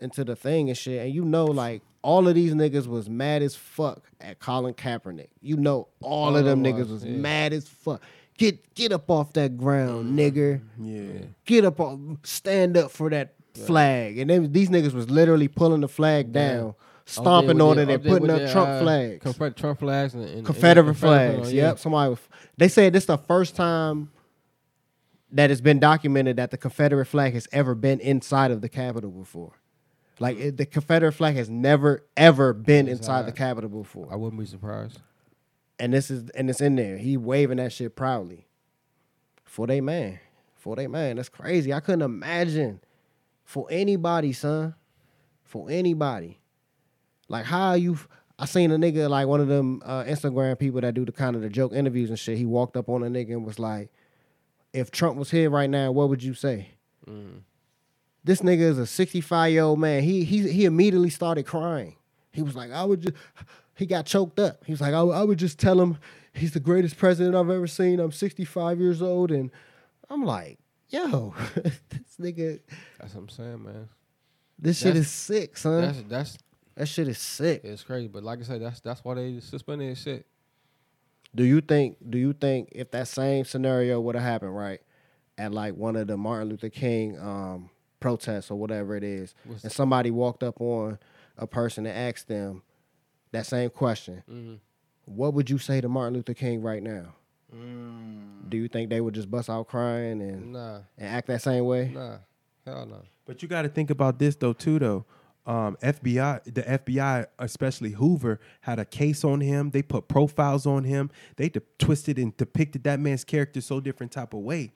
into 0.00 0.24
the 0.24 0.36
thing 0.36 0.68
and 0.68 0.78
shit. 0.78 1.04
And 1.04 1.14
you 1.14 1.24
know, 1.24 1.44
like 1.44 1.82
all 2.02 2.26
of 2.28 2.34
these 2.34 2.54
niggas 2.54 2.86
was 2.86 3.08
mad 3.08 3.42
as 3.42 3.54
fuck 3.54 4.02
at 4.20 4.38
Colin 4.38 4.74
Kaepernick. 4.74 5.28
You 5.40 5.56
know, 5.56 5.88
all, 6.00 6.36
of 6.36 6.44
them 6.44 6.62
niggas 6.64 6.90
was, 6.90 7.04
yeah. 7.04 7.12
mad 7.12 7.52
as 7.52 7.68
fuck. 7.68 8.02
Get 8.38 8.74
get 8.74 8.92
up 8.92 9.10
off 9.10 9.34
that 9.34 9.58
ground, 9.58 10.18
mm-hmm. 10.18 10.18
nigga. 10.18 10.60
Yeah. 10.78 11.26
Get 11.44 11.64
up, 11.64 11.78
on, 11.78 12.18
stand 12.22 12.76
up 12.76 12.90
for 12.90 13.10
that 13.10 13.34
flag. 13.54 14.18
And 14.18 14.30
then 14.30 14.52
these 14.52 14.70
niggas 14.70 14.92
was 14.92 15.10
literally 15.10 15.48
pulling 15.48 15.82
the 15.82 15.88
flag 15.88 16.32
down, 16.32 16.74
stomping 17.04 17.60
on 17.60 17.78
it, 17.78 17.90
and 17.90 18.02
putting 18.02 18.30
up 18.30 18.50
Trump 18.50 18.80
flags. 18.80 19.22
Confederate 19.22 19.56
Trump 19.56 19.78
flags 19.80 20.14
and, 20.14 20.24
and 20.24 20.46
Confederate 20.46 20.88
and 20.88 20.96
flags. 20.96 21.48
on, 21.48 21.54
Yep. 21.54 21.78
Somebody. 21.78 22.10
Was, 22.10 22.18
they 22.56 22.68
said 22.68 22.94
this 22.94 23.02
is 23.02 23.08
the 23.08 23.18
first 23.18 23.56
time 23.56 24.10
that 25.32 25.50
it's 25.50 25.60
been 25.60 25.78
documented 25.78 26.36
that 26.36 26.50
the 26.50 26.56
Confederate 26.56 27.06
flag 27.06 27.34
has 27.34 27.46
ever 27.52 27.74
been 27.74 28.00
inside 28.00 28.50
of 28.50 28.62
the 28.62 28.68
Capitol 28.68 29.10
before. 29.10 29.52
Like 30.20 30.38
it, 30.38 30.56
the 30.58 30.66
Confederate 30.66 31.12
flag 31.12 31.34
has 31.36 31.48
never 31.48 32.04
ever 32.16 32.52
been 32.52 32.86
inside 32.86 33.26
the 33.26 33.32
Capitol 33.32 33.70
before. 33.70 34.08
I 34.12 34.16
wouldn't 34.16 34.38
be 34.38 34.46
surprised. 34.46 35.00
And 35.78 35.94
this 35.94 36.10
is 36.10 36.28
and 36.30 36.48
it's 36.50 36.60
in 36.60 36.76
there. 36.76 36.98
He 36.98 37.16
waving 37.16 37.56
that 37.56 37.72
shit 37.72 37.96
proudly. 37.96 38.46
For 39.44 39.66
they 39.66 39.80
man. 39.80 40.20
For 40.56 40.76
they 40.76 40.86
man. 40.86 41.16
That's 41.16 41.30
crazy. 41.30 41.72
I 41.72 41.80
couldn't 41.80 42.02
imagine 42.02 42.80
for 43.44 43.66
anybody, 43.70 44.34
son. 44.34 44.74
For 45.42 45.70
anybody. 45.70 46.38
Like 47.28 47.46
how 47.46 47.72
you 47.72 47.98
I 48.38 48.44
seen 48.44 48.70
a 48.72 48.76
nigga 48.76 49.08
like 49.08 49.26
one 49.26 49.40
of 49.40 49.48
them 49.48 49.82
uh, 49.86 50.04
Instagram 50.04 50.58
people 50.58 50.82
that 50.82 50.92
do 50.92 51.06
the 51.06 51.12
kind 51.12 51.34
of 51.34 51.40
the 51.40 51.48
joke 51.48 51.72
interviews 51.72 52.10
and 52.10 52.18
shit. 52.18 52.36
He 52.36 52.44
walked 52.44 52.76
up 52.76 52.90
on 52.90 53.02
a 53.02 53.06
nigga 53.06 53.30
and 53.30 53.46
was 53.46 53.58
like, 53.58 53.90
if 54.74 54.90
Trump 54.90 55.16
was 55.16 55.30
here 55.30 55.48
right 55.48 55.68
now, 55.68 55.92
what 55.92 56.10
would 56.10 56.22
you 56.22 56.34
say? 56.34 56.68
This 58.24 58.40
nigga 58.42 58.60
is 58.60 58.78
a 58.78 58.86
65 58.86 59.52
year 59.52 59.62
old 59.62 59.78
man. 59.78 60.02
He 60.02 60.24
he 60.24 60.50
he 60.50 60.64
immediately 60.64 61.10
started 61.10 61.44
crying. 61.46 61.96
He 62.32 62.42
was 62.42 62.54
like, 62.54 62.70
I 62.70 62.84
would 62.84 63.00
just 63.02 63.14
he 63.74 63.86
got 63.86 64.06
choked 64.06 64.38
up. 64.38 64.62
He 64.66 64.72
was 64.72 64.80
like, 64.80 64.92
I, 64.94 65.02
would- 65.02 65.14
I 65.14 65.22
would 65.24 65.38
just 65.38 65.58
tell 65.58 65.80
him 65.80 65.98
he's 66.34 66.52
the 66.52 66.60
greatest 66.60 66.98
president 66.98 67.34
I've 67.34 67.48
ever 67.50 67.66
seen. 67.66 67.98
I'm 67.98 68.12
65 68.12 68.78
years 68.78 69.00
old. 69.00 69.30
And 69.30 69.50
I'm 70.10 70.22
like, 70.24 70.58
yo, 70.90 71.34
this 71.54 72.16
nigga, 72.20 72.60
That's 73.00 73.14
what 73.14 73.22
I'm 73.22 73.28
saying, 73.30 73.64
man. 73.64 73.88
this 74.58 74.76
shit 74.78 74.88
That's- 74.94 75.06
is 75.06 75.10
sick, 75.10 75.56
son. 75.56 75.80
That's 75.82 76.02
that's 76.02 76.38
that 76.76 76.86
shit 76.86 77.08
is 77.08 77.18
sick. 77.18 77.62
it's 77.64 77.82
crazy. 77.82 78.06
But 78.08 78.22
like 78.22 78.38
I 78.40 78.42
said, 78.42 78.60
that's 78.62 78.80
that's 78.80 79.02
why 79.02 79.14
they 79.14 79.40
suspended 79.40 79.88
his 79.88 79.98
shit. 80.00 80.26
Do 81.34 81.44
you 81.44 81.60
think? 81.60 81.96
Do 82.10 82.18
you 82.18 82.32
think 82.32 82.68
if 82.72 82.90
that 82.90 83.08
same 83.08 83.44
scenario 83.44 84.00
would 84.00 84.14
have 84.14 84.24
happened, 84.24 84.56
right, 84.56 84.80
at 85.38 85.52
like 85.52 85.74
one 85.74 85.96
of 85.96 86.06
the 86.06 86.16
Martin 86.16 86.48
Luther 86.48 86.68
King 86.68 87.18
um, 87.18 87.70
protests 88.00 88.50
or 88.50 88.56
whatever 88.58 88.96
it 88.96 89.04
is, 89.04 89.34
What's- 89.44 89.62
and 89.64 89.72
somebody 89.72 90.10
walked 90.10 90.42
up 90.42 90.60
on 90.60 90.98
a 91.38 91.46
person 91.46 91.86
and 91.86 91.96
asked 91.96 92.28
them 92.28 92.62
that 93.32 93.46
same 93.46 93.70
question, 93.70 94.22
Mm-hmm. 94.28 94.54
what 95.04 95.34
would 95.34 95.48
you 95.50 95.58
say 95.58 95.80
to 95.80 95.88
Martin 95.88 96.14
Luther 96.14 96.34
King 96.34 96.62
right 96.62 96.82
now? 96.82 97.14
Mm. 97.54 98.48
Do 98.48 98.56
you 98.56 98.68
think 98.68 98.90
they 98.90 99.00
would 99.00 99.14
just 99.14 99.30
bust 99.30 99.50
out 99.50 99.68
crying 99.68 100.20
and 100.22 100.52
Nah, 100.52 100.80
and 100.98 101.08
act 101.08 101.26
that 101.28 101.42
same 101.42 101.64
way? 101.64 101.90
nah, 101.92 102.18
hell 102.64 102.86
no. 102.86 103.02
But 103.26 103.42
you 103.42 103.48
got 103.48 103.62
to 103.62 103.68
think 103.68 103.90
about 103.90 104.18
this 104.18 104.36
though 104.36 104.52
too 104.52 104.78
though. 104.78 105.04
um, 105.46 105.76
FBI, 105.82 106.44
the 106.54 106.62
FBI, 106.62 107.26
especially 107.38 107.90
Hoover, 107.92 108.38
had 108.60 108.78
a 108.78 108.84
case 108.84 109.24
on 109.24 109.40
him. 109.40 109.70
They 109.70 109.82
put 109.82 110.06
profiles 110.06 110.66
on 110.66 110.84
him. 110.84 111.10
They 111.36 111.48
de- 111.48 111.62
twisted 111.78 112.18
and 112.18 112.36
depicted 112.36 112.84
that 112.84 113.00
man's 113.00 113.24
character 113.24 113.60
so 113.60 113.80
different 113.80 114.12
type 114.12 114.32
of 114.34 114.40
way. 114.40 114.72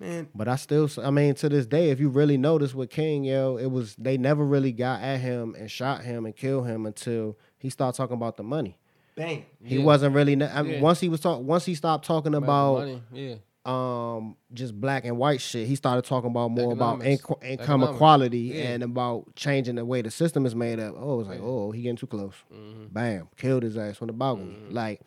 Man, 0.00 0.28
But 0.34 0.46
I 0.48 0.54
still, 0.56 0.88
I 1.02 1.10
mean, 1.10 1.34
to 1.36 1.48
this 1.48 1.66
day, 1.66 1.90
if 1.90 1.98
you 1.98 2.08
really 2.08 2.36
notice 2.36 2.72
with 2.74 2.88
King, 2.90 3.24
yo, 3.24 3.56
it 3.56 3.66
was 3.66 3.96
they 3.96 4.16
never 4.16 4.44
really 4.44 4.70
got 4.72 5.00
at 5.02 5.18
him 5.20 5.56
and 5.58 5.68
shot 5.70 6.02
him 6.04 6.24
and 6.24 6.36
killed 6.36 6.66
him 6.68 6.86
until 6.86 7.36
he 7.58 7.68
started 7.68 7.96
talking 7.96 8.16
about 8.16 8.36
the 8.36 8.42
money. 8.44 8.78
bang. 9.16 9.44
He 9.64 9.78
Yeah. 9.78 9.84
wasn't 9.84 10.14
really. 10.14 10.36
ne- 10.36 10.46
I 10.46 10.62
mean, 10.62 10.74
Yeah. 10.74 10.80
once 10.80 11.00
he 11.00 11.08
was 11.08 11.18
talk, 11.18 11.42
once 11.42 11.64
he 11.64 11.74
stopped 11.74 12.04
talking 12.06 12.36
about 12.36 12.78
money, 12.78 13.02
yeah. 13.12 13.34
um 13.64 14.36
just 14.54 14.80
black 14.80 15.04
and 15.04 15.18
white 15.18 15.40
shit, 15.40 15.66
he 15.66 15.74
started 15.74 16.04
talking 16.04 16.30
about 16.30 16.52
more 16.52 16.72
about 16.72 17.00
Economics. 17.02 17.22
inco- 17.22 17.42
income 17.44 17.64
Economics. 17.82 17.96
equality 17.96 18.38
Yeah. 18.38 18.62
and 18.68 18.82
about 18.84 19.34
changing 19.34 19.74
the 19.74 19.84
way 19.84 20.02
the 20.02 20.12
system 20.12 20.46
is 20.46 20.54
made 20.54 20.78
up. 20.78 20.94
Oh, 20.96 21.14
it 21.14 21.16
was 21.16 21.26
like, 21.26 21.40
oh, 21.42 21.72
he 21.72 21.82
getting 21.82 21.96
too 21.96 22.06
close. 22.06 22.34
Mm-hmm. 22.54 22.84
Bam, 22.92 23.28
killed 23.36 23.64
his 23.64 23.76
ass 23.76 23.96
from 23.96 24.06
the 24.06 24.12
balcony. 24.12 24.54
Like 24.70 25.00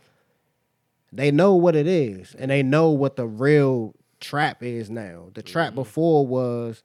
they 1.13 1.31
know 1.31 1.55
what 1.55 1.77
it 1.77 1.87
is, 1.87 2.35
and 2.37 2.51
they 2.51 2.63
know 2.63 2.89
what 2.91 3.15
the 3.15 3.25
real 3.27 3.95
trap 4.21 4.63
is 4.63 4.89
now. 4.89 5.29
The 5.33 5.43
trap 5.43 5.69
Mm-hmm. 5.69 5.75
before 5.75 6.25
was 6.25 6.81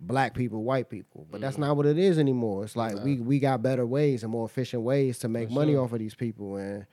black 0.00 0.34
people, 0.34 0.62
white 0.62 0.88
people, 0.88 1.26
but 1.30 1.36
Mm-hmm. 1.36 1.42
that's 1.44 1.58
not 1.58 1.76
what 1.76 1.86
it 1.86 1.98
is 1.98 2.18
anymore. 2.18 2.64
It's 2.64 2.76
like 2.76 3.02
we 3.04 3.18
we 3.18 3.38
got 3.38 3.62
better 3.62 3.84
ways 3.86 4.22
and 4.22 4.32
more 4.32 4.46
efficient 4.46 4.82
ways 4.82 5.18
to 5.20 5.28
make 5.28 5.48
For 5.48 5.54
money 5.54 5.72
sure. 5.72 5.84
off 5.84 5.92
of 5.92 5.98
these 5.98 6.14
people, 6.14 6.56
and 6.56 6.86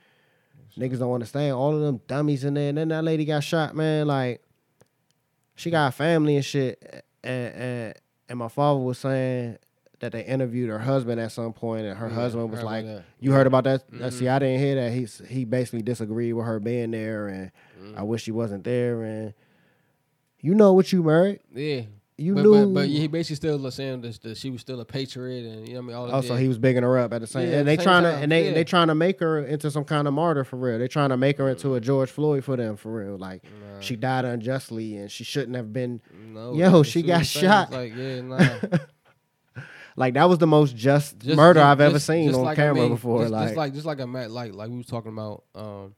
niggas 0.78 0.98
don't 0.98 1.12
understand. 1.14 1.54
All 1.54 1.74
of 1.74 1.80
them 1.80 2.00
dummies 2.06 2.44
in 2.44 2.54
there, 2.54 2.68
and 2.68 2.78
then 2.78 2.88
that 2.88 3.04
lady 3.04 3.24
got 3.24 3.44
shot, 3.44 3.74
man. 3.76 4.06
Like 4.06 4.42
she 5.54 5.70
got 5.70 5.88
a 5.88 5.92
family 5.92 6.36
and 6.36 6.44
shit, 6.44 7.04
and 7.22 7.54
and 7.54 7.94
and 8.28 8.38
my 8.38 8.48
father 8.48 8.80
was 8.80 8.98
saying. 8.98 9.58
That 10.00 10.10
they 10.12 10.24
interviewed 10.24 10.68
her 10.68 10.78
husband 10.80 11.18
at 11.18 11.32
some 11.32 11.54
point, 11.54 11.86
and 11.86 11.96
her 11.96 12.08
Yeah, 12.08 12.14
husband 12.14 12.50
was 12.50 12.62
like, 12.62 12.84
that. 12.84 13.04
"You 13.20 13.32
heard 13.32 13.46
about 13.46 13.64
that? 13.64 13.90
Mm-hmm. 13.90 14.10
See, 14.10 14.28
I 14.28 14.38
didn't 14.38 14.58
hear 14.60 14.74
that. 14.74 14.92
He 14.92 15.06
he 15.26 15.44
basically 15.46 15.80
disagreed 15.80 16.34
with 16.34 16.44
her 16.44 16.60
being 16.60 16.90
there, 16.90 17.28
and 17.28 17.50
Mm-hmm. 17.82 17.98
I 17.98 18.02
wish 18.02 18.22
she 18.24 18.32
wasn't 18.32 18.64
there. 18.64 19.02
And 19.02 19.32
you 20.44 20.54
know 20.54 20.74
what 20.74 20.92
you 20.92 21.02
married? 21.02 21.40
Yeah. 21.54 21.82
You 22.16 22.34
but, 22.34 22.42
knew. 22.42 22.66
but, 22.66 22.74
but 22.74 22.88
he 22.88 23.08
basically 23.08 23.36
still 23.36 23.58
was 23.58 23.74
saying 23.74 24.02
that, 24.02 24.22
that 24.22 24.36
she 24.36 24.50
was 24.50 24.60
still 24.60 24.78
a 24.80 24.84
patriot, 24.84 25.44
and 25.46 25.66
you 25.66 25.74
know 25.74 25.80
what 25.80 25.84
I 25.84 25.86
mean. 25.86 25.96
All 25.96 26.10
also, 26.12 26.36
he 26.36 26.46
was 26.46 26.58
bigging 26.58 26.84
her 26.84 26.96
up 26.98 27.12
at 27.12 27.22
the 27.22 27.26
same. 27.26 27.50
Yeah, 27.50 27.58
and 27.58 27.66
they 27.66 27.76
same 27.76 27.84
trying 27.84 28.02
to 28.04 28.10
and 28.10 28.30
they 28.30 28.48
yeah. 28.48 28.54
they 28.54 28.62
trying 28.62 28.86
to 28.86 28.94
make 28.94 29.18
her 29.18 29.40
into 29.44 29.68
some 29.68 29.84
kind 29.84 30.06
of 30.06 30.14
martyr 30.14 30.44
for 30.44 30.56
real. 30.56 30.78
They 30.78 30.86
trying 30.86 31.08
to 31.08 31.16
make 31.16 31.38
her 31.38 31.48
into 31.48 31.74
a 31.74 31.80
George 31.80 32.10
Floyd 32.10 32.44
for 32.44 32.56
them 32.56 32.76
for 32.76 32.94
real. 32.94 33.16
Like 33.16 33.42
Nah. 33.42 33.80
she 33.80 33.96
died 33.96 34.24
unjustly 34.24 34.96
and 34.96 35.10
she 35.10 35.24
shouldn't 35.24 35.56
have 35.56 35.72
been. 35.72 36.00
No, 36.32 36.54
Yo, 36.54 36.84
she 36.84 37.02
got 37.02 37.26
shot. 37.26 37.72
Like, 37.72 37.96
yeah, 37.96 38.20
nah. 38.20 38.58
Like 39.96 40.14
that 40.14 40.28
was 40.28 40.38
the 40.38 40.46
most 40.46 40.76
just, 40.76 41.18
Just- 41.18 41.36
murder 41.36 41.60
just- 41.60 41.66
I've 41.66 41.80
ever 41.80 41.94
just- 41.94 42.06
seen 42.06 42.34
on 42.34 42.42
like, 42.42 42.58
I 42.58 42.62
camera 42.62 42.82
mean, 42.82 42.88
before. 42.90 43.28
Like, 43.28 43.46
just 43.48 43.56
like 43.56 43.74
just 43.74 43.86
like 43.86 44.00
a 44.00 44.06
Matt, 44.06 44.30
like 44.30 44.52
like 44.52 44.68
we 44.68 44.76
was 44.76 44.86
talking 44.86 45.12
about 45.12 45.44
um, 45.54 45.94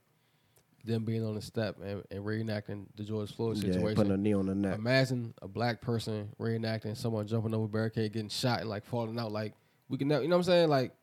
them 0.87 1.03
being 1.05 1.23
on 1.25 1.35
the 1.35 1.41
step 1.41 1.77
and, 1.83 2.03
and 2.09 2.23
reenacting 2.25 2.85
the 2.95 3.03
George 3.03 3.33
Floyd 3.35 3.57
yeah, 3.57 3.73
situation. 3.73 3.95
putting 3.95 4.11
a 4.13 4.17
knee 4.17 4.33
on 4.33 4.45
the 4.47 4.55
neck. 4.55 4.77
Imagine 4.77 5.33
a 5.41 5.47
black 5.47 5.81
person 5.81 6.29
reenacting 6.39 6.97
someone 6.97 7.27
jumping 7.27 7.53
over 7.53 7.65
a 7.65 7.67
barricade, 7.67 8.13
getting 8.13 8.29
shot, 8.29 8.61
and 8.61 8.69
like 8.69 8.85
falling 8.85 9.19
out. 9.19 9.31
Like 9.31 9.53
we 9.89 9.97
can, 9.97 10.07
never, 10.07 10.23
you 10.23 10.29
know 10.29 10.37
what 10.37 10.47
I'm 10.47 10.51
saying? 10.51 10.69
Like, 10.69 10.93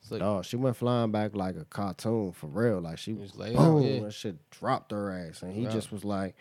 it's 0.00 0.10
like 0.10 0.22
Oh, 0.22 0.42
she 0.42 0.56
went 0.56 0.76
flying 0.76 1.10
back 1.12 1.34
like 1.34 1.56
a 1.56 1.64
cartoon 1.64 2.32
for 2.32 2.46
real. 2.46 2.80
Like 2.80 2.98
she 2.98 3.14
lay 3.34 3.50
out, 3.50 3.56
boom, 3.56 3.82
yeah. 3.82 4.00
that 4.00 4.12
shit 4.12 4.50
dropped 4.50 4.92
her 4.92 5.10
ass, 5.10 5.42
and 5.42 5.52
he 5.52 5.62
Yeah. 5.62 5.70
just 5.70 5.92
was 5.92 6.04
like 6.04 6.34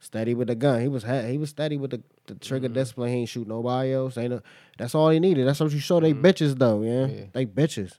steady 0.00 0.34
with 0.34 0.48
the 0.48 0.54
gun. 0.54 0.80
He 0.80 0.88
was 0.88 1.04
he 1.04 1.38
was 1.38 1.50
steady 1.50 1.76
with 1.76 1.90
the, 1.90 2.02
the 2.26 2.34
trigger 2.36 2.68
Mm-hmm. 2.68 2.74
discipline. 2.74 3.12
He 3.12 3.18
ain't 3.20 3.28
shoot 3.28 3.48
nobody 3.48 3.92
else. 3.94 4.16
Ain't 4.18 4.30
no, 4.30 4.40
that's 4.78 4.94
all 4.94 5.10
he 5.10 5.18
needed. 5.20 5.46
That's 5.46 5.58
what 5.60 5.72
you 5.72 5.78
show 5.80 6.00
they 6.00 6.12
bitches 6.14 6.58
though, 6.58 6.82
yeah? 6.82 6.90
Mm-hmm. 7.06 7.18
Yeah. 7.18 7.24
They 7.32 7.46
bitches. 7.46 7.92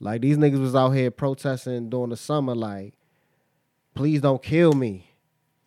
Like 0.00 0.20
these 0.22 0.36
niggas 0.38 0.60
was 0.60 0.74
out 0.74 0.90
here 0.90 1.10
protesting 1.10 1.88
during 1.88 2.10
the 2.10 2.16
summer, 2.18 2.54
like, 2.54 2.92
please 3.96 4.20
don't 4.20 4.42
kill 4.42 4.72
me. 4.72 5.10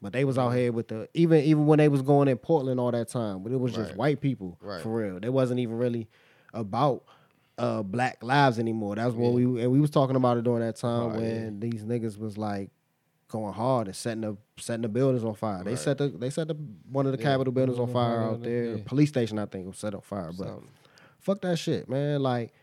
But 0.01 0.13
they 0.13 0.23
was 0.23 0.37
out 0.37 0.51
here 0.51 0.71
with 0.71 0.87
the 0.87 1.09
even 1.13 1.43
even 1.43 1.65
when 1.65 1.77
they 1.79 1.89
was 1.89 2.01
going 2.01 2.29
in 2.29 2.37
Portland 2.37 2.79
all 2.79 2.91
that 2.91 3.09
time, 3.09 3.43
but 3.43 3.51
it 3.51 3.59
was 3.59 3.73
just 3.73 3.89
Right. 3.89 3.97
white 3.97 4.21
people 4.21 4.57
Right. 4.61 4.81
for 4.81 4.95
real. 4.95 5.19
They 5.19 5.27
wasn't 5.27 5.59
even 5.59 5.77
really 5.77 6.07
about 6.53 7.03
uh 7.57 7.83
black 7.83 8.23
lives 8.23 8.57
anymore. 8.59 8.95
That's 8.95 9.13
what 9.13 9.33
we 9.33 9.43
and 9.61 9.69
we 9.71 9.81
was 9.81 9.89
talking 9.89 10.15
about 10.15 10.37
it 10.37 10.45
during 10.45 10.61
that 10.61 10.77
time 10.77 11.09
Right, 11.09 11.17
when 11.19 11.59
these 11.59 11.83
niggas 11.83 12.17
was 12.17 12.37
like 12.37 12.69
going 13.27 13.53
hard 13.53 13.87
and 13.87 13.95
setting 13.95 14.21
the 14.21 14.37
setting 14.57 14.83
the 14.83 14.87
buildings 14.87 15.25
on 15.25 15.33
fire. 15.35 15.63
They 15.65 15.75
set 15.75 15.97
the 15.97 16.07
they 16.07 16.29
set 16.29 16.47
the 16.47 16.55
one 16.89 17.05
of 17.05 17.11
the 17.11 17.17
Yeah, 17.17 17.31
Capitol 17.31 17.51
buildings 17.51 17.77
on 17.77 17.89
fire 17.89 18.21
out 18.23 18.41
there. 18.41 18.77
yeah. 18.77 18.83
Police 18.85 19.09
station 19.09 19.37
I 19.37 19.47
think 19.47 19.67
was 19.67 19.77
set 19.77 19.93
on 19.93 19.99
fire, 20.01 20.31
but 20.37 20.47
something. 20.47 20.69
fuck 21.19 21.41
that 21.41 21.59
shit, 21.59 21.89
man. 21.89 22.23
Like 22.23 22.53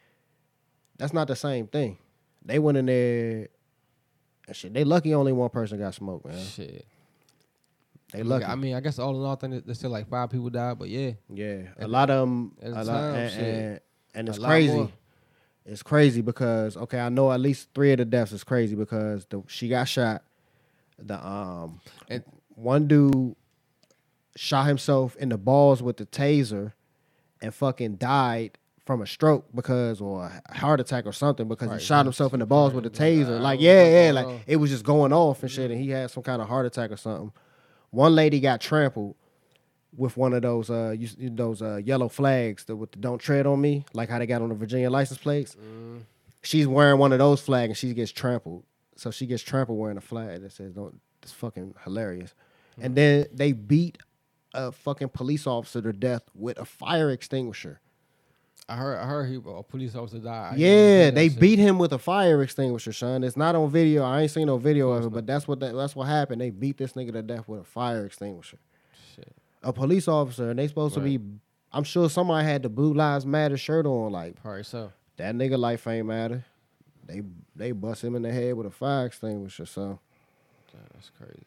that's 0.97 1.13
not 1.13 1.29
the 1.29 1.37
same 1.37 1.67
thing. 1.67 1.99
They 2.43 2.59
went 2.59 2.79
in 2.79 2.87
there 2.87 3.49
and 4.47 4.57
shit. 4.57 4.73
They 4.75 4.85
lucky 4.85 5.15
only 5.15 5.33
one 5.33 5.51
person 5.51 5.79
got 5.79 5.95
smoked, 5.95 6.27
man. 6.27 6.45
shit. 6.45 6.87
They 8.13 8.23
lucky. 8.23 8.45
I 8.45 8.55
mean, 8.55 8.75
I 8.77 8.81
guess 8.81 8.99
all 8.99 9.11
in 9.17 9.23
all, 9.23 9.33
I 9.33 9.35
think 9.35 9.53
that 9.55 9.67
there's 9.67 9.79
still 9.79 9.91
like 9.91 10.09
five 10.09 10.31
people 10.31 10.49
died, 10.49 10.79
but 10.79 10.89
yeah, 10.89 11.13
Yeah, 11.29 11.63
a 11.79 11.89
lot 11.89 12.09
of 12.09 12.21
them, 12.21 12.53
a 12.63 12.85
lot, 12.85 12.89
and, 13.15 13.41
and, 13.45 13.81
and 14.15 14.29
it's 14.29 14.39
crazy. 14.39 14.93
It's 15.65 15.83
crazy 15.83 16.21
because 16.21 16.77
okay, 16.77 17.01
I 17.01 17.09
know 17.09 17.33
at 17.33 17.41
least 17.41 17.69
three 17.75 17.91
of 17.91 17.99
the 17.99 18.05
deaths 18.05 18.31
is 18.31 18.45
crazy 18.45 18.77
because 18.77 19.25
the 19.27 19.43
she 19.49 19.69
got 19.69 19.89
shot. 19.89 20.23
The 20.99 21.25
um, 21.27 21.81
And- 22.09 22.23
one 22.55 22.87
dude 22.87 23.35
shot 24.37 24.67
himself 24.67 25.17
in 25.17 25.29
the 25.31 25.37
balls 25.37 25.83
with 25.83 25.97
the 25.97 26.07
taser, 26.07 26.73
and 27.43 27.53
fucking 27.53 27.97
died 27.97 28.57
from 28.87 29.03
a 29.03 29.07
stroke 29.07 29.45
because 29.55 30.01
or 30.01 30.31
a 30.49 30.57
heart 30.57 30.81
attack 30.81 31.05
or 31.07 31.13
something 31.13 31.47
because 31.49 31.69
Right, 31.69 31.81
he 31.81 31.85
shot 31.85 32.07
himself 32.07 32.33
in 32.33 32.41
the 32.41 32.47
balls 32.47 32.73
with 32.73 32.87
a 32.87 32.91
taser. 32.91 33.33
right. 33.33 33.41
Like 33.43 33.61
yeah, 33.61 34.07
yeah, 34.07 34.11
like 34.13 34.43
it 34.47 34.57
was 34.57 34.71
just 34.71 34.85
going 34.85 35.13
off 35.13 35.43
and 35.43 35.51
shit, 35.51 35.71
and 35.71 35.81
he 35.81 35.91
had 35.91 36.11
some 36.11 36.23
kind 36.23 36.41
of 36.41 36.49
heart 36.49 36.65
attack 36.67 36.91
or 36.93 36.97
something. 36.97 37.33
One 37.91 38.15
lady 38.15 38.41
got 38.41 38.61
trampled 38.61 39.17
with 39.97 40.17
one 40.17 40.33
of 40.35 40.43
those 40.43 40.71
uh 40.71 40.95
you, 40.97 41.09
those 41.31 41.63
uh 41.63 41.77
yellow 41.77 42.09
flags 42.09 42.65
that 42.65 42.77
with 42.77 42.93
the 42.93 42.99
"Don't 42.99 43.19
tread 43.19 43.47
on 43.47 43.61
me," 43.61 43.85
like 43.93 44.09
how 44.09 44.19
they 44.19 44.27
got 44.27 44.41
on 44.41 44.49
the 44.51 44.55
Virginia 44.55 44.89
license 44.89 45.19
plates. 45.19 45.57
Mm. 45.57 46.03
She's 46.43 46.67
wearing 46.69 46.99
one 47.01 47.13
of 47.13 47.19
those 47.19 47.41
flags 47.41 47.71
and 47.71 47.77
she 47.77 47.93
gets 47.93 48.13
trampled. 48.13 48.63
So 48.95 49.11
she 49.11 49.27
gets 49.27 49.43
trampled 49.43 49.79
wearing 49.79 49.97
a 49.99 50.01
flag 50.03 50.43
that 50.43 50.53
says 50.53 50.73
"Don't." 50.73 51.01
It's 51.23 51.33
fucking 51.33 51.75
hilarious. 51.83 52.35
And 52.81 52.95
then 52.95 53.27
they 53.33 53.51
beat 53.53 53.99
a 54.55 54.71
fucking 54.71 55.09
police 55.09 55.45
officer 55.47 55.83
to 55.83 55.93
death 55.93 56.23
with 56.37 56.57
a 56.59 56.65
fire 56.65 57.11
extinguisher. 57.11 57.81
I 58.69 58.75
heard, 58.77 58.99
I 58.99 59.07
heard 59.07 59.29
he 59.29 59.37
a 59.37 59.63
police 59.63 59.95
officer 59.95 60.19
died. 60.19 60.55
I 60.55 60.57
yeah, 60.57 61.11
they 61.11 61.29
shit. 61.29 61.39
beat 61.39 61.59
him 61.61 61.79
with 61.79 61.93
a 61.93 61.99
fire 61.99 62.43
extinguisher, 62.43 62.93
son. 62.93 63.23
It's 63.23 63.37
not 63.37 63.55
on 63.55 63.71
video. 63.71 64.03
I 64.03 64.23
ain't 64.23 64.31
seen 64.33 64.47
no 64.49 64.59
video 64.59 64.91
of 64.91 65.07
it, 65.07 65.11
but 65.11 65.25
that's 65.27 65.47
what 65.47 65.61
that, 65.61 65.75
that's 65.75 65.95
what 65.95 66.07
happened. 66.09 66.41
They 66.41 66.51
beat 66.51 66.77
this 66.77 66.95
nigga 66.95 67.13
to 67.13 67.23
death 67.23 67.47
with 67.47 67.61
a 67.61 67.65
fire 67.65 68.05
extinguisher. 68.07 68.59
Shit. 69.15 69.33
a 69.63 69.73
police 69.73 70.09
officer 70.09 70.51
and 70.51 70.59
they 70.59 70.67
supposed 70.67 70.95
to 70.95 71.01
be 71.01 71.19
I'm 71.73 71.85
sure 71.85 72.09
somebody 72.11 72.47
had 72.47 72.63
the 72.63 72.69
Blue 72.69 72.93
Lives 72.93 73.25
Matter 73.25 73.57
shirt 73.57 73.87
on 73.87 74.11
like 74.13 74.41
Probably 74.43 74.63
so. 74.65 74.91
that 75.17 75.35
nigga 75.35 75.59
life 75.59 75.87
ain't 75.87 76.07
matter. 76.07 76.45
They 77.07 77.23
they 77.55 77.71
bust 77.73 78.03
him 78.03 78.17
in 78.17 78.23
the 78.23 78.33
head 78.33 78.55
with 78.55 78.67
a 78.67 78.71
fire 78.71 79.07
extinguisher. 79.07 79.67
So 79.67 80.01
Damn, 80.73 80.83
That's 80.93 81.11
crazy. 81.19 81.43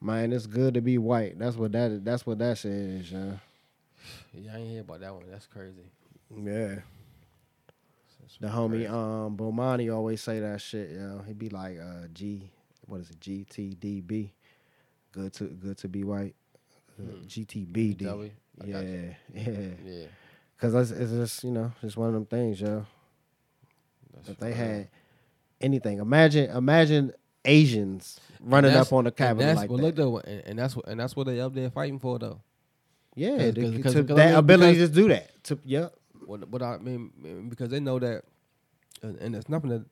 man, 0.00 0.32
it's 0.32 0.46
good 0.46 0.74
to 0.74 0.80
be 0.82 0.98
white. 0.98 1.38
That's 1.38 1.56
what 1.56 1.72
that. 1.72 2.04
That's 2.04 2.26
what 2.26 2.38
that 2.38 2.58
shit 2.58 2.70
is, 2.72 3.10
yeah. 3.12 3.32
Yeah, 4.34 4.52
I 4.54 4.58
ain't 4.58 4.70
hear 4.70 4.80
about 4.82 5.00
that 5.00 5.14
one. 5.14 5.24
That's 5.30 5.46
crazy. 5.46 5.72
Yeah. 6.30 6.76
The 8.40 8.48
homie 8.48 8.90
um 8.90 9.36
Bomani 9.36 9.94
always 9.94 10.20
say 10.20 10.40
that 10.40 10.60
shit, 10.60 10.90
yo. 10.90 11.22
He'd 11.26 11.38
be 11.38 11.48
like 11.50 11.78
uh 11.78 12.08
G 12.12 12.50
what 12.86 13.00
is 13.00 13.10
it, 13.10 13.20
GTDB. 13.20 14.30
Good 15.12 15.32
to 15.34 15.44
good 15.44 15.78
to 15.78 15.88
be 15.88 16.04
white. 16.04 16.34
Uh, 16.98 17.12
GTBD. 17.26 18.30
Yeah, 18.64 18.80
yeah. 18.80 19.12
Yeah. 19.84 20.06
Cause 20.58 20.74
it's, 20.74 20.90
it's 20.92 21.10
just, 21.12 21.44
you 21.44 21.50
know, 21.50 21.72
just 21.80 21.96
one 21.96 22.08
of 22.08 22.14
them 22.14 22.26
things, 22.26 22.60
yo. 22.60 22.86
That's 24.14 24.28
If 24.30 24.38
they 24.38 24.48
real. 24.48 24.56
had 24.56 24.88
anything, 25.60 25.98
imagine 25.98 26.50
imagine 26.50 27.12
Asians 27.44 28.18
running 28.40 28.72
up 28.74 28.92
on 28.92 29.04
the 29.04 29.10
Capitol 29.10 29.54
like 29.54 29.68
but 29.68 29.76
that. 29.76 29.82
look 29.82 29.96
though, 29.96 30.18
and, 30.18 30.42
and 30.46 30.58
that's 30.58 30.74
what 30.76 30.88
and 30.88 30.98
that's 31.00 31.14
what 31.16 31.26
they 31.26 31.40
up 31.40 31.54
there 31.54 31.70
fighting 31.70 31.98
for 31.98 32.18
though. 32.18 32.40
yeah, 33.14 33.36
'cause- 33.36 33.54
to- 33.54 33.82
'cause- 33.82 33.92
to- 33.94 34.04
'cause- 34.04 34.16
that 34.16 34.34
ability 34.38 34.78
to 34.78 34.88
do 34.88 35.08
that. 35.08 35.44
To, 35.44 35.58
yeah, 35.64 35.88
What, 36.26 36.48
what 36.48 36.62
I 36.62 36.78
mean, 36.78 37.48
because 37.48 37.68
they 37.68 37.80
know 37.80 37.98
that, 37.98 38.22
and, 39.02 39.16
and 39.18 39.34
there's 39.34 39.48
nothing 39.48 39.70
that 39.70 39.84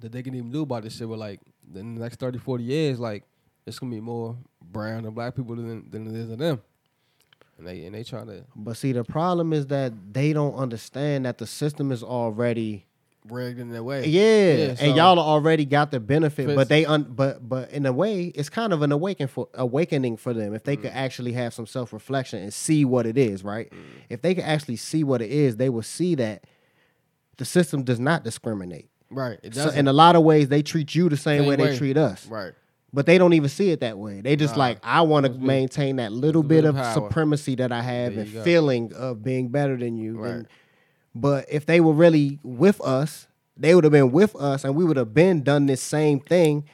that 0.00 0.12
they 0.12 0.22
can 0.22 0.34
even 0.34 0.50
do 0.50 0.62
about 0.62 0.84
this 0.84 0.96
shit. 0.96 1.08
But 1.08 1.18
like 1.18 1.40
in 1.74 1.94
the 1.94 2.00
next 2.00 2.20
30, 2.20 2.38
40 2.38 2.64
years, 2.64 3.00
like 3.00 3.24
it's 3.66 3.78
gonna 3.78 3.90
be 3.90 4.00
more 4.00 4.36
brown 4.60 5.04
and 5.04 5.14
black 5.14 5.34
people 5.34 5.56
than 5.56 5.90
than 5.90 6.06
it 6.06 6.14
is 6.14 6.30
of 6.30 6.38
them. 6.38 6.60
And 7.58 7.66
they 7.66 7.84
and 7.84 7.94
they 7.94 8.04
trying 8.04 8.26
to 8.28 8.44
but 8.54 8.76
see, 8.76 8.92
the 8.92 9.04
problem 9.04 9.52
is 9.52 9.66
that 9.68 9.92
they 10.12 10.32
don't 10.32 10.54
understand 10.54 11.24
that 11.26 11.38
the 11.38 11.46
system 11.46 11.90
is 11.90 12.02
already 12.02 12.86
rigged 13.30 13.58
in 13.60 13.70
that 13.70 13.82
way. 13.82 14.06
Yeah, 14.06 14.74
so- 14.74 14.84
and 14.84 14.96
y'all 14.96 15.18
already 15.18 15.64
got 15.64 15.90
the 15.90 16.00
benefit, 16.00 16.46
Fits- 16.46 16.56
but 16.56 16.68
they 16.68 16.84
un, 16.84 17.06
but 17.08 17.48
but 17.48 17.70
in 17.70 17.86
a 17.86 17.92
way, 17.92 18.24
it's 18.26 18.48
kind 18.48 18.72
of 18.72 18.82
an 18.82 18.92
awakening 18.92 19.28
for 19.28 19.48
awakening 19.54 20.16
for 20.16 20.32
them 20.34 20.54
if 20.54 20.64
they 20.64 20.76
could 20.76 20.92
mm. 20.92 20.96
actually 20.96 21.32
have 21.32 21.54
some 21.54 21.66
self 21.66 21.92
reflection 21.92 22.42
and 22.42 22.52
see 22.52 22.84
what 22.84 23.06
it 23.06 23.16
is. 23.18 23.44
Right? 23.44 23.70
Mm. 23.70 23.76
If 24.08 24.22
they 24.22 24.34
could 24.34 24.44
actually 24.44 24.76
see 24.76 25.04
what 25.04 25.22
it 25.22 25.30
is, 25.30 25.56
they 25.56 25.68
will 25.68 25.82
see 25.82 26.14
that 26.16 26.44
the 27.36 27.44
system 27.44 27.84
does 27.84 28.00
not 28.00 28.24
discriminate. 28.24 28.88
right. 29.10 29.38
So 29.52 29.70
in 29.70 29.86
a 29.88 29.92
lot 29.92 30.16
of 30.16 30.22
ways, 30.22 30.48
they 30.48 30.62
treat 30.62 30.94
you 30.94 31.08
the 31.08 31.16
same, 31.16 31.40
Same 31.42 31.48
way, 31.48 31.56
way. 31.56 31.70
they 31.70 31.78
treat 31.78 31.96
us. 31.96 32.26
right. 32.26 32.52
But 32.90 33.04
they 33.04 33.18
don't 33.18 33.34
even 33.34 33.50
see 33.50 33.70
it 33.70 33.80
that 33.80 33.98
way. 33.98 34.22
They 34.22 34.34
just 34.34 34.54
Nah. 34.54 34.60
like, 34.60 34.78
I 34.82 35.02
want 35.02 35.26
to 35.26 35.32
maintain 35.32 35.96
that 35.96 36.10
little 36.10 36.42
bit 36.42 36.64
of 36.64 36.74
power. 36.74 36.94
supremacy 36.94 37.54
that 37.56 37.70
I 37.70 37.82
have 37.82 38.16
and 38.16 38.32
go. 38.32 38.42
feeling 38.42 38.94
of 38.94 39.22
being 39.22 39.48
better 39.48 39.76
than 39.76 39.98
you. 39.98 40.18
Right. 40.18 40.30
And- 40.32 40.48
but 41.20 41.46
if 41.50 41.66
they 41.66 41.80
were 41.80 41.92
really 41.92 42.38
with 42.42 42.80
us, 42.80 43.26
they 43.56 43.74
would 43.74 43.84
have 43.84 43.92
been 43.92 44.12
with 44.12 44.36
us 44.36 44.64
and 44.64 44.74
we 44.76 44.84
would 44.84 44.96
have 44.96 45.12
been 45.14 45.42
done 45.42 45.66
this 45.66 45.82
same 45.82 46.20
thing. 46.20 46.64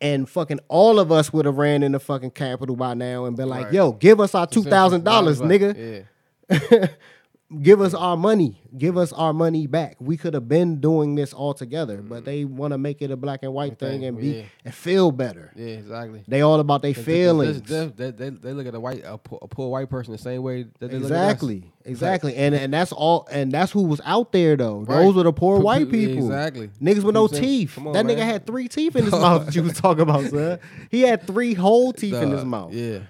And 0.00 0.28
fucking 0.28 0.60
all 0.68 1.00
of 1.00 1.10
us 1.10 1.32
would 1.32 1.44
have 1.44 1.56
ran 1.58 1.82
in 1.82 1.90
the 1.92 1.98
fucking 1.98 2.30
Capitol 2.30 2.76
by 2.76 2.94
now 2.94 3.24
and 3.24 3.36
been 3.36 3.48
like, 3.48 3.64
Right. 3.66 3.74
yo, 3.74 3.92
give 3.92 4.20
us 4.20 4.34
our 4.34 4.46
two 4.46 4.62
thousand 4.62 5.04
dollars, 5.04 5.40
nigga. 5.40 6.06
Yeah. 6.50 6.86
Give 7.62 7.80
us 7.80 7.94
mm. 7.94 8.00
our 8.00 8.16
money. 8.16 8.60
Give 8.76 8.98
us 8.98 9.12
our 9.12 9.32
money 9.32 9.66
back. 9.66 9.96
We 10.00 10.16
could 10.18 10.34
have 10.34 10.48
been 10.48 10.80
doing 10.80 11.14
this 11.14 11.32
all 11.32 11.54
together, 11.54 12.02
but 12.02 12.16
mm-hmm. 12.16 12.24
they 12.24 12.44
want 12.44 12.72
to 12.72 12.78
make 12.78 13.00
it 13.00 13.10
a 13.10 13.16
black 13.16 13.42
and 13.42 13.54
white 13.54 13.78
thing 13.78 13.88
thing, 14.00 14.04
and 14.04 14.18
be 14.18 14.28
yeah. 14.28 14.42
and 14.64 14.74
feel 14.74 15.10
better. 15.10 15.52
Yeah. 15.56 15.66
Exactly. 15.66 16.24
They 16.28 16.42
all 16.42 16.60
about 16.60 16.82
their 16.82 16.94
'Cause 16.94 17.04
feelings. 17.04 17.62
They, 17.62 17.86
they, 17.86 18.10
they, 18.10 18.30
they 18.30 18.52
look 18.52 18.66
at 18.66 18.74
a 18.74 18.80
white 18.80 19.02
a 19.04 19.18
poor, 19.18 19.38
a 19.42 19.48
poor 19.48 19.70
white 19.70 19.88
person 19.88 20.12
the 20.12 20.18
same 20.18 20.42
way 20.42 20.64
that 20.78 20.90
they 20.90 20.98
look 20.98 21.10
at 21.10 21.18
Exactly, 21.18 21.72
exactly, 21.84 22.36
and 22.36 22.54
and 22.54 22.72
that's 22.72 22.92
all, 22.92 23.26
and 23.30 23.50
that's 23.52 23.72
who 23.72 23.82
was 23.82 24.00
out 24.04 24.32
there 24.32 24.56
though. 24.56 24.80
Right. 24.80 25.02
Those 25.02 25.14
were 25.14 25.22
the 25.22 25.32
poor 25.32 25.58
white 25.58 25.86
pu- 25.86 25.90
people, 25.90 26.26
exactly. 26.26 26.68
Niggas 26.80 27.02
with 27.02 27.14
no 27.14 27.28
teeth. 27.28 27.78
on, 27.78 27.92
that 27.92 28.04
nigga 28.04 28.18
had 28.18 28.46
three 28.46 28.68
teeth 28.68 28.96
in 28.96 29.04
his 29.04 29.12
mouth. 29.12 29.46
That 29.46 29.54
you 29.54 29.62
was 29.62 29.74
talking 29.74 30.02
about, 30.02 30.24
son. 30.26 30.58
He 30.90 31.02
had 31.02 31.26
three 31.26 31.54
whole 31.54 31.92
teeth 31.92 32.14
us. 32.14 32.22
in 32.22 32.30
his 32.30 32.44
mouth. 32.44 32.72
Yeah. 32.72 33.00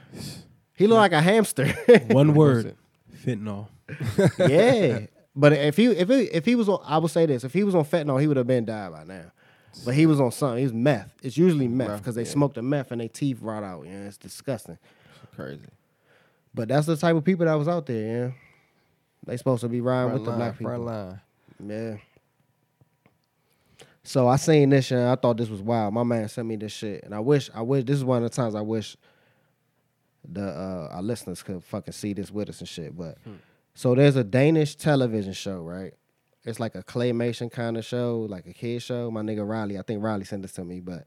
He 0.74 0.86
looked 0.86 0.98
like 0.98 1.12
a 1.12 1.20
hamster. 1.20 1.66
One 2.08 2.34
word, 2.34 2.76
fentanyl. 3.24 3.68
yeah, 4.38 5.06
but 5.34 5.52
if 5.52 5.76
he 5.76 5.86
if 5.86 6.08
he, 6.08 6.22
if 6.24 6.44
he 6.44 6.54
was 6.54 6.68
on, 6.68 6.80
I 6.84 6.98
would 6.98 7.10
say 7.10 7.26
this: 7.26 7.44
if 7.44 7.52
he 7.52 7.64
was 7.64 7.74
on 7.74 7.84
fentanyl, 7.84 8.20
he 8.20 8.26
would 8.26 8.36
have 8.36 8.46
been 8.46 8.64
died 8.64 8.92
by 8.92 9.04
now. 9.04 9.32
But 9.84 9.94
he 9.94 10.06
was 10.06 10.20
on 10.20 10.32
something. 10.32 10.58
He 10.58 10.64
was 10.64 10.72
meth. 10.72 11.12
It's 11.22 11.36
usually 11.36 11.68
meth 11.68 11.98
because 11.98 12.14
they 12.14 12.22
yeah. 12.22 12.30
smoked 12.30 12.56
the 12.56 12.62
meth 12.62 12.90
and 12.90 13.00
their 13.00 13.08
teeth 13.08 13.38
rot 13.40 13.62
out. 13.62 13.84
Yeah, 13.86 14.06
it's 14.06 14.16
disgusting. 14.16 14.78
Crazy. 15.36 15.60
But 16.54 16.68
that's 16.68 16.86
the 16.86 16.96
type 16.96 17.14
of 17.14 17.24
people 17.24 17.46
that 17.46 17.54
was 17.54 17.68
out 17.68 17.86
there. 17.86 18.26
Yeah, 18.26 18.30
they 19.26 19.36
supposed 19.36 19.60
to 19.60 19.68
be 19.68 19.80
riding 19.80 20.10
Front 20.10 20.20
with 20.20 20.24
the 20.24 20.30
line, 20.30 20.38
black 20.38 20.58
people. 20.58 20.78
line. 20.78 21.20
Yeah. 21.64 21.96
So 24.02 24.26
I 24.26 24.36
seen 24.36 24.70
this 24.70 24.90
and 24.90 25.02
I 25.02 25.16
thought 25.16 25.36
this 25.36 25.50
was 25.50 25.60
wild. 25.60 25.92
My 25.92 26.02
man 26.02 26.28
sent 26.28 26.48
me 26.48 26.56
this 26.56 26.72
shit, 26.72 27.04
and 27.04 27.14
I 27.14 27.20
wish, 27.20 27.50
I 27.54 27.62
wish. 27.62 27.84
This 27.84 27.98
is 27.98 28.04
one 28.04 28.22
of 28.24 28.30
the 28.30 28.34
times 28.34 28.54
I 28.54 28.62
wish 28.62 28.96
the 30.26 30.44
uh, 30.44 30.88
our 30.94 31.02
listeners 31.02 31.42
could 31.42 31.62
fucking 31.62 31.92
see 31.92 32.12
this 32.12 32.30
with 32.30 32.48
us 32.48 32.60
and 32.60 32.68
shit. 32.68 32.96
But 32.96 33.18
so 33.78 33.94
there's 33.94 34.16
a 34.16 34.24
Danish 34.24 34.74
television 34.74 35.32
show, 35.32 35.60
right? 35.60 35.94
It's 36.44 36.58
like 36.58 36.74
a 36.74 36.82
claymation 36.82 37.48
kind 37.48 37.76
of 37.76 37.84
show, 37.84 38.26
like 38.28 38.44
a 38.46 38.52
kid 38.52 38.82
show. 38.82 39.08
My 39.08 39.20
nigga 39.20 39.48
Riley, 39.48 39.78
I 39.78 39.82
think 39.82 40.02
Riley 40.02 40.24
sent 40.24 40.42
this 40.42 40.50
to 40.54 40.64
me, 40.64 40.80
but 40.80 41.06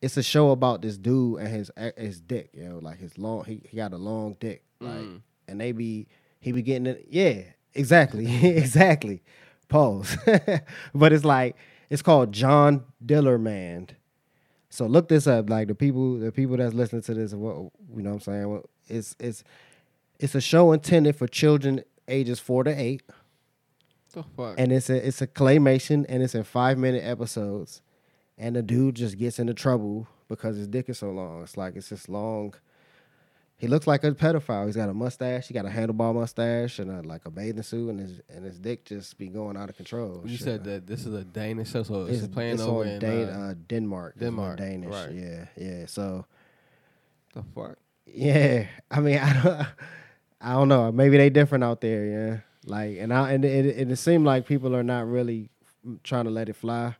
it's 0.00 0.16
a 0.16 0.22
show 0.22 0.50
about 0.50 0.80
this 0.80 0.96
dude 0.96 1.40
and 1.40 1.48
his 1.48 1.70
his 1.98 2.18
dick, 2.22 2.52
you 2.54 2.66
know, 2.66 2.78
like 2.78 3.00
his 3.00 3.18
long. 3.18 3.44
He, 3.44 3.60
he 3.68 3.76
got 3.76 3.92
a 3.92 3.98
long 3.98 4.34
dick, 4.40 4.64
mm. 4.80 4.86
like, 4.86 5.20
and 5.46 5.60
they 5.60 5.72
be 5.72 6.08
he 6.40 6.52
be 6.52 6.62
getting 6.62 6.86
it. 6.86 7.06
Yeah, 7.10 7.42
exactly, 7.74 8.24
exactly. 8.56 9.22
Pause. 9.68 10.16
but 10.94 11.12
it's 11.12 11.26
like 11.26 11.54
it's 11.90 12.00
called 12.00 12.32
John 12.32 12.82
Dillermand. 13.04 13.90
So 14.70 14.86
look 14.86 15.10
this 15.10 15.26
up. 15.26 15.50
Like 15.50 15.68
the 15.68 15.74
people, 15.74 16.18
the 16.18 16.32
people 16.32 16.56
that's 16.56 16.72
listening 16.72 17.02
to 17.02 17.12
this, 17.12 17.34
what 17.34 17.56
you 17.56 18.02
know, 18.02 18.08
what 18.08 18.14
I'm 18.14 18.20
saying, 18.20 18.48
Well, 18.48 18.64
it's 18.88 19.14
it's 19.20 19.44
it's 20.20 20.34
a 20.34 20.40
show 20.40 20.72
intended 20.72 21.16
for 21.16 21.26
children 21.26 21.82
ages 22.10 22.38
four 22.40 22.64
to 22.64 22.70
eight, 22.70 23.02
The 24.12 24.22
fuck. 24.36 24.54
and 24.58 24.72
it's 24.72 24.90
a 24.90 25.06
it's 25.06 25.22
a 25.22 25.26
claymation, 25.26 26.04
and 26.08 26.22
it's 26.22 26.34
in 26.34 26.44
five 26.44 26.76
minute 26.78 27.04
episodes, 27.04 27.82
and 28.38 28.56
the 28.56 28.62
dude 28.62 28.96
just 28.96 29.18
gets 29.18 29.38
into 29.38 29.54
trouble 29.54 30.08
because 30.28 30.56
his 30.56 30.68
dick 30.68 30.88
is 30.88 30.98
so 30.98 31.10
long. 31.10 31.42
It's 31.42 31.56
like 31.56 31.76
it's 31.76 31.88
this 31.90 32.08
long. 32.08 32.54
He 33.56 33.66
looks 33.68 33.86
like 33.86 34.04
a 34.04 34.12
pedophile. 34.12 34.64
He's 34.64 34.76
got 34.76 34.88
a 34.88 34.94
mustache. 34.94 35.48
He 35.48 35.52
got 35.52 35.66
a 35.66 35.68
handlebar 35.68 36.14
mustache 36.14 36.78
and 36.78 36.90
a, 36.90 37.06
like 37.06 37.26
a 37.26 37.30
bathing 37.30 37.62
suit, 37.62 37.90
and 37.90 38.00
his 38.00 38.20
and 38.30 38.42
his 38.44 38.58
dick 38.58 38.86
just 38.86 39.18
be 39.18 39.28
going 39.28 39.56
out 39.56 39.68
of 39.68 39.76
control. 39.76 40.22
you 40.24 40.36
Shit. 40.36 40.44
said 40.44 40.64
that 40.64 40.86
this 40.86 41.04
is 41.04 41.12
a 41.12 41.24
Danish 41.24 41.70
show, 41.70 41.82
so 41.82 42.06
it's, 42.06 42.22
it's 42.22 42.32
playing 42.34 42.54
it's 42.54 42.62
over 42.62 42.84
in 42.86 42.98
Dan- 43.00 43.28
uh, 43.28 43.48
uh, 43.50 43.54
Denmark. 43.68 44.18
Denmark, 44.18 44.56
Danish. 44.58 44.90
right. 44.90 45.12
Yeah, 45.12 45.44
yeah. 45.58 45.84
So 45.86 46.24
the 47.34 47.42
fuck. 47.54 47.76
yeah, 48.06 48.66
I 48.90 49.00
mean, 49.00 49.18
I 49.22 49.42
don't, 49.42 49.66
I 50.40 50.52
don't 50.52 50.68
know. 50.68 50.90
Maybe 50.90 51.16
they 51.16 51.30
different 51.30 51.64
out 51.64 51.80
there. 51.80 52.04
Yeah, 52.04 52.36
like, 52.64 52.98
and 52.98 53.12
I 53.12 53.32
and 53.32 53.44
it, 53.44 53.66
it, 53.66 53.90
it 53.90 53.96
seemed 53.96 54.24
like 54.24 54.46
people 54.46 54.74
are 54.74 54.82
not 54.82 55.06
really 55.06 55.50
trying 56.02 56.24
to 56.24 56.30
let 56.30 56.48
it 56.48 56.56
fly. 56.56 56.96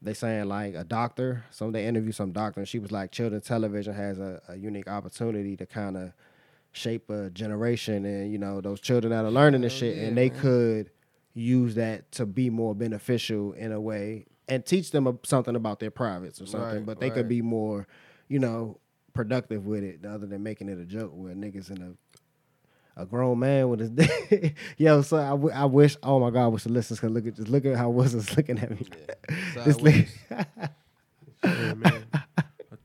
They 0.00 0.14
saying 0.14 0.48
like 0.48 0.74
a 0.74 0.84
doctor. 0.84 1.44
Some 1.50 1.72
they 1.72 1.86
interviewed 1.86 2.14
some 2.14 2.32
doctor, 2.32 2.60
and 2.60 2.68
she 2.68 2.78
was 2.78 2.92
like, 2.92 3.10
children's 3.10 3.46
television 3.46 3.94
has 3.94 4.18
a, 4.18 4.40
a 4.48 4.56
unique 4.56 4.88
opportunity 4.88 5.56
to 5.56 5.66
kind 5.66 5.96
of 5.96 6.12
shape 6.72 7.08
a 7.10 7.30
generation, 7.30 8.04
and 8.04 8.30
you 8.30 8.38
know 8.38 8.60
those 8.60 8.80
children 8.80 9.12
that 9.12 9.24
are 9.24 9.30
learning 9.30 9.62
this 9.62 9.72
shit, 9.72 9.98
and 9.98 10.16
they 10.16 10.30
could 10.30 10.90
use 11.32 11.74
that 11.74 12.12
to 12.12 12.26
be 12.26 12.48
more 12.48 12.74
beneficial 12.74 13.52
in 13.54 13.72
a 13.72 13.80
way 13.80 14.24
and 14.48 14.64
teach 14.64 14.90
them 14.90 15.06
a- 15.06 15.18
something 15.24 15.56
about 15.56 15.80
their 15.80 15.90
privates 15.90 16.40
or 16.40 16.46
something. 16.46 16.78
Right, 16.78 16.86
but 16.86 17.00
they 17.00 17.08
right. 17.08 17.14
could 17.14 17.28
be 17.28 17.42
more, 17.42 17.86
you 18.28 18.38
know, 18.38 18.78
productive 19.14 19.66
with 19.66 19.82
it, 19.82 20.04
other 20.04 20.26
than 20.26 20.42
making 20.42 20.68
it 20.68 20.78
a 20.78 20.84
joke 20.84 21.12
where 21.14 21.34
niggas 21.34 21.70
in 21.70 21.82
a 21.82 21.92
a 22.96 23.04
grown 23.06 23.38
man 23.38 23.68
with 23.68 23.80
his 23.80 23.90
dick. 24.30 24.54
Yo, 24.76 25.02
so 25.02 25.16
I, 25.18 25.30
w- 25.30 25.54
I 25.54 25.64
wish. 25.64 25.96
Oh 26.02 26.18
my 26.20 26.30
God, 26.30 26.44
I 26.44 26.48
wish 26.48 26.64
the 26.64 26.70
listeners 26.70 27.00
could 27.00 27.10
look 27.12 27.26
at 27.26 27.34
just 27.36 27.48
look 27.48 27.64
at 27.64 27.76
how 27.76 27.90
Wilson's 27.90 28.36
looking 28.36 28.58
at 28.58 28.70
me. 28.70 28.86
This 29.64 29.74
Sideways. 29.76 30.08
nigga- 30.30 30.70
Yeah, 31.44 31.74
man. 31.74 32.04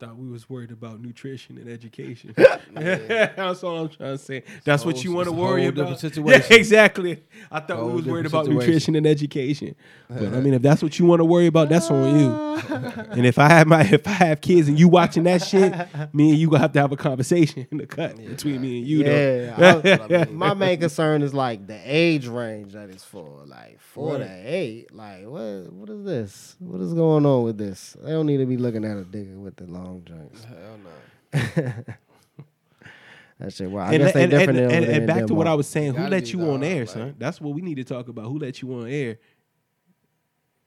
I 0.00 0.06
thought 0.06 0.16
we 0.16 0.30
was 0.30 0.48
worried 0.48 0.70
about 0.70 1.00
nutrition 1.02 1.58
and 1.58 1.68
education. 1.68 2.34
That's 2.74 3.62
all 3.62 3.80
I'm 3.80 3.88
trying 3.90 4.12
to 4.12 4.18
say. 4.18 4.44
That's 4.64 4.84
what 4.84 5.04
you 5.04 5.12
want 5.12 5.26
to 5.26 5.32
worry 5.32 5.62
whole 5.62 5.70
about. 5.70 6.00
different 6.00 6.26
Yeah, 6.50 6.56
exactly. 6.56 7.22
I 7.50 7.60
thought 7.60 7.84
we 7.84 7.92
was 7.92 8.06
worried 8.06 8.26
about 8.26 8.46
situation. 8.46 8.66
nutrition 8.66 8.96
and 8.96 9.06
education. 9.06 9.74
But 10.08 10.32
I 10.34 10.40
mean, 10.40 10.54
if 10.54 10.62
that's 10.62 10.82
what 10.82 10.98
you 10.98 11.04
want 11.04 11.20
to 11.20 11.24
worry 11.24 11.46
about, 11.46 11.68
that's 11.68 11.90
on 11.90 12.18
you. 12.18 12.30
and 13.10 13.26
if 13.26 13.38
I 13.38 13.48
have 13.48 13.66
my 13.66 13.82
if 13.82 14.06
I 14.06 14.12
have 14.12 14.40
kids 14.40 14.68
and 14.68 14.78
you 14.78 14.88
watching 14.88 15.24
that 15.24 15.42
shit, 15.42 15.72
me 16.14 16.30
and 16.30 16.38
you 16.38 16.48
gonna 16.48 16.60
have 16.60 16.72
to 16.72 16.80
have 16.80 16.92
a 16.92 16.96
conversation 16.96 17.66
in 17.70 17.78
the 17.78 17.86
cut 17.86 18.16
between 18.16 18.60
me 18.62 18.78
and 18.78 18.86
you. 18.86 19.04
yeah, 19.04 19.54
though. 19.80 20.18
I- 20.20 20.24
my 20.30 20.54
main 20.54 20.80
concern 20.80 21.22
is 21.22 21.34
like 21.34 21.66
the 21.66 21.78
age 21.84 22.26
range 22.26 22.72
that 22.72 22.88
it's 22.90 23.04
for, 23.04 23.42
like 23.46 23.80
four 23.80 24.18
to 24.18 24.24
eight. 24.46 24.94
Like, 24.94 25.26
what 25.26 25.72
what 25.72 25.90
is 25.90 26.04
this? 26.04 26.56
What 26.58 26.80
is 26.80 26.94
going 26.94 27.26
on 27.26 27.42
with 27.44 27.58
this? 27.58 27.96
They 28.02 28.10
don't 28.12 28.26
need 28.26 28.38
to 28.38 28.46
be 28.46 28.56
looking 28.56 28.84
at 28.84 28.96
a 28.96 29.04
digger 29.04 29.38
with 29.38 29.56
the 29.56 29.64
long 29.64 29.89
joints. 29.98 30.44
Hell 30.44 30.78
no. 30.78 31.72
That 33.40 33.54
shit. 33.54 33.70
Well, 33.70 33.82
I 33.82 33.94
and, 33.94 34.02
guess 34.02 34.12
they 34.12 34.24
and, 34.24 34.30
different 34.30 34.58
and, 34.58 34.70
and, 34.70 34.84
and 34.84 35.06
back 35.06 35.26
to 35.26 35.34
what 35.34 35.46
I 35.46 35.54
was 35.54 35.66
saying, 35.66 35.94
who 35.94 36.06
let 36.08 36.30
you 36.30 36.42
on 36.50 36.62
air, 36.62 36.80
like- 36.80 36.88
son? 36.90 37.14
That's 37.18 37.40
what 37.40 37.54
we 37.54 37.62
need 37.62 37.76
to 37.76 37.84
talk 37.84 38.08
about. 38.08 38.26
Who 38.26 38.38
let 38.38 38.60
you 38.60 38.70
on 38.74 38.86
air? 38.86 39.16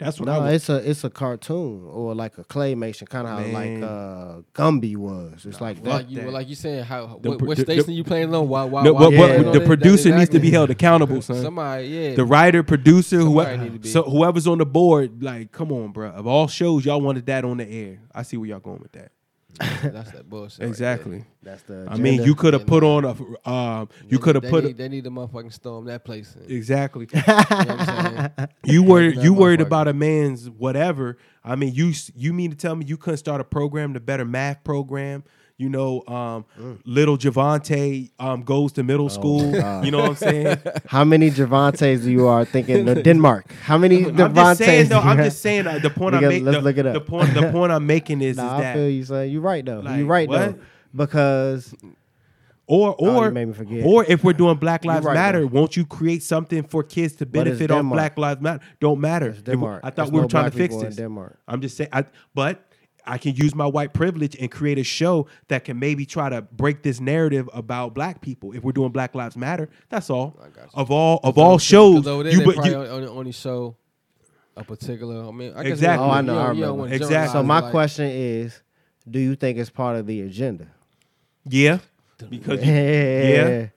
That's 0.04 0.20
what 0.20 0.26
No, 0.28 0.34
I 0.34 0.38
was. 0.39 0.54
it's 0.56 0.70
a 0.70 0.89
it's 0.89 1.04
a 1.04 1.10
cartoon 1.10 1.86
or 1.89 2.14
like 2.16 2.38
a 2.38 2.43
claymation, 2.43 3.08
kind 3.10 3.28
of 3.28 3.39
how 3.39 3.51
like 3.51 3.82
uh, 3.84 4.41
Gumby 4.54 4.95
was. 4.95 5.45
It's 5.45 5.62
like 5.62 5.84
that. 5.84 5.89
Like 5.89 6.10
you, 6.10 6.16
that- 6.18 6.24
well, 6.26 6.34
like 6.34 6.49
you 6.49 6.56
saying, 6.56 6.84
how 6.84 7.20
The 7.22 7.30
what, 7.32 7.41
what 7.41 7.58
the- 7.58 7.64
station 7.64 7.86
the- 7.88 7.93
you 7.93 8.04
playing 8.04 8.34
on? 8.34 8.47
Why? 8.47 8.64
Why? 8.66 8.84
No, 8.84 8.93
why 8.93 8.99
but, 9.01 9.12
you 9.12 9.18
but 9.43 9.54
the 9.54 9.60
that- 9.60 9.66
producer 9.68 10.10
that 10.12 10.18
needs 10.18 10.30
to 10.32 10.39
be 10.39 10.51
held 10.51 10.70
accountable, 10.70 11.22
son. 11.22 11.41
Somebody, 11.41 11.88
yeah. 11.88 12.16
the 12.16 12.26
writer, 12.26 12.64
producer, 12.64 13.18
whoever, 13.20 13.58
need 13.58 13.74
to 13.74 13.80
be- 13.80 13.89
so 13.89 14.04
whoever's 14.04 14.47
on 14.47 14.58
the 14.60 14.66
board, 14.66 15.24
like, 15.24 15.51
come 15.51 15.72
on, 15.72 15.91
bro. 15.91 16.10
Of 16.10 16.28
all 16.28 16.47
shows, 16.47 16.86
y'all 16.86 17.01
wanted 17.01 17.26
that 17.28 17.45
on 17.45 17.58
the 17.58 17.68
air. 17.70 17.99
I 18.14 18.24
see 18.24 18.38
where 18.38 18.49
y'all 18.49 18.60
going 18.60 18.82
with 18.82 18.91
that. 18.93 19.12
That's 19.60 20.12
that 20.12 20.30
bullshit. 20.30 20.60
right 20.62 20.68
exactly. 20.68 21.26
That's 21.41 21.62
the. 21.64 21.88
I 21.89 21.97
mean, 21.97 22.24
you 22.24 22.34
could 22.36 22.54
have 22.54 22.66
put 22.66 22.84
on 22.84 23.06
a, 23.06 23.49
um, 23.49 23.89
you 24.08 24.18
could 24.18 24.36
have 24.36 24.45
put, 24.45 24.62
They 24.62 24.66
a, 24.66 24.68
need, 24.70 24.78
they 24.78 24.89
need 24.89 25.04
to 25.04 25.12
motherfucking 25.12 25.54
storm 25.54 25.86
that 25.86 26.04
place. 26.04 26.36
You 26.47 26.49
know 26.49 26.56
exactly. 26.58 27.06
what 27.12 27.28
I'm? 27.28 28.47
You 28.64 28.84
were 28.84 29.01
you 29.01 29.34
worried 29.34 29.62
about 29.62 29.88
a 29.88 29.93
man's 29.93 30.49
whatever. 30.49 31.18
I 31.43 31.56
mean, 31.56 31.74
you 31.74 31.93
you 32.16 32.34
mean 32.34 32.51
to 32.51 32.58
tell 32.58 32.76
me 32.76 32.86
you 32.86 32.97
couldn't 32.97 33.18
start 33.18 33.41
a 33.41 33.43
program, 33.43 33.93
the 33.93 33.99
better 33.99 34.26
math 34.26 34.64
program? 34.64 35.24
You 35.58 35.70
know, 35.70 36.04
um, 36.08 36.45
little 36.84 37.16
Javante 37.18 38.10
um, 38.20 38.41
goes 38.41 38.72
to 38.74 38.84
middle 38.84 39.08
school. 39.08 39.51
God. 39.51 39.86
You 39.86 39.91
know 39.91 39.99
what 39.99 40.10
I'm 40.10 40.16
saying? 40.16 40.58
How 40.88 41.04
many 41.04 41.30
Javantes 41.30 42.04
you 42.06 42.26
are 42.28 42.43
thinking? 42.43 42.86
No, 42.86 42.95
Denmark. 42.95 43.51
How 43.62 43.78
many 43.78 44.04
I'm 44.06 44.18
just 44.18 44.36
Javantes? 44.36 44.56
saying 44.66 44.88
though. 44.89 44.99
I'm 44.99 45.18
just 45.18 45.41
saying 45.43 45.68
uh, 45.68 45.78
the 45.78 45.91
point 45.91 46.16
I'm 46.16 46.24
making. 46.28 46.45
let's 46.45 46.58
The, 46.58 46.64
look 46.64 46.78
it 46.78 46.86
up. 46.88 46.93
the 46.95 47.01
point 47.01 47.34
the 47.36 47.51
point 47.51 47.72
I'm 47.72 47.86
making 47.86 48.22
is, 48.30 48.38
Nah, 48.38 48.45
is 48.47 48.51
I 48.54 48.62
that 48.62 48.76
feel 48.76 48.89
you, 48.89 49.06
son. 49.06 49.30
You're 49.30 49.41
right 49.41 49.64
though. 49.64 49.80
Like, 49.82 49.97
You're 49.99 50.08
right 50.08 50.30
though. 50.30 50.56
Because 50.95 51.74
Or 52.66 52.95
Oh, 52.97 53.18
or 53.18 53.26
you 53.28 53.32
made 53.32 53.45
me 53.49 53.54
forget. 53.54 53.86
or 53.86 54.06
if 54.06 54.24
we're 54.24 54.34
doing 54.34 54.58
Black 54.58 54.84
Lives 54.89 55.06
right, 55.06 55.14
Matter, 55.14 55.41
though. 55.41 55.47
won't 55.47 55.78
you 55.78 55.86
create 55.86 56.24
something 56.24 56.64
for 56.64 56.82
kids 56.84 57.14
to 57.18 57.26
benefit 57.28 57.70
off 57.72 57.78
Denmark. 57.78 57.95
Black 57.95 58.18
Lives 58.18 58.41
Matter? 58.41 58.64
Don't 58.80 58.99
matter. 58.99 59.36
I 59.84 59.89
thought 59.91 59.95
There's 59.95 60.12
we 60.12 60.16
were 60.18 60.22
no 60.24 60.28
trying 60.30 60.49
to 60.51 60.58
fix 60.58 60.76
this. 60.78 60.95
Denmark. 60.95 61.38
I'm 61.47 61.62
just 61.62 61.78
saying. 61.78 61.89
I, 61.93 62.06
but 62.34 62.66
I 63.06 63.18
can 63.18 63.36
use 63.36 63.54
my 63.54 63.66
white 63.68 63.93
privilege 63.93 64.36
and 64.39 64.49
create 64.49 64.78
a 64.80 64.84
show 64.84 65.28
that 65.49 65.66
can 65.66 65.78
maybe 65.78 66.06
try 66.06 66.30
to 66.30 66.41
break 66.41 66.84
this 66.84 66.99
narrative 67.01 67.49
about 67.54 67.93
black 67.93 68.22
people. 68.22 68.54
If 68.54 68.64
we're 68.64 68.72
doing 68.72 68.91
Black 68.91 69.14
Lives 69.14 69.36
Matter, 69.36 69.70
that's 69.89 70.10
all. 70.10 70.39
I 70.41 70.47
got 70.49 70.64
you. 70.66 70.70
Of 70.74 70.89
all 70.91 71.20
of 71.24 71.38
all 71.38 71.58
shows, 71.58 72.08
over 72.08 72.24
there, 72.24 72.32
you, 72.34 72.45
but 72.45 72.56
probably 72.56 72.72
you, 72.72 72.78
only, 72.78 73.08
only 73.08 73.32
show 73.34 73.76
a 74.56 74.64
particular. 74.64 75.28
I 75.28 75.32
mean, 75.32 75.54
I 75.56 75.64
guess 75.64 75.74
Exactly. 75.74 76.08
Oh, 76.08 76.12
I 76.12 76.22
know. 76.22 76.34
don't- 76.36 76.41
I 76.45 76.49
remember. 76.49 76.74
wanna 76.76 76.95
Exactly. 76.95 77.34
So 77.34 77.43
my 77.43 77.60
like- 77.60 77.72
question 77.72 78.06
is, 78.06 78.62
do 79.10 79.20
you 79.20 79.36
think 79.36 79.58
it's 79.58 79.70
part 79.70 79.97
of 79.97 80.08
the 80.08 80.22
agenda? 80.22 80.68
yeah, 81.45 81.80
because 82.30 82.64
you, 82.66 82.72
Yeah. 82.72 83.68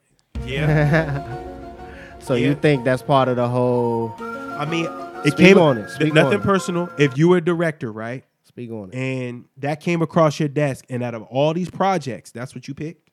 yeah. 0.45 2.19
So 2.21 2.35
Yeah. 2.35 2.49
you 2.49 2.55
think 2.55 2.85
that's 2.85 3.03
part 3.03 3.29
of 3.29 3.37
the 3.37 3.49
whole? 3.49 4.15
I 4.21 4.65
mean, 4.67 4.87
it 5.25 5.33
Speak 5.33 5.37
came 5.37 5.59
on 5.59 5.79
it. 5.79 5.91
Speak 5.91 6.15
nothing 6.15 6.35
on 6.39 6.41
it. 6.41 6.45
personal. 6.45 6.89
If 6.99 7.17
you 7.19 7.29
were 7.29 7.39
a 7.39 7.45
director, 7.45 7.91
right? 7.93 8.25
Speak 8.57 8.71
on 8.71 8.89
it. 8.91 8.95
and 8.95 9.45
that 9.59 9.81
came 9.81 10.01
across 10.01 10.41
your 10.41 10.49
desk, 10.49 10.87
and 10.89 11.03
out 11.03 11.15
of 11.15 11.25
all 11.25 11.53
these 11.53 11.69
projects, 11.69 12.31
that's 12.31 12.55
what 12.55 12.67
you 12.67 12.73
picked. 12.73 13.11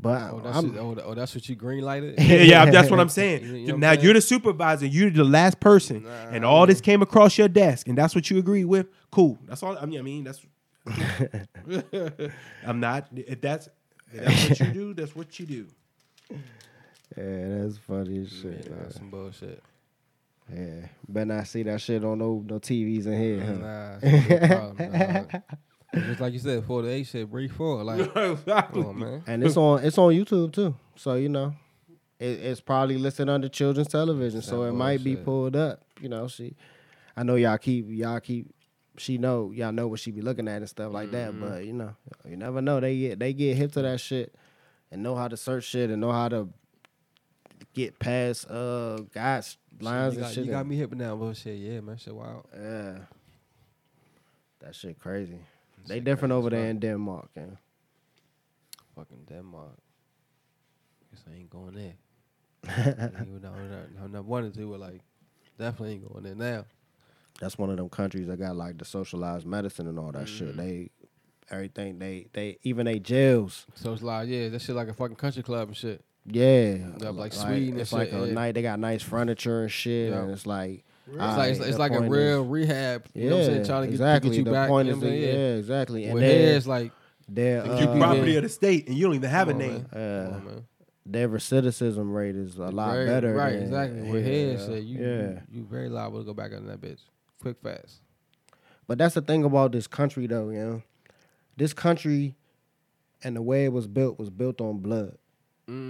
But 0.00 0.32
Oh, 0.32 0.40
that's, 0.42 0.56
I'm, 0.58 0.76
oh, 0.76 0.96
oh, 1.04 1.14
that's 1.14 1.36
what 1.36 1.48
you 1.48 1.54
green 1.54 1.84
lighted. 1.84 2.18
Yeah, 2.20 2.42
yeah, 2.42 2.70
that's 2.70 2.90
what 2.90 2.98
I'm 2.98 3.08
saying. 3.20 3.44
You 3.44 3.52
know 3.52 3.58
what 3.60 3.74
I'm 3.74 3.80
now 3.80 3.92
saying? 3.92 4.04
you're 4.04 4.14
the 4.14 4.20
supervisor, 4.20 4.86
you're 4.86 5.10
the 5.10 5.22
last 5.22 5.60
person, 5.60 6.04
and 6.32 6.44
all 6.44 6.66
this 6.66 6.80
came 6.80 7.00
across 7.00 7.38
your 7.38 7.46
desk, 7.46 7.86
and 7.86 7.96
that's 7.96 8.16
what 8.16 8.28
you 8.28 8.38
agreed 8.38 8.64
with. 8.64 8.88
Cool. 9.12 9.38
That's 9.46 9.62
all. 9.62 9.78
I 9.78 9.86
mean, 9.86 10.00
I 10.00 10.02
mean 10.02 10.24
that's. 10.24 10.40
I'm 12.66 12.80
not. 12.80 13.06
If 13.14 13.40
that's 13.40 13.68
if 14.12 14.24
that's 14.24 14.48
what 14.48 14.60
you 14.60 14.72
do, 14.74 14.94
that's 14.94 15.14
what 15.14 15.38
you 15.38 15.46
do. 15.46 15.66
yeah, 16.30 17.58
that's 17.60 17.78
funny 17.78 18.22
as 18.22 18.32
shit. 18.32 18.68
Nah, 18.68 18.76
man. 18.82 18.90
some 18.90 19.10
bullshit. 19.10 19.62
Yeah, 20.54 20.86
better 21.08 21.26
not 21.26 21.46
see 21.46 21.62
that 21.64 21.80
shit 21.80 22.04
on 22.04 22.18
no 22.18 22.42
no 22.46 22.58
TVs 22.58 23.06
in 23.06 23.20
here. 23.20 23.40
Huh? 23.44 23.98
Nah, 24.00 24.48
problem, 24.48 24.92
dog. 25.30 25.42
Just 25.94 26.20
like 26.20 26.32
you 26.32 26.38
said, 26.38 26.64
for 26.64 26.82
the 26.82 26.88
A 26.90 27.02
shit, 27.02 27.30
breathe 27.30 27.52
forward. 27.52 27.84
Like, 27.84 28.14
come 28.44 28.84
on, 28.86 28.98
man. 28.98 29.22
And 29.26 29.42
it's 29.44 29.56
on 29.56 29.82
it's 29.84 29.98
on 29.98 30.12
YouTube 30.12 30.52
too. 30.52 30.74
So 30.96 31.14
you 31.14 31.28
know, 31.28 31.54
it, 32.18 32.26
it's 32.40 32.60
probably 32.60 32.98
listed 32.98 33.28
under 33.28 33.48
children's 33.48 33.88
television. 33.88 34.42
So 34.42 34.62
it 34.64 34.72
might 34.72 35.02
be 35.04 35.16
pulled 35.16 35.56
up. 35.56 35.82
You 36.00 36.08
know, 36.08 36.28
she. 36.28 36.54
I 37.16 37.22
know 37.24 37.34
y'all 37.34 37.58
keep 37.58 37.86
y'all 37.88 38.20
keep. 38.20 38.54
She 38.96 39.16
know 39.18 39.50
y'all 39.52 39.72
know 39.72 39.86
what 39.88 40.00
she 40.00 40.10
be 40.10 40.20
looking 40.22 40.48
at 40.48 40.56
and 40.58 40.68
stuff 40.68 40.92
like 40.92 41.10
Mm-hmm. 41.10 41.40
that. 41.40 41.50
But 41.50 41.64
you 41.64 41.72
know, 41.72 41.94
you 42.28 42.36
never 42.36 42.60
know. 42.60 42.80
They 42.80 42.96
get 42.98 43.18
they 43.18 43.32
get 43.32 43.56
hip 43.56 43.72
to 43.72 43.82
that 43.82 44.00
shit 44.00 44.34
and 44.90 45.02
know 45.02 45.14
how 45.16 45.28
to 45.28 45.36
search 45.36 45.64
shit 45.64 45.90
and 45.90 46.00
know 46.00 46.12
how 46.12 46.28
to 46.28 46.48
get 47.74 47.98
past 47.98 48.46
uh 48.50 48.98
guidelines 49.14 50.10
and 50.10 50.18
got, 50.18 50.32
shit. 50.32 50.44
you 50.44 50.50
got 50.50 50.66
me 50.66 50.76
hip 50.76 50.92
now, 50.92 51.16
bullshit. 51.16 51.58
Yeah, 51.58 51.80
man, 51.80 51.96
shit 51.96 52.14
wild. 52.14 52.46
Yeah. 52.54 52.98
That 54.60 54.74
shit 54.74 54.98
crazy. 54.98 55.38
They 55.86 55.96
shit 55.96 56.04
different 56.04 56.32
crazy 56.32 56.38
over 56.38 56.50
there 56.50 56.66
in 56.66 56.78
Denmark. 56.78 57.28
Yeah. 57.36 57.44
Fucking 58.96 59.26
Denmark. 59.28 59.78
Guess 61.10 61.24
I 61.30 61.36
ain't 61.36 61.50
going 61.50 61.74
there. 61.74 61.94
Even 62.66 63.40
though 63.40 63.52
I 64.02 64.06
never 64.08 64.22
wanted 64.22 64.54
to, 64.54 64.70
but 64.70 64.80
like, 64.80 65.00
definitely 65.58 65.94
ain't 65.94 66.12
going 66.12 66.24
there 66.24 66.34
now. 66.34 66.64
That's 67.40 67.56
one 67.56 67.70
of 67.70 67.76
them 67.76 67.88
countries 67.88 68.26
that 68.26 68.38
got 68.38 68.56
like 68.56 68.78
the 68.78 68.84
socialized 68.84 69.46
medicine 69.46 69.86
and 69.86 69.98
all 69.98 70.10
that 70.12 70.28
shit. 70.28 70.48
Mm-hmm. 70.48 70.60
They 70.60 70.90
everything 71.50 71.98
they 71.98 72.26
they 72.32 72.58
even 72.62 72.86
they 72.86 72.98
jails. 72.98 73.66
So 73.74 73.92
it's 73.92 74.02
like, 74.02 74.28
yeah, 74.28 74.48
that 74.48 74.60
shit 74.60 74.74
like 74.74 74.88
a 74.88 74.94
fucking 74.94 75.16
country 75.16 75.42
club 75.42 75.68
and 75.68 75.76
shit. 75.76 76.04
Yeah, 76.30 76.76
Yeah, 77.00 77.08
like 77.10 77.32
Sweden 77.32 77.70
and 77.72 77.80
It's 77.80 77.92
like 77.92 78.10
shit, 78.10 78.20
a 78.22 78.26
yeah. 78.26 78.32
night. 78.34 78.52
They 78.54 78.62
got 78.62 78.78
nice 78.78 79.02
furniture 79.02 79.62
and 79.62 79.70
shit, 79.70 80.10
Yeah. 80.12 80.22
and 80.22 80.30
it's 80.30 80.46
like 80.46 80.84
It's 81.06 81.16
like 81.16 81.50
it's, 81.52 81.60
it's 81.60 81.78
like 81.78 81.92
a 81.92 82.00
real 82.00 82.44
rehab. 82.44 83.06
You 83.14 83.24
yeah, 83.24 83.30
know 83.30 83.36
what 83.36 83.44
I'm 83.44 83.50
saying? 83.54 83.66
Trying 83.66 83.80
to 83.82 83.86
get, 83.88 83.92
exactly. 83.94 84.30
to 84.30 84.32
get 84.34 84.38
you 84.38 84.44
the 84.44 84.50
back. 84.50 84.68
point 84.68 84.86
you 84.88 84.92
know 84.92 84.98
is, 84.98 85.02
what 85.02 85.08
I'm 85.08 85.14
that- 85.14 85.22
saying? 85.26 85.38
yeah, 85.38 85.56
exactly. 85.58 86.04
And 86.04 86.14
With 86.14 86.22
they're, 86.22 86.38
here, 86.38 86.56
it's 86.56 86.66
like, 86.66 86.92
their 87.28 87.64
you 87.66 87.72
You 87.72 87.76
uh, 87.88 87.98
property 87.98 88.20
there. 88.30 88.36
of 88.38 88.42
the 88.44 88.48
state, 88.48 88.88
and 88.88 88.96
you 88.96 89.04
don't 89.06 89.14
even 89.14 89.30
have 89.30 89.48
a 89.48 89.52
Come 89.52 89.60
on, 89.62 89.68
name. 89.68 89.86
man. 89.94 90.02
uh, 90.26 90.30
Come 90.44 90.64
their 91.06 91.28
recidivism 91.28 92.14
rate 92.14 92.36
is 92.36 92.58
a 92.58 92.64
lot 92.70 92.92
Very- 92.92 93.06
better. 93.06 93.34
Right, 93.34 93.54
than 93.54 93.62
exactly. 93.64 94.02
With 94.10 94.24
here, 94.26 94.52
yeah, 94.52 94.66
shit, 94.66 94.82
you, 94.84 94.98
yeah. 94.98 95.06
you 95.06 95.40
you 95.50 95.64
very 95.64 95.88
liable 95.88 96.20
to 96.20 96.24
go 96.24 96.34
back 96.34 96.52
on 96.52 96.66
that 96.66 96.80
bitch, 96.82 97.00
quick, 97.40 97.56
fast. 97.62 98.00
But 98.86 98.98
that's 98.98 99.14
the 99.14 99.22
thing 99.22 99.44
about 99.44 99.72
this 99.72 99.86
country, 99.86 100.26
though. 100.26 100.48
You 100.50 100.58
know, 100.58 100.82
this 101.56 101.72
country 101.74 102.34
and 103.22 103.36
the 103.36 103.42
way 103.42 103.64
it 103.66 103.72
was 103.72 103.86
built 103.86 104.18
was 104.18 104.30
built 104.30 104.60
on 104.62 104.78
blood. 104.78 105.17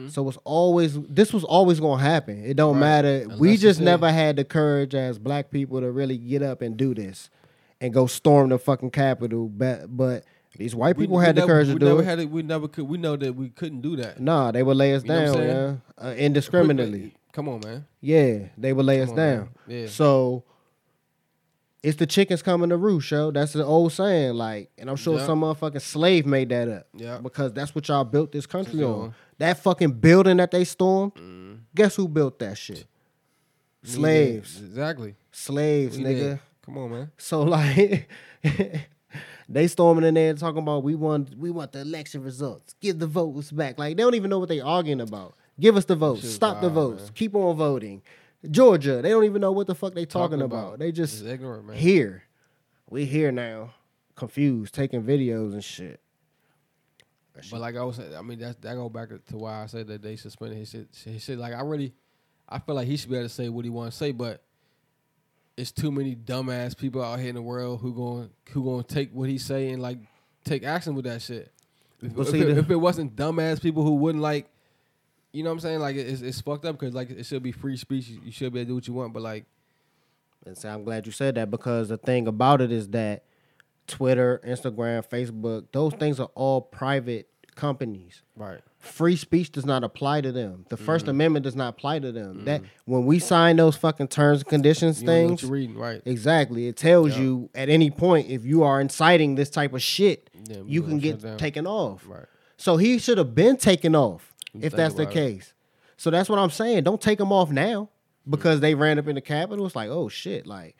So 0.09 0.29
it's 0.29 0.39
always 0.45 0.99
this 1.03 1.33
was 1.33 1.45
always 1.45 1.79
gonna 1.79 2.03
happen. 2.03 2.43
It 2.45 2.57
don't 2.57 2.74
Right. 2.74 2.81
matter. 2.81 3.20
Unless 3.22 3.39
we 3.39 3.57
just 3.57 3.81
never 3.81 4.11
had 4.11 4.35
the 4.37 4.43
courage 4.45 4.93
as 4.95 5.18
black 5.20 5.51
people 5.53 5.81
to 5.81 5.91
really 5.93 6.18
get 6.18 6.43
up 6.43 6.62
and 6.62 6.76
do 6.76 6.95
this 6.95 7.31
and 7.81 7.93
go 7.95 8.07
storm 8.09 8.49
the 8.49 8.59
fucking 8.59 8.91
Capitol. 8.91 9.47
But 9.49 9.97
but 9.97 10.24
these 10.57 10.74
white 10.74 10.99
people 10.99 11.18
we 11.18 11.24
had 11.24 11.37
the 11.37 11.43
never- 11.43 11.53
courage 11.53 11.68
to 11.68 11.74
we 11.74 11.79
do 11.79 11.87
never 11.87 12.03
it. 12.03 12.07
Had 12.07 12.18
it. 12.18 12.29
We 12.31 12.43
never 12.43 12.66
could. 12.66 12.89
We 12.89 12.99
know 12.99 13.14
that 13.14 13.37
we 13.37 13.51
couldn't 13.51 13.83
do 13.83 13.95
that 13.97 14.20
nah, 14.20 14.51
they 14.51 14.64
would 14.64 14.76
lay 14.76 14.95
us 14.95 15.03
You 15.05 15.09
know 15.11 15.31
what 15.33 15.41
I'm 15.41 15.47
down, 15.47 15.83
uh, 16.03 16.14
indiscriminately. 16.16 17.14
Come 17.33 17.49
on, 17.49 17.61
man. 17.64 17.87
Yeah, 18.01 18.49
they 18.57 18.72
would 18.72 18.85
lay 18.85 19.01
us 19.01 19.11
on, 19.11 19.16
down. 19.16 19.39
man. 19.68 19.83
Yeah. 19.83 19.87
So 19.87 20.43
it's 21.85 21.97
the 21.99 22.07
chickens 22.07 22.43
coming 22.43 22.70
to 22.70 22.76
roost, 22.76 23.09
yo. 23.12 23.31
That's 23.31 23.53
the 23.53 23.64
old 23.64 23.93
saying. 23.93 24.35
Like, 24.35 24.70
and 24.76 24.91
I'm 24.91 24.97
sure 24.97 25.18
Yeah. 25.20 25.26
some 25.26 25.43
motherfucking 25.43 25.81
slave 25.83 26.26
made 26.26 26.49
that 26.49 26.68
up. 26.68 26.87
Yeah. 26.95 27.18
Because 27.22 27.53
that's 27.53 27.74
what 27.76 27.87
y'all 27.87 28.03
built 28.03 28.33
this 28.33 28.47
country 28.47 28.83
on. 28.83 29.14
That 29.39 29.59
fucking 29.59 29.93
building 29.93 30.36
that 30.39 30.51
they 30.51 30.64
stormed. 30.64 31.14
Mm. 31.14 31.59
Guess 31.74 31.97
who 31.97 32.09
built 32.09 32.39
that 32.41 32.59
shit? 32.59 32.84
We 33.84 33.89
Slaves. 33.91 34.57
did. 34.57 34.64
Exactly. 34.66 35.14
Slaves, 35.32 35.97
We 35.99 36.05
nigga. 36.05 36.18
did. 36.18 36.41
Come 36.64 36.78
on, 36.78 36.91
man. 36.91 37.11
So 37.16 37.43
like 37.45 38.09
they 39.49 39.66
storming 39.68 40.05
in 40.05 40.14
there 40.14 40.34
talking 40.34 40.59
about 40.62 40.82
we 40.82 40.95
want 40.95 41.36
we 41.39 41.51
want 41.51 41.72
the 41.72 41.80
election 41.80 42.22
results. 42.22 42.74
Give 42.80 42.99
the 42.99 43.07
votes 43.07 43.51
back. 43.51 43.78
Like 43.78 43.97
they 43.97 44.03
don't 44.03 44.14
even 44.14 44.30
know 44.30 44.39
what 44.39 44.49
they 44.49 44.61
arguing 44.61 45.01
about. 45.01 45.34
Give 45.59 45.76
us 45.76 45.84
the 45.86 45.97
votes. 45.97 46.28
Stop 46.28 46.61
the 46.61 46.68
votes. 46.70 47.05
man. 47.05 47.11
Keep 47.14 47.34
on 47.34 47.57
voting. 47.57 48.03
Georgia, 48.51 49.03
they 49.03 49.09
don't 49.11 49.24
even 49.24 49.41
know 49.41 49.51
what 49.51 49.66
the 49.66 49.74
fuck 49.74 49.95
they 49.95 50.05
talking, 50.05 50.41
about. 50.43 50.78
They 50.78 50.93
just 50.93 51.20
It's 51.22 51.28
ignorant, 51.28 51.66
man. 51.66 51.76
here. 51.76 52.22
We 52.89 53.05
here 53.05 53.32
now, 53.32 53.70
confused, 54.14 54.74
taking 54.74 55.03
videos 55.03 55.53
and 55.55 55.64
shit. 55.64 56.01
But 57.51 57.61
like 57.61 57.76
I 57.76 57.82
was 57.84 57.97
saying, 57.97 58.14
I 58.14 58.22
mean 58.22 58.39
that 58.41 58.61
that 58.62 58.74
go 58.74 58.89
back 58.89 59.09
to 59.09 59.36
why 59.36 59.62
I 59.62 59.66
said 59.66 59.86
that 59.89 60.03
they 60.03 60.16
suspended 60.16 60.59
his 60.59 60.70
shit. 60.70 60.89
His 61.05 61.22
shit. 61.24 61.39
Like 61.39 61.55
I 61.55 61.61
really, 61.62 61.93
I 62.49 62.59
feel 62.59 62.74
like 62.74 62.86
he 62.86 62.97
should 62.97 63.11
be 63.11 63.16
able 63.16 63.26
to 63.28 63.34
say 63.34 63.49
what 63.49 63.64
he 63.64 63.70
want 63.70 63.91
to 63.93 63.97
say, 63.97 64.12
but 64.12 64.43
it's 65.57 65.72
too 65.72 65.91
many 65.91 66.14
dumbass 66.14 66.76
people 66.76 67.03
out 67.03 67.18
here 67.18 67.28
in 67.30 67.34
the 67.34 67.43
world 67.43 67.80
who 67.80 67.93
going 67.95 68.30
who 68.51 68.62
going 68.64 68.84
to 68.84 68.95
take 68.95 69.12
what 69.12 69.28
he 69.28 69.39
say 69.39 69.70
and 69.70 69.82
like 69.82 69.99
take 70.45 70.62
action 70.64 70.95
with 70.95 71.05
that 71.05 71.20
shit. 71.22 71.51
If, 72.01 72.12
Well, 72.12 72.26
if 72.26 72.32
see, 72.32 72.41
it, 72.41 72.45
the- 72.45 72.59
if 72.59 72.70
it 72.70 72.76
wasn't 72.76 73.16
dumbass 73.16 73.61
people 73.61 73.82
who 73.82 73.95
wouldn't 73.97 74.22
like, 74.22 74.49
you 75.32 75.43
know 75.43 75.51
what 75.51 75.55
I'm 75.55 75.61
saying? 75.61 75.80
Like 75.80 75.97
it's, 75.97 76.20
it's 76.22 76.41
fucked 76.41 76.64
up 76.64 76.78
because 76.78 76.95
like 76.95 77.11
it 77.11 77.26
should 77.26 77.43
be 77.43 77.53
free 77.53 77.76
speech. 77.76 78.09
You, 78.09 78.20
you 78.26 78.32
should 78.32 78.53
be 78.53 78.61
able 78.61 78.66
to 78.66 78.68
do 78.70 78.74
what 78.76 78.86
you 78.89 78.95
want, 78.95 79.12
but 79.12 79.22
like 79.22 79.47
And 80.47 80.57
so 80.57 80.68
I'm 80.68 80.84
glad 80.84 81.07
you 81.07 81.12
said 81.12 81.34
that 81.34 81.51
because 81.51 81.89
the 81.89 81.99
thing 81.99 82.28
about 82.28 82.61
it 82.61 82.70
is 82.70 82.89
that 82.91 83.24
Twitter, 83.89 84.41
Instagram, 84.47 85.05
Facebook, 85.09 85.66
those 85.72 85.93
things 85.95 86.20
are 86.20 86.30
all 86.34 86.61
private 86.61 87.28
companies. 87.59 88.22
right. 88.36 88.61
Free 88.78 89.16
speech 89.16 89.51
does 89.51 89.66
not 89.66 89.82
apply 89.82 90.20
to 90.20 90.30
them. 90.30 90.64
The 90.68 90.76
1st 90.76 91.01
Mm-hmm. 91.01 91.09
Amendment 91.10 91.43
does 91.43 91.56
not 91.56 91.70
apply 91.70 91.98
to 91.98 92.12
them. 92.12 92.44
That 92.44 92.62
when 92.85 93.05
we 93.06 93.18
sign 93.18 93.56
those 93.56 93.76
fucking 93.76 94.06
terms 94.09 94.40
and 94.43 94.48
conditions 94.48 95.01
You 95.02 95.06
don't 95.09 95.16
know 95.16 95.22
what 95.32 95.40
things, 95.40 95.51
reading, 95.51 95.76
right? 95.76 96.01
exactly, 96.05 96.68
it 96.68 96.76
tells 96.76 97.14
Yeah. 97.16 97.22
you 97.22 97.51
at 97.56 97.68
any 97.68 97.90
point 97.90 98.30
if 98.30 98.44
you 98.44 98.62
are 98.62 98.80
inciting 98.80 99.35
this 99.35 99.51
type 99.51 99.74
of 99.74 99.82
shit, 99.82 100.30
Yeah, 100.48 100.59
you 100.64 100.82
can 100.82 100.98
get 100.98 101.20
down. 101.20 101.39
taken 101.39 101.66
off. 101.66 102.05
Right. 102.09 102.26
So 102.56 102.76
he 102.76 102.98
should 102.98 103.18
have 103.18 103.35
been 103.35 103.56
taken 103.56 103.97
off 103.97 104.32
You 104.55 104.60
if 104.62 104.72
that's 104.72 104.94
the 104.94 105.02
it. 105.02 105.10
case. 105.10 105.52
So 105.97 106.10
that's 106.10 106.28
what 106.28 106.39
I'm 106.39 106.51
saying. 106.51 106.85
Don't 106.85 107.01
take 107.01 107.18
him 107.18 107.32
off 107.32 107.51
now 107.51 107.90
because 108.30 108.60
they 108.60 108.76
ran 108.76 108.98
up 109.01 109.09
in 109.09 109.16
the 109.16 109.20
Capitol. 109.20 109.66
It's 109.66 109.74
like, 109.74 109.90
oh 109.90 110.09
shit, 110.09 110.47
like, 110.47 110.76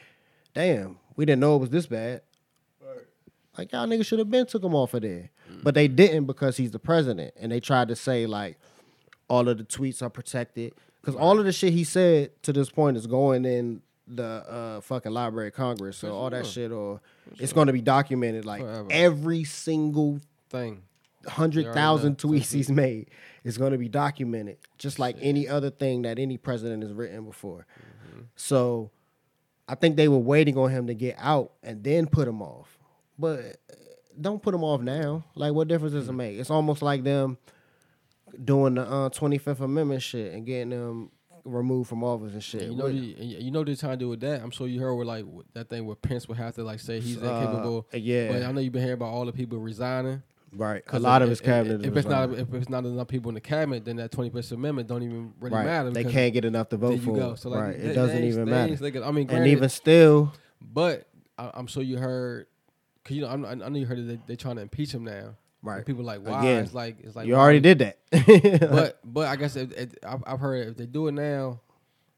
damn, 0.55 0.99
we 1.17 1.25
didn't 1.25 1.41
know 1.41 1.57
it 1.57 1.61
was 1.61 1.71
this 1.71 1.87
bad. 1.87 2.23
Like 3.59 3.73
y'all 3.73 3.87
niggas 3.87 4.07
should 4.07 4.21
have 4.21 4.31
been 4.31 4.47
took 4.47 4.63
him 4.63 4.75
off 4.75 4.95
of 4.95 5.03
there, 5.03 5.31
but 5.65 5.75
they 5.75 5.89
didn't 5.89 6.27
because 6.27 6.57
he's 6.57 6.71
the 6.71 6.79
president, 6.79 7.35
and 7.37 7.51
they 7.51 7.59
tried 7.59 7.89
to 7.89 7.97
say 7.97 8.27
like 8.27 8.57
all 9.29 9.49
of 9.49 9.59
the 9.59 9.65
tweets 9.65 10.01
are 10.01 10.09
protected 10.09 10.73
because 11.01 11.17
all 11.17 11.39
of 11.39 11.45
the 11.45 11.53
shit 11.53 11.73
he 11.73 11.85
said 11.85 12.31
to 12.45 12.53
this 12.53 12.71
point 12.71 12.97
is 12.97 13.07
going 13.07 13.45
in 13.45 13.83
the 14.07 14.25
uh, 14.25 14.81
fucking 14.81 15.13
Library 15.13 15.49
of 15.49 15.55
Congress. 15.55 15.97
So 15.99 16.15
all 16.15 16.31
that 16.31 16.47
shit, 16.47 16.71
or 16.71 17.01
it's 17.39 17.53
going 17.53 17.67
to 17.67 17.73
be 17.73 17.81
documented. 17.81 18.45
Like 18.45 18.63
Forever. 18.63 18.89
every 18.91 19.45
single 19.45 20.21
Thing. 20.51 20.83
hundred 21.27 21.75
thousand 21.75 22.19
tweets 22.19 22.53
he's 22.53 22.71
made 22.71 23.11
is 23.45 23.59
going 23.59 23.73
to 23.73 23.79
be 23.79 23.89
documented, 23.89 24.59
just 24.79 24.99
like 24.99 25.17
any 25.21 25.49
other 25.49 25.71
thing 25.71 26.03
that 26.03 26.19
any 26.19 26.37
president 26.37 26.83
has 26.85 26.93
written 26.93 27.25
before. 27.25 27.67
Mm-hmm. 28.11 28.21
So, 28.37 28.91
I 29.69 29.75
think 29.75 29.97
they 29.97 30.09
were 30.09 30.19
waiting 30.19 30.57
on 30.57 30.71
him 30.71 30.87
to 30.87 30.95
get 30.95 31.17
out 31.19 31.53
and 31.63 31.83
then 31.83 32.07
put 32.07 32.29
him 32.29 32.41
off. 32.41 32.78
But 33.19 33.41
uh, 33.71 33.75
don't 34.21 34.43
put 34.43 34.53
them 34.53 34.63
off 34.65 34.81
now. 34.81 35.25
Like, 35.35 35.53
what 35.53 35.69
difference 35.69 35.93
does 35.95 36.09
it 36.09 36.13
make? 36.13 36.39
It's 36.39 36.51
almost 36.51 36.83
like 36.83 37.03
them 37.05 37.39
doing 38.45 38.75
the 38.75 38.83
uh, 38.83 39.09
25th 39.11 39.61
Amendment 39.61 40.03
shit 40.03 40.33
and 40.35 40.45
getting 40.47 40.71
them 40.71 41.11
removed 41.45 41.89
from 41.89 42.05
office 42.05 42.33
and 42.35 42.43
shit. 42.45 42.63
And 42.63 42.73
you 42.73 42.79
know, 42.79 42.89
the, 42.89 42.95
you 42.95 43.51
know 43.51 43.65
they're 43.65 43.75
trying 43.75 43.93
to 43.93 43.97
do 43.97 44.09
with 44.11 44.21
that. 44.21 44.43
I'm 44.43 44.51
sure 44.51 44.67
you 44.67 44.81
heard 44.81 44.95
where 44.95 45.07
like 45.07 45.25
that 45.55 45.69
thing 45.69 45.87
where 45.87 45.97
Pence 45.97 46.29
would 46.29 46.37
have 46.39 46.55
to 46.57 46.65
like 46.65 46.81
say 46.81 47.01
he's 47.01 47.23
Uh, 47.23 47.27
incapable. 47.27 47.87
yeah. 47.93 48.33
But 48.33 48.43
I 48.43 48.53
know 48.53 48.61
you've 48.61 48.73
been 48.73 48.83
hearing 48.83 48.95
about 48.99 49.07
all 49.13 49.25
the 49.25 49.33
people 49.33 49.59
resigning. 49.59 50.23
right. 50.53 50.83
a 50.89 50.99
lot 50.99 51.23
if- 51.23 51.27
of 51.27 51.31
his 51.31 51.41
cabinet. 51.41 51.85
If, 51.87 51.95
was 51.95 52.05
it's 52.05 52.11
not 52.11 52.33
if 52.35 52.53
it's 52.53 52.69
not 52.69 52.85
enough 52.85 53.09
people 53.09 53.31
in 53.31 53.35
the 53.35 53.41
cabinet, 53.41 53.85
then 53.85 53.97
that 53.97 54.11
25th 54.13 54.53
Amendment 54.53 54.89
don't 54.89 55.03
even 55.03 55.33
really 55.41 55.57
right. 55.57 55.65
matter. 55.65 55.91
They 55.91 56.05
can't 56.05 56.35
get 56.35 56.45
enough 56.45 56.69
to 56.71 56.77
vote 56.77 57.01
for. 57.01 57.17
go. 57.17 57.35
So 57.35 57.49
like, 57.49 57.61
right. 57.61 57.81
they- 57.81 57.91
It 57.91 57.95
doesn't 57.95 58.21
they 58.21 58.29
even 58.29 58.45
they 58.45 58.51
matter. 58.51 58.77
thinking- 58.77 59.03
I 59.05 59.11
mean, 59.11 59.31
And 59.31 59.47
even 59.47 59.69
still, 59.71 60.33
but 60.61 61.09
I, 61.39 61.51
I'm 61.55 61.67
sure 61.67 61.83
you 61.83 61.97
heard. 61.99 62.47
Cause 63.05 63.17
you 63.17 63.23
know, 63.23 63.29
I'm, 63.29 63.45
I 63.45 63.55
know 63.55 63.79
you 63.79 63.87
heard 63.87 63.99
that 63.99 64.03
they, 64.03 64.21
they 64.27 64.37
trying 64.37 64.57
to 64.57 64.63
impeach 64.63 64.93
him 64.93 65.05
now. 65.05 65.35
Right. 65.63 65.79
And 65.79 65.87
people 65.87 66.05
like, 66.05 66.21
why? 66.21 66.41
Again, 66.41 66.65
it's 66.65 66.75
like 66.75 66.97
it's 67.01 67.17
like 67.17 67.27
you 67.27 67.35
why? 67.35 67.41
already 67.41 67.61
did 67.61 67.79
that. 67.81 67.99
but 68.71 69.01
but 69.05 69.27
I 69.29 69.37
guess 69.37 69.57
if, 69.57 69.73
if, 69.73 69.91
I've, 70.07 70.23
I've 70.27 70.41
heard 70.41 70.69
if 70.69 70.77
they 70.77 70.87
do 70.87 71.09
it 71.09 71.13
now, 71.13 71.61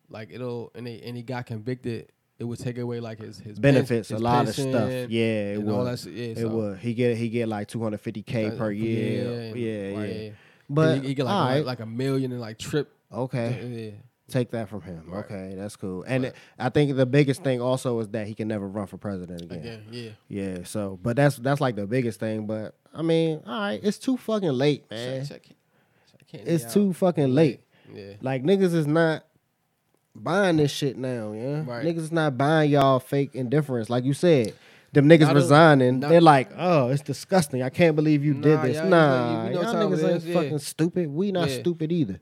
like 0.09 0.29
it'll 0.33 0.71
and 0.75 0.87
they 0.87 1.01
and 1.01 1.17
he 1.17 1.23
got 1.23 1.47
convicted, 1.47 2.13
it 2.39 2.45
would 2.45 2.59
take 2.59 2.77
away 2.79 3.01
like 3.01 3.19
his 3.19 3.39
his 3.39 3.59
benefits, 3.59 4.09
his 4.11 4.21
a 4.21 4.23
lot 4.23 4.47
of 4.49 4.55
stuff. 4.55 4.91
Yeah, 4.91 5.53
it 5.53 5.59
and 5.59 5.71
all 5.71 5.85
would. 5.85 5.99
that. 5.99 6.11
Yeah, 6.11 6.25
It 6.27 6.39
so- 6.39 6.49
would. 6.49 6.79
He 6.79 6.93
get 6.95 7.17
he 7.17 7.29
get 7.29 7.49
like 7.49 7.69
250k 7.69 8.59
per 8.59 8.71
year. 8.71 9.57
Yeah, 9.57 9.99
right, 9.99 10.17
yeah. 10.17 10.31
But 10.69 11.01
he, 11.01 11.09
he 11.09 11.15
get 11.15 11.25
like, 11.25 11.35
like, 11.35 11.55
right. 11.57 11.65
like 11.67 11.81
a 11.81 11.87
million 11.87 12.33
and 12.33 12.41
like 12.41 12.59
trip. 12.59 12.93
okay, 13.13 13.93
Yeah. 13.95 14.01
Take 14.31 14.51
that 14.53 14.69
from 14.69 14.81
him. 14.83 15.03
Right. 15.07 15.25
Okay, 15.25 15.55
that's 15.57 15.77
cool. 15.77 16.03
And 16.05 16.25
Right. 16.25 16.33
I 16.59 16.69
think 16.71 16.97
the 16.97 17.07
biggest 17.07 17.43
thing 17.45 17.61
also 17.61 17.99
is 18.01 18.09
that 18.09 18.27
he 18.27 18.35
can 18.35 18.49
never 18.49 18.67
run 18.69 18.87
for 18.87 18.97
president 18.97 19.43
again. 19.43 19.59
Again, 19.59 19.83
yeah. 19.91 20.11
Yeah. 20.29 20.59
So, 20.65 20.99
but 21.03 21.17
that's 21.17 21.37
that's 21.37 21.61
like 21.61 21.77
the 21.77 21.87
biggest 21.87 22.21
thing. 22.21 22.47
But 22.47 22.75
I 22.95 23.03
mean, 23.03 23.41
all 23.47 23.61
right, 23.61 23.81
it's 23.83 23.99
too 23.99 24.17
fucking 24.17 24.53
late, 24.53 24.91
man. 24.91 25.27
Check, 25.27 25.43
check, 25.43 25.57
check 26.31 26.41
It's 26.47 26.65
out. 26.65 26.71
too 26.73 26.93
fucking 26.93 27.35
late. 27.35 27.61
Yeah. 27.95 28.15
Like 28.23 28.43
niggas 28.45 28.75
is 28.75 28.87
not 28.87 29.25
buying 30.15 30.57
this 30.57 30.71
shit 30.71 30.97
now, 30.97 31.33
yeah. 31.33 31.63
Right. 31.67 31.85
Niggas 31.85 31.99
is 31.99 32.13
not 32.13 32.37
buying 32.39 32.71
y'all 32.71 33.01
fake 33.01 33.35
indifference, 33.35 33.91
like 33.91 34.05
you 34.05 34.15
said. 34.15 34.55
Them 34.93 35.09
niggas 35.09 35.21
Not 35.21 35.35
resigning, 35.37 36.01
not- 36.01 36.11
they're 36.11 36.21
like, 36.21 36.51
oh, 36.59 36.89
it's 36.89 37.03
disgusting. 37.03 37.63
I 37.63 37.71
can't 37.71 37.95
believe 37.95 38.25
you 38.25 38.35
did 38.35 38.61
this. 38.63 38.77
y'all- 38.77 38.89
nah, 38.89 39.47
you 39.47 39.55
know 39.55 39.63
y'all 39.63 39.75
niggas 39.89 40.13
ain't 40.15 40.25
yeah. 40.25 40.35
fucking 40.35 40.59
stupid. 40.59 41.09
We 41.09 41.31
not 41.31 41.49
Yeah. 41.49 41.61
stupid 41.61 41.93
either. 41.93 42.21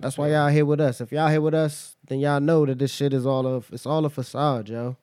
That's 0.00 0.16
why 0.16 0.30
y'all 0.30 0.48
here 0.48 0.64
with 0.64 0.80
us. 0.80 1.00
If 1.00 1.12
y'all 1.12 1.28
here 1.28 1.40
with 1.40 1.54
us, 1.54 1.96
then 2.06 2.20
y'all 2.20 2.40
know 2.40 2.64
that 2.66 2.78
this 2.78 2.92
shit 2.92 3.12
is 3.12 3.26
all 3.26 3.46
of 3.46 3.68
it's 3.72 3.86
all 3.86 4.04
a 4.04 4.10
facade, 4.10 4.68
yo. 4.68 4.96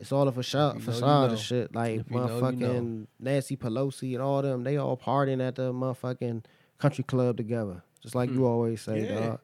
It's 0.00 0.12
all 0.12 0.26
a 0.26 0.32
facade, 0.32 0.74
you 0.74 0.80
know, 0.80 0.86
you 0.86 0.92
facade 0.92 1.28
know. 1.28 1.34
of 1.34 1.40
shit. 1.40 1.74
Like 1.74 1.92
you 1.92 2.04
know, 2.10 2.22
you 2.22 2.28
motherfucking 2.28 2.58
know. 2.58 3.06
Nancy 3.20 3.56
Pelosi 3.56 4.14
and 4.14 4.22
all 4.22 4.42
them, 4.42 4.64
they 4.64 4.76
all 4.76 4.96
partying 4.96 5.46
at 5.46 5.56
the 5.56 5.72
motherfucking 5.72 6.44
country 6.78 7.04
club 7.04 7.36
together. 7.36 7.82
Just 8.00 8.14
like 8.14 8.30
you 8.30 8.36
hmm. 8.36 8.44
always 8.44 8.80
say, 8.80 9.04
Yeah. 9.04 9.20
dog. 9.20 9.40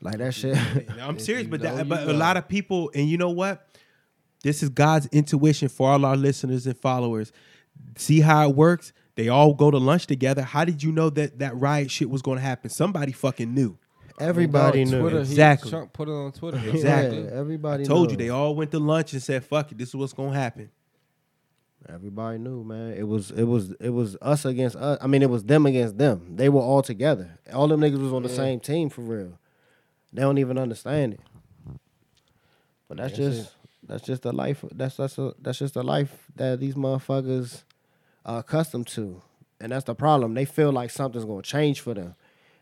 Like 0.00 0.18
that 0.18 0.34
shit. 0.34 0.56
I'm 1.00 1.18
serious, 1.18 1.46
but 1.46 1.60
that, 1.60 1.78
you 1.78 1.84
but 1.84 2.08
a 2.08 2.12
lot 2.12 2.36
of 2.36 2.48
people, 2.48 2.90
and 2.94 3.08
you 3.08 3.16
know 3.16 3.30
what? 3.30 3.66
This 4.42 4.62
is 4.62 4.68
God's 4.68 5.06
intuition 5.06 5.68
for 5.68 5.90
all 5.90 6.04
our 6.04 6.16
listeners 6.16 6.66
and 6.66 6.76
followers. 6.76 7.32
See 7.96 8.20
how 8.20 8.48
it 8.48 8.54
works? 8.54 8.92
They 9.18 9.28
all 9.28 9.52
go 9.52 9.68
to 9.72 9.78
lunch 9.78 10.06
together. 10.06 10.42
How 10.42 10.64
did 10.64 10.80
you 10.80 10.92
know 10.92 11.10
that 11.10 11.40
that 11.40 11.56
riot 11.56 11.90
shit 11.90 12.08
was 12.08 12.22
going 12.22 12.38
to 12.38 12.42
happen? 12.42 12.70
Somebody 12.70 13.10
fucking 13.10 13.52
knew. 13.52 13.76
Everybody 14.20 14.84
knew. 14.84 15.00
Twitter, 15.00 15.18
Exactly. 15.18 15.70
Trump 15.70 15.92
put 15.92 16.06
it 16.08 16.12
on 16.12 16.30
Twitter. 16.30 16.56
Exactly. 16.64 17.24
Yeah, 17.24 17.30
everybody 17.32 17.84
Told 17.84 18.06
knew. 18.06 18.12
you 18.12 18.16
they 18.16 18.28
all 18.28 18.54
went 18.54 18.70
to 18.70 18.78
lunch 18.78 19.12
and 19.14 19.20
said, 19.20 19.44
"Fuck 19.44 19.72
it, 19.72 19.78
this 19.78 19.88
is 19.88 19.96
what's 19.96 20.12
going 20.12 20.34
to 20.34 20.38
happen." 20.38 20.70
Everybody 21.88 22.38
knew, 22.38 22.62
man. 22.62 22.92
It 22.92 23.08
was 23.08 23.32
it 23.32 23.42
was 23.42 23.72
it 23.80 23.90
was 23.90 24.16
us 24.22 24.44
against 24.44 24.76
us. 24.76 24.98
I 25.02 25.08
mean, 25.08 25.22
it 25.22 25.30
was 25.30 25.42
them 25.42 25.66
against 25.66 25.98
them. 25.98 26.36
They 26.36 26.48
were 26.48 26.60
all 26.60 26.82
together. 26.82 27.38
All 27.52 27.66
them 27.66 27.80
niggas 27.80 28.00
was 28.00 28.12
on 28.12 28.22
the 28.22 28.28
Yeah. 28.28 28.36
same 28.36 28.60
team 28.60 28.88
for 28.88 29.00
real. 29.00 29.36
They 30.12 30.22
don't 30.22 30.38
even 30.38 30.58
understand 30.58 31.14
it. 31.14 31.20
But 32.88 32.98
that's 32.98 33.16
That's 33.18 33.36
just 33.36 33.54
that's 33.86 34.02
just 34.04 34.22
the 34.22 34.32
life. 34.32 34.64
That's 34.72 34.96
that's 34.96 35.18
a, 35.18 35.34
that's 35.42 35.58
just 35.58 35.74
the 35.74 35.82
life 35.82 36.12
that 36.36 36.60
these 36.60 36.74
motherfuckers 36.74 37.62
are 38.28 38.40
accustomed 38.40 38.86
to, 38.86 39.22
and 39.60 39.72
that's 39.72 39.86
the 39.86 39.94
problem. 39.94 40.34
They 40.34 40.44
feel 40.44 40.70
like 40.70 40.90
something's 40.90 41.24
gonna 41.24 41.42
change 41.42 41.80
for 41.80 41.94
them. 41.94 42.14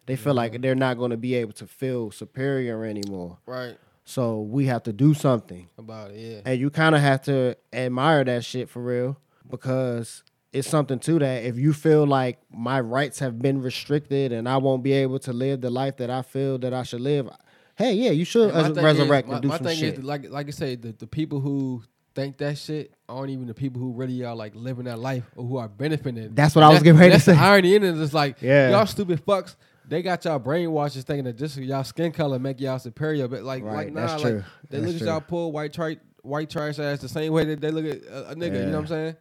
They 0.07 0.17
feel 0.17 0.35
like 0.35 0.53
mm-hmm. 0.53 0.63
they're 0.63 0.75
not 0.77 0.97
gonna 0.97 1.17
be 1.17 1.35
able 1.35 1.53
to 1.55 1.67
feel 1.67 2.11
superior 2.11 2.85
anymore. 2.85 3.39
Right. 3.45 3.77
So 4.05 4.41
we 4.41 4.67
have 4.67 4.85
to 4.85 4.93
do 4.93 5.13
something. 5.13 5.69
About 5.77 6.13
it, 6.13 6.19
yeah. 6.19 6.41
And 6.45 6.61
you 6.61 6.71
kind 6.71 6.95
of 6.95 7.01
have 7.01 7.23
to 7.23 7.57
admire 7.73 8.23
that 8.23 8.45
shit 8.45 8.69
for 8.69 8.81
real 8.81 9.19
because 9.51 10.23
it's 10.53 10.69
something 10.69 11.01
to 11.01 11.19
that. 11.19 11.45
If 11.45 11.59
you 11.59 11.73
feel 11.73 12.07
like 12.07 12.39
my 12.49 12.81
rights 12.81 13.19
have 13.19 13.41
been 13.41 13.61
restricted 13.61 14.31
and 14.33 14.49
I 14.49 14.59
won't 14.59 14.85
be 14.85 14.93
able 14.93 15.19
to 15.21 15.33
live 15.33 15.61
the 15.61 15.71
life 15.71 15.97
that 15.97 16.09
I 16.09 16.23
feel 16.23 16.57
that 16.59 16.73
I 16.73 16.85
should 16.85 17.01
live, 17.01 17.29
hey, 17.75 17.95
yeah, 17.95 18.13
you 18.13 18.25
should 18.25 18.51
And 18.51 18.55
my 18.55 18.63
res- 18.63 18.75
thing 18.75 18.85
resurrect 18.85 19.29
is, 19.29 19.35
and 19.35 19.43
do 19.43 19.49
my, 19.49 19.57
some 19.57 19.67
thing 19.67 19.77
shit. 19.77 19.99
Is, 19.99 20.05
like 20.05 20.31
like 20.31 20.47
I 20.47 20.51
say, 20.51 20.77
the, 20.77 20.93
the 20.93 21.09
people 21.09 21.41
who 21.41 21.83
think 22.17 22.39
that 22.39 22.59
shit 22.59 22.93
aren't 23.09 23.31
even 23.31 23.47
the 23.47 23.55
people 23.55 23.81
who 23.81 23.93
really 23.93 24.25
are 24.25 24.35
like 24.35 24.55
living 24.57 24.87
that 24.87 24.99
life 24.99 25.23
or 25.37 25.45
who 25.45 25.59
are 25.59 25.69
benefiting. 25.69 26.35
That's 26.35 26.57
what 26.57 26.65
I 26.65 26.71
was 26.71 26.83
getting 26.83 26.99
ready 26.99 27.13
to 27.13 27.21
say. 27.21 27.35
The 27.35 27.39
irony 27.41 27.77
in 27.77 27.85
it 27.85 27.95
is 27.97 28.13
like, 28.13 28.39
Yeah. 28.43 28.71
y'all 28.71 28.87
stupid 28.87 29.25
fucks. 29.25 29.55
They 29.89 30.03
got 30.03 30.25
y'all 30.25 30.41
brainwashed 30.41 31.01
thinking 31.05 31.27
that 31.27 31.37
just 31.37 31.57
y'all 31.59 31.85
skin 31.85 32.11
color 32.11 32.41
make 32.41 32.61
y'all 32.61 32.81
superior, 32.81 33.29
but 33.29 33.45
like, 33.45 33.63
Right, 33.63 33.87
like 33.87 33.93
nah, 33.93 34.13
like 34.15 34.21
true. 34.23 34.45
they 34.71 34.81
That's 34.81 34.93
look 34.95 34.99
true. 34.99 35.07
at 35.09 35.13
y'all 35.13 35.21
pull 35.21 35.53
white 35.53 35.73
trash, 35.73 35.97
white 36.23 36.51
trash 36.51 36.81
ass 36.81 36.99
the 36.99 37.09
same 37.09 37.33
way 37.33 37.45
that 37.45 37.61
they 37.61 37.71
look 37.71 37.85
at 37.85 38.03
a, 38.11 38.31
a 38.31 38.35
nigga. 38.35 38.55
You 38.65 38.67
know 38.67 38.73
what 38.73 38.79
I'm 38.79 38.87
saying? 38.89 39.17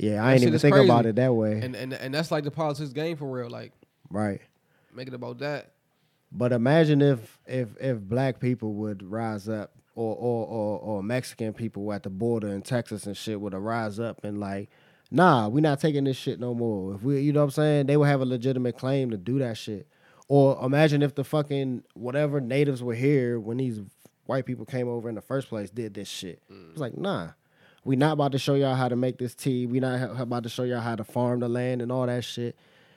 yeah, 0.00 0.24
I 0.24 0.32
ain't 0.32 0.42
even 0.42 0.54
is 0.54 0.62
think 0.62 0.74
crazy. 0.74 0.88
about 0.88 1.06
it 1.06 1.14
that 1.16 1.32
way. 1.34 1.60
And 1.60 1.76
and 1.76 1.92
and 1.92 2.12
that's 2.14 2.30
like 2.32 2.42
the 2.44 2.50
politics 2.50 2.90
game 2.92 3.16
for 3.16 3.30
real. 3.30 3.50
Like, 3.50 3.72
right. 4.10 4.40
make 4.92 5.06
it 5.08 5.14
about 5.14 5.38
that. 5.40 5.72
But 6.32 6.52
imagine 6.52 7.00
if 7.02 7.38
if 7.46 7.68
if 7.80 7.98
black 8.00 8.40
people 8.40 8.74
would 8.74 9.02
rise 9.02 9.48
up 9.48 9.72
or 9.98 10.14
or 10.14 10.46
or, 10.46 10.78
or 10.78 11.02
Mexican 11.02 11.52
people 11.52 11.92
at 11.92 12.04
the 12.04 12.10
border 12.10 12.48
in 12.48 12.62
Texas 12.62 13.06
and 13.06 13.16
shit 13.16 13.40
would 13.40 13.52
rise 13.54 13.98
up 13.98 14.22
and 14.22 14.38
like, 14.38 14.70
nah, 15.10 15.48
we're 15.48 15.60
not 15.60 15.80
taking 15.80 16.04
this 16.04 16.16
shit 16.16 16.38
no 16.38 16.54
more. 16.54 16.94
If 16.94 17.02
we 17.02 17.20
you 17.20 17.32
know 17.32 17.40
what 17.40 17.46
I'm 17.46 17.50
saying, 17.50 17.86
they 17.86 17.96
would 17.96 18.08
have 18.08 18.20
a 18.20 18.26
legitimate 18.26 18.78
claim 18.78 19.10
to 19.10 19.16
do 19.16 19.38
that 19.40 19.56
shit. 19.56 19.88
Or 20.28 20.64
imagine 20.64 21.02
if 21.02 21.14
the 21.14 21.24
fucking 21.24 21.82
whatever 21.94 22.40
natives 22.40 22.82
were 22.82 22.94
here 22.94 23.40
when 23.40 23.56
these 23.56 23.80
white 24.26 24.46
people 24.46 24.66
came 24.66 24.88
over 24.88 25.08
in 25.08 25.14
the 25.14 25.22
first 25.22 25.48
place 25.48 25.70
did 25.70 25.94
this 25.94 26.08
shit. 26.08 26.42
Mm. 26.52 26.70
It's 26.70 26.80
like, 26.80 26.96
nah. 26.96 27.30
We 27.84 27.96
not 27.96 28.12
about 28.12 28.32
to 28.32 28.38
show 28.38 28.54
y'all 28.54 28.74
how 28.74 28.88
to 28.88 28.96
make 28.96 29.18
this 29.18 29.34
tea. 29.34 29.66
We 29.66 29.80
not 29.80 30.20
about 30.20 30.42
to 30.42 30.48
show 30.50 30.64
y'all 30.64 30.80
how 30.80 30.94
to 30.94 31.04
farm 31.04 31.40
the 31.40 31.48
land 31.48 31.80
and 31.80 31.90
all 31.90 32.06
that 32.06 32.22
shit, 32.22 32.54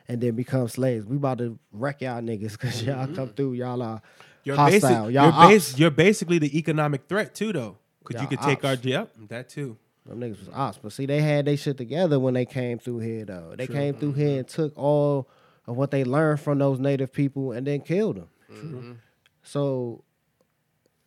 and 0.10 0.20
then 0.20 0.36
become 0.36 0.68
slaves. 0.68 1.06
We 1.06 1.16
about 1.16 1.38
to 1.38 1.58
wreck 1.72 2.02
y'all 2.02 2.22
niggas 2.22 2.52
because 2.54 2.84
y'all 2.84 3.06
come 3.06 3.16
mm-hmm. 3.16 3.36
through. 3.36 3.54
Y'all 3.54 3.82
are 3.82 4.02
You're, 4.44 4.56
hostile. 4.56 4.80
basic, 4.80 4.92
y'all 4.92 5.10
you're, 5.12 5.32
bas- 5.32 5.80
you're 5.80 5.92
basically 5.92 6.40
the 6.40 6.58
economic 6.58 7.08
threat 7.08 7.36
too, 7.36 7.54
though, 7.54 7.78
because 8.00 8.16
you 8.22 8.28
Y'all 8.28 8.30
could 8.30 8.42
take 8.42 8.66
our 8.66 8.74
ops. 8.74 8.86
yep 8.86 9.14
that 9.30 9.50
too. 9.50 9.78
Them 10.06 10.20
niggas 10.20 10.40
was 10.40 10.50
ops. 10.54 10.80
But 10.82 10.94
see, 10.94 11.06
they 11.06 11.22
had 11.22 11.46
they 11.46 11.56
shit 11.56 11.78
together 11.78 12.20
when 12.20 12.34
they 12.34 12.46
came 12.46 12.80
through 12.80 13.00
here 13.00 13.26
though. 13.26 13.54
They 13.56 13.68
came 13.68 13.94
through 13.94 14.14
here 14.14 14.30
mm-hmm. 14.30 14.40
and 14.40 14.48
took 14.48 14.78
all 14.78 15.30
of 15.68 15.78
what 15.78 15.92
they 15.92 16.04
learned 16.04 16.40
from 16.40 16.58
those 16.58 16.80
native 16.80 17.14
people 17.14 17.52
and 17.52 17.66
then 17.68 17.82
killed 17.82 18.18
them. 18.18 18.28
Mm-hmm. 18.52 18.92
So 19.44 20.04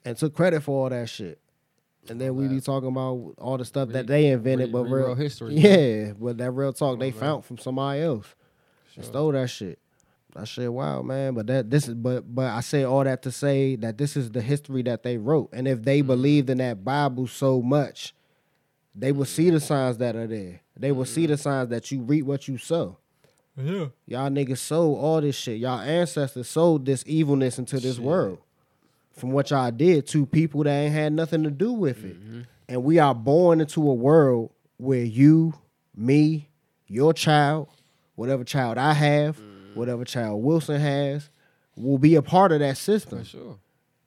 and 0.04 0.16
took 0.16 0.34
credit 0.34 0.62
for 0.62 0.84
all 0.84 0.90
that 0.90 1.08
shit. 1.08 1.40
And 2.08 2.20
then 2.20 2.36
we 2.36 2.48
be 2.48 2.60
talking 2.60 2.90
about 2.90 3.34
all 3.38 3.56
the 3.56 3.64
stuff 3.64 3.88
that 3.90 4.06
they 4.06 4.26
invented, 4.26 4.68
re- 4.68 4.72
but 4.72 4.84
real 4.84 5.14
history, 5.14 5.54
Yeah, 5.56 6.12
but 6.12 6.36
that 6.36 6.50
real 6.50 6.72
talk 6.72 6.98
they 6.98 7.10
man. 7.10 7.20
found 7.20 7.44
from 7.46 7.58
somebody 7.58 8.02
else. 8.02 8.26
And 8.96 9.04
stole 9.04 9.32
that 9.32 9.48
shit. 9.48 9.78
That 10.34 10.48
shit 10.48 10.72
wow, 10.72 11.02
man. 11.02 11.34
But 11.34 11.46
that 11.46 11.70
this 11.70 11.88
is 11.88 11.94
but 11.94 12.34
but 12.34 12.46
I 12.46 12.60
say 12.60 12.82
all 12.82 13.04
that 13.04 13.22
to 13.22 13.30
say 13.30 13.76
that 13.76 13.98
this 13.98 14.16
is 14.16 14.30
the 14.32 14.42
history 14.42 14.82
that 14.82 15.02
they 15.02 15.16
wrote. 15.16 15.50
And 15.52 15.68
if 15.68 15.82
they 15.82 16.00
mm-hmm. 16.00 16.08
believed 16.08 16.50
in 16.50 16.58
that 16.58 16.84
Bible 16.84 17.26
so 17.26 17.62
much, 17.62 18.14
they 18.94 19.12
will 19.12 19.24
see 19.24 19.50
the 19.50 19.60
signs 19.60 19.98
that 19.98 20.16
are 20.16 20.26
there. 20.26 20.60
They 20.76 20.90
will 20.90 21.04
see 21.04 21.22
mm-hmm. 21.22 21.32
the 21.32 21.38
signs 21.38 21.68
that 21.70 21.90
you 21.90 22.00
reap 22.00 22.24
what 22.26 22.48
you 22.48 22.58
sow. 22.58 22.96
Yeah. 23.56 23.86
Y'all 24.06 24.30
niggas 24.30 24.58
sold 24.58 24.98
all 24.98 25.20
this 25.20 25.36
shit. 25.36 25.58
Y'all 25.58 25.80
ancestors 25.80 26.48
sold 26.48 26.84
this 26.84 27.04
evilness 27.06 27.58
into 27.58 27.78
this 27.78 28.00
world. 28.00 28.38
From 29.12 29.30
what 29.30 29.50
y'all 29.50 29.70
did 29.70 30.08
to 30.08 30.26
people 30.26 30.64
that 30.64 30.70
ain't 30.70 30.92
had 30.92 31.12
nothing 31.12 31.44
to 31.44 31.50
do 31.50 31.72
with 31.72 32.04
it. 32.04 32.20
Mm-hmm. 32.20 32.40
And 32.68 32.82
we 32.82 32.98
are 32.98 33.14
born 33.14 33.60
into 33.60 33.88
a 33.88 33.94
world 33.94 34.50
where 34.76 35.04
you, 35.04 35.54
me, 35.94 36.48
your 36.88 37.12
child, 37.12 37.68
whatever 38.16 38.42
child 38.42 38.76
I 38.76 38.92
have, 38.92 39.38
mm. 39.38 39.53
Whatever 39.74 40.04
child 40.04 40.42
Wilson 40.42 40.80
has, 40.80 41.30
will 41.76 41.98
be 41.98 42.14
a 42.14 42.22
part 42.22 42.52
of 42.52 42.60
that 42.60 42.76
system 42.76 43.20
For 43.20 43.24
sure. 43.24 43.58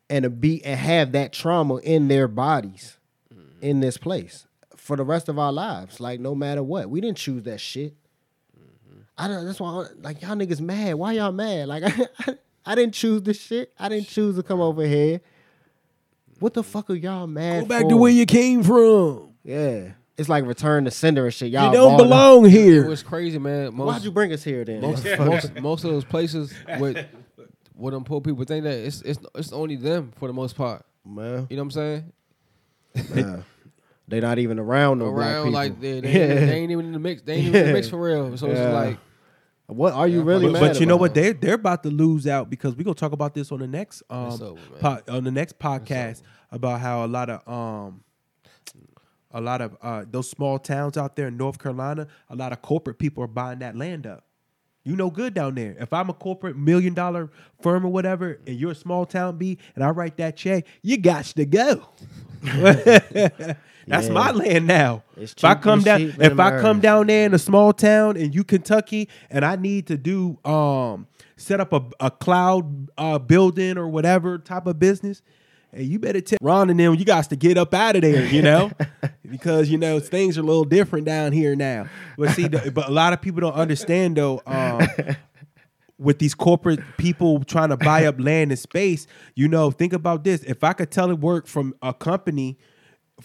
and 0.10 0.23
to 0.23 0.30
be 0.30 0.64
and 0.64 0.80
have 0.80 1.11
that 1.14 1.34
trauma 1.34 1.77
in 1.77 2.07
their 2.07 2.27
bodies 2.27 2.98
mm-hmm. 3.34 3.48
in 3.61 3.80
this 3.80 3.98
place 3.98 4.48
for 4.76 4.95
the 4.95 5.03
rest 5.03 5.30
of 5.30 5.38
our 5.38 5.52
lives. 5.52 5.99
Like 5.99 6.19
no 6.19 6.34
matter 6.34 6.64
what, 6.64 6.89
we 6.89 7.02
didn't 7.02 7.18
choose 7.18 7.44
that 7.44 7.60
shit. 7.60 7.94
Mm-hmm. 8.57 8.99
I 9.18 9.27
don't. 9.27 9.45
That's 9.45 9.60
why, 9.60 9.69
I- 9.69 9.88
like 10.02 10.22
y'all 10.22 10.35
niggas 10.35 10.61
mad. 10.61 10.95
Why 10.95 11.14
y'all 11.14 11.31
mad? 11.31 11.68
Like 11.68 11.84
I, 12.27 12.38
I, 12.65 12.76
didn't 12.76 12.94
choose 12.94 13.22
this 13.23 13.39
shit. 13.39 13.73
I 13.77 13.89
didn't 13.89 14.07
choose 14.07 14.35
to 14.38 14.44
come 14.44 14.61
over 14.61 14.85
here. 14.85 15.22
What 16.39 16.53
the 16.53 16.61
mm-hmm. 16.61 16.72
fuck 16.72 16.89
are 16.89 16.95
y'all 16.95 17.27
mad? 17.27 17.64
Go 17.64 17.68
back 17.68 17.84
for? 17.84 17.89
to 17.89 17.98
where 17.98 18.11
you 18.11 18.26
came 18.26 18.64
from. 18.64 19.34
Yeah. 19.44 19.91
It's 20.18 20.30
like 20.30 20.45
return 20.45 20.85
to 20.85 20.91
sender 20.91 21.26
and 21.26 21.34
shit. 21.34 21.52
Y'all 21.52 21.68
you 21.68 21.73
don't 21.73 21.98
belong 21.98 22.45
It 22.45 22.52
here. 22.52 22.85
It 22.85 22.89
was 22.89 23.03
crazy, 23.03 23.38
man. 23.39 23.76
Most, 23.76 23.85
Why'd 23.88 24.03
you 24.03 24.11
bring 24.11 24.34
us 24.34 24.44
here 24.44 24.65
then? 24.65 24.81
most, 24.81 25.06
most, 25.19 25.56
most 25.61 25.84
of 25.84 25.91
those 25.91 26.03
places 26.06 26.53
with 26.80 27.06
what 27.73 27.91
them 27.91 28.03
poor 28.03 28.22
people 28.22 28.44
think 28.44 28.64
that 28.64 28.73
it's 28.73 29.02
it's 29.03 29.19
it's 29.35 29.53
only 29.53 29.76
them 29.76 30.11
for 30.18 30.27
the 30.27 30.34
most 30.34 30.56
part. 30.56 30.84
man, 31.06 31.45
You 31.49 31.57
know 31.57 31.64
what 31.64 31.65
I'm 31.65 31.72
saying? 31.72 32.14
man. 33.10 33.45
They're 34.10 34.22
not 34.22 34.39
even 34.39 34.57
around 34.57 34.99
no 34.99 35.11
black 35.11 35.27
Around 35.35 35.44
people. 35.48 35.52
like 35.53 35.81
they, 35.81 35.99
they, 35.99 36.07
ain't, 36.07 36.30
they 36.48 36.53
ain't 36.53 36.72
even 36.72 36.85
in 36.85 36.91
the 36.94 36.99
mix. 36.99 37.22
They 37.23 37.34
ain't 37.34 37.48
even 37.48 37.61
in 37.61 37.68
the 37.68 37.73
mix 37.73 37.89
for 37.89 38.02
real. 38.02 38.38
So 38.38 38.48
it's 38.48 38.57
Yeah. 38.57 38.64
just 38.65 38.73
like 38.73 38.98
what 39.68 39.91
are 39.94 40.07
you 40.07 40.22
really 40.22 40.45
But, 40.45 40.53
mad 40.53 40.60
but 40.61 40.80
you 40.80 40.85
know 40.85 40.95
what? 40.95 41.14
They 41.14 41.34
they're 41.34 41.56
about 41.56 41.84
to 41.84 41.89
lose 41.89 42.26
out 42.26 42.49
because 42.49 42.73
we're 42.76 42.84
gonna 42.84 42.95
talk 42.95 43.11
about 43.11 43.34
this 43.34 43.52
on 43.52 43.60
the 43.60 43.68
next 43.68 44.02
um 44.10 44.41
over, 44.41 44.56
po- 44.80 45.02
on 45.10 45.26
the 45.26 45.31
next 45.31 45.60
podcast 45.60 46.22
about 46.52 46.80
how 46.80 47.06
a 47.06 47.07
lot 47.07 47.30
of 47.30 47.45
um 47.48 48.02
a 49.32 49.41
lot 49.41 49.62
of 49.62 49.78
uh 49.82 50.06
those 50.10 50.30
small 50.30 50.60
towns 50.60 50.98
out 50.98 51.16
there 51.16 51.28
in 51.30 51.38
North 51.38 51.60
Carolina, 51.60 52.08
a 52.30 52.36
lot 52.36 52.54
of 52.54 52.62
corporate 52.62 52.99
people 52.99 53.24
are 53.24 53.28
buying 53.30 53.60
that 53.60 53.76
land 53.78 54.08
up. 54.08 54.26
You 54.84 54.95
know 54.95 55.12
good 55.12 55.34
down 55.36 55.56
there. 55.56 55.76
If 55.80 55.94
I'm 55.94 56.10
a 56.10 56.14
corporate 56.14 56.58
million 56.58 56.94
dollar 56.95 57.30
firm 57.62 57.86
or 57.86 57.90
whatever, 57.91 58.40
and 58.48 58.58
you're 58.60 58.72
a 58.72 58.76
small 58.76 59.06
town 59.06 59.38
B, 59.38 59.60
and 59.76 59.84
I 59.84 59.90
write 59.91 60.18
that 60.18 60.38
check, 60.38 60.66
you 60.84 60.98
got 60.98 61.26
to 61.26 61.45
go. 61.45 61.86
That's 63.90 64.10
Yeah. 64.10 64.10
my 64.10 64.32
land 64.32 64.68
now. 64.68 65.04
It's 65.18 65.34
if 65.38 65.45
I 65.45 65.56
come 65.56 65.84
down, 65.84 66.02
if 66.20 66.40
I 66.40 66.52
come 66.52 66.82
down 66.82 67.08
there 67.08 67.26
in 67.26 67.34
a 67.34 67.40
small 67.40 67.74
town 67.74 68.18
in 68.18 68.34
you 68.34 68.44
Kentucky, 68.44 69.10
and 69.30 69.45
I 69.45 69.56
need 69.58 69.88
to 69.88 69.98
do 69.98 70.40
um 70.45 71.08
set 71.38 71.62
up 71.62 71.74
a, 71.74 71.84
a 71.99 72.12
cloud 72.12 72.90
uh, 72.98 73.20
building 73.20 73.78
or 73.78 73.88
whatever 73.90 74.38
type 74.40 74.68
of 74.68 74.80
business, 74.80 75.22
hey, 75.73 75.84
you 75.84 75.99
better 75.99 76.22
tell 76.22 76.38
Ron 76.41 76.69
and 76.69 76.80
them 76.80 76.95
you 76.95 77.06
guys 77.06 77.27
to 77.27 77.35
get 77.35 77.57
up 77.57 77.73
out 77.73 77.95
of 77.95 78.02
there, 78.02 78.26
you 78.26 78.41
know, 78.41 78.72
because 79.30 79.69
you 79.69 79.77
know 79.77 79.99
things 79.99 80.38
are 80.38 80.41
a 80.41 80.45
little 80.45 80.65
different 80.65 81.06
down 81.06 81.31
here 81.31 81.56
now. 81.56 81.88
But 82.18 82.31
see, 82.31 82.48
the, 82.48 82.72
but 82.72 82.88
a 82.88 82.91
lot 82.91 83.14
of 83.14 83.22
people 83.22 83.41
don't 83.41 83.56
understand 83.56 84.18
though. 84.18 84.41
Um, 84.45 84.88
with 85.99 86.19
these 86.19 86.35
corporate 86.35 86.80
people 86.98 87.44
trying 87.44 87.69
to 87.69 87.77
buy 87.77 88.06
up 88.06 88.19
land 88.19 88.52
and 88.52 88.60
space, 88.60 89.07
you 89.34 89.48
know, 89.48 89.72
think 89.72 89.94
about 89.94 90.23
this. 90.23 90.44
If 90.44 90.64
I 90.64 90.73
could 90.73 90.91
tell 90.91 91.10
it 91.10 91.19
work 91.19 91.48
from 91.48 91.73
a 91.81 91.91
company, 91.91 92.60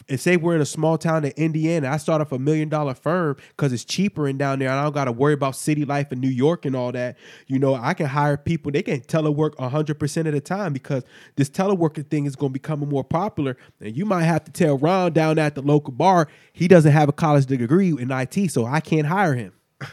and 0.08 0.18
say 0.18 0.36
we're 0.36 0.54
in 0.54 0.60
a 0.60 0.66
small 0.66 0.96
town 0.96 1.24
in 1.24 1.32
Indiana, 1.36 1.90
I 1.90 1.98
start 1.98 2.20
off 2.20 2.32
a 2.32 2.38
million 2.38 2.68
dollar 2.68 2.94
firm 2.94 3.36
because 3.50 3.72
it's 3.72 3.84
cheaper 3.84 4.26
in 4.26 4.38
down 4.38 4.58
there. 4.58 4.70
and 4.70 4.78
I 4.78 4.84
don't 4.84 4.94
got 4.94 5.04
to 5.04 5.12
worry 5.12 5.34
about 5.34 5.54
city 5.54 5.84
life 5.84 6.12
in 6.12 6.20
New 6.20 6.30
York 6.30 6.64
and 6.64 6.74
all 6.74 6.92
that. 6.92 7.18
You 7.46 7.58
know, 7.58 7.74
I 7.74 7.92
can 7.94 8.06
hire 8.06 8.36
people. 8.36 8.72
They 8.72 8.82
can 8.82 9.00
telework 9.00 9.58
hundred 9.58 9.98
percent 9.98 10.28
of 10.28 10.34
the 10.34 10.40
time 10.40 10.72
because 10.72 11.04
this 11.36 11.50
teleworking 11.50 12.08
thing 12.08 12.24
is 12.26 12.36
going 12.36 12.50
to 12.50 12.58
become 12.58 12.80
more 12.80 13.04
popular. 13.04 13.56
And 13.80 13.96
you 13.96 14.06
might 14.06 14.24
have 14.24 14.44
to 14.44 14.52
tell 14.52 14.78
Ron 14.78 15.12
down 15.12 15.38
at 15.38 15.54
the 15.54 15.62
local 15.62 15.92
bar 15.92 16.28
he 16.52 16.68
doesn't 16.68 16.92
have 16.92 17.08
a 17.08 17.12
college 17.12 17.46
degree 17.46 17.90
in 17.90 18.10
IT, 18.10 18.50
so 18.50 18.66
I 18.66 18.80
can't 18.80 19.06
hire 19.06 19.34
him. 19.34 19.52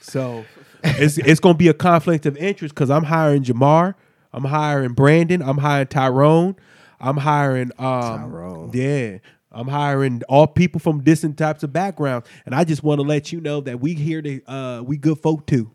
So 0.00 0.44
it's 0.84 1.18
it's 1.18 1.40
gonna 1.40 1.58
be 1.58 1.66
a 1.66 1.74
conflict 1.74 2.26
of 2.26 2.36
interest 2.36 2.74
because 2.74 2.90
I'm 2.90 3.02
hiring 3.02 3.42
Jamar, 3.42 3.94
I'm 4.32 4.44
hiring 4.44 4.92
Brandon, 4.92 5.42
I'm 5.42 5.58
hiring 5.58 5.88
Tyrone, 5.88 6.54
I'm 7.00 7.16
hiring 7.16 7.72
um 7.78 8.70
yeah. 8.72 9.18
I'm 9.52 9.68
hiring 9.68 10.22
all 10.28 10.46
people 10.46 10.80
from 10.80 11.02
different 11.02 11.38
types 11.38 11.62
of 11.62 11.72
backgrounds, 11.72 12.28
and 12.44 12.54
I 12.54 12.64
just 12.64 12.82
want 12.82 13.00
to 13.00 13.06
let 13.06 13.32
you 13.32 13.40
know 13.40 13.60
that 13.62 13.80
we 13.80 13.94
here 13.94 14.20
to 14.20 14.42
uh 14.46 14.82
we 14.84 14.96
good 14.96 15.18
folk 15.18 15.46
too. 15.46 15.70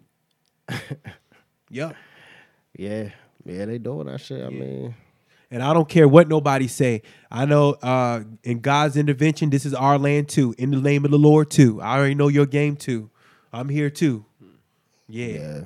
yep. 1.70 1.96
Yeah, 2.78 3.10
yeah, 3.46 3.66
they 3.66 3.78
doing 3.78 4.08
that 4.08 4.20
shit. 4.22 4.46
I 4.46 4.50
mean, 4.50 4.96
And 5.50 5.62
I 5.64 5.74
don't 5.74 5.90
care 5.90 6.08
what 6.08 6.28
nobody 6.30 6.68
say. 6.68 7.02
I 7.30 7.46
know 7.46 7.72
uh 7.82 8.24
in 8.44 8.60
God's 8.60 8.98
intervention, 8.98 9.50
this 9.50 9.66
is 9.66 9.74
our 9.74 9.98
land 9.98 10.30
too. 10.30 10.54
In 10.58 10.72
the 10.72 10.78
name 10.82 11.04
of 11.06 11.12
the 11.12 11.20
Lord 11.20 11.50
too. 11.50 11.82
I 11.82 11.98
already 11.98 12.16
know 12.16 12.28
your 12.28 12.46
game 12.46 12.76
too. 12.76 13.10
I'm 13.52 13.70
here 13.70 13.90
too. 13.90 14.26
Yeah. 15.10 15.26
yeah, 15.28 15.62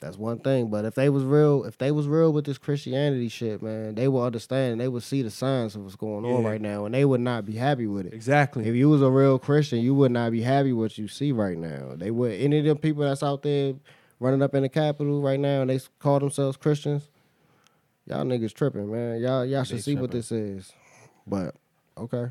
that's 0.00 0.16
one 0.16 0.38
thing. 0.38 0.68
But 0.70 0.84
if 0.84 0.94
they 0.94 1.08
was 1.08 1.24
real, 1.24 1.64
if 1.64 1.76
they 1.78 1.90
was 1.90 2.06
real 2.06 2.32
with 2.32 2.44
this 2.44 2.58
Christianity 2.58 3.28
shit, 3.28 3.62
man, 3.62 3.94
they 3.94 4.08
would 4.08 4.22
understand. 4.24 4.72
and 4.72 4.80
They 4.80 4.88
would 4.88 5.02
see 5.02 5.22
the 5.22 5.30
signs 5.30 5.74
of 5.74 5.82
what's 5.82 5.96
going 5.96 6.24
on 6.24 6.42
Yeah. 6.42 6.48
right 6.48 6.60
now, 6.60 6.84
and 6.84 6.94
they 6.94 7.04
would 7.04 7.20
not 7.20 7.44
be 7.44 7.54
happy 7.54 7.86
with 7.86 8.06
it. 8.06 8.14
Exactly. 8.14 8.66
If 8.68 8.74
you 8.74 8.88
was 8.88 9.02
a 9.02 9.10
real 9.10 9.38
Christian, 9.38 9.80
you 9.80 9.94
would 9.94 10.12
not 10.12 10.30
be 10.32 10.42
happy 10.42 10.72
with 10.72 10.92
what 10.92 10.98
you 10.98 11.08
see 11.08 11.32
right 11.32 11.58
now. 11.58 11.94
They 11.96 12.10
would 12.10 12.32
any 12.32 12.58
of 12.60 12.64
them 12.64 12.78
people 12.78 13.02
that's 13.02 13.22
out 13.22 13.42
there 13.42 13.74
running 14.20 14.42
up 14.42 14.54
in 14.54 14.62
the 14.62 14.68
Capitol 14.68 15.20
right 15.22 15.38
now 15.40 15.60
and 15.62 15.70
they 15.70 15.80
call 15.98 16.20
themselves 16.20 16.56
Christians. 16.56 17.08
Y'all 18.06 18.24
niggas 18.24 18.54
tripping, 18.54 18.90
man. 18.90 19.20
Y'all 19.20 19.44
y'all 19.44 19.64
should 19.64 19.78
They 19.78 19.82
see 19.82 19.94
what 19.96 20.10
this 20.10 20.32
is. 20.32 20.72
But 21.26 21.54
okay. 21.98 22.28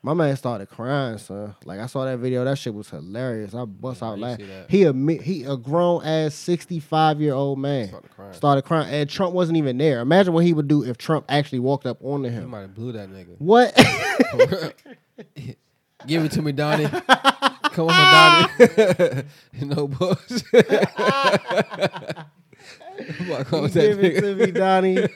My 0.00 0.14
man 0.14 0.36
started 0.36 0.68
crying, 0.70 1.18
son. 1.18 1.56
Like 1.64 1.80
I 1.80 1.86
saw 1.86 2.04
that 2.04 2.18
video, 2.18 2.44
that 2.44 2.56
shit 2.56 2.72
was 2.72 2.88
hilarious. 2.88 3.52
I 3.52 3.64
bust 3.64 4.00
Yeah, 4.00 4.08
out 4.08 4.18
laughing. 4.20 4.48
He 4.68 4.84
a 4.84 4.92
he 5.20 5.42
a 5.44 5.56
grown 5.56 6.04
ass 6.04 6.34
sixty 6.34 6.78
five 6.78 7.20
year 7.20 7.34
old 7.34 7.58
man 7.58 7.88
Started 7.88 8.10
crying. 8.14 8.32
started 8.32 8.62
crying, 8.62 8.94
and 8.94 9.10
Trump 9.10 9.34
wasn't 9.34 9.58
even 9.58 9.76
there. 9.76 10.00
Imagine 10.00 10.32
what 10.32 10.44
he 10.44 10.52
would 10.52 10.68
do 10.68 10.84
if 10.84 10.98
Trump 10.98 11.24
actually 11.28 11.58
walked 11.58 11.84
up 11.84 11.98
onto 12.00 12.28
him. 12.28 12.48
might 12.48 12.60
have 12.60 12.74
blew 12.74 12.92
that 12.92 13.08
nigga. 13.10 13.34
What? 13.38 13.74
Give 16.06 16.24
it 16.24 16.30
to 16.32 16.42
me, 16.42 16.52
Donnie. 16.52 16.86
Come 16.86 17.88
on, 17.88 18.46
Donnie. 18.58 19.24
no 19.62 19.88
bullshit. 19.88 20.44
Fuck 23.26 23.52
off 23.52 23.72
that 23.72 23.74
Give 23.74 23.98
it 24.04 24.20
to 24.20 24.34
me, 24.36 24.50
Donnie. 24.52 25.08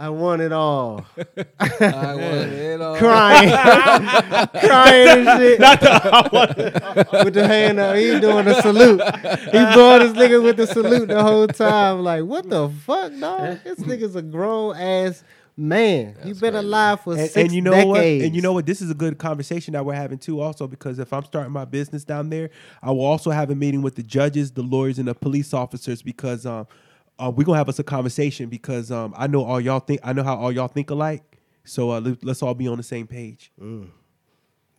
I 0.00 0.10
want 0.10 0.40
it 0.42 0.52
all. 0.52 1.04
I 1.58 2.14
want 2.14 2.52
it 2.52 2.80
all. 2.80 2.96
crying, 2.96 3.50
crying 4.60 5.08
and 5.08 5.40
shit. 5.40 5.58
Not 5.58 5.80
the, 5.80 5.90
I 5.90 6.28
want 6.32 6.56
it 6.56 7.24
with 7.24 7.34
the 7.34 7.48
hand 7.48 7.80
up, 7.80 7.96
he 7.96 8.20
doing 8.20 8.46
a 8.46 8.62
salute. 8.62 9.02
He 9.02 9.74
blowing 9.74 10.02
this 10.04 10.12
nigga 10.12 10.40
with 10.40 10.56
the 10.56 10.68
salute 10.68 11.08
the 11.08 11.20
whole 11.20 11.48
time. 11.48 12.04
Like, 12.04 12.22
what 12.22 12.48
the 12.48 12.68
fuck, 12.68 13.12
dog? 13.18 13.58
This 13.64 13.80
nigga's 13.80 14.14
a 14.14 14.22
grown 14.22 14.76
ass 14.76 15.24
man. 15.56 16.14
he 16.22 16.32
been 16.32 16.54
alive 16.54 17.00
for 17.00 17.14
and, 17.14 17.22
six 17.22 17.36
and 17.36 17.52
you 17.52 17.60
know 17.60 17.72
decades. 17.72 17.88
what? 17.88 18.26
And 18.26 18.36
you 18.36 18.40
know 18.42 18.52
what? 18.52 18.66
This 18.66 18.80
is 18.80 18.92
a 18.92 18.94
good 18.94 19.18
conversation 19.18 19.72
that 19.72 19.84
we're 19.84 19.94
having 19.94 20.18
too, 20.18 20.40
also 20.40 20.68
because 20.68 21.00
if 21.00 21.12
I'm 21.12 21.24
starting 21.24 21.52
my 21.52 21.64
business 21.64 22.04
down 22.04 22.30
there, 22.30 22.50
I 22.80 22.92
will 22.92 23.04
also 23.04 23.30
have 23.30 23.50
a 23.50 23.56
meeting 23.56 23.82
with 23.82 23.96
the 23.96 24.04
judges, 24.04 24.52
the 24.52 24.62
lawyers, 24.62 25.00
and 25.00 25.08
the 25.08 25.14
police 25.14 25.52
officers 25.52 26.02
because 26.02 26.46
um, 26.46 26.68
uh, 27.18 27.30
we're 27.34 27.44
gonna 27.44 27.58
have 27.58 27.68
us 27.68 27.78
a 27.78 27.84
conversation 27.84 28.48
because 28.48 28.90
um, 28.90 29.14
I 29.16 29.26
know 29.26 29.44
all 29.44 29.60
y'all 29.60 29.80
think. 29.80 30.00
I 30.04 30.12
know 30.12 30.22
how 30.22 30.36
all 30.36 30.52
y'all 30.52 30.68
think 30.68 30.90
alike. 30.90 31.22
So 31.64 31.90
uh, 31.90 32.00
let, 32.00 32.24
us 32.28 32.42
all 32.42 32.54
be 32.54 32.66
on 32.68 32.76
the 32.78 32.82
same 32.82 33.06
page. 33.06 33.52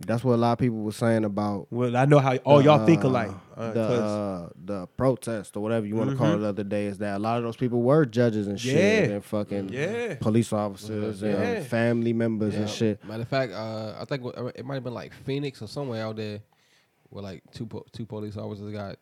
That's 0.07 0.23
what 0.23 0.35
a 0.35 0.37
lot 0.37 0.53
of 0.53 0.59
people 0.59 0.77
were 0.77 0.93
saying 0.93 1.25
about 1.25 1.67
Well, 1.71 1.97
I 1.97 2.05
know 2.05 2.19
how 2.19 2.37
all 2.37 2.63
y'all 2.63 2.85
think 2.85 3.03
uh, 3.03 3.09
alike. 3.09 3.31
Uh, 3.55 3.71
the 3.73 3.87
'cause- 3.87 3.99
uh, 3.99 4.49
the 4.63 4.87
protest 4.87 5.57
or 5.57 5.59
whatever 5.59 5.85
you 5.85 5.95
want 5.97 6.09
to 6.11 6.15
call 6.15 6.35
it 6.35 6.37
the 6.37 6.47
other 6.47 6.63
day 6.63 6.85
is 6.85 6.97
that 6.99 7.17
a 7.17 7.19
lot 7.19 7.37
of 7.37 7.43
those 7.43 7.57
people 7.57 7.81
were 7.81 8.05
judges 8.05 8.47
and 8.47 8.57
shit 8.57 9.09
Yeah. 9.09 9.15
and 9.15 9.25
fucking 9.25 9.69
Yeah. 9.73 10.15
police 10.15 10.53
officers 10.53 11.21
Yeah. 11.21 11.27
and 11.41 11.67
family 11.67 12.13
members 12.13 12.55
and 12.55 12.69
shit. 12.69 13.03
Matter 13.03 13.23
of 13.23 13.27
fact, 13.27 13.51
uh, 13.51 13.95
I 13.99 14.05
think 14.05 14.23
it 14.55 14.65
might 14.65 14.75
have 14.75 14.85
been 14.85 14.93
like 14.93 15.13
Phoenix 15.13 15.61
or 15.61 15.67
somewhere 15.67 16.05
out 16.05 16.15
there 16.15 16.39
where 17.09 17.21
like 17.23 17.43
two 17.51 17.65
po- 17.65 17.85
two 17.91 18.05
police 18.05 18.37
officers 18.37 18.71
got 18.71 18.95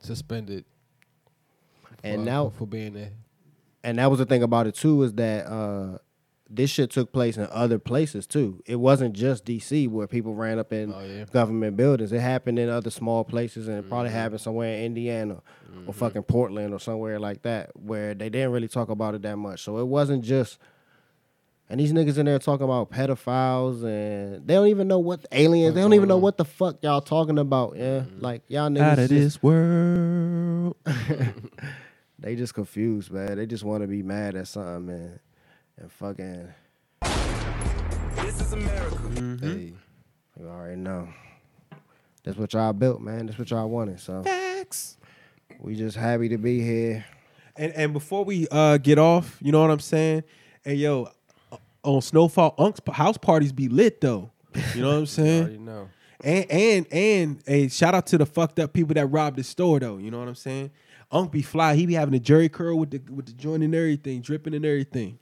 suspended. 0.00 0.64
And 2.06 2.22
for, 2.22 2.26
now- 2.26 2.48
for 2.50 2.66
being 2.66 2.94
there. 2.94 3.12
and 3.84 3.98
that 3.98 4.10
was 4.10 4.18
the 4.18 4.26
thing 4.26 4.42
about 4.42 4.66
it 4.66 4.74
too 4.74 5.02
is 5.02 5.12
that 5.14 5.46
uh, 5.46 5.98
this 6.48 6.70
shit 6.70 6.90
took 6.90 7.12
place 7.12 7.36
in 7.36 7.46
other 7.50 7.78
places 7.78 8.26
too. 8.26 8.62
It 8.66 8.76
wasn't 8.76 9.14
just 9.14 9.44
DC 9.44 9.88
where 9.88 10.06
people 10.06 10.34
ran 10.34 10.58
up 10.58 10.72
in 10.72 10.92
Oh, 10.92 11.00
yeah. 11.04 11.24
government 11.32 11.76
buildings. 11.76 12.12
It 12.12 12.20
happened 12.20 12.58
in 12.58 12.68
other 12.68 12.90
small 12.90 13.24
places, 13.24 13.68
and 13.68 13.78
it 13.78 13.88
probably 13.88 14.08
mm-hmm. 14.10 14.18
happened 14.18 14.40
somewhere 14.40 14.76
in 14.78 14.84
Indiana 14.84 15.34
or 15.34 15.40
mm-hmm. 15.72 15.90
fucking 15.90 16.22
Portland 16.22 16.72
or 16.72 16.78
somewhere 16.78 17.18
like 17.18 17.42
that 17.42 17.70
where 17.74 18.14
they 18.14 18.28
didn't 18.28 18.52
really 18.52 18.68
talk 18.68 18.88
about 18.90 19.14
it 19.14 19.22
that 19.22 19.36
much. 19.36 19.62
So 19.62 19.78
it 19.78 19.86
wasn't 19.86 20.24
just. 20.24 20.58
And 21.68 21.80
these 21.80 21.92
niggas 21.92 22.16
in 22.16 22.26
there 22.26 22.38
talking 22.38 22.62
about 22.62 22.92
pedophiles 22.92 23.82
and 23.82 24.46
they 24.46 24.54
don't 24.54 24.68
even 24.68 24.86
know 24.86 25.00
what 25.00 25.26
aliens. 25.32 25.74
They 25.74 25.80
don't 25.80 25.94
even 25.94 26.08
know 26.08 26.14
uh-huh. 26.14 26.22
what 26.22 26.36
the 26.36 26.44
fuck 26.44 26.76
y'all 26.80 27.00
talking 27.00 27.40
about. 27.40 27.74
Yeah, 27.76 28.02
mm-hmm. 28.02 28.20
like 28.20 28.42
y'all 28.46 28.68
niggas 28.68 28.80
out 28.82 28.98
of 29.00 29.08
just- 29.08 29.10
this 29.10 29.42
world. 29.42 30.76
they 32.18 32.34
just 32.36 32.54
confused, 32.54 33.10
man. 33.10 33.36
They 33.36 33.46
just 33.46 33.64
want 33.64 33.82
to 33.82 33.86
be 33.86 34.02
mad 34.02 34.36
at 34.36 34.48
something, 34.48 34.86
man. 34.86 35.20
And 35.78 35.92
fucking, 35.92 36.48
This 38.16 38.40
is 38.40 38.52
America. 38.52 38.96
Mm-hmm. 38.96 39.46
Hey, 39.46 39.72
you 40.40 40.46
already 40.48 40.76
know. 40.80 41.08
That's 42.24 42.36
what 42.38 42.52
y'all 42.54 42.72
built, 42.72 43.00
man. 43.00 43.26
That's 43.26 43.38
what 43.38 43.50
y'all 43.50 43.68
wanted. 43.68 44.00
So 44.00 44.22
Facts. 44.22 44.96
we 45.60 45.76
just 45.76 45.96
happy 45.96 46.28
to 46.30 46.38
be 46.38 46.60
here. 46.60 47.04
And 47.56 47.72
and 47.72 47.92
before 47.92 48.24
we 48.24 48.46
uh 48.50 48.78
get 48.78 48.98
off, 48.98 49.38
you 49.40 49.52
know 49.52 49.60
what 49.60 49.70
I'm 49.70 49.80
saying? 49.80 50.24
Hey 50.64 50.74
yo, 50.74 51.08
uh, 51.52 51.56
on 51.84 52.02
Snowfall, 52.02 52.54
Unc's 52.58 52.80
p- 52.80 52.92
house 52.92 53.16
parties 53.16 53.52
be 53.52 53.68
lit 53.68 54.00
though. 54.00 54.30
You 54.74 54.82
know 54.82 54.88
what 54.88 54.94
I'm 54.94 55.00
you 55.00 55.06
saying? 55.06 55.42
already 55.42 55.58
know. 55.58 55.88
And 56.24 56.50
and 56.50 56.86
and 56.90 57.42
a 57.46 57.68
shout 57.68 57.94
out 57.94 58.06
to 58.08 58.18
the 58.18 58.26
fucked 58.26 58.58
up 58.58 58.72
people 58.72 58.94
that 58.94 59.06
robbed 59.06 59.36
the 59.38 59.44
store 59.44 59.78
though. 59.78 59.98
You 59.98 60.10
know 60.10 60.18
what 60.18 60.28
I'm 60.28 60.34
saying? 60.34 60.70
Unc 61.12 61.30
be 61.32 61.42
fly. 61.42 61.74
He 61.76 61.86
be 61.86 61.94
having 61.94 62.14
a 62.14 62.18
jerry 62.18 62.48
curl 62.48 62.76
with 62.78 62.90
the 62.90 63.00
with 63.12 63.26
the 63.26 63.32
joint 63.32 63.62
and 63.62 63.74
everything, 63.74 64.20
dripping 64.20 64.54
and 64.54 64.64
everything. 64.64 65.18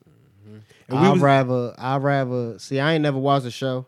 And 0.89 0.99
I'd 0.99 1.13
was- 1.13 1.21
rather, 1.23 1.75
I'd 1.79 2.03
rather 2.03 2.59
see. 2.59 2.79
I 2.81 2.95
ain't 2.95 3.03
never 3.03 3.19
watched 3.19 3.45
the 3.45 3.51
show, 3.51 3.87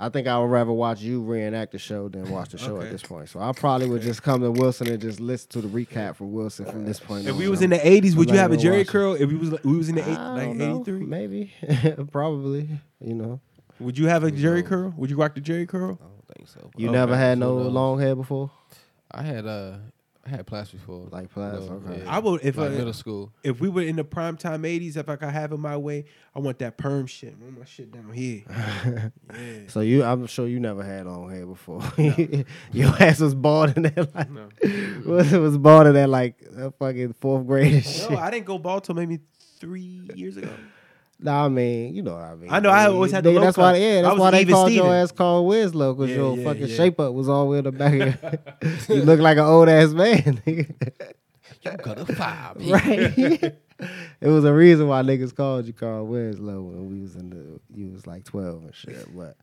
I 0.00 0.08
think 0.08 0.28
I 0.28 0.38
would 0.38 0.50
rather 0.50 0.70
watch 0.72 1.00
you 1.00 1.20
reenact 1.22 1.72
the 1.72 1.78
show 1.78 2.08
than 2.08 2.30
watch 2.30 2.50
the 2.50 2.58
show 2.58 2.76
Okay. 2.76 2.86
at 2.86 2.92
this 2.92 3.02
point. 3.02 3.28
So 3.28 3.40
I 3.40 3.50
probably 3.52 3.88
would 3.88 4.02
just 4.02 4.22
come 4.22 4.40
to 4.42 4.50
Wilson 4.52 4.86
and 4.88 5.00
just 5.00 5.18
listen 5.18 5.48
to 5.50 5.60
the 5.60 5.68
recap 5.68 6.14
from 6.14 6.32
Wilson 6.32 6.66
from 6.66 6.84
this 6.84 7.00
point. 7.00 7.26
If 7.26 7.32
on. 7.32 7.38
we 7.38 7.48
was 7.48 7.60
in 7.62 7.70
the 7.70 7.78
'80s, 7.78 8.14
would 8.14 8.30
you 8.30 8.36
have 8.36 8.52
a 8.52 8.56
Jerry 8.56 8.78
watch 8.78 8.86
it. 8.86 8.90
curl? 8.90 9.14
If 9.14 9.28
we 9.28 9.34
was 9.36 9.62
we 9.64 9.76
was 9.76 9.88
in 9.88 9.96
the 9.96 10.02
eight, 10.02 10.16
like 10.18 10.58
don't 10.58 10.82
'83, 10.88 11.04
maybe, 11.06 11.52
probably. 12.12 12.68
You 13.00 13.14
know, 13.14 13.40
would 13.80 13.98
you 13.98 14.06
have 14.06 14.22
a 14.24 14.30
Jerry 14.30 14.62
No. 14.62 14.68
curl? 14.68 14.94
Would 14.96 15.10
you 15.10 15.16
rock 15.16 15.34
the 15.34 15.40
Jerry 15.40 15.66
curl? 15.66 15.98
I 16.00 16.04
don't 16.04 16.36
think 16.36 16.48
so. 16.48 16.70
you 16.76 16.88
Okay. 16.88 16.96
never 16.96 17.16
had 17.16 17.38
no 17.38 17.58
knows? 17.58 17.72
long 17.72 17.98
hair 18.00 18.14
before. 18.14 18.50
I 19.10 19.22
had 19.22 19.46
uh, 19.46 19.78
I 20.28 20.36
had 20.36 20.46
plaits 20.46 20.70
before. 20.70 21.08
Like 21.10 21.30
plaits, 21.30 21.56
okay. 21.56 22.04
I 22.06 22.18
would 22.18 22.44
if 22.44 22.58
like 22.58 22.68
uh, 22.68 22.72
middle 22.72 22.92
school. 22.92 23.32
if 23.42 23.60
we 23.60 23.70
were 23.70 23.82
in 23.82 23.96
the 23.96 24.04
prime 24.04 24.36
time 24.36 24.62
'80s. 24.62 24.96
If 24.98 25.08
I 25.08 25.16
could 25.16 25.30
have 25.30 25.52
it 25.52 25.56
my 25.56 25.76
way, 25.76 26.04
I 26.34 26.40
want 26.40 26.58
that 26.58 26.76
perm 26.76 27.06
shit. 27.06 27.34
I 27.38 27.42
want 27.42 27.58
my 27.58 27.64
shit 27.64 27.90
down 27.90 28.12
here. 28.12 28.42
yeah. 29.34 29.60
So 29.68 29.80
you, 29.80 30.04
I'm 30.04 30.26
sure 30.26 30.46
you 30.46 30.60
never 30.60 30.82
had 30.82 31.06
long 31.06 31.30
hair 31.30 31.46
before. 31.46 31.82
Your 32.72 32.94
ass 33.02 33.20
was 33.20 33.34
bald 33.34 33.74
in 33.76 33.84
that 33.84 34.14
like 34.14 34.30
No. 34.30 34.48
was 35.06 35.32
was 35.32 35.56
bald 35.56 35.86
in 35.86 35.94
that 35.94 36.10
like 36.10 36.44
uh, 36.58 36.70
fucking 36.78 37.14
fourth 37.14 37.46
grade 37.46 37.72
and 37.72 37.84
shit. 37.84 38.10
No, 38.10 38.18
I 38.18 38.30
didn't 38.30 38.46
go 38.46 38.58
bald 38.58 38.84
till 38.84 38.96
maybe 38.96 39.20
three 39.58 40.10
years 40.14 40.36
ago. 40.36 40.50
Nah, 41.20 41.46
I 41.46 41.48
mean, 41.48 41.94
you 41.94 42.02
know 42.02 42.14
what 42.14 42.22
I 42.22 42.34
mean. 42.36 42.48
I 42.52 42.60
know, 42.60 42.70
I 42.70 42.86
always 42.86 43.10
had 43.10 43.24
the 43.24 43.32
low 43.32 43.40
That's 43.40 43.56
why, 43.56 43.74
yeah, 43.76 44.02
that's 44.02 44.18
why 44.18 44.30
they 44.30 44.44
called 44.44 44.70
your 44.70 44.84
Steven. 44.84 44.96
ass 45.02 45.10
Carl 45.12 45.46
Winslow 45.46 45.94
because 45.94 46.10
Yeah, 46.10 46.16
your 46.16 46.36
yeah, 46.36 46.44
fucking 46.44 46.66
yeah. 46.68 46.76
shape 46.76 47.00
up 47.00 47.12
was 47.12 47.28
all 47.28 47.44
the 47.44 47.50
way 47.50 47.58
in 47.58 47.64
the 47.64 47.72
back. 47.72 47.92
of 47.92 48.88
your- 48.88 48.96
you 48.98 49.04
look 49.04 49.18
like 49.18 49.36
an 49.36 49.44
old 49.44 49.68
ass 49.68 49.90
man. 49.90 50.40
You 51.64 51.72
got 51.82 51.98
a 51.98 52.06
five. 52.14 52.56
right? 52.70 53.18
it 53.18 54.28
was 54.28 54.44
a 54.44 54.54
reason 54.54 54.86
why 54.86 55.02
niggas 55.02 55.34
called 55.34 55.66
you 55.66 55.72
Carl 55.72 56.06
Winslow 56.06 56.62
when 56.62 56.88
we 56.88 57.00
was 57.00 57.16
in 57.16 57.30
the 57.30 57.60
you 57.76 57.90
was 57.90 58.06
like 58.06 58.24
twelve 58.24 58.62
and 58.62 58.74
shit. 58.74 59.06
But 59.14 59.36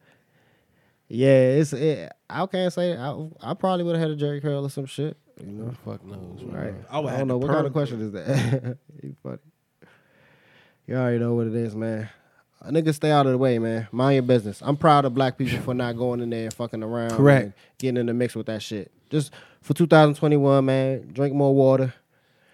yeah, 1.10 1.58
it's 1.60 1.74
it, 1.74 2.12
I 2.30 2.46
can't 2.48 2.72
say 2.72 2.96
I 2.98 3.28
I 3.42 3.54
probably 3.54 3.84
would 3.84 3.96
have 3.96 4.02
had 4.02 4.12
a 4.12 4.16
Jerry 4.16 4.40
curl 4.40 4.66
or 4.66 4.70
some 4.70 4.86
shit. 4.86 5.18
You 5.46 5.52
know, 5.52 5.72
Fuck 5.84 6.06
knows. 6.06 6.42
right? 6.46 6.74
I 6.90 7.00
I 7.00 7.18
don't 7.18 7.28
know 7.28 7.38
what 7.38 7.52
kind 7.52 7.68
of 7.68 7.74
question 7.74 8.00
is 8.02 8.12
that. 8.14 8.78
you 9.04 9.16
funny. 9.22 9.38
You 10.88 10.96
already 10.96 11.20
know 11.20 11.34
what 11.34 11.48
it 11.48 11.56
is, 11.56 11.76
man. 11.76 12.10
A 12.62 12.72
nigga 12.72 12.94
stay 12.94 13.12
out 13.12 13.26
of 13.26 13.32
the 13.32 13.38
way, 13.38 13.60
man. 13.60 13.88
Mind 13.92 14.16
your 14.16 14.24
business. 14.24 14.62
I'm 14.64 14.78
proud 14.78 15.06
of 15.06 15.14
black 15.14 15.38
people 15.38 15.60
for 15.60 15.74
not 15.74 15.98
going 15.98 16.20
in 16.22 16.30
there 16.30 16.46
and 16.46 16.54
fucking 16.54 16.82
around. 16.84 17.12
Correct. 17.12 17.44
and 17.44 17.54
getting 17.78 17.98
in 17.98 18.06
the 18.08 18.14
mix 18.14 18.36
with 18.36 18.48
that 18.48 18.62
shit. 18.64 18.92
Just 19.10 19.32
for 19.62 19.74
2021, 19.74 20.66
man. 20.66 21.10
Drink 21.14 21.34
more 21.36 21.54
water. 21.54 21.94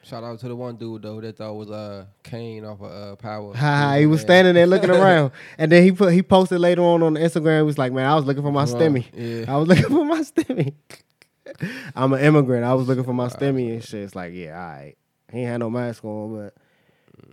Shout 0.03 0.23
out 0.23 0.39
to 0.39 0.47
the 0.47 0.55
one 0.55 0.75
dude 0.77 1.03
though 1.03 1.21
that 1.21 1.37
thought 1.37 1.53
was 1.53 1.69
uh 1.69 2.05
Kane 2.23 2.65
off 2.65 2.81
of 2.81 2.91
uh 2.91 3.15
Power. 3.17 3.53
Ha, 3.55 3.97
he 3.99 4.07
was 4.07 4.19
standing 4.19 4.55
there 4.55 4.65
looking 4.65 4.89
around, 4.89 5.31
and 5.59 5.71
then 5.71 5.83
he 5.83 5.91
put 5.91 6.11
he 6.11 6.23
posted 6.23 6.59
later 6.59 6.81
on 6.81 7.03
on 7.03 7.13
Instagram. 7.13 7.57
He 7.57 7.63
was 7.63 7.77
like, 7.77 7.93
"Man, 7.93 8.05
I 8.09 8.15
was 8.15 8.25
looking 8.25 8.41
for 8.41 8.51
my 8.51 8.63
Right, 8.63 8.69
stimmy. 8.73 9.05
yeah. 9.13 9.53
I 9.53 9.57
was 9.57 9.67
looking 9.67 9.85
for 9.85 10.03
my 10.03 10.21
stemmy. 10.21 10.73
I'm 11.95 12.13
an 12.13 12.19
immigrant. 12.21 12.65
I 12.65 12.73
was 12.73 12.87
looking 12.87 13.03
for 13.03 13.13
my 13.13 13.27
stimmy 13.27 13.73
and 13.73 13.83
shit. 13.83 14.03
It's 14.03 14.15
like, 14.15 14.33
yeah, 14.33 14.59
all 14.59 14.71
right. 14.79 14.95
He 15.31 15.39
ain't 15.39 15.49
had 15.49 15.57
no 15.59 15.69
mask 15.69 16.03
on, 16.03 16.35
but 16.35 16.55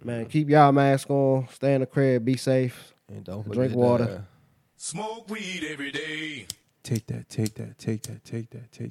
man, 0.04 0.26
keep 0.26 0.48
y'all 0.48 0.72
mask 0.72 1.10
on. 1.10 1.48
Stay 1.52 1.74
in 1.74 1.80
the 1.80 1.86
crib. 1.86 2.24
Be 2.24 2.36
safe. 2.36 2.94
And 3.08 3.24
don't 3.24 3.42
Drink 3.50 3.72
forget, 3.72 3.76
water. 3.76 4.04
uh, 4.04 4.22
Smoke 4.76 5.28
weed 5.30 5.66
every 5.68 5.90
day. 5.90 6.46
Take 6.82 7.06
that, 7.08 7.28
take 7.28 7.54
that, 7.54 7.78
take 7.78 8.02
that, 8.02 8.24
take 8.24 8.50
that, 8.50 8.70
take 8.72 8.86